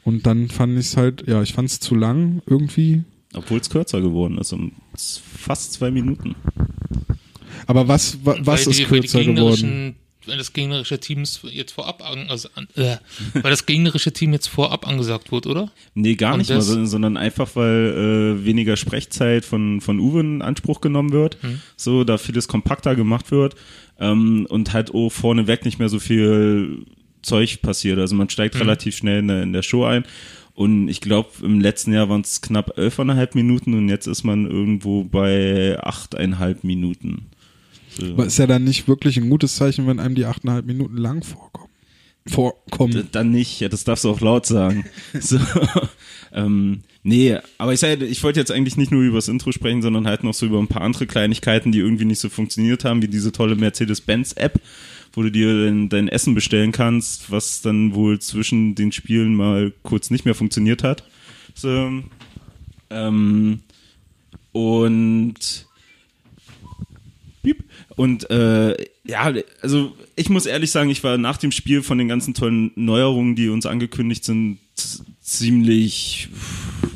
Und 0.05 0.27
dann 0.27 0.49
fand 0.49 0.79
ich 0.79 0.87
es 0.87 0.97
halt, 0.97 1.27
ja, 1.27 1.43
ich 1.43 1.53
fand 1.53 1.69
es 1.69 1.81
zu 1.81 1.95
lang 1.95 2.43
irgendwie. 2.47 3.03
Obwohl 3.35 3.59
es 3.59 3.69
kürzer 3.71 4.01
geworden 4.01 4.39
ist, 4.39 4.53
um 4.53 4.73
fast 4.97 5.73
zwei 5.73 5.91
Minuten. 5.91 6.37
Aber 7.67 7.89
was, 7.89 8.25
wa, 8.25 8.37
was 8.39 8.65
die, 8.65 8.83
ist 8.83 8.89
kürzer 8.89 9.25
geworden? 9.25 9.97
Weil 10.27 10.39
das 10.39 10.53
gegnerische 10.53 10.99
Team 10.99 11.25
jetzt 11.51 11.73
vorab, 11.73 12.03
also, 12.29 12.49
äh, 12.75 12.97
weil 13.35 13.51
das 13.51 13.65
gegnerische 13.67 14.13
Team 14.13 14.33
jetzt 14.33 14.49
vorab 14.49 14.87
angesagt 14.87 15.31
wird, 15.31 15.47
oder? 15.47 15.71
Nee, 15.95 16.17
gar 16.17 16.35
Und 16.35 16.39
nicht 16.41 16.51
mal, 16.51 16.61
sondern 16.61 17.17
einfach, 17.17 17.55
weil 17.55 18.37
äh, 18.41 18.45
weniger 18.45 18.77
Sprechzeit 18.77 19.45
von, 19.45 19.81
von 19.81 20.01
Uwe 20.01 20.21
in 20.21 20.43
Anspruch 20.43 20.81
genommen 20.81 21.13
wird, 21.13 21.39
hm. 21.43 21.61
so, 21.77 22.03
da 22.03 22.19
vieles 22.19 22.49
kompakter 22.49 22.97
gemacht 22.97 23.31
wird 23.31 23.55
ähm, 23.99 24.47
und 24.49 24.73
halt 24.73 24.93
oh, 24.95 25.11
vorneweg 25.11 25.65
nicht 25.65 25.79
mehr 25.79 25.89
so 25.89 25.99
viel 25.99 26.85
Zeug 27.23 27.61
passiert. 27.63 27.99
Also 27.99 28.15
man 28.15 28.31
steigt 28.31 28.55
mhm. 28.55 28.63
relativ 28.63 28.97
schnell 28.97 29.21
in 29.21 29.29
der, 29.29 29.43
in 29.43 29.53
der 29.53 29.63
Show 29.63 29.85
ein. 29.85 30.05
Und 30.55 30.89
ich 30.89 31.03
glaube, 31.03 31.29
im 31.43 31.61
letzten 31.61 31.93
Jahr 31.93 32.09
waren 32.09 32.23
es 32.23 32.41
knapp 32.41 32.79
elfeinhalb 32.79 33.35
Minuten 33.35 33.75
und 33.75 33.91
jetzt 33.91 34.07
ist 34.07 34.25
man 34.25 34.47
irgendwo 34.47 35.05
bei 35.05 35.79
achteinhalb 35.83 36.65
Minuten. 36.65 37.27
So. 37.99 38.07
Aber 38.13 38.25
ist 38.25 38.39
ja 38.39 38.47
dann 38.47 38.65
nicht 38.65 38.89
wirklich 38.89 39.19
ein 39.19 39.29
gutes 39.29 39.57
Zeichen, 39.57 39.87
wenn 39.87 40.01
einem 40.01 40.15
die 40.15 40.25
achteinhalb 40.25 40.65
Minuten 40.65 40.97
lang 40.97 41.23
vorkommen. 41.23 41.71
Vorkommen. 42.29 43.09
dann 43.13 43.31
nicht, 43.31 43.61
ja, 43.61 43.69
das 43.69 43.85
darfst 43.85 44.05
du 44.05 44.11
auch 44.11 44.21
laut 44.21 44.47
sagen. 44.47 44.85
so, 45.21 45.39
ähm, 46.33 46.83
Nee, 47.09 47.39
aber 47.57 47.73
ich, 47.73 47.79
sag, 47.79 48.03
ich 48.03 48.25
wollte 48.25 48.41
jetzt 48.41 48.51
eigentlich 48.51 48.77
nicht 48.77 48.91
nur 48.91 49.01
über 49.01 49.19
das 49.19 49.29
Intro 49.29 49.53
sprechen, 49.53 49.81
sondern 49.81 50.09
halt 50.09 50.25
noch 50.25 50.35
so 50.35 50.45
über 50.45 50.59
ein 50.59 50.67
paar 50.67 50.83
andere 50.83 51.07
Kleinigkeiten, 51.07 51.71
die 51.71 51.79
irgendwie 51.79 52.05
nicht 52.05 52.19
so 52.19 52.29
funktioniert 52.29 52.85
haben, 52.85 53.01
wie 53.01 53.07
diese 53.07 53.31
tolle 53.31 53.55
Mercedes-Benz-App, 53.55 54.61
wo 55.13 55.23
du 55.23 55.31
dir 55.31 55.67
dein, 55.67 55.89
dein, 55.89 56.09
Essen 56.09 56.35
bestellen 56.35 56.73
kannst, 56.73 57.31
was 57.31 57.63
dann 57.63 57.95
wohl 57.95 58.19
zwischen 58.19 58.75
den 58.75 58.91
Spielen 58.91 59.37
mal 59.37 59.73
kurz 59.85 60.11
nicht 60.11 60.25
mehr 60.25 60.35
funktioniert 60.35 60.83
hat. 60.83 61.05
So, 61.55 62.03
ähm, 62.91 63.61
und 64.51 65.67
und 67.97 68.31
äh, 68.31 68.77
ja, 69.05 69.33
also 69.63 69.93
ich 70.15 70.29
muss 70.29 70.47
ehrlich 70.47 70.71
sagen, 70.71 70.91
ich 70.91 71.03
war 71.03 71.19
nach 71.19 71.39
dem 71.39 71.51
Spiel 71.51 71.83
von 71.83 71.99
den 71.99 72.09
ganzen 72.09 72.35
tollen 72.35 72.71
Neuerungen, 72.77 73.35
die 73.35 73.49
uns 73.49 73.67
angekündigt 73.67 74.25
sind, 74.25 74.59
ziemlich 75.21 76.29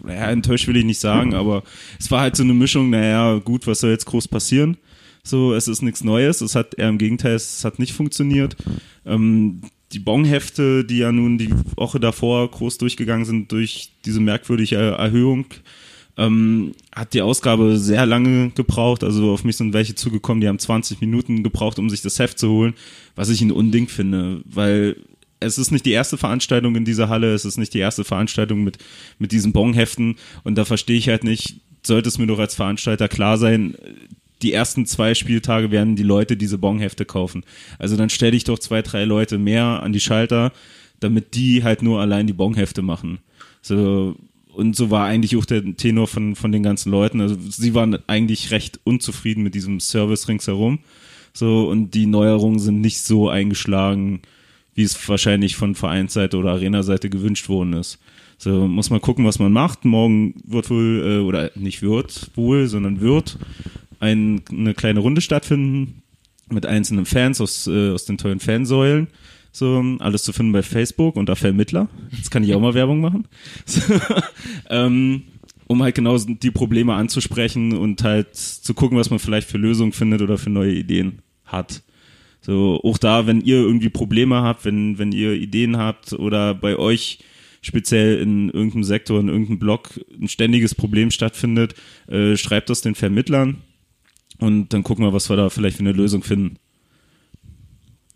naja, 0.04 0.30
enttäuscht 0.30 0.66
will 0.68 0.76
ich 0.76 0.84
nicht 0.84 1.00
sagen, 1.00 1.34
aber 1.34 1.62
es 1.98 2.10
war 2.10 2.20
halt 2.20 2.36
so 2.36 2.42
eine 2.42 2.54
Mischung, 2.54 2.90
naja, 2.90 3.38
gut, 3.38 3.66
was 3.66 3.80
soll 3.80 3.90
jetzt 3.90 4.06
groß 4.06 4.28
passieren? 4.28 4.76
So, 5.22 5.54
es 5.54 5.68
ist 5.68 5.82
nichts 5.82 6.02
Neues, 6.02 6.40
es 6.40 6.54
hat 6.54 6.74
eher 6.74 6.88
im 6.88 6.98
Gegenteil, 6.98 7.34
es 7.34 7.64
hat 7.64 7.78
nicht 7.78 7.92
funktioniert. 7.92 8.56
Ähm, 9.04 9.60
die 9.92 9.98
Bonhefte, 9.98 10.84
die 10.84 10.98
ja 10.98 11.12
nun 11.12 11.36
die 11.36 11.52
Woche 11.76 12.00
davor 12.00 12.50
groß 12.50 12.78
durchgegangen 12.78 13.24
sind 13.24 13.52
durch 13.52 13.90
diese 14.04 14.20
merkwürdige 14.20 14.76
Erhöhung, 14.76 15.46
ähm, 16.16 16.72
hat 16.94 17.14
die 17.14 17.22
Ausgabe 17.22 17.78
sehr 17.78 18.06
lange 18.06 18.50
gebraucht. 18.50 19.04
Also 19.04 19.32
auf 19.32 19.44
mich 19.44 19.56
sind 19.56 19.72
welche 19.72 19.94
zugekommen, 19.94 20.40
die 20.40 20.48
haben 20.48 20.58
20 20.58 21.00
Minuten 21.00 21.42
gebraucht, 21.42 21.78
um 21.78 21.90
sich 21.90 22.02
das 22.02 22.18
Heft 22.18 22.38
zu 22.38 22.50
holen, 22.50 22.74
was 23.14 23.28
ich 23.30 23.40
ein 23.40 23.52
Unding 23.52 23.88
finde, 23.88 24.42
weil 24.44 24.96
es 25.40 25.56
ist 25.56 25.70
nicht 25.70 25.86
die 25.86 25.92
erste 25.92 26.18
Veranstaltung 26.18 26.76
in 26.76 26.84
dieser 26.84 27.08
Halle, 27.08 27.32
es 27.32 27.44
ist 27.44 27.56
nicht 27.56 27.72
die 27.72 27.78
erste 27.78 28.04
Veranstaltung 28.04 28.62
mit, 28.62 28.78
mit 29.18 29.32
diesen 29.32 29.52
Bonheften 29.52 30.16
und 30.44 30.56
da 30.56 30.64
verstehe 30.64 30.98
ich 30.98 31.08
halt 31.08 31.24
nicht, 31.24 31.60
sollte 31.82 32.08
es 32.08 32.18
mir 32.18 32.26
doch 32.26 32.38
als 32.38 32.54
Veranstalter 32.54 33.08
klar 33.08 33.38
sein, 33.38 33.74
die 34.42 34.52
ersten 34.52 34.86
zwei 34.86 35.14
Spieltage 35.14 35.70
werden 35.70 35.96
die 35.96 36.02
Leute 36.02 36.36
diese 36.36 36.58
Bonhefte 36.58 37.04
kaufen. 37.04 37.44
Also 37.78 37.96
dann 37.96 38.10
stelle 38.10 38.36
ich 38.36 38.44
doch 38.44 38.58
zwei, 38.58 38.82
drei 38.82 39.04
Leute 39.04 39.38
mehr 39.38 39.82
an 39.82 39.92
die 39.92 40.00
Schalter, 40.00 40.52
damit 40.98 41.34
die 41.34 41.62
halt 41.64 41.82
nur 41.82 42.00
allein 42.00 42.26
die 42.26 42.32
Bonhefte 42.32 42.82
machen. 42.82 43.18
So, 43.62 44.16
und 44.54 44.76
so 44.76 44.90
war 44.90 45.06
eigentlich 45.06 45.36
auch 45.36 45.44
der 45.44 45.76
Tenor 45.76 46.06
von, 46.06 46.34
von 46.36 46.52
den 46.52 46.62
ganzen 46.62 46.90
Leuten. 46.90 47.20
Also 47.20 47.36
sie 47.48 47.74
waren 47.74 47.98
eigentlich 48.06 48.50
recht 48.50 48.80
unzufrieden 48.84 49.42
mit 49.42 49.54
diesem 49.54 49.80
Service 49.80 50.28
ringsherum. 50.28 50.80
So, 51.32 51.68
und 51.68 51.94
die 51.94 52.06
Neuerungen 52.06 52.58
sind 52.58 52.80
nicht 52.80 53.00
so 53.00 53.28
eingeschlagen, 53.28 54.20
wie 54.74 54.82
es 54.82 55.08
wahrscheinlich 55.08 55.56
von 55.56 55.74
Vereinsseite 55.74 56.36
oder 56.36 56.52
Arena-Seite 56.52 57.10
gewünscht 57.10 57.48
worden 57.48 57.74
ist. 57.74 57.98
So 58.38 58.66
muss 58.66 58.90
man 58.90 59.00
gucken, 59.00 59.26
was 59.26 59.38
man 59.38 59.52
macht. 59.52 59.84
Morgen 59.84 60.34
wird 60.44 60.70
wohl, 60.70 61.02
äh, 61.04 61.24
oder 61.24 61.50
nicht 61.54 61.82
wird 61.82 62.30
wohl, 62.34 62.66
sondern 62.66 63.00
wird 63.00 63.38
ein, 64.00 64.42
eine 64.50 64.74
kleine 64.74 65.00
Runde 65.00 65.20
stattfinden 65.20 66.02
mit 66.48 66.66
einzelnen 66.66 67.04
Fans 67.04 67.40
aus, 67.40 67.66
äh, 67.66 67.90
aus 67.90 68.06
den 68.06 68.18
tollen 68.18 68.40
Fansäulen. 68.40 69.08
So, 69.52 69.82
alles 69.98 70.22
zu 70.22 70.32
finden 70.32 70.52
bei 70.52 70.62
Facebook 70.62 71.16
unter 71.16 71.36
Vermittler. 71.36 71.88
Jetzt 72.12 72.30
kann 72.30 72.44
ich 72.44 72.54
auch 72.54 72.60
mal 72.60 72.74
Werbung 72.74 73.00
machen. 73.00 73.26
So, 73.66 73.80
ähm, 74.70 75.22
um 75.66 75.82
halt 75.82 75.94
genau 75.94 76.16
die 76.18 76.50
Probleme 76.50 76.94
anzusprechen 76.94 77.76
und 77.76 78.02
halt 78.02 78.34
zu 78.36 78.74
gucken, 78.74 78.98
was 78.98 79.10
man 79.10 79.18
vielleicht 79.18 79.48
für 79.48 79.58
Lösungen 79.58 79.92
findet 79.92 80.22
oder 80.22 80.38
für 80.38 80.50
neue 80.50 80.72
Ideen 80.72 81.22
hat. 81.44 81.82
So, 82.40 82.80
auch 82.82 82.98
da, 82.98 83.26
wenn 83.26 83.40
ihr 83.40 83.56
irgendwie 83.56 83.90
Probleme 83.90 84.42
habt, 84.42 84.64
wenn, 84.64 84.98
wenn 84.98 85.12
ihr 85.12 85.34
Ideen 85.34 85.76
habt 85.76 86.12
oder 86.12 86.54
bei 86.54 86.76
euch 86.76 87.18
speziell 87.60 88.18
in 88.18 88.48
irgendeinem 88.50 88.84
Sektor, 88.84 89.20
in 89.20 89.28
irgendeinem 89.28 89.58
Blog 89.58 90.00
ein 90.20 90.28
ständiges 90.28 90.74
Problem 90.74 91.10
stattfindet, 91.10 91.74
äh, 92.08 92.36
schreibt 92.36 92.70
das 92.70 92.80
den 92.80 92.94
Vermittlern 92.94 93.58
und 94.38 94.72
dann 94.72 94.82
gucken 94.82 95.04
wir, 95.04 95.12
was 95.12 95.28
wir 95.28 95.36
da 95.36 95.50
vielleicht 95.50 95.76
für 95.76 95.82
eine 95.82 95.92
Lösung 95.92 96.22
finden. 96.22 96.56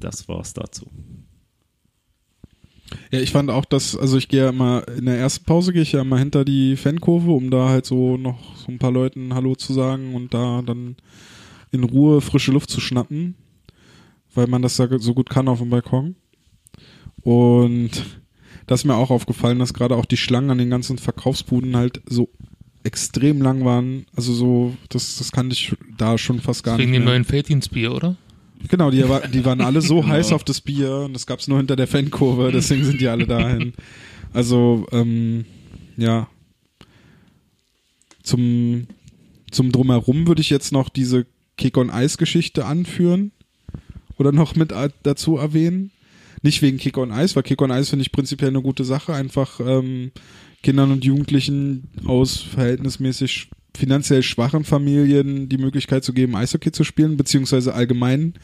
Das 0.01 0.29
war's 0.29 0.55
dazu. 0.55 0.91
Ja, 3.11 3.21
ich 3.21 3.33
fand 3.33 3.51
auch, 3.51 3.65
dass, 3.65 3.97
also 3.97 4.19
ich 4.19 4.29
gehe 4.29 4.45
ja 4.45 4.49
immer, 4.51 4.87
in 4.97 5.07
der 5.07 5.19
ersten 5.19 5.45
Pause 5.45 5.73
gehe 5.73 5.83
ich 5.83 5.93
ja 5.93 6.03
immer 6.03 6.19
hinter 6.19 6.45
die 6.45 6.77
Fankurve, 6.77 7.31
um 7.31 7.51
da 7.51 7.69
halt 7.69 7.87
so 7.87 8.17
noch 8.17 8.57
so 8.57 8.71
ein 8.71 8.79
paar 8.79 8.93
Leuten 8.93 9.35
Hallo 9.35 9.55
zu 9.55 9.73
sagen 9.73 10.15
und 10.15 10.35
da 10.35 10.63
dann 10.63 10.97
in 11.73 11.83
Ruhe 11.85 12.21
frische 12.21 12.53
Luft 12.53 12.71
zu 12.71 12.81
schnappen 12.81 13.35
weil 14.35 14.47
man 14.47 14.63
das 14.63 14.77
so 14.77 15.15
gut 15.15 15.31
kann 15.31 15.49
auf 15.49 15.61
dem 15.61 15.71
Balkon. 15.71 16.17
Und 17.23 17.91
das 18.67 18.81
ist 18.81 18.85
mir 18.85 18.97
auch 18.97 19.11
aufgefallen, 19.11 19.59
dass 19.59 19.75
gerade 19.75 19.97
auch 19.97 20.05
die 20.05 20.17
Schlangen 20.17 20.51
an 20.51 20.59
den 20.59 20.71
ganzen 20.71 20.99
Verkaufsbuden 20.99 21.77
halt 21.77 22.03
so 22.07 22.29
extrem 22.83 23.41
lang 23.41 23.65
waren. 23.65 24.07
Also 24.15 24.33
so, 24.33 24.75
das, 24.89 25.17
das 25.17 25.33
kannte 25.33 25.55
ich 25.55 25.75
da 25.97 26.19
schon 26.19 26.41
fast 26.41 26.65
gar 26.65 26.79
Wegen 26.79 26.91
nicht 26.91 26.99
dem 26.99 27.05
mehr. 27.05 27.15
neuen 27.15 27.25
Felddienstbier, 27.25 27.95
oder? 27.95 28.17
Genau, 28.69 28.91
die, 28.91 29.05
die 29.33 29.45
waren 29.45 29.61
alle 29.61 29.83
so 29.83 30.07
heiß 30.07 30.33
auf 30.33 30.45
das 30.45 30.61
Bier 30.61 30.97
und 31.07 31.13
das 31.13 31.27
gab's 31.27 31.49
nur 31.49 31.59
hinter 31.59 31.77
der 31.77 31.87
Fankurve, 31.87 32.51
deswegen 32.53 32.85
sind 32.85 33.01
die 33.01 33.09
alle 33.09 33.27
dahin. 33.27 33.75
Also, 34.33 34.87
ähm, 34.93 35.45
ja. 35.97 36.29
Zum, 38.23 38.87
zum 39.51 39.71
Drumherum 39.71 40.27
würde 40.27 40.41
ich 40.41 40.51
jetzt 40.51 40.73
noch 40.73 40.89
diese 40.89 41.27
Kick 41.57 41.77
on 41.77 41.91
Ice 41.91 42.17
Geschichte 42.17 42.65
anführen 42.65 43.33
oder 44.17 44.33
noch 44.33 44.57
mit 44.57 44.73
dazu 45.03 45.37
erwähnen. 45.37 45.91
Nicht 46.43 46.63
wegen 46.63 46.79
Kick 46.79 46.99
on 46.99 47.11
Ice, 47.11 47.37
weil 47.37 47.43
Kick 47.43 47.63
on 47.63 47.71
Ice 47.71 47.91
finde 47.91 48.03
ich 48.03 48.13
prinzipiell 48.13 48.51
eine 48.51 48.63
gute 48.63 48.85
Sache, 48.85 49.15
einfach 49.15 49.61
ähm, 49.61 50.11
Kindern 50.63 50.91
und 50.91 51.05
Jugendlichen 51.05 51.89
aus 52.07 52.39
verhältnismäßig 52.39 53.51
finanziell 53.77 54.23
schwachen 54.23 54.65
Familien 54.65 55.49
die 55.49 55.59
Möglichkeit 55.59 56.05
zu 56.05 56.13
geben, 56.13 56.37
Eishockey 56.37 56.73
zu 56.73 56.85
spielen, 56.85 57.17
beziehungsweise 57.17 57.75
allgemein 57.75 58.35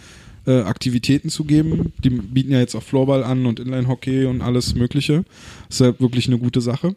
äh, 0.46 0.60
Aktivitäten 0.62 1.28
zu 1.28 1.44
geben. 1.44 1.92
Die 2.02 2.10
bieten 2.10 2.52
ja 2.52 2.58
jetzt 2.58 2.74
auch 2.74 2.82
Floorball 2.82 3.24
an 3.24 3.46
und 3.46 3.60
Inline-Hockey 3.60 4.26
und 4.26 4.42
alles 4.42 4.74
Mögliche. 4.74 5.24
Das 5.68 5.80
ist 5.80 5.86
ja 5.86 6.00
wirklich 6.00 6.26
eine 6.26 6.38
gute 6.38 6.60
Sache. 6.60 6.96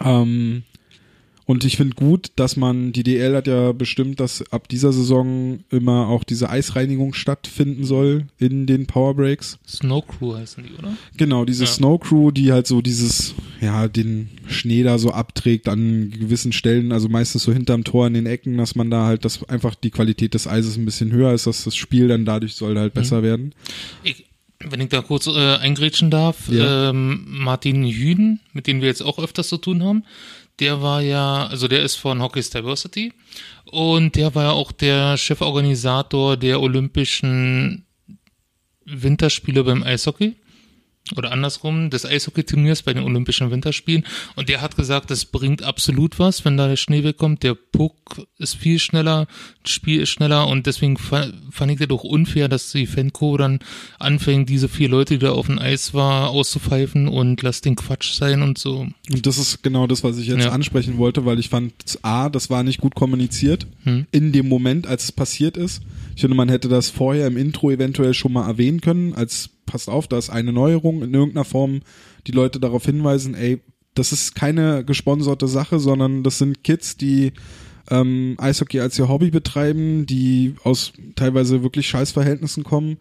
Ähm, 0.00 0.62
und 1.46 1.64
ich 1.64 1.76
finde 1.76 1.94
gut, 1.96 2.30
dass 2.36 2.56
man, 2.56 2.92
die 2.92 3.02
DL 3.02 3.34
hat 3.36 3.46
ja 3.46 3.72
bestimmt, 3.72 4.20
dass 4.20 4.42
ab 4.52 4.68
dieser 4.68 4.92
Saison 4.92 5.60
immer 5.70 6.08
auch 6.08 6.24
diese 6.24 6.48
Eisreinigung 6.50 7.14
stattfinden 7.14 7.84
soll 7.84 8.26
in 8.38 8.66
den 8.66 8.86
Powerbreaks. 8.86 9.58
Snow 9.66 10.06
Crew 10.06 10.34
heißen 10.36 10.64
die, 10.64 10.72
oder? 10.78 10.96
Genau, 11.16 11.44
diese 11.44 11.64
Ja. 11.64 11.70
Snow 11.70 11.98
Crew, 12.00 12.30
die 12.30 12.52
halt 12.52 12.66
so 12.66 12.80
dieses, 12.80 13.34
ja, 13.60 13.88
den 13.88 14.28
Schnee 14.48 14.82
da 14.82 14.98
so 14.98 15.10
abträgt 15.10 15.68
an 15.68 16.10
gewissen 16.10 16.52
Stellen, 16.52 16.92
also 16.92 17.08
meistens 17.08 17.42
so 17.42 17.52
hinterm 17.52 17.84
Tor 17.84 18.06
in 18.06 18.14
den 18.14 18.26
Ecken, 18.26 18.56
dass 18.58 18.74
man 18.74 18.90
da 18.90 19.06
halt, 19.06 19.24
dass 19.24 19.42
einfach 19.48 19.74
die 19.74 19.90
Qualität 19.90 20.34
des 20.34 20.46
Eises 20.46 20.76
ein 20.76 20.84
bisschen 20.84 21.12
höher 21.12 21.32
ist, 21.32 21.46
dass 21.46 21.64
das 21.64 21.74
Spiel 21.76 22.08
dann 22.08 22.24
dadurch 22.24 22.54
soll 22.54 22.78
halt 22.78 22.94
besser 22.94 23.22
werden. 23.22 23.54
Ich, 24.04 24.26
wenn 24.64 24.80
ich 24.80 24.90
da 24.90 25.02
kurz 25.02 25.26
äh, 25.26 25.56
eingrätschen 25.56 26.10
darf, 26.10 26.48
Ja. 26.48 26.90
ähm, 26.90 27.24
Martin 27.26 27.84
Hüden, 27.84 28.38
mit 28.52 28.68
dem 28.68 28.80
wir 28.80 28.86
jetzt 28.88 29.02
auch 29.02 29.18
öfters 29.18 29.48
zu 29.48 29.56
tun 29.56 29.82
haben, 29.82 30.04
der 30.60 30.82
war 30.82 31.00
ja, 31.00 31.46
also 31.46 31.68
der 31.68 31.82
ist 31.82 31.96
von 31.96 32.22
Hockey's 32.22 32.50
Diversity 32.50 33.12
und 33.64 34.16
der 34.16 34.34
war 34.34 34.44
ja 34.44 34.50
auch 34.50 34.72
der 34.72 35.16
Cheforganisator 35.16 36.36
der 36.36 36.60
Olympischen 36.60 37.86
Winterspiele 38.84 39.64
beim 39.64 39.82
Eishockey. 39.82 40.36
Oder 41.16 41.32
andersrum, 41.32 41.90
des 41.90 42.06
Eishockey-Turniers 42.06 42.82
bei 42.84 42.94
den 42.94 43.02
Olympischen 43.02 43.50
Winterspielen. 43.50 44.04
Und 44.36 44.48
der 44.48 44.60
hat 44.62 44.76
gesagt, 44.76 45.10
das 45.10 45.24
bringt 45.24 45.62
absolut 45.62 46.18
was, 46.20 46.44
wenn 46.44 46.56
da 46.56 46.68
der 46.68 46.76
Schnee 46.76 47.02
wegkommt. 47.02 47.42
Der 47.42 47.54
Puck 47.54 48.26
ist 48.38 48.54
viel 48.54 48.78
schneller, 48.78 49.26
das 49.64 49.72
Spiel 49.72 50.00
ist 50.00 50.10
schneller 50.10 50.46
und 50.46 50.66
deswegen 50.66 50.96
fa- 50.96 51.30
fand 51.50 51.72
ich 51.72 51.78
das 51.78 51.88
doch 51.88 52.04
unfair, 52.04 52.48
dass 52.48 52.70
die 52.70 52.86
Fanco 52.86 53.36
dann 53.36 53.58
anfängt, 53.98 54.48
diese 54.48 54.68
vier 54.68 54.88
Leute, 54.88 55.14
die 55.18 55.26
da 55.26 55.32
auf 55.32 55.46
dem 55.46 55.58
Eis 55.58 55.92
war, 55.92 56.30
auszupfeifen 56.30 57.08
und 57.08 57.42
lass 57.42 57.60
den 57.60 57.76
Quatsch 57.76 58.12
sein 58.14 58.40
und 58.42 58.56
so. 58.58 58.86
Und 59.10 59.26
das 59.26 59.38
ist 59.38 59.62
genau 59.62 59.86
das, 59.88 60.04
was 60.04 60.18
ich 60.18 60.28
jetzt 60.28 60.44
Ja. 60.44 60.52
ansprechen 60.52 60.98
wollte, 60.98 61.24
weil 61.26 61.38
ich 61.40 61.48
fand, 61.48 61.72
A, 62.02 62.28
das 62.28 62.48
war 62.48 62.62
nicht 62.62 62.80
gut 62.80 62.94
kommuniziert 62.94 63.66
Hm. 63.84 64.06
in 64.12 64.32
dem 64.32 64.48
Moment, 64.48 64.86
als 64.86 65.04
es 65.04 65.12
passiert 65.12 65.56
ist. 65.56 65.82
Ich 66.14 66.20
finde, 66.20 66.36
man 66.36 66.48
hätte 66.48 66.68
das 66.68 66.90
vorher 66.90 67.26
im 67.26 67.36
Intro 67.36 67.70
eventuell 67.70 68.14
schon 68.14 68.32
mal 68.32 68.46
erwähnen 68.46 68.80
können, 68.80 69.14
als 69.14 69.50
passt 69.72 69.88
auf, 69.88 70.06
da 70.06 70.18
ist 70.18 70.28
eine 70.28 70.52
Neuerung 70.52 71.02
in 71.02 71.14
irgendeiner 71.14 71.46
Form, 71.46 71.80
die 72.26 72.32
Leute 72.32 72.60
darauf 72.60 72.84
hinweisen, 72.84 73.34
ey, 73.34 73.62
das 73.94 74.12
ist 74.12 74.34
keine 74.34 74.84
gesponserte 74.84 75.48
Sache, 75.48 75.78
sondern 75.78 76.22
das 76.22 76.36
sind 76.36 76.62
Kids, 76.62 76.98
die 76.98 77.32
ähm, 77.90 78.36
Eishockey 78.38 78.80
als 78.80 78.98
ihr 78.98 79.08
Hobby 79.08 79.30
betreiben, 79.30 80.04
die 80.04 80.56
aus 80.62 80.92
teilweise 81.16 81.62
wirklich 81.62 81.88
Scheißverhältnissen 81.88 82.64
kommen 82.64 82.98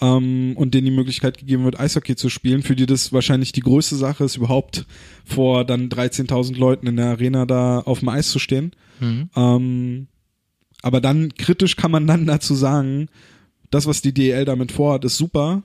ähm, 0.00 0.54
und 0.56 0.74
denen 0.74 0.84
die 0.84 0.92
Möglichkeit 0.92 1.38
gegeben 1.38 1.64
wird, 1.64 1.80
Eishockey 1.80 2.14
zu 2.14 2.28
spielen, 2.28 2.62
für 2.62 2.76
die 2.76 2.86
das 2.86 3.12
wahrscheinlich 3.12 3.50
die 3.50 3.60
größte 3.60 3.96
Sache 3.96 4.22
ist, 4.22 4.36
überhaupt 4.36 4.86
vor 5.24 5.64
dann 5.64 5.88
13.000 5.88 6.56
Leuten 6.56 6.86
in 6.86 6.96
der 6.96 7.06
Arena 7.06 7.46
da 7.46 7.80
auf 7.80 7.98
dem 7.98 8.08
Eis 8.08 8.30
zu 8.30 8.38
stehen. 8.38 8.72
Mhm. 9.00 9.28
Ähm, 9.34 10.06
aber 10.82 11.00
dann 11.00 11.34
kritisch 11.34 11.74
kann 11.74 11.90
man 11.90 12.06
dann 12.06 12.26
dazu 12.26 12.54
sagen, 12.54 13.08
das, 13.72 13.86
was 13.86 14.02
die 14.02 14.14
DL 14.14 14.44
damit 14.44 14.70
vorhat, 14.70 15.04
ist 15.04 15.16
super. 15.16 15.64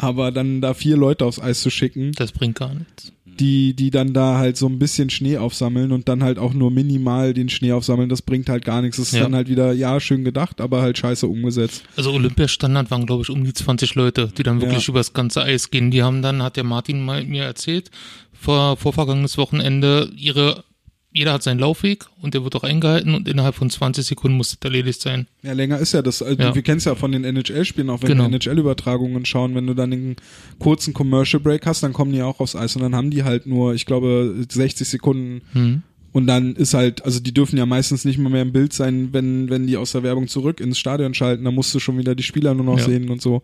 Aber 0.00 0.32
dann 0.32 0.60
da 0.60 0.74
vier 0.74 0.96
Leute 0.96 1.24
aufs 1.24 1.38
Eis 1.40 1.60
zu 1.60 1.70
schicken, 1.70 2.12
Das 2.12 2.32
bringt 2.32 2.56
gar 2.58 2.74
nichts. 2.74 3.12
die, 3.24 3.74
die 3.74 3.90
dann 3.90 4.12
da 4.12 4.36
halt 4.38 4.56
so 4.56 4.66
ein 4.66 4.78
bisschen 4.78 5.08
Schnee 5.10 5.38
aufsammeln 5.38 5.92
und 5.92 6.08
dann 6.08 6.22
halt 6.22 6.38
auch 6.38 6.52
nur 6.52 6.70
minimal 6.70 7.32
den 7.32 7.48
Schnee 7.48 7.72
aufsammeln, 7.72 8.08
das 8.08 8.20
bringt 8.22 8.48
halt 8.50 8.64
gar 8.64 8.82
nichts. 8.82 8.96
Das 8.98 9.08
ist 9.08 9.14
Ja. 9.14 9.22
dann 9.22 9.34
halt 9.34 9.48
wieder, 9.48 9.72
ja, 9.72 9.98
schön 10.00 10.24
gedacht, 10.24 10.60
aber 10.60 10.82
halt 10.82 10.98
scheiße 10.98 11.26
umgesetzt. 11.26 11.82
Also 11.96 12.12
Olympiastandard 12.12 12.90
waren, 12.90 13.06
glaube 13.06 13.22
ich, 13.22 13.30
um 13.30 13.44
die 13.44 13.52
20 13.54 13.94
Leute, 13.94 14.30
die 14.36 14.42
dann 14.42 14.60
wirklich 14.60 14.86
Ja. 14.86 14.90
übers 14.92 15.12
ganze 15.12 15.42
Eis 15.42 15.70
gehen. 15.70 15.90
Die 15.90 16.02
haben 16.02 16.22
dann, 16.22 16.42
hat 16.42 16.56
der 16.56 16.64
Martin 16.64 17.02
mal 17.04 17.24
mir 17.24 17.44
erzählt, 17.44 17.90
vor, 18.32 18.76
vor 18.76 18.92
vergangenes 18.92 19.36
Wochenende, 19.38 20.10
ihre, 20.16 20.64
jeder 21.12 21.32
hat 21.32 21.42
seinen 21.42 21.58
Laufweg 21.58 22.06
und 22.22 22.34
der 22.34 22.44
wird 22.44 22.54
auch 22.54 22.62
eingehalten 22.62 23.14
und 23.14 23.26
innerhalb 23.28 23.54
von 23.56 23.68
20 23.68 24.04
Sekunden 24.06 24.36
muss 24.36 24.50
das 24.50 24.58
erledigt 24.62 25.00
sein. 25.00 25.26
Ja, 25.42 25.52
länger 25.52 25.78
ist 25.78 25.92
ja 25.92 26.02
das. 26.02 26.22
Also 26.22 26.40
Ja. 26.40 26.54
Wir 26.54 26.62
kennen 26.62 26.78
es 26.78 26.84
ja 26.84 26.94
von 26.94 27.10
den 27.12 27.24
NHL-Spielen, 27.24 27.90
auch 27.90 28.00
wenn 28.02 28.08
Genau. 28.10 28.24
wir 28.30 28.34
NHL-Übertragungen 28.36 29.24
schauen, 29.24 29.54
wenn 29.54 29.66
du 29.66 29.74
dann 29.74 29.92
einen 29.92 30.16
kurzen 30.60 30.94
Commercial 30.94 31.40
Break 31.40 31.66
hast, 31.66 31.82
dann 31.82 31.92
kommen 31.92 32.12
die 32.12 32.22
auch 32.22 32.38
aufs 32.40 32.54
Eis 32.54 32.76
und 32.76 32.82
dann 32.82 32.94
haben 32.94 33.10
die 33.10 33.24
halt 33.24 33.46
nur, 33.46 33.74
ich 33.74 33.86
glaube, 33.86 34.34
60 34.48 34.86
Sekunden 34.88 35.42
Hm. 35.52 35.82
und 36.12 36.26
dann 36.28 36.54
ist 36.54 36.74
halt, 36.74 37.04
also 37.04 37.18
die 37.18 37.34
dürfen 37.34 37.56
ja 37.56 37.66
meistens 37.66 38.04
nicht 38.04 38.18
mal 38.18 38.30
mehr 38.30 38.42
im 38.42 38.52
Bild 38.52 38.72
sein, 38.72 39.08
wenn, 39.12 39.50
wenn 39.50 39.66
die 39.66 39.76
aus 39.76 39.92
der 39.92 40.02
Werbung 40.04 40.28
zurück 40.28 40.60
ins 40.60 40.78
Stadion 40.78 41.14
schalten, 41.14 41.44
dann 41.44 41.54
musst 41.56 41.74
du 41.74 41.80
schon 41.80 41.98
wieder 41.98 42.14
die 42.14 42.22
Spieler 42.22 42.54
nur 42.54 42.64
noch 42.64 42.78
Ja. 42.78 42.84
sehen 42.84 43.10
und 43.10 43.20
so. 43.20 43.42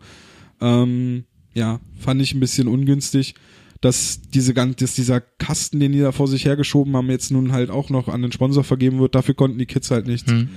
Ähm, 0.61 1.25
ja, 1.53 1.79
fand 1.99 2.21
ich 2.21 2.33
ein 2.33 2.39
bisschen 2.39 2.67
ungünstig, 2.67 3.35
dass 3.81 4.21
diese 4.33 4.53
dass 4.53 4.95
dieser 4.95 5.21
Kasten, 5.21 5.79
den 5.79 5.91
die 5.91 5.99
da 5.99 6.11
vor 6.11 6.27
sich 6.27 6.45
hergeschoben 6.45 6.95
haben, 6.95 7.09
jetzt 7.09 7.31
nun 7.31 7.51
halt 7.51 7.69
auch 7.69 7.89
noch 7.89 8.07
an 8.07 8.21
den 8.21 8.31
Sponsor 8.31 8.63
vergeben 8.63 8.99
wird, 8.99 9.15
dafür 9.15 9.35
konnten 9.35 9.57
die 9.57 9.65
Kids 9.65 9.91
halt 9.91 10.07
nichts. 10.07 10.31
Hm. 10.31 10.49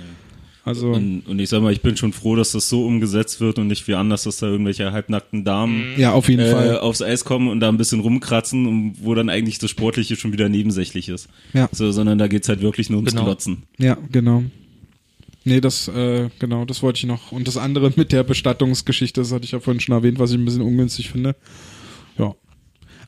Also. 0.63 0.91
Und, 0.91 1.21
und 1.27 1.39
ich 1.39 1.49
sag 1.49 1.61
mal, 1.61 1.73
ich 1.73 1.81
bin 1.81 1.97
schon 1.97 2.13
froh, 2.13 2.35
dass 2.35 2.51
das 2.51 2.69
so 2.69 2.85
umgesetzt 2.85 3.41
wird 3.41 3.57
und 3.57 3.67
nicht 3.67 3.87
wie 3.87 3.95
anders, 3.95 4.23
dass 4.23 4.37
da 4.37 4.47
irgendwelche 4.47 4.91
halbnackten 4.91 5.43
Damen 5.43 5.93
Ja, 5.97 6.11
auf 6.11 6.29
jeden 6.29 6.41
äh, 6.45 6.51
Fall. 6.51 6.79
aufs 6.79 7.01
Eis 7.01 7.25
kommen 7.25 7.47
und 7.47 7.59
da 7.61 7.69
ein 7.69 7.77
bisschen 7.77 7.99
rumkratzen, 7.99 8.67
und 8.67 8.95
wo 9.01 9.15
dann 9.15 9.29
eigentlich 9.29 9.57
das 9.57 9.71
Sportliche 9.71 10.15
schon 10.15 10.33
wieder 10.33 10.49
nebensächlich 10.49 11.09
ist. 11.09 11.29
Ja. 11.53 11.67
So, 11.71 11.91
sondern 11.91 12.19
da 12.19 12.27
geht's 12.27 12.47
halt 12.47 12.61
wirklich 12.61 12.91
nur 12.91 12.97
ums 12.97 13.11
Genau. 13.11 13.25
Glotzen. 13.25 13.63
Ja, 13.79 13.97
genau. 14.11 14.43
Nee, 15.43 15.61
das, 15.61 15.87
äh, 15.87 16.29
genau, 16.37 16.65
das 16.65 16.83
wollte 16.83 16.99
ich 16.99 17.05
noch. 17.05 17.31
Und 17.31 17.47
das 17.47 17.57
andere 17.57 17.91
mit 17.95 18.11
der 18.11 18.23
Bestattungsgeschichte, 18.23 19.21
das 19.21 19.31
hatte 19.31 19.45
ich 19.45 19.51
ja 19.53 19.59
vorhin 19.59 19.79
schon 19.79 19.95
erwähnt, 19.95 20.19
was 20.19 20.29
ich 20.29 20.37
ein 20.37 20.45
bisschen 20.45 20.61
ungünstig 20.61 21.09
finde. 21.09 21.35
Ja. 22.19 22.35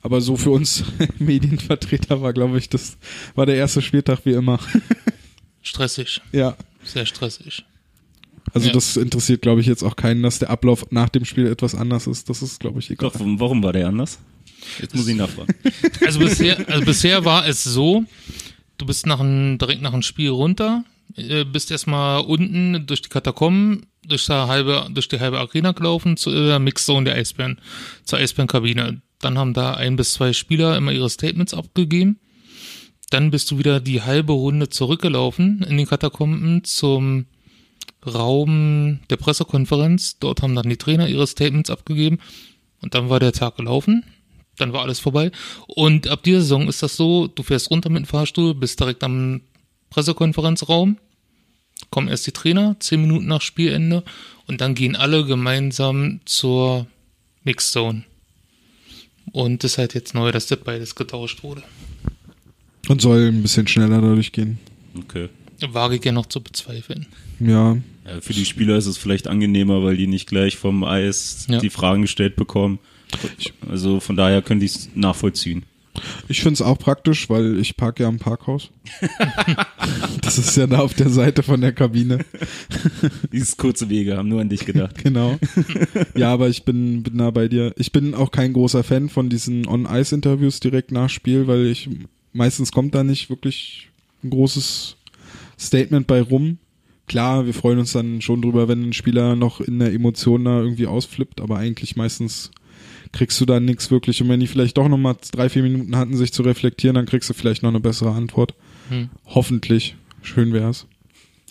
Aber 0.04 0.22
so 0.22 0.36
für 0.38 0.52
uns 0.52 0.84
Medienvertreter 1.20 2.22
war, 2.22 2.34
glaube 2.34 2.58
ich, 2.58 2.70
das 2.70 2.98
war 3.36 3.46
der 3.46 3.56
erste 3.56 3.82
Spieltag 3.82 4.20
wie 4.26 4.34
immer. 4.34 4.60
Stressig. 5.62 6.22
ja. 6.32 6.56
Sehr 6.84 7.06
stressig. 7.06 7.64
Also 8.54 8.68
Ja. 8.68 8.74
das 8.74 8.98
interessiert, 8.98 9.42
glaube 9.42 9.62
ich, 9.62 9.68
jetzt 9.68 9.84
auch 9.84 9.96
keinen, 9.96 10.22
dass 10.22 10.40
der 10.40 10.50
Ablauf 10.50 10.86
nach 10.92 11.08
dem 11.08 11.24
Spiel 11.24 11.48
etwas 11.48 11.74
anders 11.76 12.08
ist. 12.08 12.30
Das 12.30 12.42
ist, 12.42 12.60
glaube 12.60 12.80
ich, 12.80 12.92
egal. 12.92 13.10
Doch, 13.10 13.20
warum, 13.22 13.64
war 13.64 13.72
der 13.72 13.88
anders? 13.88 14.20
Jetzt 14.82 14.94
muss 14.94 15.08
ich 15.08 15.16
nachfragen. 15.16 15.54
Also 16.06 16.20
bisher, 16.20 16.68
also 16.70 16.84
bisher 16.86 17.24
war 17.24 17.48
es 17.48 17.64
so, 17.64 18.04
du 18.78 18.86
bist 18.86 19.06
nach 19.06 19.22
ein, 19.22 19.58
direkt 19.58 19.82
nach 19.82 19.92
dem 19.92 20.02
Spiel 20.02 20.30
runter, 20.32 20.84
äh, 21.16 21.46
bist 21.46 21.72
erstmal 21.72 22.22
unten 22.22 22.86
durch 22.86 23.02
die 23.02 23.10
Katakomben, 23.10 23.86
durch, 24.06 24.26
die 24.26 24.34
halbe, 24.34 24.90
durch 24.94 25.08
die 25.08 25.22
halbe 25.22 25.40
Arena 25.40 25.72
gelaufen 25.72 26.18
zur 26.18 26.34
äh, 26.36 26.60
Mixzone 26.60 27.06
der 27.06 27.16
Eisbären, 27.16 27.62
zur 28.04 28.20
Eisbärenkabine. 28.20 29.02
Dann 29.24 29.38
haben 29.38 29.54
da 29.54 29.74
ein 29.74 29.96
bis 29.96 30.14
zwei 30.14 30.34
Spieler 30.34 30.76
immer 30.76 30.92
ihre 30.92 31.10
Statements 31.10 31.54
abgegeben. 31.54 32.20
Dann 33.10 33.32
bist 33.32 33.50
du 33.52 33.58
wieder 33.58 33.80
die 33.80 34.02
halbe 34.02 34.34
Runde 34.34 34.70
zurückgelaufen 34.70 35.64
in 35.64 35.78
den 35.78 35.88
Katakomben 35.88 36.64
zum 36.64 37.26
Raum 38.06 39.00
der 39.10 39.18
Pressekonferenz. 39.18 40.20
Dort 40.20 40.42
haben 40.42 40.56
dann 40.56 40.68
die 40.68 40.78
Trainer 40.78 41.08
ihre 41.08 41.26
Statements 41.26 41.70
abgegeben. 41.70 42.20
Und 42.82 42.96
dann 42.96 43.10
war 43.10 43.22
der 43.22 43.32
Tag 43.32 43.56
gelaufen. 43.56 44.04
Dann 44.58 44.74
war 44.74 44.82
alles 44.82 45.00
vorbei. 45.00 45.32
Und 45.68 46.10
ab 46.10 46.24
dieser 46.24 46.42
Saison 46.42 46.68
ist 46.68 46.84
das 46.84 46.98
so, 46.98 47.28
du 47.28 47.44
fährst 47.44 47.72
runter 47.72 47.90
mit 47.90 48.04
dem 48.04 48.08
Fahrstuhl, 48.08 48.54
bist 48.54 48.80
direkt 48.80 49.04
am 49.04 49.42
Pressekonferenzraum, 49.90 50.98
kommen 51.92 52.08
erst 52.08 52.28
die 52.28 52.32
Trainer, 52.32 52.76
zehn 52.80 53.02
Minuten 53.02 53.28
nach 53.28 53.42
Spielende, 53.42 54.04
und 54.48 54.60
dann 54.60 54.76
gehen 54.76 54.96
alle 54.96 55.26
gemeinsam 55.26 56.20
zur 56.26 56.88
Mixzone. 57.44 58.04
Und 59.34 59.64
ist 59.66 59.78
halt 59.78 59.94
jetzt 59.94 60.14
neu, 60.14 60.32
dass 60.32 60.48
das 60.48 60.60
beides 60.60 60.96
getauscht 60.96 61.44
wurde. 61.44 61.64
Und 62.88 63.02
soll 63.02 63.28
ein 63.30 63.42
bisschen 63.42 63.68
schneller 63.68 64.00
dadurch 64.02 64.32
gehen. 64.32 64.60
Okay. 64.98 65.28
Wage 65.70 65.96
ich 65.96 66.06
ja 66.06 66.12
noch 66.12 66.28
zu 66.28 66.42
bezweifeln. 66.42 67.08
Ja. 67.40 67.78
Ja, 68.06 68.22
für 68.22 68.34
die 68.34 68.46
Spieler 68.46 68.78
ist 68.78 68.86
es 68.86 68.98
vielleicht 68.98 69.28
angenehmer, 69.28 69.84
weil 69.84 69.96
die 69.98 70.08
nicht 70.08 70.28
gleich 70.28 70.58
vom 70.58 70.84
Eis 70.84 71.48
Ja. 71.50 71.60
die 71.60 71.70
Fragen 71.70 72.02
gestellt 72.04 72.36
bekommen. 72.36 72.80
Also 73.70 74.00
von 74.00 74.16
daher 74.16 74.42
könnte 74.42 74.66
ich 74.66 74.76
es 74.76 74.90
nachvollziehen. 74.96 75.64
Ich 76.28 76.42
finde 76.42 76.56
es 76.56 76.62
auch 76.62 76.78
praktisch, 76.80 77.30
weil 77.30 77.60
ich 77.60 77.78
parke 77.78 78.04
ja 78.04 78.10
im 78.10 78.18
Parkhaus. 78.18 78.70
das 80.22 80.38
ist 80.38 80.58
ja 80.58 80.68
da 80.68 80.80
auf 80.80 80.94
der 80.94 81.10
Seite 81.10 81.44
von 81.44 81.62
der 81.62 81.72
Kabine. 81.72 82.20
Dieses 83.32 83.58
kurze 83.58 83.90
Wege 83.90 84.18
haben 84.18 84.30
nur 84.30 84.42
an 84.42 84.50
dich 84.50 84.66
gedacht. 84.66 84.98
Genau. 85.04 85.38
Ja, 86.16 86.32
aber 86.32 86.48
ich 86.48 86.64
bin, 86.64 87.04
bin 87.04 87.18
da 87.18 87.30
bei 87.30 87.48
dir. 87.48 87.74
Ich 87.78 87.92
bin 87.92 88.14
auch 88.16 88.32
kein 88.32 88.54
großer 88.54 88.84
Fan 88.84 89.10
von 89.10 89.30
diesen 89.30 89.68
On-Ice-Interviews 89.68 90.62
direkt 90.62 90.92
nach 90.92 91.10
Spiel, 91.10 91.46
weil 91.48 91.66
ich 91.68 91.90
meistens 92.32 92.72
kommt 92.72 92.96
da 92.96 93.04
nicht 93.04 93.30
wirklich 93.30 93.90
ein 94.24 94.30
großes 94.30 94.96
Statement 95.60 96.08
bei 96.08 96.22
rum. 96.22 96.58
Klar, 97.08 97.46
wir 97.46 97.54
freuen 97.54 97.80
uns 97.80 97.92
dann 97.92 98.22
schon 98.22 98.42
drüber, 98.42 98.68
wenn 98.68 98.90
ein 98.90 98.94
Spieler 98.94 99.36
noch 99.36 99.60
in 99.60 99.80
der 99.80 99.94
Emotion 99.94 100.46
da 100.46 100.62
irgendwie 100.62 100.88
ausflippt, 100.88 101.42
aber 101.42 101.58
eigentlich 101.58 101.96
meistens 101.96 102.52
kriegst 103.14 103.40
du 103.40 103.46
da 103.46 103.60
nichts 103.60 103.90
wirklich. 103.92 104.22
Und 104.22 104.28
wenn 104.28 104.42
die 104.42 104.48
vielleicht 104.48 104.78
doch 104.78 104.90
nochmal 104.90 105.16
drei, 105.32 105.48
vier 105.48 105.64
Minuten 105.64 105.96
hatten, 105.96 106.18
sich 106.18 106.34
zu 106.34 106.44
reflektieren, 106.44 106.96
dann 106.96 107.06
kriegst 107.06 107.30
du 107.30 107.34
vielleicht 107.34 107.64
noch 107.64 107.70
eine 107.70 107.80
bessere 107.80 108.12
Antwort. 108.12 108.56
Hm. 108.90 109.10
Hoffentlich. 109.28 109.96
Schön 110.22 110.52
wär's. 110.52 110.88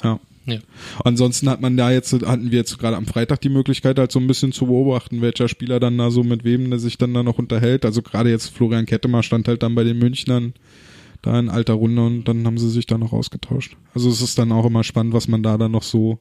Ja. 0.02 0.20
Ja. 0.44 0.59
Ansonsten 1.05 1.48
hat 1.48 1.60
man 1.60 1.76
da 1.76 1.93
jetzt, 1.93 2.12
hatten 2.12 2.51
wir 2.51 2.59
jetzt 2.59 2.76
gerade 2.78 2.97
am 2.97 3.06
Freitag 3.06 3.40
die 3.43 3.48
Möglichkeit, 3.48 3.98
halt 3.98 4.10
so 4.10 4.18
ein 4.18 4.26
bisschen 4.26 4.51
zu 4.51 4.66
beobachten, 4.66 5.22
welcher 5.22 5.47
Spieler 5.47 5.78
dann 5.78 5.97
da 5.98 6.10
so 6.10 6.24
mit 6.24 6.43
wem 6.43 6.68
der 6.68 6.80
sich 6.80 6.98
dann 6.98 7.14
da 7.14 7.22
noch 7.22 7.39
unterhält. 7.39 7.84
Also 7.84 8.02
gerade 8.02 8.30
jetzt 8.30 8.48
Florian 8.48 8.86
Kettemer 8.86 9.22
stand 9.22 9.47
halt 9.47 9.62
dann 9.62 9.76
bei 9.76 9.84
den 9.84 9.98
Münchnern 9.98 10.52
da 11.22 11.39
in 11.39 11.48
alter 11.48 11.74
Runde 11.74 12.05
und 12.05 12.24
dann 12.24 12.44
haben 12.44 12.59
sie 12.59 12.68
sich 12.68 12.86
da 12.86 12.98
noch 12.98 13.12
ausgetauscht. 13.12 13.76
Also 13.94 14.10
es 14.10 14.20
ist 14.20 14.36
dann 14.36 14.51
auch 14.51 14.66
immer 14.66 14.82
spannend, 14.82 15.14
was 15.14 15.28
man 15.28 15.44
da 15.44 15.56
dann 15.56 15.70
noch 15.70 15.84
so 15.84 16.18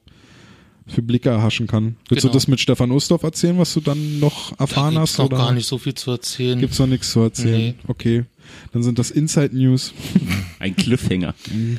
für 0.86 1.02
Blicke 1.02 1.30
erhaschen 1.30 1.66
kann. 1.66 1.96
Willst 2.08 2.22
Genau. 2.22 2.32
du 2.32 2.36
das 2.36 2.48
mit 2.48 2.60
Stefan 2.60 2.90
Ustorf 2.90 3.22
erzählen, 3.22 3.58
was 3.58 3.72
du 3.74 3.80
dann 3.80 4.18
noch 4.20 4.58
erfahren 4.58 4.94
da 4.96 5.00
hast? 5.02 5.18
oder? 5.20 5.36
gar 5.36 5.52
nicht 5.52 5.66
so 5.66 5.78
viel 5.78 5.94
zu 5.94 6.10
erzählen. 6.10 6.58
Gibt's 6.58 6.78
noch 6.78 6.86
nichts 6.86 7.12
zu 7.12 7.20
erzählen? 7.20 7.60
Nee. 7.60 7.74
Okay. 7.86 8.24
Dann 8.72 8.82
sind 8.82 8.98
das 8.98 9.10
Inside 9.10 9.56
News. 9.56 9.94
Ein 10.58 10.74
Cliffhanger. 10.76 11.34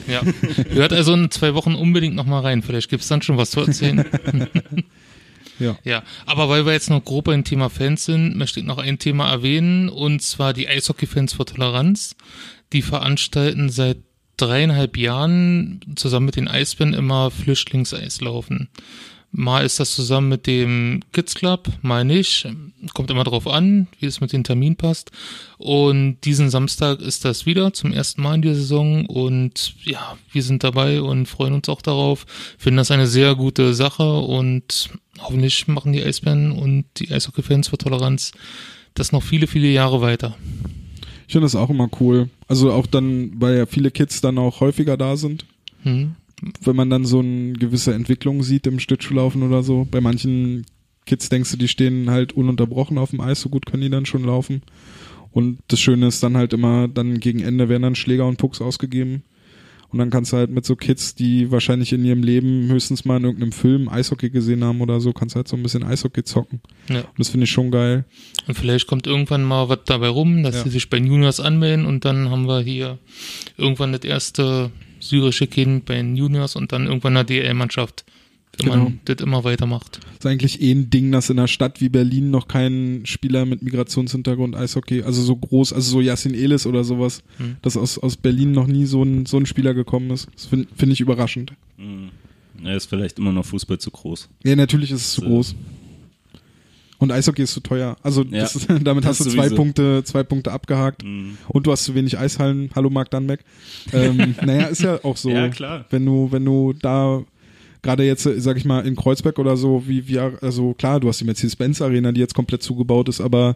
Ja. 0.07 0.21
Hört 0.69 0.93
also 0.93 1.13
in 1.13 1.29
zwei 1.31 1.53
Wochen 1.53 1.75
unbedingt 1.75 2.15
nochmal 2.15 2.41
rein. 2.41 2.63
Vielleicht 2.63 2.89
gibt's 2.89 3.07
dann 3.07 3.21
schon 3.21 3.37
was 3.37 3.51
zu 3.51 3.59
erzählen. 3.61 4.05
Ja. 5.59 5.77
Ja, 5.83 6.03
aber 6.25 6.49
weil 6.49 6.65
wir 6.65 6.73
jetzt 6.73 6.89
noch 6.89 7.05
grob 7.05 7.25
beim 7.25 7.43
Thema 7.43 7.69
Fans 7.69 8.05
sind, 8.05 8.35
möchte 8.35 8.59
ich 8.59 8.65
noch 8.65 8.79
ein 8.79 8.97
Thema 8.97 9.29
erwähnen, 9.29 9.87
und 9.87 10.21
zwar 10.23 10.51
die 10.51 10.67
Eishockey-Fans 10.67 11.33
für 11.33 11.45
Toleranz. 11.45 12.15
Die 12.73 12.81
veranstalten 12.81 13.69
seit 13.69 13.97
dreieinhalb 14.37 14.97
Jahren 14.97 15.81
zusammen 15.95 16.27
mit 16.27 16.35
den 16.35 16.47
Eisbären 16.47 16.93
immer 16.93 17.31
Flüchtlingseislaufen. 17.31 18.69
Mal 19.35 19.65
ist 19.65 19.79
das 19.79 19.95
zusammen 19.95 20.29
mit 20.29 20.45
dem 20.45 20.99
Kids 21.11 21.33
Club, 21.33 21.67
mal 21.81 22.05
nicht. 22.05 22.47
Kommt 22.93 23.09
immer 23.09 23.23
drauf 23.23 23.47
an, 23.47 23.87
wie 23.99 24.05
es 24.05 24.21
mit 24.21 24.31
dem 24.31 24.43
Termin 24.43 24.75
passt. 24.75 25.11
Und 25.57 26.21
diesen 26.23 26.51
Samstag 26.51 27.01
ist 27.01 27.25
das 27.25 27.47
wieder 27.47 27.73
zum 27.73 27.93
ersten 27.93 28.21
Mal 28.21 28.35
in 28.35 28.41
der 28.43 28.53
Saison. 28.53 29.07
Und 29.07 29.73
ja, 29.83 30.17
wir 30.31 30.43
sind 30.43 30.63
dabei 30.63 31.01
und 31.01 31.25
freuen 31.25 31.53
uns 31.53 31.67
auch 31.67 31.81
darauf. 31.81 32.27
Finden 32.59 32.77
das 32.77 32.91
eine 32.91 33.07
sehr 33.07 33.33
gute 33.33 33.73
Sache 33.73 34.19
und 34.19 34.91
hoffentlich 35.17 35.67
machen 35.67 35.93
die 35.93 36.03
Eisbären 36.03 36.51
und 36.51 36.85
die 36.97 37.11
Eishockey-Fans 37.11 37.69
für 37.69 37.79
Toleranz 37.79 38.33
das 38.93 39.11
noch 39.11 39.23
viele, 39.23 39.47
viele 39.47 39.67
Jahre 39.67 40.01
weiter. 40.01 40.37
Ich 41.27 41.33
finde 41.33 41.45
das 41.45 41.55
auch 41.55 41.69
immer 41.69 41.89
cool. 41.99 42.29
Also 42.47 42.71
auch 42.71 42.87
dann, 42.87 43.31
weil 43.39 43.57
ja 43.57 43.65
viele 43.65 43.91
Kids 43.91 44.21
dann 44.21 44.37
auch 44.37 44.59
häufiger 44.59 44.97
da 44.97 45.17
sind. 45.17 45.45
Hm. 45.83 46.15
wenn 46.61 46.75
man 46.75 46.89
dann 46.89 47.05
so 47.05 47.19
eine 47.19 47.53
gewisse 47.53 47.93
Entwicklung 47.93 48.41
sieht 48.41 48.67
im 48.67 48.79
Schlittschuhlaufen 48.79 49.43
oder 49.43 49.63
so. 49.63 49.87
Bei 49.89 50.01
manchen 50.01 50.65
Kids 51.05 51.29
denkst 51.29 51.51
du, 51.51 51.57
die 51.57 51.67
stehen 51.67 52.09
halt 52.09 52.33
ununterbrochen 52.33 52.97
auf 52.97 53.11
dem 53.11 53.21
Eis, 53.21 53.41
so 53.41 53.49
gut 53.49 53.65
können 53.65 53.83
die 53.83 53.89
dann 53.89 54.05
schon 54.05 54.23
laufen. 54.23 54.61
Und 55.31 55.59
das 55.67 55.79
Schöne 55.79 56.07
ist 56.07 56.21
dann 56.23 56.37
halt 56.37 56.53
immer, 56.53 56.87
dann 56.87 57.19
gegen 57.19 57.39
Ende 57.39 57.67
werden 57.67 57.83
dann 57.83 57.95
Schläger 57.95 58.27
und 58.27 58.37
Pucks 58.37 58.61
ausgegeben. 58.61 59.23
Und 59.93 59.99
dann 59.99 60.09
kannst 60.09 60.33
du 60.33 60.37
halt 60.37 60.49
mit 60.49 60.65
so 60.65 60.75
Kids, 60.75 61.13
die 61.15 61.51
wahrscheinlich 61.51 61.93
in 61.93 62.03
ihrem 62.03 62.23
Leben 62.23 62.67
höchstens 62.67 63.05
mal 63.05 63.17
in 63.17 63.23
irgendeinem 63.25 63.51
Film 63.51 63.87
Eishockey 63.87 64.31
gesehen 64.31 64.63
haben 64.63 64.81
oder 64.81 64.99
so, 64.99 65.13
kannst 65.13 65.35
du 65.35 65.37
halt 65.37 65.47
so 65.47 65.55
ein 65.55 65.61
bisschen 65.63 65.83
Eishockey 65.83 66.23
zocken. 66.23 66.61
Ja. 66.89 67.01
Und 67.01 67.19
das 67.19 67.29
finde 67.29 67.43
ich 67.45 67.51
schon 67.51 67.69
geil. 67.69 68.03
Und 68.47 68.55
vielleicht 68.55 68.87
kommt 68.87 69.05
irgendwann 69.07 69.43
mal 69.43 69.69
was 69.69 69.79
dabei 69.85 70.07
rum, 70.07 70.41
dass 70.43 70.55
Ja. 70.55 70.63
sie 70.63 70.69
sich 70.71 70.89
bei 70.89 70.97
den 70.97 71.07
Juniors 71.07 71.39
anmelden 71.39 71.85
und 71.85 72.03
dann 72.05 72.29
haben 72.31 72.47
wir 72.47 72.59
hier 72.61 72.97
irgendwann 73.57 73.91
das 73.93 74.01
erste 74.01 74.71
syrische 74.99 75.47
Kind 75.47 75.85
bei 75.85 75.95
den 75.95 76.15
Juniors 76.15 76.55
und 76.55 76.71
dann 76.71 76.87
irgendwann 76.87 77.15
eine 77.15 77.25
DL-Mannschaft, 77.25 78.03
wenn 78.59 78.65
Genau. 78.71 78.83
man 78.83 78.99
das 79.05 79.17
immer 79.21 79.43
weitermacht. 79.43 79.99
ist 80.13 80.25
eigentlich 80.25 80.61
eh 80.61 80.71
ein 80.71 80.89
Ding, 80.89 81.11
dass 81.11 81.29
in 81.29 81.39
einer 81.39 81.47
Stadt 81.47 81.81
wie 81.81 81.89
Berlin 81.89 82.29
noch 82.31 82.47
kein 82.47 83.01
Spieler 83.05 83.45
mit 83.45 83.61
Migrationshintergrund 83.63 84.55
Eishockey, 84.55 85.01
also 85.03 85.21
so 85.21 85.35
groß, 85.35 85.73
also 85.73 85.89
so 85.91 86.01
Yassin 86.01 86.33
Elis 86.35 86.65
oder 86.67 86.83
sowas, 86.83 87.23
Hm. 87.37 87.55
dass 87.61 87.77
aus, 87.77 87.97
aus 87.97 88.15
Berlin 88.17 88.51
noch 88.51 88.67
nie 88.67 88.85
so 88.85 89.01
ein, 89.03 89.25
so 89.25 89.37
ein 89.37 89.45
Spieler 89.45 89.73
gekommen 89.73 90.11
ist. 90.11 90.27
Das 90.35 90.45
finde 90.45 90.67
find 90.75 90.91
ich 90.93 90.99
überraschend. 91.01 91.53
Mhm. 91.77 92.09
Er 92.63 92.77
ist 92.77 92.85
vielleicht 92.85 93.17
immer 93.17 93.31
noch 93.31 93.45
Fußball 93.45 93.79
zu 93.79 93.89
groß. 93.91 94.29
Ja, 94.43 94.55
natürlich 94.55 94.91
ist 94.91 95.01
es 95.01 95.11
zu 95.13 95.21
So. 95.21 95.27
groß. 95.27 95.55
Und 96.99 97.11
Eishockey 97.11 97.41
ist 97.41 97.53
zu 97.53 97.59
teuer. 97.59 97.97
Also 98.03 98.23
Ja, 98.23 98.41
das 98.41 98.55
ist, 98.55 98.67
damit 98.83 99.03
das 99.03 99.19
hast 99.19 99.25
du 99.25 99.29
zwei 99.31 99.43
sowieso. 99.49 99.55
Punkte, 99.55 100.03
zwei 100.05 100.23
Punkte 100.23 100.51
abgehakt. 100.53 101.03
Mhm. 101.03 101.37
Und 101.49 101.67
du 101.67 101.71
hast 101.71 101.83
zu 101.83 101.95
wenig 101.95 102.17
Eishallen. 102.17 102.69
Hallo 102.75 102.89
Marc 102.89 103.09
Dannbeck. 103.11 103.43
Ähm, 103.91 104.35
naja, 104.45 104.67
ist 104.67 104.81
ja 104.83 105.03
auch 105.03 105.17
so. 105.17 105.29
Ja, 105.29 105.49
klar. 105.49 105.85
Wenn 105.89 106.05
du, 106.05 106.31
wenn 106.31 106.45
du 106.45 106.71
da 106.73 107.23
gerade 107.83 108.03
jetzt, 108.03 108.25
äh, 108.25 108.39
sag 108.39 108.57
ich 108.57 108.65
mal, 108.65 108.87
in 108.87 108.95
Kreuzberg 108.95 109.37
oder 109.37 109.55
so, 109.55 109.87
wie, 109.87 110.07
wie, 110.07 110.17
also 110.17 110.73
klar, 110.73 110.99
du 110.99 111.07
hast 111.09 111.19
die 111.19 111.25
Mercedes-Benz 111.25 111.81
Arena, 111.81 112.11
die 112.11 112.21
jetzt 112.21 112.33
komplett 112.33 112.63
zugebaut 112.63 113.09
ist, 113.09 113.21
aber 113.21 113.55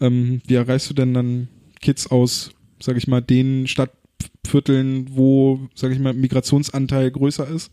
ähm, 0.00 0.40
wie 0.46 0.54
erreichst 0.54 0.90
du 0.90 0.94
denn 0.94 1.14
dann 1.14 1.48
Kids 1.80 2.10
aus, 2.10 2.50
sag 2.80 2.96
ich 2.96 3.06
mal, 3.06 3.20
den 3.20 3.68
Stadtvierteln, 3.68 5.08
wo, 5.12 5.60
sag 5.74 5.92
ich 5.92 6.00
mal, 6.00 6.14
Migrationsanteil 6.14 7.10
größer 7.12 7.46
ist? 7.46 7.70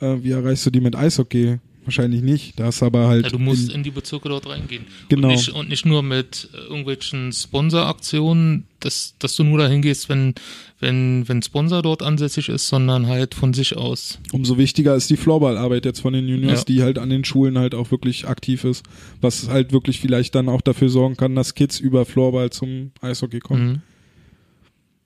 Äh, 0.00 0.18
wie 0.22 0.30
erreichst 0.30 0.66
du 0.66 0.70
die 0.70 0.80
mit 0.80 0.94
Eishockey? 0.94 1.58
Wahrscheinlich 1.84 2.22
nicht. 2.22 2.60
Da 2.60 2.68
ist 2.68 2.82
aber 2.82 3.08
halt. 3.08 3.24
Ja, 3.24 3.30
du 3.30 3.38
musst 3.40 3.68
in, 3.70 3.76
in 3.76 3.82
die 3.82 3.90
Bezirke 3.90 4.28
dort 4.28 4.48
reingehen. 4.48 4.84
Genau. 5.08 5.28
Und 5.28 5.34
nicht, 5.34 5.48
und 5.50 5.68
nicht 5.68 5.84
nur 5.84 6.02
mit 6.04 6.48
irgendwelchen 6.52 7.32
Sponsoraktionen, 7.32 8.64
dass, 8.80 9.14
dass 9.18 9.34
du 9.36 9.42
nur 9.44 9.58
dahin 9.58 9.82
gehst, 9.82 10.08
wenn, 10.08 10.34
wenn, 10.78 11.28
wenn 11.28 11.42
Sponsor 11.42 11.82
dort 11.82 12.02
ansässig 12.02 12.48
ist, 12.48 12.68
sondern 12.68 13.06
halt 13.08 13.34
von 13.34 13.52
sich 13.52 13.76
aus. 13.76 14.18
umso 14.32 14.58
wichtiger 14.58 14.94
ist 14.94 15.10
die 15.10 15.16
Floorballarbeit 15.16 15.84
jetzt 15.84 16.00
von 16.00 16.12
den 16.12 16.28
Juniors, 16.28 16.60
Ja. 16.60 16.64
die 16.66 16.82
halt 16.82 16.98
an 16.98 17.10
den 17.10 17.24
Schulen 17.24 17.58
halt 17.58 17.74
auch 17.74 17.90
wirklich 17.90 18.28
aktiv 18.28 18.64
ist, 18.64 18.84
was 19.20 19.48
halt 19.48 19.72
wirklich 19.72 20.00
vielleicht 20.00 20.34
dann 20.34 20.48
auch 20.48 20.60
dafür 20.60 20.88
sorgen 20.88 21.16
kann, 21.16 21.34
dass 21.34 21.54
Kids 21.54 21.80
über 21.80 22.04
Floorball 22.04 22.50
zum 22.50 22.92
Eishockey 23.00 23.40
kommen. 23.40 23.66
Mhm. 23.68 23.80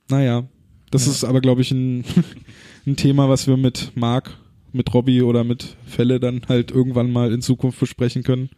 Naja, 0.09 0.45
das 0.91 1.07
Ja. 1.07 1.13
ist 1.13 1.25
aber, 1.25 1.41
glaube 1.41 1.63
ich, 1.63 1.71
ein, 1.71 2.05
ein 2.87 2.97
Thema, 2.97 3.29
was 3.29 3.47
wir 3.47 3.57
mit 3.57 3.93
Marc, 3.95 4.37
mit 4.77 4.93
Robbie 4.95 5.23
oder 5.23 5.45
mit 5.45 5.77
Fälle 5.87 6.21
dann 6.21 6.43
halt 6.49 6.71
irgendwann 6.71 7.13
mal 7.13 7.33
in 7.33 7.43
Zukunft 7.43 7.81
besprechen 7.81 8.23
können. 8.23 8.51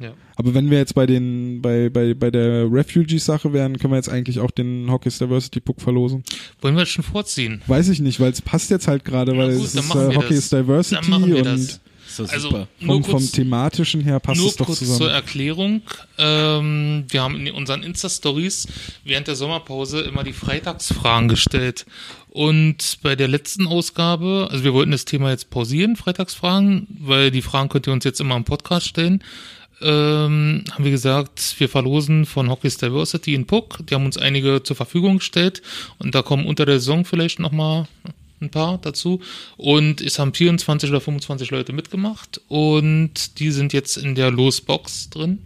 Ja. 0.00 0.12
Aber 0.36 0.54
wenn 0.54 0.70
wir 0.70 0.78
jetzt 0.78 0.94
bei 0.94 1.06
den, 1.06 1.62
bei, 1.62 1.88
bei, 1.88 2.14
bei 2.14 2.30
der 2.30 2.70
Refugees-Sache 2.70 3.52
wären, 3.52 3.78
können 3.78 3.92
wir 3.92 3.96
jetzt 3.96 4.08
eigentlich 4.08 4.40
auch 4.40 4.50
den 4.50 4.90
Hockey's 4.90 5.18
Diversity 5.18 5.60
Puck 5.60 5.80
verlosen. 5.80 6.24
Wollen 6.60 6.74
wir 6.74 6.80
das 6.80 6.88
schon 6.88 7.04
vorziehen? 7.04 7.62
Weiß 7.66 7.88
ich 7.88 8.00
nicht, 8.00 8.18
weil 8.20 8.32
es 8.32 8.42
passt 8.42 8.70
jetzt 8.70 8.88
halt 8.88 9.04
gerade, 9.04 9.36
weil 9.36 9.54
gut, 9.54 9.64
es 9.64 9.74
ist 9.74 9.94
äh, 9.94 10.14
Hockey's. 10.14 10.50
Diversity 10.50 11.12
und 11.12 11.46
das. 11.46 11.80
Ist 12.20 12.28
doch 12.28 12.34
Also 12.34 12.48
super. 12.50 12.68
nur 12.80 12.94
vom, 12.96 13.04
vom 13.04 13.12
kurz, 13.20 13.30
thematischen 13.32 14.00
her 14.02 14.20
passt 14.20 14.40
nur 14.40 14.48
es 14.50 14.56
doch 14.56 14.66
kurz 14.66 14.78
zur 14.78 14.88
zusammen. 14.88 15.10
Erklärung. 15.10 15.82
Ähm, 16.18 17.04
wir 17.08 17.22
haben 17.22 17.36
in 17.46 17.52
unseren 17.54 17.82
Insta-Stories 17.82 18.68
während 19.04 19.26
der 19.28 19.36
Sommerpause 19.36 20.00
immer 20.00 20.24
die 20.24 20.32
Freitagsfragen 20.32 21.28
gestellt. 21.28 21.86
Und 22.28 22.98
bei 23.02 23.14
der 23.14 23.28
letzten 23.28 23.66
Ausgabe, 23.66 24.48
also 24.50 24.64
wir 24.64 24.74
wollten 24.74 24.90
das 24.90 25.04
Thema 25.04 25.30
jetzt 25.30 25.50
pausieren, 25.50 25.94
Freitagsfragen, 25.96 26.86
weil 27.00 27.30
die 27.30 27.42
Fragen 27.42 27.68
könnt 27.68 27.86
ihr 27.86 27.92
uns 27.92 28.04
jetzt 28.04 28.20
immer 28.20 28.36
im 28.36 28.44
Podcast 28.44 28.88
stellen. 28.88 29.22
Ähm, 29.82 30.64
haben 30.70 30.84
wir 30.84 30.90
gesagt, 30.90 31.54
wir 31.58 31.68
verlosen 31.68 32.26
von 32.26 32.48
Hockey's 32.48 32.76
Diversity 32.78 33.34
in 33.34 33.46
Puck. 33.46 33.78
Die 33.86 33.94
haben 33.94 34.06
uns 34.06 34.16
einige 34.16 34.62
zur 34.62 34.76
Verfügung 34.76 35.18
gestellt 35.18 35.62
und 35.98 36.14
da 36.14 36.22
kommen 36.22 36.46
unter 36.46 36.64
der 36.64 36.78
Saison 36.80 37.04
vielleicht 37.04 37.38
nochmal 37.38 37.86
ein 38.44 38.50
paar 38.50 38.78
dazu. 38.78 39.20
Und 39.56 40.00
es 40.00 40.18
haben 40.18 40.34
24 40.34 40.90
oder 40.90 41.00
25 41.00 41.50
Leute 41.50 41.72
mitgemacht 41.72 42.40
und 42.48 43.38
die 43.38 43.50
sind 43.50 43.72
jetzt 43.72 43.96
in 43.96 44.14
der 44.14 44.30
Losbox 44.30 45.10
drin. 45.10 45.40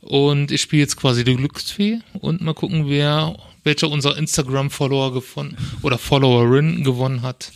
Und 0.00 0.50
ich 0.52 0.62
spiele 0.62 0.82
jetzt 0.82 0.96
quasi 0.96 1.24
die 1.24 1.36
Glücksfee 1.36 1.98
und 2.20 2.40
mal 2.40 2.54
gucken, 2.54 2.88
wer, 2.88 3.36
welcher 3.64 3.90
unserer 3.90 4.16
Instagram-Follower 4.16 5.12
gewonnen 5.12 5.56
oder 5.82 5.98
Followerin 5.98 6.84
gewonnen 6.84 7.22
hat. 7.22 7.52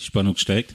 Die 0.00 0.04
Spannung 0.04 0.36
steigt. 0.36 0.74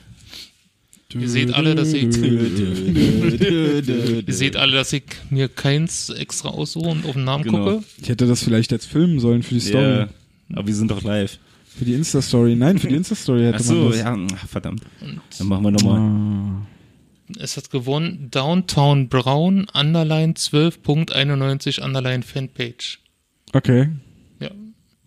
Ihr 1.14 1.28
seht 1.28 1.54
alle, 1.54 1.76
dass 1.76 1.92
ich, 1.92 2.04
ihr 2.16 4.24
seht 4.28 4.56
alle, 4.56 4.72
dass 4.74 4.94
ich 4.94 5.04
mir 5.30 5.50
keins 5.50 6.10
extra 6.10 6.50
aussuche 6.50 6.90
und 6.90 7.06
auf 7.06 7.14
den 7.14 7.24
Namen 7.26 7.44
Genau. 7.44 7.64
gucke. 7.66 7.84
Ich 8.02 8.10
hätte 8.10 8.28
das 8.28 8.44
vielleicht 8.44 8.72
jetzt 8.72 8.86
filmen 8.86 9.20
sollen 9.20 9.44
für 9.44 9.56
die 9.56 9.60
Story. 9.60 9.84
Ja, 9.84 10.10
aber 10.54 10.68
wir 10.68 10.76
sind 10.76 10.90
doch 10.92 11.04
live. 11.04 11.38
Für 11.78 11.86
die 11.86 11.94
Insta-Story. 11.94 12.56
Nein, 12.56 12.78
für 12.80 12.88
die 12.88 12.96
Insta-Story 12.96 13.44
hätte 13.44 13.60
Ach 13.62 13.66
man 13.66 13.76
so, 13.78 13.90
das. 13.90 14.00
ja, 14.00 14.18
verdammt. 14.48 14.84
Und 15.02 15.22
Dann 15.38 15.48
machen 15.48 15.64
wir 15.64 15.72
nochmal. 15.72 16.00
Ah. 16.00 16.68
es 17.40 17.56
hat 17.58 17.70
gewonnen 17.72 18.28
Downtown 18.30 19.08
Brown, 19.08 19.68
Underline 19.74 20.34
12.91, 20.34 21.82
Underline 21.82 22.24
Fanpage. 22.24 23.00
Okay. 23.54 23.90
Ja. 24.40 24.52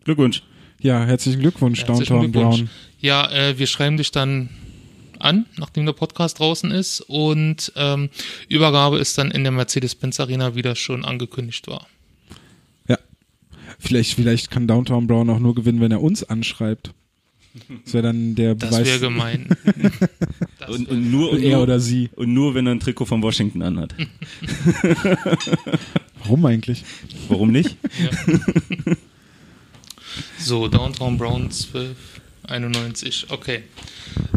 Glückwunsch. 0.05 0.43
Ja, 0.81 1.05
herzlichen 1.05 1.41
Glückwunsch, 1.41 1.85
Herzlichen 1.85 2.13
Downtown 2.15 2.33
Glückwunsch. 2.33 2.57
Brown. 2.61 2.71
Ja, 3.01 3.31
äh, 3.31 3.59
wir 3.59 3.67
schreiben 3.67 3.97
dich 3.97 4.11
dann 4.11 4.49
an, 5.19 5.47
nachdem 5.57 5.87
der 5.87 5.93
Podcast 5.93 6.39
draußen 6.39 6.71
ist 6.71 7.01
und 7.03 7.73
ähm, 7.77 8.11
Übergabe 8.49 8.99
ist 8.99 9.17
dann 9.17 9.31
in 9.31 9.43
der 9.45 9.53
Mercedes-Benz 9.53 10.21
Arena, 10.21 10.55
wie 10.55 10.63
das 10.63 10.79
schon 10.79 11.05
angekündigt 11.05 11.67
war. 11.69 11.87
Ja. 13.85 13.89
Vielleicht, 13.89 14.15
vielleicht 14.15 14.51
kann 14.51 14.67
Downtown 14.67 15.07
Brown 15.07 15.29
auch 15.31 15.39
nur 15.39 15.55
gewinnen, 15.55 15.81
wenn 15.81 15.93
er 15.93 16.01
uns 16.03 16.25
anschreibt. 16.25 16.93
Das 17.85 17.95
wäre 17.95 18.03
dann 18.03 18.35
der 18.35 18.55
Das 18.57 18.71
Beweis. 18.71 18.87
wäre 18.87 19.01
gemein. 19.01 19.49
Das 20.59 20.71
Und, 20.71 20.89
und, 20.89 21.11
nur, 21.11 21.31
und, 21.33 21.43
er 21.43 21.61
oder 21.61 21.79
sie. 21.79 22.09
und 22.17 22.33
nur, 22.33 22.55
wenn 22.55 22.67
er 22.67 22.73
ein 22.75 22.81
Trikot 22.81 23.05
von 23.05 23.23
Washington 23.23 23.61
anhat. 23.63 23.95
Warum 26.23 26.47
eigentlich? 26.47 26.85
Warum 27.29 27.51
nicht? 27.53 27.77
so, 30.39 30.69
Downtown 30.69 31.19
Brown 31.19 31.43
1291. 31.51 33.27
Okay. 33.29 33.63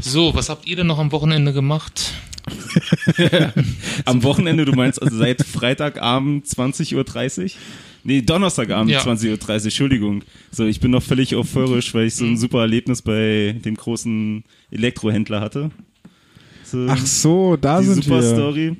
So, 0.02 0.34
was 0.36 0.49
habt 0.49 0.68
ihr 0.68 0.76
denn 0.76 0.88
noch 0.88 0.99
am 0.99 1.11
Wochenende 1.14 1.53
gemacht? 1.53 2.14
Am 4.06 4.24
Wochenende, 4.24 4.64
du 4.65 4.72
meinst 4.74 5.02
also 5.02 5.18
seit 5.18 5.45
Freitagabend 5.45 6.45
20.30 6.45 6.95
Uhr? 6.95 7.52
Nee, 8.08 8.22
Donnerstagabend 8.22 8.90
Ja. 8.90 9.02
20.30 9.02 9.28
Uhr, 9.50 9.64
Entschuldigung. 9.66 10.24
So, 10.50 10.66
ich 10.66 10.80
bin 10.80 10.92
noch 10.92 11.04
völlig 11.04 11.36
euphorisch, 11.36 11.94
weil 11.94 12.08
ich 12.08 12.16
so 12.16 12.24
ein 12.24 12.38
super 12.38 12.62
Erlebnis 12.62 13.02
bei 13.02 13.54
dem 13.66 13.76
großen 13.76 14.46
Elektrohändler 14.72 15.42
hatte. 15.42 15.72
So, 16.64 16.86
Ach 16.90 17.06
so, 17.06 17.58
da 17.58 17.82
die 17.82 17.88
sind 17.88 18.06
super 18.06 18.22
wir. 18.22 18.30
Story. 18.34 18.78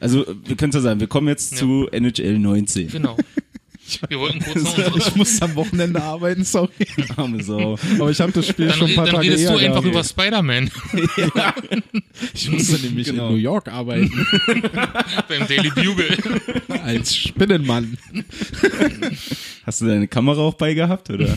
Also, 0.00 0.24
wir 0.46 0.56
können 0.56 0.70
es 0.70 0.76
ja 0.76 0.80
sagen, 0.80 0.98
wir 0.98 1.08
kommen 1.08 1.28
jetzt 1.28 1.52
Ja. 1.52 1.58
zu 1.58 1.88
NHL 1.92 2.38
19. 2.38 2.88
Genau. 2.88 3.16
Wir 4.08 4.18
wollten 4.18 4.38
kurz 4.44 4.56
noch 4.62 4.76
unsere 4.94 4.98
Ich 4.98 5.14
muss 5.16 5.40
am 5.42 5.54
Wochenende 5.54 6.02
arbeiten, 6.02 6.44
sorry. 6.44 6.70
Arme 7.16 7.42
Sau. 7.42 7.78
Aber 7.98 8.10
ich 8.10 8.20
habe 8.20 8.32
das 8.32 8.46
Spiel 8.48 8.66
Dann, 8.68 8.76
schon 8.78 8.88
ein 8.90 8.94
paar 8.96 9.06
dann 9.06 9.14
Tage 9.16 9.26
redest 9.28 9.44
eher 9.44 9.52
du 9.52 9.58
einfach 9.58 9.82
gehabt. 9.82 9.86
über 9.86 10.04
Spider-Man 10.04 10.70
Ich 12.34 12.50
musste 12.50 12.78
nämlich 12.84 13.06
Genau. 13.08 13.26
in 13.28 13.32
New 13.34 13.38
York 13.38 13.68
arbeiten 13.68 14.26
beim 15.28 15.46
Daily 15.46 15.70
Bugle. 15.70 16.16
als 16.84 17.16
Spinnenmann. 17.16 17.96
Hast 19.64 19.80
du 19.80 19.86
deine 19.86 20.08
Kamera 20.08 20.40
auch 20.40 20.54
bei 20.54 20.74
gehabt, 20.74 21.10
oder? 21.10 21.36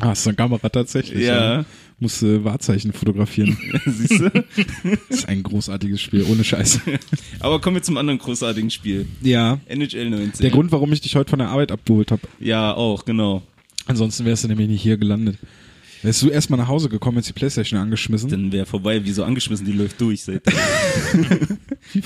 Ah, 0.00 0.12
ist 0.12 0.24
so 0.24 0.30
eine 0.30 0.36
Kamera 0.36 0.68
tatsächlich. 0.68 1.24
Ja. 1.24 1.64
Musste 2.00 2.44
Wahrzeichen 2.44 2.92
fotografieren. 2.92 3.56
Siehst 3.86 4.20
du? 4.20 4.30
Das 4.30 4.44
ist 5.18 5.28
ein 5.28 5.42
großartiges 5.42 6.00
Spiel, 6.00 6.24
ohne 6.30 6.44
Scheiße. 6.44 6.80
Aber 7.40 7.60
kommen 7.60 7.76
wir 7.76 7.82
zum 7.82 7.96
anderen 7.96 8.18
großartigen 8.20 8.70
Spiel. 8.70 9.06
Ja. 9.20 9.58
NHL 9.66 10.10
19. 10.10 10.42
Der 10.42 10.50
Grund, 10.50 10.70
warum 10.70 10.92
ich 10.92 11.00
dich 11.00 11.16
heute 11.16 11.30
von 11.30 11.40
der 11.40 11.48
Arbeit 11.48 11.72
abgeholt 11.72 12.12
habe. 12.12 12.22
Ja, 12.38 12.72
auch, 12.74 13.04
genau. 13.04 13.42
Ansonsten 13.86 14.24
wärst 14.24 14.44
du 14.44 14.48
nämlich 14.48 14.68
nicht 14.68 14.82
hier 14.82 14.96
gelandet. 14.96 15.38
Wärst 16.02 16.22
du 16.22 16.28
erstmal 16.28 16.60
nach 16.60 16.68
Hause 16.68 16.88
gekommen, 16.88 17.16
jetzt 17.16 17.28
die 17.28 17.32
Playstation 17.32 17.80
angeschmissen? 17.80 18.30
Dann 18.30 18.52
wäre 18.52 18.66
vorbei, 18.66 19.04
wie 19.04 19.10
so 19.10 19.24
angeschmissen, 19.24 19.66
die 19.66 19.72
läuft 19.72 20.00
durch 20.00 20.22
seit. 20.22 20.44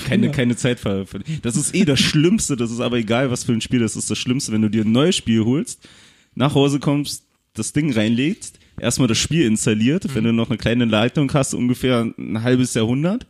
keine, 0.07 0.31
keine 0.31 0.55
Zeit 0.55 0.79
ver- 0.79 1.05
Das 1.43 1.55
ist 1.55 1.75
eh 1.75 1.85
das 1.85 1.99
Schlimmste, 1.99 2.55
das 2.55 2.71
ist 2.71 2.79
aber 2.79 2.97
egal, 2.97 3.29
was 3.29 3.43
für 3.43 3.51
ein 3.53 3.61
Spiel 3.61 3.79
das 3.81 3.95
ist. 3.95 4.09
Das 4.09 4.17
Schlimmste, 4.17 4.51
wenn 4.51 4.63
du 4.63 4.69
dir 4.69 4.83
ein 4.83 4.91
neues 4.91 5.15
Spiel 5.15 5.43
holst, 5.45 5.87
nach 6.33 6.55
Hause 6.55 6.79
kommst, 6.79 7.25
das 7.53 7.73
Ding 7.73 7.93
reinlegst, 7.93 8.57
erstmal 8.79 9.07
das 9.07 9.17
Spiel 9.17 9.45
installiert, 9.45 10.13
wenn 10.15 10.23
du 10.23 10.33
noch 10.33 10.49
eine 10.49 10.57
kleine 10.57 10.85
Leitung 10.85 11.31
hast, 11.33 11.53
ungefähr 11.53 12.11
ein 12.17 12.43
halbes 12.43 12.73
Jahrhundert, 12.73 13.27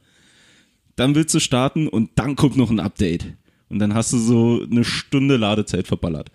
dann 0.96 1.16
willst 1.16 1.34
du 1.34 1.40
starten 1.40 1.88
und 1.88 2.12
dann 2.16 2.36
kommt 2.36 2.58
noch 2.58 2.70
ein 2.70 2.80
Update. 2.80 3.34
Und 3.70 3.80
dann 3.80 3.94
hast 3.94 4.14
du 4.14 4.18
so 4.18 4.62
eine 4.70 4.84
Stunde 4.84 5.38
Ladezeit 5.38 5.88
verballert. 5.88 6.30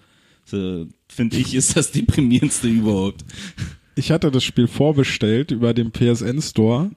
So, 0.45 0.87
Finde 1.09 1.37
ich, 1.37 1.55
ist 1.55 1.77
das 1.77 1.91
deprimierendste 1.93 2.69
überhaupt. 2.69 3.25
Ich 3.95 4.11
hatte 4.11 4.31
das 4.31 4.45
Spiel 4.45 4.67
vorbestellt 4.67 5.51
über 5.51 5.75
den 5.75 5.93
PSN 5.93 6.41
Store 6.41 6.91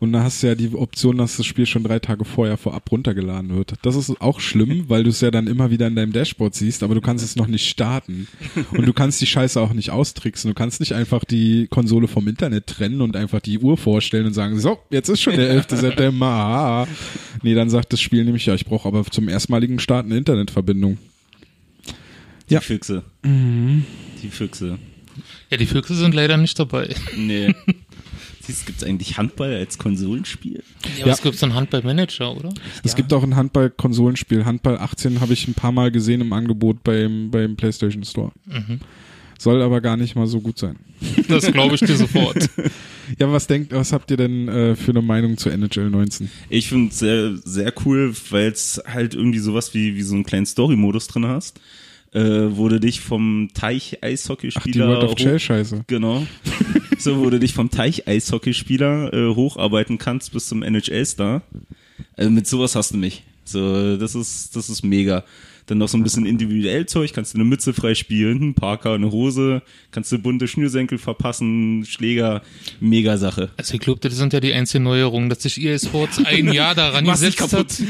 und 0.00 0.12
da 0.12 0.22
hast 0.22 0.42
du 0.42 0.48
ja 0.48 0.54
die 0.54 0.74
Option, 0.74 1.18
dass 1.18 1.36
das 1.36 1.46
Spiel 1.46 1.66
schon 1.66 1.84
drei 1.84 1.98
Tage 1.98 2.24
vorher 2.24 2.56
vorab 2.56 2.90
runtergeladen 2.90 3.54
wird. 3.56 3.74
Das 3.82 3.96
ist 3.96 4.20
auch 4.20 4.40
schlimm, 4.40 4.84
weil 4.88 5.04
du 5.04 5.10
es 5.10 5.20
ja 5.20 5.30
dann 5.30 5.46
immer 5.46 5.70
wieder 5.70 5.86
in 5.86 5.96
deinem 5.96 6.12
Dashboard 6.12 6.54
siehst, 6.54 6.82
aber 6.82 6.94
du 6.94 7.00
kannst 7.00 7.24
es 7.24 7.36
noch 7.36 7.46
nicht 7.46 7.68
starten. 7.68 8.28
Und 8.72 8.86
du 8.86 8.92
kannst 8.92 9.20
die 9.20 9.26
Scheiße 9.26 9.60
auch 9.60 9.72
nicht 9.72 9.90
austricksen. 9.90 10.50
Du 10.50 10.54
kannst 10.54 10.80
nicht 10.80 10.92
einfach 10.92 11.24
die 11.24 11.66
Konsole 11.68 12.08
vom 12.08 12.26
Internet 12.28 12.66
trennen 12.66 13.00
und 13.00 13.16
einfach 13.16 13.40
die 13.40 13.58
Uhr 13.58 13.76
vorstellen 13.76 14.26
und 14.26 14.34
sagen, 14.34 14.58
so, 14.60 14.78
jetzt 14.90 15.08
ist 15.08 15.20
schon 15.22 15.36
der 15.36 15.50
11. 15.50 15.66
September. 15.70 16.86
Nee, 17.42 17.54
dann 17.54 17.70
sagt 17.70 17.92
das 17.92 18.00
Spiel 18.00 18.24
nämlich, 18.24 18.46
ja, 18.46 18.54
ich 18.54 18.64
brauche 18.66 18.88
aber 18.88 19.04
zum 19.04 19.28
erstmaligen 19.28 19.78
Start 19.78 20.06
eine 20.06 20.16
Internetverbindung. 20.16 20.98
Die 22.50 22.54
Ja. 22.54 22.60
Füchse. 22.60 23.02
Die 23.24 24.28
Füchse. 24.30 24.78
Ja, 25.50 25.56
die 25.56 25.66
Füchse 25.66 25.94
sind 25.94 26.14
leider 26.14 26.36
nicht 26.36 26.58
dabei. 26.58 26.94
Nee. 27.16 27.54
Siehst, 28.46 28.66
gibt's 28.66 28.84
eigentlich 28.84 29.16
Handball 29.18 29.52
als 29.54 29.78
Konsolenspiel? 29.78 30.62
Ja, 30.98 31.06
was 31.06 31.22
gibt's 31.22 31.40
dann 31.40 31.54
Handball-Manager, 31.54 32.36
oder? 32.36 32.52
Es 32.82 32.94
gibt 32.94 33.12
auch 33.12 33.22
ein 33.22 33.36
Handball-Konsolenspiel. 33.36 34.44
Handball 34.44 34.78
18 34.78 35.20
habe 35.20 35.32
ich 35.32 35.48
ein 35.48 35.54
paar 35.54 35.72
Mal 35.72 35.90
gesehen 35.90 36.20
im 36.20 36.32
Angebot 36.32 36.84
beim, 36.84 37.30
beim 37.30 37.56
PlayStation 37.56 38.04
Store. 38.04 38.32
Soll 39.38 39.60
aber 39.62 39.80
gar 39.80 39.96
nicht 39.96 40.14
mal 40.14 40.26
so 40.26 40.40
gut 40.40 40.58
sein. 40.58 40.76
Das 41.28 41.50
glaube 41.50 41.74
ich 41.74 41.80
dir 41.80 41.96
sofort. 41.96 42.48
Ja, 43.18 43.30
was 43.30 43.46
denkt, 43.46 43.72
was 43.72 43.92
habt 43.92 44.10
ihr 44.10 44.16
denn 44.16 44.48
äh, 44.48 44.74
für 44.76 44.92
eine 44.92 45.02
Meinung 45.02 45.36
zu 45.36 45.50
NHL 45.50 45.90
19? 45.90 46.30
Ich 46.48 46.68
finde 46.70 46.88
es 46.90 46.98
sehr, 46.98 47.36
sehr 47.36 47.70
cool, 47.84 48.14
weil 48.30 48.46
es 48.50 48.82
halt 48.86 49.14
irgendwie 49.14 49.40
sowas 49.40 49.74
wie, 49.74 49.94
wie 49.94 50.00
so 50.02 50.14
einen 50.14 50.24
kleinen 50.24 50.46
Story-Modus 50.46 51.08
drin 51.08 51.26
hast, 51.26 51.60
äh, 52.14 52.20
wo 52.22 52.66
du 52.70 52.80
dich 52.80 53.02
vom 53.02 53.48
Ach, 53.50 53.52
die 53.54 53.60
Teich-Eishockeyspieler 53.60 54.88
World 54.88 55.02
of 55.04 55.10
hoch- 55.12 55.18
Shell-Scheiße. 55.18 55.84
Genau. 55.86 56.26
so, 57.00 57.18
wo 57.18 57.30
du 57.30 57.38
dich 57.38 57.54
vom 57.54 57.70
Teich-Eishockeyspieler 57.70 59.12
äh, 59.12 59.34
hocharbeiten 59.34 59.98
kannst 59.98 60.32
bis 60.32 60.48
zum 60.48 60.62
NHL-Star. 60.62 61.42
Also 62.16 62.30
mit 62.30 62.46
sowas 62.46 62.74
hast 62.74 62.92
du 62.92 62.98
mich. 62.98 63.24
So, 63.44 63.96
das 63.96 64.14
ist, 64.14 64.56
das 64.56 64.68
ist 64.68 64.82
mega. 64.82 65.24
Dann 65.66 65.78
noch 65.78 65.88
so 65.88 65.96
ein 65.96 66.02
bisschen 66.02 66.26
individuell 66.26 66.84
Zeug, 66.84 67.12
kannst 67.14 67.32
du 67.32 67.38
eine 67.38 67.44
Mütze 67.44 67.72
freispielen, 67.72 68.42
einen 68.42 68.54
Parker, 68.54 68.92
eine 68.92 69.10
Hose, 69.10 69.62
kannst 69.92 70.12
du 70.12 70.18
bunte 70.18 70.46
Schnürsenkel 70.46 70.98
verpassen, 70.98 71.86
Schläger, 71.86 72.42
mega 72.80 73.16
Sache. 73.16 73.50
Also 73.56 73.74
ich 73.74 73.80
glaube, 73.80 74.00
das 74.00 74.14
sind 74.14 74.34
ja 74.34 74.40
die 74.40 74.52
einzigen 74.52 74.84
Neuerungen, 74.84 75.30
dass 75.30 75.42
sich 75.42 75.62
EA 75.62 75.78
Sports 75.78 76.22
ein 76.22 76.52
Jahr 76.52 76.74
daran 76.74 77.06
gesetzt 77.06 77.40
hat, 77.40 77.80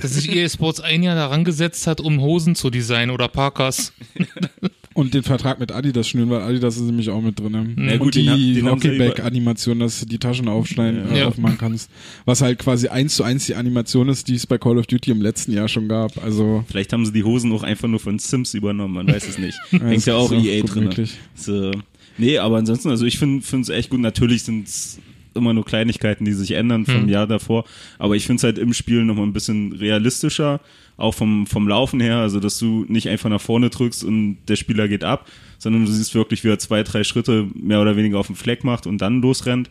dass 0.00 0.14
sich 0.14 0.30
EA 0.30 0.48
Sports 0.48 0.80
ein 0.80 1.02
Jahr 1.02 1.16
daran 1.16 1.42
gesetzt 1.42 1.88
hat, 1.88 2.00
um 2.00 2.20
Hosen 2.20 2.54
zu 2.54 2.70
designen 2.70 3.10
oder 3.10 3.26
Parkers. 3.26 3.92
Und 4.98 5.14
den 5.14 5.22
Vertrag 5.22 5.60
mit 5.60 5.70
Adidas 5.70 6.08
schnüren, 6.08 6.28
weil 6.30 6.42
Adidas 6.42 6.76
ist 6.76 6.82
nämlich 6.82 7.08
auch 7.08 7.20
mit 7.20 7.38
drin. 7.38 7.52
Ja, 7.78 7.92
und 7.92 7.98
gut, 8.00 8.16
den 8.16 8.34
die 8.36 8.54
den 8.54 8.64
ja 8.66 8.72
Hockeyback-Animation, 8.72 9.78
dass 9.78 10.00
du 10.00 10.06
die 10.06 10.18
Taschen 10.18 10.48
aufschneiden, 10.48 11.12
äh, 11.12 11.20
Ja. 11.20 11.26
aufmachen 11.28 11.56
kannst. 11.56 11.88
Was 12.24 12.42
halt 12.42 12.58
quasi 12.58 12.88
eins 12.88 13.14
zu 13.14 13.22
eins 13.22 13.46
die 13.46 13.54
Animation 13.54 14.08
ist, 14.08 14.26
die 14.26 14.34
es 14.34 14.46
bei 14.46 14.58
Call 14.58 14.76
of 14.76 14.86
Duty 14.88 15.12
im 15.12 15.22
letzten 15.22 15.52
Jahr 15.52 15.68
schon 15.68 15.86
gab. 15.88 16.22
Also 16.22 16.64
Vielleicht 16.68 16.92
haben 16.92 17.06
sie 17.06 17.12
die 17.12 17.22
Hosen 17.22 17.52
auch 17.52 17.62
einfach 17.62 17.86
nur 17.88 18.00
von 18.00 18.18
Sims 18.18 18.54
übernommen, 18.54 18.94
man 18.94 19.06
weiß 19.06 19.28
es 19.28 19.38
nicht. 19.38 19.56
Hängt 19.70 19.98
das 19.98 20.06
ja 20.06 20.14
auch 20.16 20.32
EA 20.32 20.62
drin. 20.64 20.90
So. 21.36 21.70
Nee, 22.16 22.38
aber 22.38 22.56
ansonsten, 22.56 22.88
also 22.90 23.06
ich 23.06 23.18
finde 23.18 23.44
es 23.60 23.68
echt 23.68 23.90
gut. 23.90 24.00
Natürlich 24.00 24.42
sind 24.42 24.66
es 24.66 24.98
immer 25.34 25.54
nur 25.54 25.64
Kleinigkeiten, 25.64 26.24
die 26.24 26.32
sich 26.32 26.50
ändern 26.52 26.84
vom 26.86 27.02
Hm. 27.02 27.08
Jahr 27.08 27.28
davor. 27.28 27.64
Aber 28.00 28.16
ich 28.16 28.26
finde 28.26 28.38
es 28.38 28.42
halt 28.42 28.58
im 28.58 28.72
Spiel 28.72 29.04
nochmal 29.04 29.26
ein 29.26 29.32
bisschen 29.32 29.72
realistischer, 29.74 30.60
auch 30.98 31.14
vom, 31.14 31.46
vom 31.46 31.66
Laufen 31.66 32.00
her. 32.00 32.16
Also, 32.18 32.40
dass 32.40 32.58
du 32.58 32.84
nicht 32.88 33.08
einfach 33.08 33.30
nach 33.30 33.40
vorne 33.40 33.70
drückst 33.70 34.04
und 34.04 34.36
der 34.48 34.56
Spieler 34.56 34.88
geht 34.88 35.04
ab, 35.04 35.30
sondern 35.58 35.86
du 35.86 35.90
siehst 35.90 36.14
wirklich, 36.14 36.44
wie 36.44 36.48
er 36.48 36.58
zwei, 36.58 36.82
drei 36.82 37.04
Schritte 37.04 37.46
mehr 37.54 37.80
oder 37.80 37.96
weniger 37.96 38.18
auf 38.18 38.26
den 38.26 38.36
Fleck 38.36 38.64
macht 38.64 38.86
und 38.86 38.98
dann 38.98 39.22
losrennt. 39.22 39.70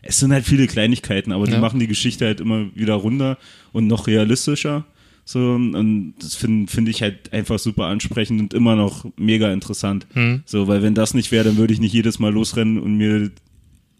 Es 0.00 0.20
sind 0.20 0.32
halt 0.32 0.46
viele 0.46 0.66
Kleinigkeiten, 0.68 1.32
aber 1.32 1.46
die 1.46 1.52
Ja. 1.52 1.60
machen 1.60 1.80
die 1.80 1.88
Geschichte 1.88 2.24
halt 2.24 2.40
immer 2.40 2.66
wieder 2.74 2.94
runder 2.94 3.36
und 3.72 3.88
noch 3.88 4.06
realistischer. 4.06 4.86
So, 5.24 5.40
und 5.40 6.14
das 6.20 6.36
finde 6.36 6.72
find 6.72 6.88
ich 6.88 7.02
halt 7.02 7.32
einfach 7.34 7.58
super 7.58 7.84
ansprechend 7.86 8.40
und 8.40 8.54
immer 8.54 8.76
noch 8.76 9.04
mega 9.18 9.52
interessant. 9.52 10.06
Hm. 10.14 10.42
So, 10.46 10.68
weil 10.68 10.82
wenn 10.82 10.94
das 10.94 11.12
nicht 11.12 11.32
wäre, 11.32 11.44
dann 11.44 11.58
würde 11.58 11.74
ich 11.74 11.80
nicht 11.80 11.92
jedes 11.92 12.18
Mal 12.18 12.32
losrennen 12.32 12.78
und 12.78 12.96
mir 12.96 13.30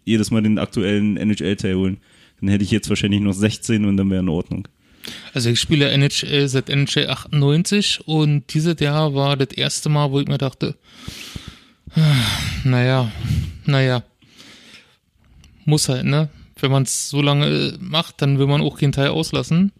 jedes 0.05 0.31
Mal 0.31 0.41
den 0.41 0.57
aktuellen 0.57 1.17
NHL-Teil 1.17 1.75
holen. 1.75 1.97
Dann 2.39 2.49
hätte 2.49 2.63
ich 2.63 2.71
jetzt 2.71 2.89
wahrscheinlich 2.89 3.19
noch 3.21 3.33
16 3.33 3.85
und 3.85 3.97
dann 3.97 4.09
wäre 4.09 4.21
in 4.21 4.29
Ordnung. 4.29 4.67
Also 5.33 5.49
ich 5.49 5.59
spiele 5.59 5.89
NHL 5.89 6.47
seit 6.47 6.69
NHL 6.69 7.09
98 7.09 8.07
und 8.07 8.53
dieses 8.53 8.79
Jahr 8.79 9.13
war 9.13 9.37
das 9.37 9.49
erste 9.55 9.89
Mal, 9.89 10.11
wo 10.11 10.19
ich 10.19 10.27
mir 10.27 10.37
dachte, 10.37 10.75
naja, 12.63 13.11
naja, 13.65 14.03
muss 15.65 15.89
halt, 15.89 16.05
ne? 16.05 16.29
Wenn 16.61 16.71
man 16.71 16.83
es 16.83 17.09
so 17.09 17.21
lange 17.21 17.45
äh, 17.47 17.77
macht, 17.79 18.21
dann 18.21 18.37
will 18.39 18.47
man 18.47 18.61
auch 18.61 18.77
keinen 18.77 18.91
Teil 18.91 19.09
auslassen. 19.09 19.71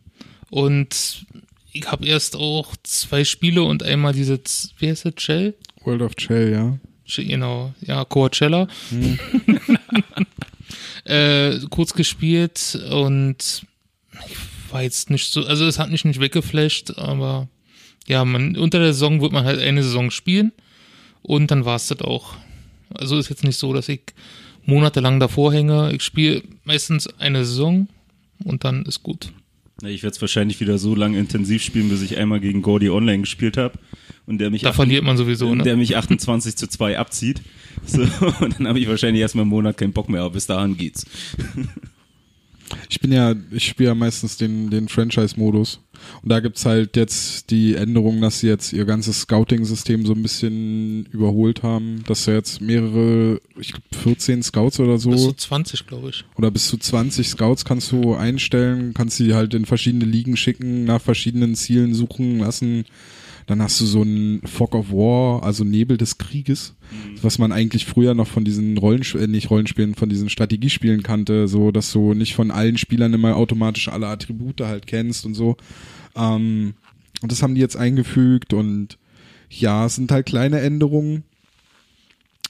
Und 0.50 1.26
ich 1.74 1.86
habe 1.92 2.06
erst 2.06 2.36
auch 2.36 2.76
zwei 2.84 3.24
Spiele 3.26 3.64
und 3.64 3.84
einmal 3.84 4.14
diese, 4.14 4.42
Z- 4.44 4.72
wie 4.80 4.90
heißt 4.90 5.06
das, 5.06 5.14
Shell? 5.18 5.56
World 5.84 6.02
of 6.02 6.14
Shell, 6.18 6.52
ja. 6.52 6.78
Genau, 7.16 7.74
ja, 7.82 8.06
Coachella. 8.06 8.68
äh, 11.06 11.60
kurz 11.70 11.94
gespielt 11.94 12.80
und 12.92 13.64
ich 14.28 14.36
war 14.72 14.84
jetzt 14.84 15.10
nicht 15.10 15.32
so, 15.32 15.46
also 15.46 15.66
es 15.66 15.80
hat 15.80 15.92
mich 15.92 16.06
nicht 16.06 16.20
weggeflasht, 16.20 16.98
aber 16.98 17.48
ja, 18.08 18.26
man, 18.26 18.56
unter 18.58 18.80
der 18.80 18.94
Saison 18.94 19.22
wird 19.22 19.32
man 19.32 19.46
halt 19.46 19.60
eine 19.60 19.84
Saison 19.84 20.12
spielen 20.12 20.52
und 21.22 21.52
dann 21.52 21.66
war 21.66 21.76
es 21.76 21.88
das 21.88 22.02
auch. 22.02 22.36
Also 22.94 23.18
ist 23.18 23.30
jetzt 23.30 23.44
nicht 23.44 23.58
so, 23.58 23.74
dass 23.74 23.88
ich 23.90 24.02
monatelang 24.66 25.20
davor 25.20 25.54
hänge. 25.54 25.92
Ich 25.94 26.04
spiele 26.04 26.42
meistens 26.64 27.08
eine 27.20 27.46
Saison 27.46 27.88
und 28.44 28.64
dann 28.64 28.84
ist 28.86 29.04
gut. 29.04 29.32
Ich 29.84 30.04
werde 30.04 30.16
es 30.16 30.22
wahrscheinlich 30.22 30.60
wieder 30.60 30.78
so 30.78 30.96
lange 30.96 31.18
intensiv 31.18 31.64
spielen, 31.64 31.90
bis 31.90 32.02
ich 32.02 32.18
einmal 32.18 32.40
gegen 32.40 32.62
Gordy 32.62 32.90
online 32.90 33.22
gespielt 33.22 33.56
habe 33.58 33.80
und 34.26 34.40
der 34.40 34.50
mich 34.50 34.62
da 34.62 34.74
verliert 34.74 35.04
man 35.04 35.16
sowieso, 35.16 35.56
ne? 35.56 35.64
der 35.64 35.78
mich 35.78 35.96
28 35.96 36.56
zu 36.56 36.68
2 36.68 36.98
abzieht. 36.98 37.42
So, 37.86 38.02
und 38.42 38.60
dann 38.60 38.68
habe 38.68 38.80
ich 38.80 38.88
wahrscheinlich 38.88 39.22
erstmal 39.22 39.44
einen 39.44 39.52
Monat 39.52 39.78
keinen 39.78 39.94
Bock 39.94 40.10
mehr, 40.10 40.22
aber 40.22 40.32
bis 40.32 40.48
dahin 40.48 40.78
geht's. 40.78 41.06
Ich 42.90 43.00
bin 43.00 43.12
ja, 43.12 43.36
ich 43.52 43.66
spiele 43.66 43.90
ja 43.90 43.96
meistens 43.96 44.38
den, 44.38 44.70
den 44.70 44.88
Franchise-Modus. 44.88 45.80
Und 46.22 46.30
da 46.30 46.40
gibt's 46.40 46.66
halt 46.66 46.96
jetzt 46.96 47.50
die 47.52 47.76
Änderung, 47.76 48.22
dass 48.22 48.40
sie 48.40 48.48
jetzt 48.48 48.74
ihr 48.74 48.86
ganzes 48.86 49.22
Scouting-System 49.22 50.06
so 50.06 50.14
ein 50.14 50.22
bisschen 50.22 51.06
überholt 51.08 51.64
haben. 51.64 52.04
Dass 52.08 52.26
sie 52.26 52.32
jetzt 52.32 52.62
mehrere, 52.62 53.42
ich 53.60 53.72
glaube 53.72 53.88
14 54.04 54.44
Scouts 54.44 54.80
oder 54.80 54.98
so. 54.98 55.12
Bis 55.12 55.24
zu 55.24 55.34
20, 55.34 55.88
glaube 55.88 56.10
ich. 56.10 56.26
Oder 56.38 56.52
bis 56.52 56.68
zu 56.68 56.78
20 56.78 57.28
Scouts 57.28 57.66
kannst 57.66 57.92
du 57.92 58.16
einstellen, 58.16 58.94
kannst 58.94 59.18
sie 59.18 59.34
halt 59.34 59.54
in 59.54 59.66
verschiedene 59.66 60.06
Ligen 60.06 60.38
schicken, 60.38 60.86
nach 60.86 61.02
verschiedenen 61.02 61.56
Zielen 61.56 61.94
suchen 61.94 62.40
lassen. 62.40 62.86
Dann 63.50 63.64
hast 63.64 63.82
du 63.82 63.86
so 63.88 64.04
ein 64.04 64.44
Fog 64.46 64.76
of 64.76 64.92
War, 64.92 65.42
also 65.42 65.64
Nebel 65.64 65.98
des 65.98 66.20
Krieges, 66.20 66.76
mhm. 66.92 67.16
was 67.24 67.40
man 67.40 67.52
eigentlich 67.52 67.88
früher 67.88 68.14
noch 68.14 68.28
von 68.28 68.46
diesen 68.46 68.78
Rollenspielen, 68.78 69.28
äh, 69.28 69.32
nicht 69.32 69.50
Rollenspielen, 69.50 69.96
von 69.96 70.08
diesen 70.08 70.30
Strategiespielen 70.30 71.02
kannte, 71.02 71.48
so 71.48 71.72
dass 71.72 71.92
du 71.92 72.14
nicht 72.14 72.36
von 72.36 72.52
allen 72.52 72.78
Spielern 72.78 73.12
immer 73.12 73.36
automatisch 73.36 73.88
alle 73.88 74.06
Attribute 74.06 74.62
halt 74.62 74.86
kennst 74.86 75.26
und 75.26 75.34
so. 75.34 75.58
Ähm, 76.16 76.76
und 77.24 77.32
das 77.32 77.42
haben 77.42 77.56
die 77.56 77.62
jetzt 77.62 77.76
eingefügt 77.76 78.54
und 78.54 79.00
ja, 79.50 79.88
es 79.88 79.96
sind 79.96 80.12
halt 80.12 80.28
kleine 80.28 80.60
Änderungen 80.60 81.24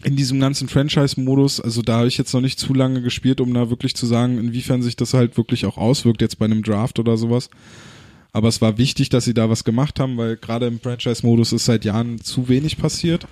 in 0.03 0.17
diesem 0.17 0.41
ganzen 0.41 0.67
Franchise-Modus, 0.67 1.61
also 1.61 1.81
da 1.81 1.99
habe 1.99 2.09
ich 2.09 2.17
jetzt 2.17 2.33
noch 2.33 2.41
nicht 2.41 2.59
zu 2.59 2.73
lange 2.73 3.01
gespielt, 3.01 3.39
um 3.39 3.53
da 3.53 3.69
wirklich 3.69 3.95
zu 3.95 4.05
sagen, 4.05 4.37
inwiefern 4.37 4.81
sich 4.81 4.97
das 4.97 5.13
halt 5.13 5.37
wirklich 5.37 5.65
auch 5.65 5.77
auswirkt 5.77 6.21
jetzt 6.21 6.39
bei 6.39 6.45
einem 6.45 6.61
Draft 6.61 6.99
oder 6.99 7.15
sowas. 7.15 7.49
Aber 8.31 8.47
es 8.47 8.61
war 8.61 8.77
wichtig, 8.77 9.09
dass 9.09 9.25
sie 9.25 9.33
da 9.33 9.49
was 9.49 9.63
gemacht 9.63 9.99
haben, 9.99 10.17
weil 10.17 10.37
gerade 10.37 10.67
im 10.67 10.79
Franchise-Modus 10.79 11.51
ist 11.51 11.65
seit 11.65 11.85
Jahren 11.85 12.21
zu 12.21 12.47
wenig 12.47 12.77
passiert. 12.77 13.27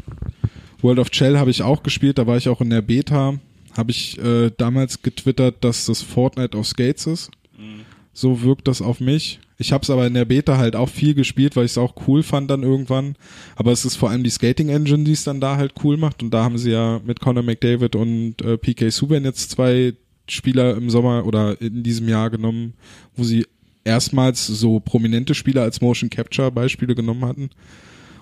World 0.82 1.00
of 1.00 1.10
Shell 1.12 1.38
habe 1.38 1.52
ich 1.52 1.62
auch 1.62 1.84
gespielt, 1.84 2.18
da 2.18 2.28
war 2.28 2.38
ich 2.38 2.50
auch 2.50 2.62
in 2.62 2.70
der 2.70 2.82
Beta. 2.82 3.40
Habe 3.76 3.92
ich 3.92 4.18
äh, 4.18 4.52
damals 4.58 5.04
getwittert, 5.04 5.64
dass 5.64 5.86
das 5.86 6.02
Fortnite 6.02 6.58
auf 6.58 6.68
Skates 6.68 7.06
ist. 7.06 7.32
Mhm. 7.58 7.82
So 8.12 8.42
wirkt 8.42 8.68
das 8.68 8.82
auf 8.82 9.00
mich. 9.00 9.40
Ich 9.60 9.72
habe 9.72 9.84
es 9.84 9.90
aber 9.90 10.06
in 10.06 10.14
der 10.14 10.26
Beta 10.26 10.58
halt 10.58 10.76
auch 10.76 10.90
viel 10.90 11.14
gespielt, 11.14 11.56
weil 11.56 11.66
ich 11.66 11.72
es 11.72 11.78
auch 11.78 11.96
cool 12.08 12.24
fand 12.24 12.50
dann 12.50 12.64
irgendwann. 12.64 13.16
Aber 13.56 13.72
es 13.72 13.86
ist 13.86 13.96
vor 13.96 14.10
allem 14.10 14.24
die 14.24 14.30
Skating 14.30 14.70
Engine, 14.70 15.04
die 15.04 15.12
es 15.12 15.24
dann 15.24 15.42
da 15.42 15.58
halt 15.58 15.74
cool 15.84 15.98
macht. 15.98 16.22
Und 16.24 16.32
da 16.32 16.44
haben 16.44 16.58
sie 16.58 16.72
ja 16.72 17.00
mit 17.06 17.20
Conor 17.20 17.44
McDavid 17.44 17.96
und 17.96 18.42
äh, 18.42 18.58
PK 18.58 18.90
Subban 18.90 19.24
jetzt 19.24 19.52
zwei 19.52 19.94
Spieler 20.30 20.76
im 20.76 20.90
Sommer 20.90 21.26
oder 21.26 21.60
in 21.62 21.84
diesem 21.84 22.08
Jahr 22.10 22.30
genommen, 22.30 22.74
wo 23.16 23.24
sie 23.24 23.46
erstmals 23.88 24.46
so 24.46 24.80
prominente 24.80 25.34
Spieler 25.34 25.64
als 25.64 25.82
Motion 25.82 26.10
Capture 26.10 26.52
Beispiele 26.52 26.94
genommen 26.94 27.26
hatten. 27.26 27.50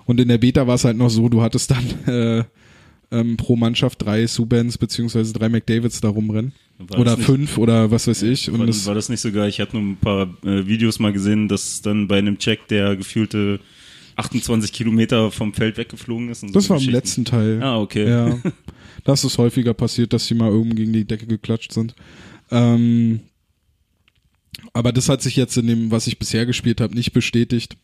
Und 0.06 0.20
in 0.20 0.28
der 0.28 0.38
Beta 0.38 0.66
war 0.66 0.76
es 0.76 0.84
halt 0.84 0.96
noch 0.96 1.10
so, 1.10 1.28
du 1.28 1.42
hattest 1.42 1.70
dann 1.70 1.84
äh, 2.06 2.44
ähm, 3.10 3.36
pro 3.36 3.56
Mannschaft 3.56 4.04
drei 4.04 4.26
Subans 4.26 4.78
beziehungsweise 4.78 5.32
drei 5.32 5.48
McDavids 5.48 6.00
da 6.00 6.08
rumrennen. 6.08 6.52
War 6.78 6.98
oder 6.98 7.16
fünf 7.16 7.58
oder 7.58 7.90
was 7.90 8.06
weiß 8.06 8.22
ich. 8.22 8.50
Und 8.50 8.60
war, 8.60 8.66
das, 8.66 8.86
war 8.86 8.94
das 8.94 9.08
nicht 9.08 9.20
sogar, 9.20 9.48
ich 9.48 9.60
hatte 9.60 9.76
nur 9.76 9.92
ein 9.92 9.96
paar 9.96 10.28
äh, 10.44 10.66
Videos 10.66 10.98
mal 10.98 11.12
gesehen, 11.12 11.48
dass 11.48 11.82
dann 11.82 12.06
bei 12.06 12.18
einem 12.18 12.38
Check 12.38 12.68
der 12.68 12.96
gefühlte 12.96 13.60
28 14.16 14.72
Kilometer 14.72 15.30
vom 15.30 15.52
Feld 15.52 15.76
weggeflogen 15.76 16.30
ist. 16.30 16.40
So 16.40 16.48
das 16.48 16.70
war 16.70 16.80
im 16.80 16.88
letzten 16.88 17.24
Teil. 17.24 17.62
Ah, 17.62 17.78
okay. 17.78 18.08
Ja. 18.08 18.38
Das 19.04 19.24
ist 19.24 19.38
häufiger 19.38 19.72
passiert, 19.72 20.12
dass 20.12 20.26
sie 20.26 20.34
mal 20.34 20.52
oben 20.52 20.74
gegen 20.74 20.92
die 20.92 21.04
Decke 21.04 21.26
geklatscht 21.26 21.72
sind. 21.72 21.94
Ähm, 22.50 23.20
aber 24.72 24.92
das 24.92 25.08
hat 25.08 25.22
sich 25.22 25.36
jetzt 25.36 25.56
in 25.56 25.66
dem, 25.66 25.90
was 25.90 26.06
ich 26.06 26.18
bisher 26.18 26.46
gespielt 26.46 26.80
habe, 26.80 26.94
nicht 26.94 27.12
bestätigt. 27.12 27.76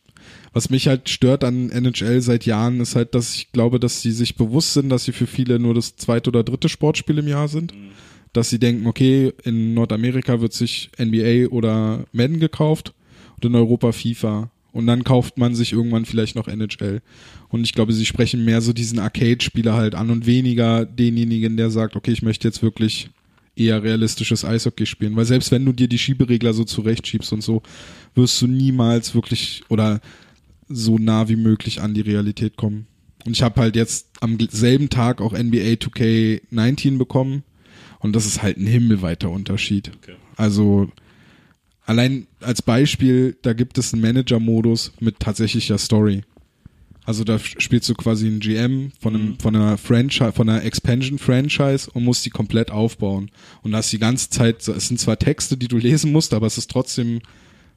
Was 0.53 0.71
mich 0.71 0.89
halt 0.89 1.09
stört 1.09 1.45
an 1.45 1.71
NHL 1.71 2.21
seit 2.21 2.47
Jahren, 2.47 2.81
ist 2.81 2.95
halt, 2.95 3.15
dass 3.15 3.35
ich 3.35 3.53
glaube, 3.53 3.81
dass 3.81 4.03
sie 4.03 4.13
sich 4.13 4.37
bewusst 4.37 4.75
sind, 4.75 4.89
dass 4.89 5.05
sie 5.05 5.13
für 5.13 5.27
viele 5.27 5.59
nur 5.59 5.75
das 5.75 5.97
zweite 5.97 6.31
oder 6.31 6.45
dritte 6.45 6.69
Sportspiel 6.69 7.19
im 7.19 7.29
Jahr 7.29 7.49
sind. 7.49 7.75
Mhm. 7.75 7.91
Dass 8.33 8.51
sie 8.51 8.59
denken, 8.59 8.87
okay, 8.87 9.33
in 9.45 9.75
Nordamerika 9.75 10.41
wird 10.41 10.53
sich 10.53 10.91
NBA 10.99 11.49
oder 11.49 12.05
Madden 12.13 12.41
gekauft 12.41 12.95
und 13.37 13.45
in 13.45 13.55
Europa 13.55 13.93
FIFA. 13.93 14.51
Und 14.73 14.87
dann 14.87 15.05
kauft 15.05 15.37
man 15.37 15.55
sich 15.55 15.73
irgendwann 15.73 16.07
vielleicht 16.07 16.35
noch 16.35 16.49
NHL. 16.49 17.03
Und 17.51 17.65
ich 17.65 17.75
glaube, 17.75 17.93
sie 17.93 18.07
sprechen 18.07 18.45
mehr 18.45 18.63
so 18.63 18.73
diesen 18.73 18.99
Arcade-Spieler 18.99 19.75
halt 19.75 19.95
an 19.95 20.11
und 20.11 20.25
weniger 20.25 20.87
denjenigen, 20.87 21.59
der 21.59 21.71
sagt, 21.71 21.95
okay, 21.95 22.13
ich 22.13 22.23
möchte 22.23 22.49
jetzt 22.49 22.63
wirklich 22.63 23.11
eher 23.57 23.83
realistisches 23.83 24.45
Eishockey 24.45 24.87
spielen. 24.87 25.17
Weil 25.17 25.25
selbst 25.25 25.51
wenn 25.51 25.65
du 25.65 25.73
dir 25.73 25.89
die 25.89 25.99
Schieberegler 25.99 26.55
so 26.55 26.65
zurechtschiebst 26.65 27.33
und 27.33 27.43
so, 27.43 27.63
wirst 28.15 28.41
du 28.41 28.47
niemals 28.47 29.15
wirklich 29.15 29.63
oder 29.69 30.01
so 30.69 30.99
nah 30.99 31.29
wie 31.29 31.37
möglich 31.37 31.81
an 31.81 31.95
die 31.95 32.01
Realität 32.01 32.57
kommen. 32.57 32.87
Und 33.25 33.33
ich 33.33 33.43
habe 33.43 33.61
halt 33.61 33.77
jetzt 33.77 34.09
am 34.21 34.39
selben 34.51 34.89
Tag 34.89 35.21
auch 35.21 35.33
NBA 35.33 35.75
2K19 35.75 36.99
bekommen 36.99 37.45
und 38.01 38.17
das 38.17 38.27
ist 38.27 38.43
halt 38.43 38.57
ein 38.57 38.67
himmelweiter 38.67 39.31
Unterschied. 39.31 39.93
Okay. 39.97 40.17
Also 40.37 40.91
allein 41.85 42.27
als 42.41 42.63
Beispiel, 42.63 43.37
da 43.43 43.53
gibt 43.53 43.79
es 43.79 43.93
einen 43.93 44.03
Manager-Modus 44.03 44.93
mit 44.99 45.21
tatsächlicher 45.21 45.79
Story. 45.79 46.23
Also 47.05 47.25
da 47.25 47.39
spielst 47.39 47.89
du 47.89 47.95
quasi 47.95 48.27
einen 48.27 48.39
GM 48.39 48.93
von 49.01 49.15
einem, 49.15 49.29
mhm. 49.31 49.39
von 49.39 49.57
einer 49.57 49.77
Franchise, 49.77 50.33
von 50.33 50.49
einer 50.49 50.65
Expansion-Franchise 50.65 51.91
und 51.93 52.05
musst 52.05 52.25
die 52.25 52.31
komplett 52.31 52.71
aufbauen. 52.71 53.31
Und 53.63 53.73
da 53.73 53.81
ist 53.81 53.93
die 53.93 53.99
ganze 53.99 54.31
Zeit, 54.31 54.67
es 54.69 54.89
sind 54.89 55.01
zwar 55.01 55.19
Texte, 55.19 55.57
die 55.57 55.69
du 55.69 55.79
lesen 55.79 56.13
musst, 56.13 56.33
aber 56.33 56.47
es 56.47 56.59
ist 56.59 56.71
trotzdem 56.71 57.21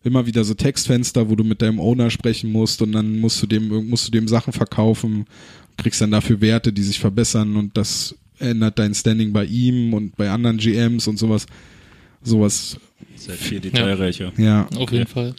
immer 0.03 0.27
wieder 0.27 0.43
so 0.43 0.53
Textfenster, 0.53 1.29
wo 1.29 1.35
du 1.35 1.43
mit 1.43 1.63
deinem 1.63 1.79
Owner 1.79 2.11
sprechen 2.11 2.51
musst 2.51 2.83
und 2.83 2.91
dann 2.91 3.19
musst 3.19 3.41
du 3.41 3.47
dem, 3.47 3.89
musst 3.89 4.07
du 4.07 4.11
dem 4.11 4.27
Sachen 4.27 4.53
verkaufen, 4.53 5.25
kriegst 5.77 5.99
dann 6.01 6.11
dafür 6.11 6.39
Werte, 6.41 6.71
die 6.71 6.83
sich 6.83 6.99
verbessern 6.99 7.55
und 7.55 7.75
das 7.75 8.15
ändert 8.37 8.77
dein 8.77 8.93
Standing 8.93 9.33
bei 9.33 9.45
ihm 9.45 9.93
und 9.95 10.15
bei 10.15 10.29
anderen 10.29 10.57
GMs 10.57 11.07
und 11.07 11.17
sowas. 11.17 11.47
Sowas. 12.21 12.77
Sehr 13.15 13.35
viel 13.35 13.59
detailreicher. 13.59 14.33
Ja. 14.37 14.67
Auf 14.75 14.91
jeden 14.91 15.07
Fall. 15.07 15.35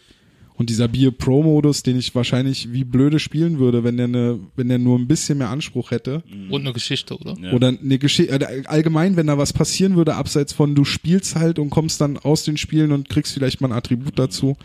Und 0.56 0.70
dieser 0.70 0.88
Bier 0.88 1.10
Pro 1.10 1.42
Modus, 1.42 1.82
den 1.82 1.98
ich 1.98 2.14
wahrscheinlich 2.14 2.72
wie 2.72 2.84
blöde 2.84 3.18
spielen 3.18 3.58
würde, 3.58 3.84
wenn 3.84 3.98
der 3.98 4.06
eine, 4.06 4.40
wenn 4.56 4.68
der 4.68 4.78
nur 4.78 4.98
ein 4.98 5.06
bisschen 5.06 5.38
mehr 5.38 5.50
Anspruch 5.50 5.90
hätte. 5.90 6.22
Mhm. 6.30 6.50
Und 6.50 6.62
eine 6.62 6.72
Geschichte, 6.72 7.16
oder? 7.16 7.36
Ja. 7.40 7.52
Oder 7.52 7.68
eine 7.68 7.98
Geschichte, 7.98 8.32
äh, 8.32 8.62
allgemein, 8.66 9.16
wenn 9.16 9.26
da 9.26 9.36
was 9.36 9.52
passieren 9.52 9.96
würde, 9.96 10.14
abseits 10.14 10.54
von 10.54 10.74
du 10.74 10.84
spielst 10.84 11.36
halt 11.36 11.58
und 11.58 11.68
kommst 11.68 12.00
dann 12.00 12.16
aus 12.16 12.44
den 12.44 12.56
Spielen 12.56 12.92
und 12.92 13.10
kriegst 13.10 13.34
vielleicht 13.34 13.60
mal 13.60 13.68
ein 13.68 13.76
Attribut 13.76 14.18
dazu. 14.18 14.56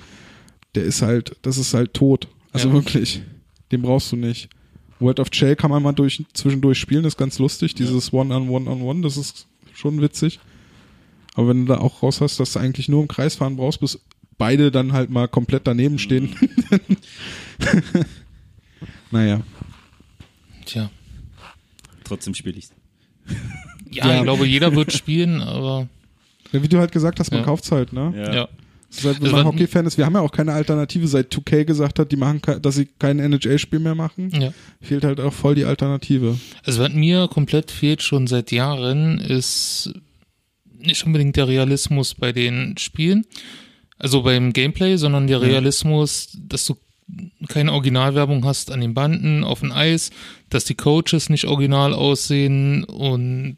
Der 0.75 0.83
ist 0.83 1.01
halt, 1.01 1.35
das 1.41 1.57
ist 1.57 1.73
halt 1.73 1.93
tot. 1.93 2.29
Also 2.53 2.69
ja. 2.69 2.73
wirklich. 2.73 3.21
Den 3.73 3.81
brauchst 3.81 4.11
du 4.13 4.15
nicht. 4.15 4.49
World 4.99 5.19
of 5.19 5.29
Shell 5.31 5.55
kann 5.55 5.71
man 5.71 5.83
mal 5.83 5.93
durch, 5.93 6.23
zwischendurch 6.33 6.77
spielen, 6.77 7.03
das 7.03 7.13
ist 7.13 7.17
ganz 7.17 7.39
lustig. 7.39 7.73
Dieses 7.73 8.13
One-on-One-on-One, 8.13 9.01
das 9.01 9.17
ist 9.17 9.47
schon 9.73 10.01
witzig. 10.01 10.39
Aber 11.33 11.49
wenn 11.49 11.65
du 11.65 11.73
da 11.73 11.79
auch 11.79 12.03
raus 12.03 12.21
hast, 12.21 12.39
dass 12.39 12.53
du 12.53 12.59
eigentlich 12.59 12.87
nur 12.87 13.01
im 13.01 13.07
Kreis 13.07 13.35
fahren 13.35 13.55
brauchst, 13.55 13.79
bis 13.79 13.99
beide 14.41 14.71
dann 14.71 14.91
halt 14.91 15.11
mal 15.11 15.27
komplett 15.27 15.67
daneben 15.67 15.99
stehen. 15.99 16.35
naja. 19.11 19.41
Tja. 20.65 20.89
Trotzdem 22.03 22.33
spiele 22.33 22.57
ich's. 22.57 22.71
Ja, 23.91 24.07
ja, 24.07 24.17
ich 24.17 24.23
glaube, 24.23 24.47
jeder 24.47 24.75
wird 24.75 24.93
spielen, 24.93 25.41
aber. 25.41 25.87
Ja, 26.51 26.63
wie 26.63 26.67
du 26.67 26.79
halt 26.79 26.91
gesagt 26.91 27.19
hast, 27.19 27.29
man 27.29 27.41
ja. 27.41 27.45
kauft's 27.45 27.71
halt, 27.71 27.93
ne? 27.93 28.11
Ja. 28.15 28.33
ja. 28.33 28.49
Halt, 29.03 29.21
wenn 29.21 29.31
man 29.31 29.45
Hockey-Fan 29.45 29.85
ist, 29.85 29.99
wir 29.99 30.07
haben 30.07 30.15
ja 30.15 30.21
auch 30.21 30.31
keine 30.31 30.53
Alternative, 30.53 31.07
seit 31.07 31.31
2K 31.31 31.63
gesagt 31.63 31.99
hat, 31.99 32.11
die 32.11 32.17
machen, 32.17 32.41
dass 32.63 32.75
sie 32.75 32.89
kein 32.97 33.19
NHL-Spiel 33.19 33.79
mehr 33.79 33.95
machen. 33.95 34.31
Ja. 34.31 34.53
Fehlt 34.81 35.03
halt 35.03 35.19
auch 35.19 35.33
voll 35.33 35.53
die 35.53 35.65
Alternative. 35.65 36.39
Also 36.63 36.81
was 36.81 36.91
mir 36.91 37.27
komplett 37.27 37.69
fehlt 37.69 38.01
schon 38.01 38.25
seit 38.25 38.51
Jahren, 38.51 39.19
ist 39.19 39.93
nicht 40.79 41.05
unbedingt 41.05 41.35
der 41.35 41.47
Realismus 41.47 42.15
bei 42.15 42.31
den 42.31 42.75
Spielen, 42.79 43.25
also 44.01 44.23
beim 44.23 44.51
Gameplay, 44.51 44.97
sondern 44.97 45.27
der 45.27 45.41
Realismus, 45.41 46.37
dass 46.47 46.65
du 46.65 46.75
keine 47.47 47.73
Originalwerbung 47.73 48.45
hast 48.45 48.71
an 48.71 48.81
den 48.81 48.93
Banden, 48.93 49.43
auf 49.43 49.59
dem 49.59 49.71
Eis, 49.71 50.11
dass 50.49 50.65
die 50.65 50.75
Coaches 50.75 51.29
nicht 51.29 51.45
original 51.45 51.93
aussehen 51.93 52.83
und 52.83 53.57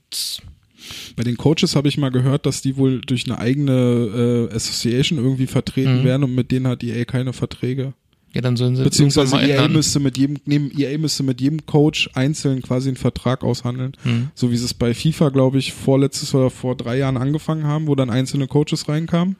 bei 1.15 1.23
den 1.23 1.37
Coaches 1.37 1.75
habe 1.75 1.87
ich 1.87 1.97
mal 1.97 2.09
gehört, 2.09 2.45
dass 2.45 2.61
die 2.61 2.75
wohl 2.75 2.99
durch 3.01 3.25
eine 3.25 3.39
eigene 3.39 4.49
äh, 4.51 4.55
Association 4.55 5.17
irgendwie 5.17 5.47
vertreten 5.47 6.01
mhm. 6.01 6.03
werden 6.03 6.23
und 6.23 6.35
mit 6.35 6.51
denen 6.51 6.67
hat 6.67 6.83
EA 6.83 7.05
keine 7.05 7.31
Verträge. 7.31 7.93
Ja, 8.33 8.41
dann 8.41 8.57
sollen 8.57 8.75
sie 8.75 8.83
Beziehungsweise 8.83 9.37
EA 9.37 9.67
müsste 9.67 9.99
mit 9.99 10.17
jedem, 10.17 10.37
neben 10.45 10.71
EA 10.77 10.97
müsste 10.97 11.23
mit 11.23 11.39
jedem 11.39 11.65
Coach 11.67 12.09
einzeln 12.15 12.63
quasi 12.63 12.89
einen 12.89 12.97
Vertrag 12.97 13.43
aushandeln. 13.43 13.93
Mhm. 14.03 14.29
So 14.33 14.51
wie 14.51 14.57
sie 14.57 14.65
es 14.65 14.73
bei 14.73 14.93
FIFA, 14.93 15.29
glaube 15.29 15.59
ich, 15.59 15.71
vorletztes 15.71 16.33
oder 16.33 16.49
vor 16.49 16.75
drei 16.75 16.97
Jahren 16.97 17.17
angefangen 17.17 17.65
haben, 17.65 17.87
wo 17.87 17.95
dann 17.95 18.09
einzelne 18.09 18.47
Coaches 18.47 18.89
reinkamen. 18.89 19.35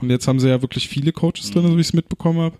Und 0.00 0.10
jetzt 0.10 0.28
haben 0.28 0.40
sie 0.40 0.48
ja 0.48 0.62
wirklich 0.62 0.88
viele 0.88 1.12
Coaches 1.12 1.50
drin, 1.50 1.66
so 1.66 1.76
wie 1.76 1.80
ich 1.80 1.88
es 1.88 1.92
mitbekommen 1.92 2.40
habe. 2.40 2.56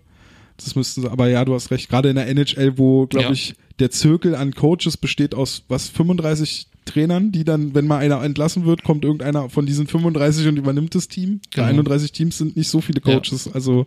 Das 0.57 0.75
müssten 0.75 1.01
sie, 1.01 1.09
aber 1.11 1.29
ja, 1.29 1.45
du 1.45 1.53
hast 1.53 1.71
recht, 1.71 1.89
gerade 1.89 2.09
in 2.09 2.15
der 2.15 2.27
NHL, 2.27 2.77
wo, 2.77 3.07
glaube 3.07 3.27
Ja. 3.27 3.31
ich, 3.31 3.55
der 3.79 3.91
Zirkel 3.91 4.35
an 4.35 4.53
Coaches 4.53 4.97
besteht 4.97 5.33
aus, 5.33 5.63
was, 5.69 5.87
35 5.87 6.67
Trainern, 6.85 7.31
die 7.31 7.43
dann, 7.45 7.73
wenn 7.75 7.87
mal 7.87 7.99
einer 7.99 8.21
entlassen 8.23 8.65
wird, 8.65 8.83
kommt 8.83 9.05
irgendeiner 9.05 9.49
von 9.49 9.65
diesen 9.65 9.87
35 9.87 10.47
und 10.47 10.57
übernimmt 10.57 10.95
das 10.95 11.07
Team. 11.07 11.39
Genau. 11.51 11.67
31 11.67 12.11
Teams 12.11 12.37
sind 12.37 12.57
nicht 12.57 12.67
so 12.67 12.81
viele 12.81 12.99
Ja. 13.05 13.13
Coaches, 13.13 13.47
also 13.53 13.85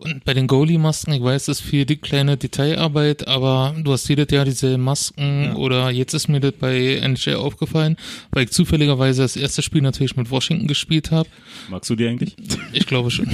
Und 0.00 0.24
bei 0.24 0.32
den 0.34 0.46
Goalie-Masken, 0.46 1.12
ich 1.12 1.22
weiß, 1.22 1.46
das 1.46 1.60
ist 1.60 1.66
viel 1.66 1.84
die 1.84 1.96
kleine 1.96 2.36
Detailarbeit, 2.36 3.26
aber 3.26 3.74
du 3.78 3.92
hast 3.92 4.08
jedes 4.08 4.30
Jahr 4.30 4.44
diese 4.44 4.78
Masken 4.78 5.54
oder 5.56 5.90
jetzt 5.90 6.14
ist 6.14 6.28
mir 6.28 6.40
das 6.40 6.52
bei 6.52 6.96
NHL 7.02 7.34
aufgefallen, 7.36 7.96
weil 8.30 8.44
ich 8.44 8.50
zufälligerweise 8.50 9.22
das 9.22 9.36
erste 9.36 9.62
Spiel 9.62 9.82
natürlich 9.82 10.16
mit 10.16 10.30
Washington 10.30 10.66
gespielt 10.68 11.10
habe. 11.10 11.28
Magst 11.68 11.90
du 11.90 11.96
die 11.96 12.06
eigentlich? 12.06 12.36
Ich 12.72 12.86
glaube 12.86 13.10
schon. 13.10 13.28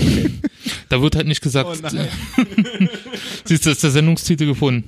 Da 0.89 1.03
wird 1.03 1.16
halt 1.16 1.27
nicht 1.27 1.43
gesagt, 1.43 1.69
Oh 1.70 1.77
nein. 1.82 2.09
siehst 3.45 3.66
du, 3.66 3.70
das 3.70 3.77
ist 3.78 3.85
der 3.85 3.91
Sendungstitel 3.91 4.47
gefunden. 4.47 4.85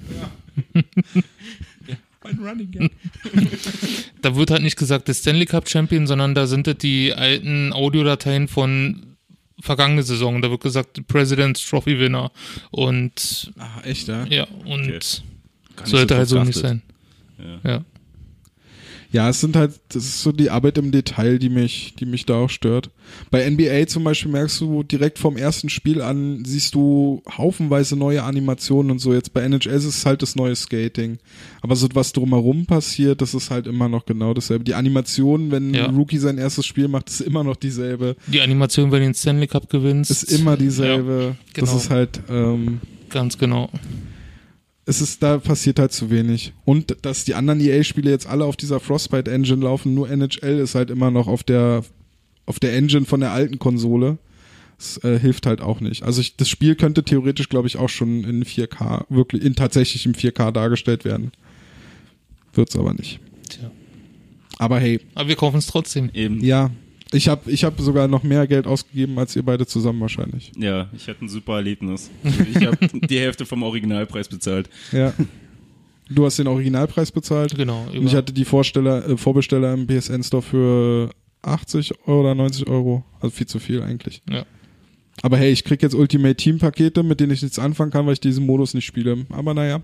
ein 2.27 2.39
Running 2.39 2.71
Gag. 2.71 2.91
Da 4.23 4.35
wird 4.37 4.51
halt 4.51 4.63
nicht 4.63 4.77
gesagt, 4.77 5.09
der 5.09 5.15
Stanley 5.15 5.47
Cup 5.47 5.69
Champion, 5.69 6.07
sondern 6.07 6.35
da 6.35 6.47
sind 6.47 6.67
das 6.67 6.79
die 6.79 7.13
alten 7.13 7.73
Audiodateien 7.73 8.49
von 8.49 9.06
vergangene 9.61 10.03
Saison. 10.03 10.43
Da 10.43 10.51
wird 10.51 10.61
gesagt, 10.63 11.07
President's 11.07 11.67
Trophy 11.69 11.99
Winner. 11.99 12.31
Und 12.71 13.53
Ah, 13.59 13.81
echt, 13.85 14.09
ja? 14.09 14.25
ja, 14.27 14.47
und 14.65 14.91
Okay. 15.79 15.91
Sollte 15.91 16.15
so 16.15 16.21
also 16.39 16.45
nicht 16.45 16.59
sein. 16.59 16.81
Ja. 17.39 17.71
Ja. 17.71 17.85
Ja, 19.17 19.31
es 19.31 19.41
sind 19.41 19.57
halt, 19.57 19.73
das 19.89 20.05
ist 20.05 20.21
so 20.23 20.31
die 20.31 20.51
Arbeit 20.51 20.77
im 20.77 20.93
Detail, 20.93 21.39
die 21.39 21.49
mich, 21.49 21.95
die 21.99 22.05
mich 22.05 22.27
da 22.27 22.35
auch 22.35 22.51
stört. 22.51 22.91
Bei 23.31 23.49
NBA 23.49 23.87
zum 23.87 24.05
Beispiel 24.05 24.31
merkst 24.31 24.61
du 24.61 24.83
direkt 24.83 25.19
vom 25.19 25.39
ersten 25.39 25.71
Spiel 25.71 26.03
an, 26.03 26.45
siehst 26.45 26.75
du 26.75 27.23
haufenweise 27.39 27.97
neue 27.97 28.23
Animationen 28.25 28.91
und 28.91 28.99
so. 28.99 29.15
Jetzt 29.15 29.33
bei 29.33 29.41
NHL 29.41 29.73
ist 29.73 29.87
es 29.87 30.05
halt 30.05 30.21
das 30.21 30.37
neue 30.37 30.55
Skating. 30.55 31.17
Aber 31.63 31.77
so 31.77 31.89
was 31.95 32.13
drumherum 32.13 32.67
passiert, 32.67 33.23
das 33.23 33.33
ist 33.33 33.51
halt 33.51 33.67
immer 33.67 33.89
noch 33.89 34.05
genau 34.05 34.35
dasselbe. 34.35 34.65
Die 34.65 34.75
Animation, 34.75 35.51
wenn 35.51 35.73
Ja. 35.73 35.89
ein 35.89 35.97
Rookie 35.97 36.19
sein 36.19 36.37
erstes 36.37 36.67
Spiel 36.67 36.89
macht, 36.89 37.09
ist 37.09 37.23
immer 37.23 37.43
noch 37.43 37.57
dieselbe. 37.57 38.17
Die 38.27 38.43
Animation, 38.43 38.93
wenn 38.93 39.01
du 39.01 39.07
den 39.07 39.15
Stanley 39.15 39.47
Cup 39.47 39.71
gewinnst. 39.71 40.11
Ist 40.11 40.25
immer 40.25 40.59
dieselbe. 40.59 41.37
Das 41.55 41.71
genau. 41.71 41.77
ist 41.79 41.89
halt, 41.89 42.21
ähm, 42.29 42.83
Ganz 43.09 43.39
genau. 43.39 43.71
Es 44.89 45.01
ist, 45.01 45.23
da 45.23 45.39
passiert 45.39 45.81
halt 45.81 45.93
zu 45.93 46.11
wenig. 46.11 46.53
Und 46.65 46.97
dass 47.03 47.25
die 47.25 47.35
anderen 47.35 47.61
EA-Spiele 47.61 48.09
jetzt 48.09 48.27
alle 48.27 48.45
auf 48.45 48.57
dieser 48.57 48.79
Frostbite-Engine 48.79 49.63
laufen, 49.63 49.95
nur 49.95 50.09
NHL 50.09 50.61
ist 50.61 50.77
halt 50.77 50.91
immer 50.91 51.11
noch 51.11 51.27
auf 51.27 51.43
der, 51.43 51.85
auf 52.47 52.61
der 52.61 52.75
Engine 52.75 53.05
von 53.05 53.19
der 53.21 53.33
alten 53.33 53.59
Konsole. 53.59 54.19
Das 54.79 55.03
äh, 55.03 55.19
hilft 55.19 55.47
halt 55.47 55.61
auch 55.61 55.81
nicht. 55.81 56.05
Also 56.05 56.21
ich, 56.21 56.37
das 56.37 56.49
Spiel 56.49 56.77
könnte 56.77 57.03
theoretisch, 57.03 57.49
glaube 57.49 57.67
ich, 57.67 57.79
auch 57.79 57.89
schon 57.89 58.23
in 58.23 58.45
4K, 58.45 59.07
wirklich 59.09 59.43
in 59.43 59.57
tatsächlich 59.57 60.07
im 60.07 60.13
4K 60.13 60.53
dargestellt 60.53 61.05
werden. 61.05 61.33
Wird's 62.53 62.77
aber 62.77 62.95
nicht. 62.95 63.19
Tja. 63.49 63.73
Aber 64.59 64.79
hey, 64.79 65.01
Aber 65.15 65.29
wir 65.29 65.37
kaufen 65.37 65.59
es 65.59 65.67
trotzdem. 65.67 66.11
Eben. 66.15 66.45
ja, 66.45 66.71
ich 67.17 67.29
habe 67.29 67.51
ich 67.51 67.65
hab 67.65 67.81
sogar 67.81 68.09
noch 68.09 68.23
mehr 68.23 68.47
Geld 68.47 68.67
ausgegeben 68.67 69.19
als 69.19 69.35
ihr 69.35 69.43
beide 69.43 69.67
zusammen 69.67 70.01
wahrscheinlich. 70.01 70.53
Ja, 70.57 70.89
ich 70.95 71.09
hatte 71.09 71.25
ein 71.25 71.29
super 71.29 71.57
Erlebnis. 71.57 72.11
Ich 72.55 72.67
habe 72.67 72.77
die 72.93 73.19
Hälfte 73.19 73.47
vom 73.47 73.63
Originalpreis 73.63 74.29
bezahlt. 74.29 74.69
Ja. 74.93 75.13
Du 76.09 76.25
hast 76.25 76.39
den 76.39 76.47
Originalpreis 76.47 77.11
bezahlt. 77.11 77.57
Genau. 77.57 77.87
Und 77.93 78.07
ich 78.07 78.15
hatte 78.15 78.33
die 78.33 78.45
Vorsteller, 78.45 79.09
äh, 79.09 79.17
Vorbesteller 79.17 79.73
im 79.75 79.87
PSN 79.87 80.23
Store 80.23 80.43
für 80.43 81.11
80 81.43 82.07
Euro 82.07 82.21
oder 82.21 82.35
90 82.35 82.69
Euro. 82.69 83.05
Also 83.21 83.31
viel 83.35 83.47
zu 83.47 83.59
viel 83.59 83.83
eigentlich. 83.83 84.23
Ja. 84.31 84.45
Aber 85.23 85.39
hey, 85.39 85.51
ich 85.51 85.65
krieg 85.65 85.83
jetzt 85.83 85.95
Ultimate 85.95 86.37
Team 86.37 86.59
Pakete, 86.59 87.03
mit 87.03 87.19
denen 87.21 87.33
ich 87.33 87.43
nichts 87.43 87.59
anfangen 87.59 87.91
kann, 87.91 88.07
weil 88.07 88.13
ich 88.13 88.21
diesen 88.21 88.45
Modus 88.45 88.75
nicht 88.75 88.85
spiele. 88.85 89.25
Aber 89.31 89.55
naja, 89.55 89.81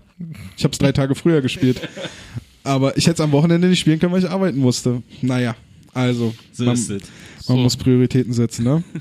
ich 0.55 0.63
habe 0.63 0.71
es 0.71 0.77
drei 0.77 0.91
Tage 0.91 1.15
früher 1.15 1.41
gespielt. 1.41 1.81
Aber 2.63 2.95
ich 2.97 3.07
hätte 3.07 3.15
es 3.15 3.19
am 3.19 3.33
Wochenende 3.33 3.67
nicht 3.67 3.79
spielen 3.79 3.99
können, 3.99 4.13
weil 4.13 4.23
ich 4.23 4.29
arbeiten 4.29 4.59
musste. 4.59 5.01
Naja, 5.21 5.55
also 5.93 6.33
So 6.51 6.65
man, 6.65 6.73
ist 6.73 6.89
es. 6.89 7.03
man 7.47 7.57
So. 7.57 7.57
muss 7.57 7.77
Prioritäten 7.77 8.33
setzen, 8.33 8.65
ne? 8.65 8.83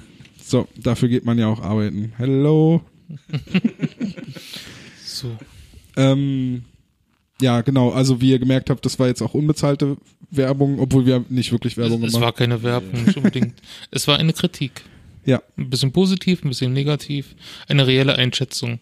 So, 0.45 0.69
dafür 0.77 1.09
geht 1.09 1.25
man 1.25 1.39
ja 1.39 1.47
auch 1.47 1.61
arbeiten. 1.61 2.13
Hello. 2.19 2.83
So. 5.05 5.37
Ähm, 5.97 6.65
ja, 7.41 7.61
genau. 7.61 7.91
Also 7.91 8.21
wie 8.21 8.31
ihr 8.31 8.39
gemerkt 8.39 8.71
habt, 8.71 8.85
das 8.87 8.99
war 8.99 9.09
jetzt 9.09 9.21
auch 9.21 9.35
unbezahlte 9.35 9.97
Werbung, 10.31 10.79
obwohl 10.81 11.07
wir 11.07 11.25
nicht 11.29 11.53
wirklich 11.53 11.75
Es, 11.75 11.79
Werbung 11.79 12.03
es 12.03 12.13
gemacht 12.13 12.25
war 12.25 12.33
keine 12.33 12.63
Werbung, 12.63 13.05
nicht 13.05 13.17
unbedingt. 13.17 13.55
es 13.91 14.09
war 14.09 14.19
eine 14.19 14.33
Kritik. 14.33 14.83
Ja. 15.25 15.43
Ein 15.57 15.71
bisschen 15.71 15.93
positiv, 15.93 16.45
ein 16.45 16.49
bisschen 16.49 16.73
negativ. 16.73 17.35
Eine 17.69 17.87
reelle 17.87 18.17
Einschätzung. 18.17 18.81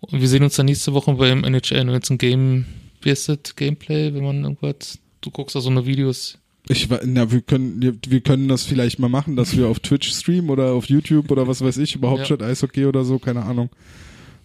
Und 0.00 0.20
wir 0.20 0.28
sehen 0.28 0.42
uns 0.42 0.56
dann 0.56 0.66
nächste 0.66 0.92
Woche 0.92 1.14
beim 1.14 1.44
NHL 1.44 1.84
19 1.84 2.18
Game, 2.18 2.66
wie 3.00 3.10
heißt 3.10 3.28
das? 3.30 3.56
Gameplay, 3.56 4.12
wenn 4.12 4.24
man 4.24 4.42
irgendwas, 4.44 4.98
du 5.22 5.30
guckst 5.30 5.56
da 5.56 5.60
so 5.60 5.70
eine 5.70 5.86
Videos. 5.86 6.38
Ich 6.68 6.88
na, 7.04 7.30
wir 7.30 7.42
können, 7.42 7.80
wir- 7.82 7.94
wir 8.08 8.20
können 8.20 8.48
das 8.48 8.64
vielleicht 8.64 8.98
mal 8.98 9.08
machen, 9.08 9.36
dass 9.36 9.56
wir 9.56 9.68
auf 9.68 9.80
Twitch 9.80 10.10
streamen 10.10 10.50
oder 10.50 10.72
auf 10.72 10.86
YouTube 10.86 11.30
oder 11.30 11.46
was 11.46 11.60
weiß 11.62 11.76
ich, 11.78 11.94
überhaupt 11.94 12.20
Ja. 12.20 12.26
statt 12.26 12.42
Eishockey 12.42 12.86
oder 12.86 13.04
so, 13.04 13.18
keine 13.18 13.42
Ahnung. 13.42 13.68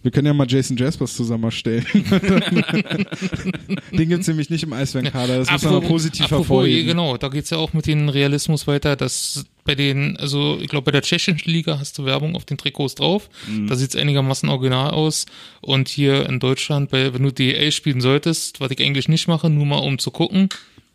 Wir 0.02 0.10
können 0.10 0.26
ja 0.28 0.32
mal 0.34 0.46
Jason 0.48 0.78
Jaspers 0.78 1.14
zusammen 1.14 1.44
erstellen. 1.44 1.84
Den 3.92 4.08
gibt's 4.08 4.26
nämlich 4.28 4.50
nicht 4.50 4.62
im 4.62 4.72
Eisbärenkader, 4.72 5.38
das 5.38 5.50
muss 5.50 5.62
man 5.64 5.74
mal 5.74 5.80
positiv 5.82 6.26
apropos, 6.26 6.46
hervorheben. 6.48 6.86
Genau, 6.86 7.16
da 7.16 7.28
geht's 7.28 7.50
ja 7.50 7.58
auch 7.58 7.72
mit 7.72 7.86
dem 7.86 8.08
Realismus 8.08 8.66
weiter, 8.66 8.96
dass 8.96 9.44
bei 9.64 9.74
den, 9.74 10.16
also 10.16 10.58
ich 10.60 10.68
glaube 10.68 10.86
bei 10.86 10.92
der 10.92 11.02
tschechischen 11.02 11.40
Liga 11.50 11.78
hast 11.78 11.98
du 11.98 12.04
Werbung 12.04 12.34
auf 12.34 12.44
den 12.44 12.56
Trikots 12.56 12.94
drauf, 12.94 13.28
da 13.68 13.74
sieht's 13.76 13.96
einigermaßen 13.96 14.48
original 14.48 14.90
aus 14.90 15.26
und 15.60 15.88
hier 15.88 16.28
in 16.28 16.40
Deutschland, 16.40 16.90
bei, 16.90 17.12
wenn 17.12 17.22
du 17.22 17.32
DL 17.32 17.70
spielen 17.72 18.00
solltest, 18.00 18.60
was 18.60 18.70
ich 18.70 18.80
eigentlich 18.80 19.08
nicht 19.08 19.28
mache, 19.28 19.50
nur 19.50 19.66
mal 19.66 19.78
um 19.78 19.98
zu 19.98 20.10
gucken, 20.10 20.48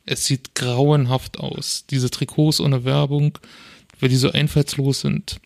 es 0.05 0.25
sieht 0.25 0.55
grauenhaft 0.55 1.39
aus. 1.39 1.85
Diese 1.89 2.09
Trikots 2.09 2.59
ohne 2.59 2.83
Werbung, 2.85 3.37
weil 3.99 4.09
die 4.09 4.15
so 4.15 4.31
einfallslos 4.31 5.01
sind. 5.01 5.39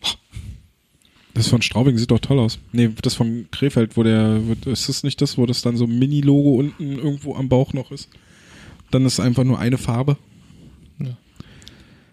Das 1.33 1.47
von 1.47 1.61
Straubing 1.61 1.97
sieht 1.97 2.11
doch 2.11 2.19
toll 2.19 2.39
aus. 2.39 2.59
Nee, 2.71 2.89
das 3.01 3.15
von 3.15 3.47
Krefeld, 3.51 3.95
wo 3.95 4.03
der, 4.03 4.41
ist 4.65 4.89
das 4.89 5.03
nicht 5.03 5.21
das, 5.21 5.37
wo 5.37 5.45
das 5.45 5.61
dann 5.61 5.77
so 5.77 5.85
ein 5.85 5.97
Mini-Logo 5.97 6.55
unten 6.55 6.97
irgendwo 6.97 7.35
am 7.35 7.47
Bauch 7.47 7.71
noch 7.73 7.91
ist? 7.91 8.09
Dann 8.91 9.05
ist 9.05 9.19
einfach 9.19 9.43
nur 9.43 9.59
eine 9.59 9.77
Farbe. 9.77 10.17
Ja. 10.99 11.15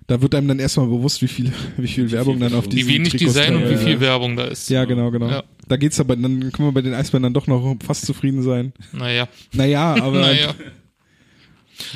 Da 0.06 0.20
wird 0.22 0.34
einem 0.34 0.46
dann 0.46 0.58
erstmal 0.60 0.86
bewusst, 0.86 1.22
wie 1.22 1.28
viel, 1.28 1.52
wie 1.76 1.88
viel 1.88 2.10
Werbung 2.12 2.38
dann 2.38 2.54
auf 2.54 2.66
Wie 2.66 2.76
Wie 2.76 2.86
wenig 2.86 3.10
Trikots 3.12 3.34
Design 3.34 3.56
und 3.56 3.68
wie 3.68 3.74
ist. 3.74 3.82
viel 3.82 3.98
Werbung 3.98 4.36
da 4.36 4.44
ist. 4.44 4.68
Ja, 4.70 4.84
genau, 4.84 5.10
genau. 5.10 5.28
Ja. 5.28 5.44
Da 5.66 5.76
geht's 5.76 5.98
aber, 5.98 6.14
dann 6.14 6.52
können 6.52 6.68
wir 6.68 6.72
bei 6.72 6.82
den 6.82 6.94
Eisbären 6.94 7.24
dann 7.24 7.34
doch 7.34 7.48
noch 7.48 7.76
fast 7.84 8.06
zufrieden 8.06 8.42
sein. 8.42 8.72
Naja. 8.92 9.26
Naja, 9.52 9.94
aber 10.00 10.20
Naja. 10.20 10.54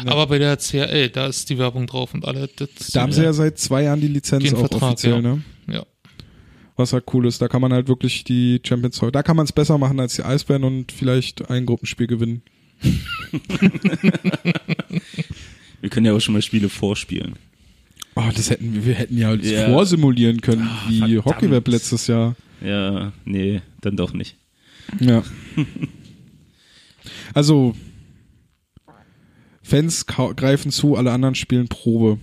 Aber 0.06 0.26
bei 0.26 0.38
der 0.38 0.56
CRL, 0.56 1.08
da 1.10 1.26
ist 1.26 1.48
die 1.50 1.58
Werbung 1.58 1.86
drauf 1.86 2.14
und 2.14 2.24
alle. 2.24 2.48
Das, 2.56 2.68
da 2.92 3.02
haben 3.02 3.12
sie 3.12 3.22
ja 3.22 3.32
seit 3.32 3.58
zwei 3.58 3.82
Jahren 3.84 4.00
die 4.00 4.08
Lizenz 4.08 4.52
auch 4.52 4.60
Vertrag, 4.60 4.82
offiziell, 4.82 5.14
ja. 5.14 5.20
ne? 5.20 5.42
ja. 5.68 5.84
Was 6.76 6.92
halt 6.92 7.04
cool 7.12 7.26
ist. 7.26 7.42
Da 7.42 7.48
kann 7.48 7.60
man 7.60 7.72
halt 7.72 7.88
wirklich 7.88 8.24
die 8.24 8.60
Champions 8.64 9.00
da 9.12 9.22
kann 9.22 9.36
man 9.36 9.44
es 9.44 9.52
besser 9.52 9.78
machen 9.78 10.00
als 10.00 10.16
die 10.16 10.22
Eisbären 10.22 10.64
und 10.64 10.92
vielleicht 10.92 11.50
ein 11.50 11.66
Gruppenspiel 11.66 12.06
gewinnen. 12.06 12.42
Wir 15.80 15.88
können 15.90 16.06
ja 16.06 16.12
auch 16.12 16.20
schon 16.20 16.34
mal 16.34 16.42
Spiele 16.42 16.68
vorspielen. 16.68 17.36
Oh, 18.14 18.28
das 18.34 18.50
hätten 18.50 18.74
wir, 18.74 18.84
wir 18.86 18.94
hätten 18.94 19.16
ja, 19.16 19.32
Ja. 19.34 19.68
vorsimulieren 19.68 20.40
können, 20.40 20.68
Ah, 20.68 20.84
wie 20.88 20.98
verdammt. 20.98 21.24
Hockeyweb 21.24 21.68
letztes 21.68 22.06
Jahr. 22.06 22.34
Ja, 22.60 23.12
nee, 23.24 23.62
dann 23.80 23.96
doch 23.96 24.12
nicht. 24.12 24.36
Ja. 24.98 25.22
also, 27.34 27.74
Fans 29.70 30.06
greifen 30.06 30.72
zu, 30.72 30.96
alle 30.96 31.12
anderen 31.12 31.36
spielen 31.36 31.68
Probe. 31.68 32.18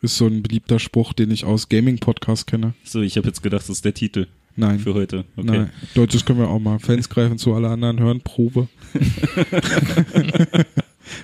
Ist 0.00 0.16
so 0.16 0.26
ein 0.26 0.42
beliebter 0.42 0.80
Spruch, 0.80 1.12
den 1.12 1.30
ich 1.30 1.44
aus 1.44 1.68
Gaming-Podcasts 1.68 2.46
kenne. 2.46 2.74
So, 2.82 3.00
ich 3.00 3.16
habe 3.16 3.28
jetzt 3.28 3.44
gedacht, 3.44 3.62
das 3.62 3.70
ist 3.76 3.84
der 3.84 3.94
Titel 3.94 4.26
Nein. 4.56 4.80
für 4.80 4.92
heute. 4.92 5.24
Okay. 5.36 5.46
Nein. 5.46 5.70
Deutsches 5.94 6.24
können 6.24 6.40
wir 6.40 6.48
auch 6.48 6.58
mal. 6.58 6.80
Fans 6.80 7.08
greifen 7.08 7.38
zu, 7.38 7.54
alle 7.54 7.68
anderen 7.68 8.00
hören 8.00 8.22
Probe. 8.22 8.66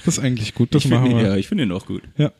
das 0.04 0.06
ist 0.06 0.20
eigentlich 0.20 0.54
gut, 0.54 0.72
das 0.72 0.84
ich 0.84 0.90
machen 0.90 1.10
wir. 1.10 1.22
ja, 1.22 1.36
ich 1.36 1.48
finde 1.48 1.64
ihn 1.64 1.72
auch 1.72 1.86
gut. 1.86 2.02
Ja. 2.16 2.30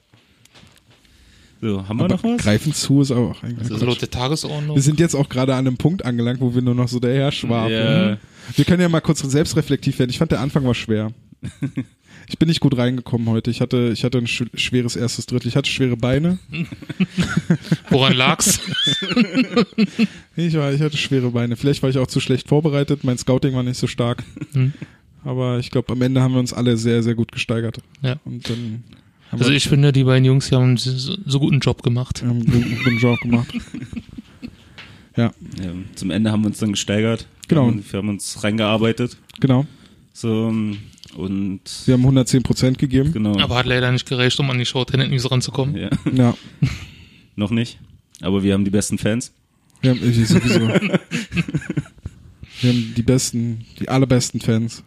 So, 1.61 1.89
haben 1.89 1.97
wir 1.99 2.05
Aber 2.05 2.15
noch 2.15 2.23
was? 2.23 2.41
greifen 2.41 2.73
zu 2.73 3.03
ist 3.03 3.11
aber 3.11 3.33
auch 3.33 3.43
eigentlich. 3.43 3.59
Also 3.73 3.79
Quatsch. 3.79 3.87
laut 3.89 4.01
der 4.03 4.11
Tagesordnung. 4.11 4.77
Wir 4.77 4.83
sind 4.83 5.01
jetzt 5.01 5.17
auch 5.17 5.29
gerade 5.29 5.57
an 5.57 5.67
einem 5.67 5.79
Punkt 5.79 6.05
angelangt, 6.05 6.41
wo 6.41 6.55
wir 6.55 6.63
nur 6.63 6.77
noch 6.77 6.87
so 6.87 7.01
daher 7.01 7.33
schwafeln. 7.33 8.11
Ja. 8.11 8.19
Wir 8.55 8.65
können 8.65 8.83
ja 8.83 8.89
mal 8.89 9.01
kurz 9.01 9.19
selbstreflektiv 9.19 9.99
werden. 9.99 10.11
Ich 10.11 10.19
fand, 10.19 10.31
der 10.31 10.39
Anfang 10.39 10.65
war 10.65 10.75
schwer. 10.77 11.11
Ich 12.29 12.39
bin 12.39 12.49
nicht 12.49 12.61
gut 12.61 12.77
reingekommen 12.77 13.29
heute. 13.29 13.51
Ich 13.51 13.61
hatte, 13.61 13.91
ich 13.93 14.05
hatte 14.05 14.19
ein 14.19 14.27
sch 14.27 14.45
schweres 14.55 14.97
erstes 14.97 15.27
Drittel. 15.27 15.49
Ich 15.49 15.57
hatte 15.57 15.71
schwere 15.71 15.97
Beine. 15.97 16.39
Woran 17.91 18.15
lag's? 18.15 18.61
Ich, 20.37 20.55
war, 20.55 20.73
ich 20.73 20.81
hatte 20.81 20.97
schwere 20.97 21.33
Beine. 21.33 21.57
Vielleicht 21.57 21.83
war 21.83 21.91
ich 21.91 21.99
auch 21.99 22.07
zu 22.07 22.21
schlecht 22.21 22.47
vorbereitet. 22.49 23.03
Mein 23.03 23.19
Scouting 23.19 23.55
war 23.57 23.65
nicht 23.65 23.77
so 23.77 23.89
stark. 23.89 24.23
Hm. 24.53 24.73
Aber 25.25 25.59
ich 25.59 25.71
glaube, 25.73 25.93
am 25.93 26.01
Ende 26.01 26.21
haben 26.21 26.33
wir 26.33 26.39
uns 26.39 26.53
alle 26.53 26.77
sehr, 26.77 27.03
sehr 27.03 27.17
gut 27.17 27.33
gesteigert. 27.33 27.79
Ja. 28.03 28.21
Und 28.25 28.49
dann 28.49 28.85
Also 29.33 29.51
ich 29.51 29.69
finde, 29.69 29.93
die 29.93 30.05
beiden 30.05 30.25
Jungs 30.25 30.49
die 30.49 30.55
haben 30.55 30.63
einen 30.63 30.77
so, 30.77 31.17
so 31.27 31.41
guten 31.41 31.59
Job 31.59 31.83
gemacht. 31.83 32.23
haben 32.23 32.31
einen 32.43 32.47
guten, 32.47 32.79
guten 32.85 32.99
Job 32.99 33.19
gemacht. 33.21 33.49
Ja, 35.17 35.33
Ja, 35.61 35.73
zum 35.97 36.13
Ende 36.13 36.31
haben 36.31 36.43
wir 36.43 36.47
uns 36.47 36.59
dann 36.59 36.71
gesteigert. 36.71 37.27
Genau. 37.49 37.63
Wir 37.65 37.73
haben, 37.73 37.85
wir 37.91 37.99
haben 37.99 38.09
uns 38.11 38.45
reingearbeitet. 38.45 39.17
genau. 39.41 39.67
So, 40.13 40.55
und 41.17 41.61
Sie 41.67 41.93
haben 41.93 42.01
110 42.03 42.43
Prozent 42.43 42.79
gegeben. 42.79 43.13
genau. 43.13 43.39
Aber 43.39 43.57
hat 43.57 43.67
leider 43.67 43.91
nicht 43.93 44.07
gereicht, 44.09 44.39
um 44.41 44.51
an 44.51 44.59
die 44.59 44.67
Short-Handed 44.67 45.11
News 45.11 45.31
ranzukommen. 45.31 45.75
Ja, 45.77 45.91
Ja, 46.13 46.35
noch 47.37 47.51
nicht. 47.51 47.79
Aber 48.21 48.43
wir 48.43 48.53
haben 48.55 48.65
die 48.65 48.71
besten 48.71 48.99
Fans. 48.99 49.33
wir 49.81 49.91
haben 49.91 50.01
ich 50.03 50.27
sowieso. 50.29 50.61
wir 50.69 50.99
haben 52.71 52.93
die 52.97 53.03
besten, 53.03 53.65
die 53.79 53.89
allerbesten 53.89 54.41
Fans. 54.41 54.83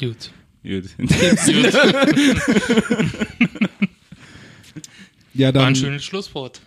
Gut. 0.00 0.32
Gut. 0.62 0.84
Ja, 5.34 5.54
War 5.54 5.66
ein 5.66 5.74
dann. 5.74 5.76
schönes 5.76 6.04
Schlusswort. 6.04 6.60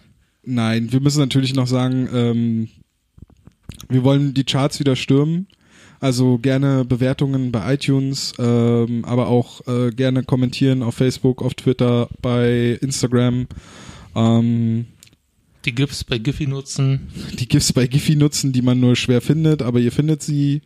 Nein, 0.44 0.92
wir 0.92 1.02
müssen 1.02 1.20
natürlich 1.20 1.54
noch 1.54 1.68
sagen, 1.68 2.08
ähm, 2.14 2.70
wir 3.90 4.04
wollen 4.04 4.34
die 4.34 4.44
Charts 4.46 4.80
wieder 4.80 4.96
stürmen. 4.96 5.48
Also 6.02 6.40
gerne 6.40 6.84
Bewertungen 6.84 7.52
bei 7.52 7.76
iTunes, 7.76 8.34
ähm, 8.40 9.06
aber 9.06 9.28
auch 9.28 9.66
äh, 9.68 9.92
gerne 9.92 10.24
kommentieren 10.24 10.82
auf 10.82 10.96
Facebook, 10.96 11.44
auf 11.44 11.54
Twitter, 11.54 12.10
bei 12.24 12.80
Instagram. 12.82 13.46
Ähm, 14.16 14.88
Die 15.64 15.76
GIFs 15.76 16.04
bei 16.04 16.18
Giphy 16.18 16.48
nutzen. 16.48 17.08
die 17.40 17.48
GIFs 17.48 17.72
bei 17.72 17.86
Giphy 17.86 18.16
nutzen, 18.16 18.52
die 18.52 18.64
man 18.64 18.80
nur 18.80 18.96
schwer 18.96 19.22
findet, 19.22 19.62
aber 19.62 19.80
ihr 19.80 19.92
findet 19.92 20.24
sie. 20.24 20.64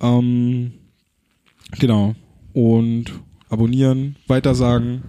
Ähm, 0.00 0.72
genau. 1.78 2.14
Und 2.54 3.12
abonnieren, 3.50 4.16
weitersagen. 4.26 5.02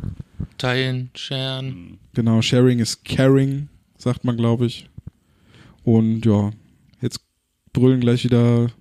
Teilen, 0.57 1.09
sharen. 1.15 1.99
Genau, 2.13 2.41
Sharing 2.41 2.79
is 2.79 3.01
Caring, 3.03 3.69
sagt 3.97 4.25
man, 4.25 4.35
glaube 4.35 4.65
ich. 4.65 4.89
Und 5.83 6.25
ja, 6.25 6.51
jetzt 6.99 7.21
brüllen 7.71 8.01
gleich 8.01 8.25
wieder 8.25 8.71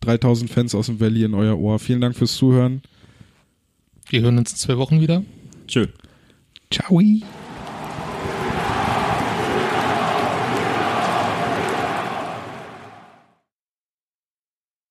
3000 0.00 0.50
Fans 0.50 0.74
aus 0.74 0.86
dem 0.86 1.00
Valley 1.00 1.24
in 1.24 1.34
euer 1.34 1.58
Ohr. 1.58 1.78
Vielen 1.78 2.00
Dank 2.00 2.16
fürs 2.16 2.36
Zuhören. 2.36 2.82
Wir 4.08 4.22
hören 4.22 4.38
uns 4.38 4.52
in 4.52 4.56
zwei 4.56 4.78
Wochen 4.78 5.00
wieder. 5.00 5.22
Tschö. 5.66 5.86
Ciao. 6.70 7.00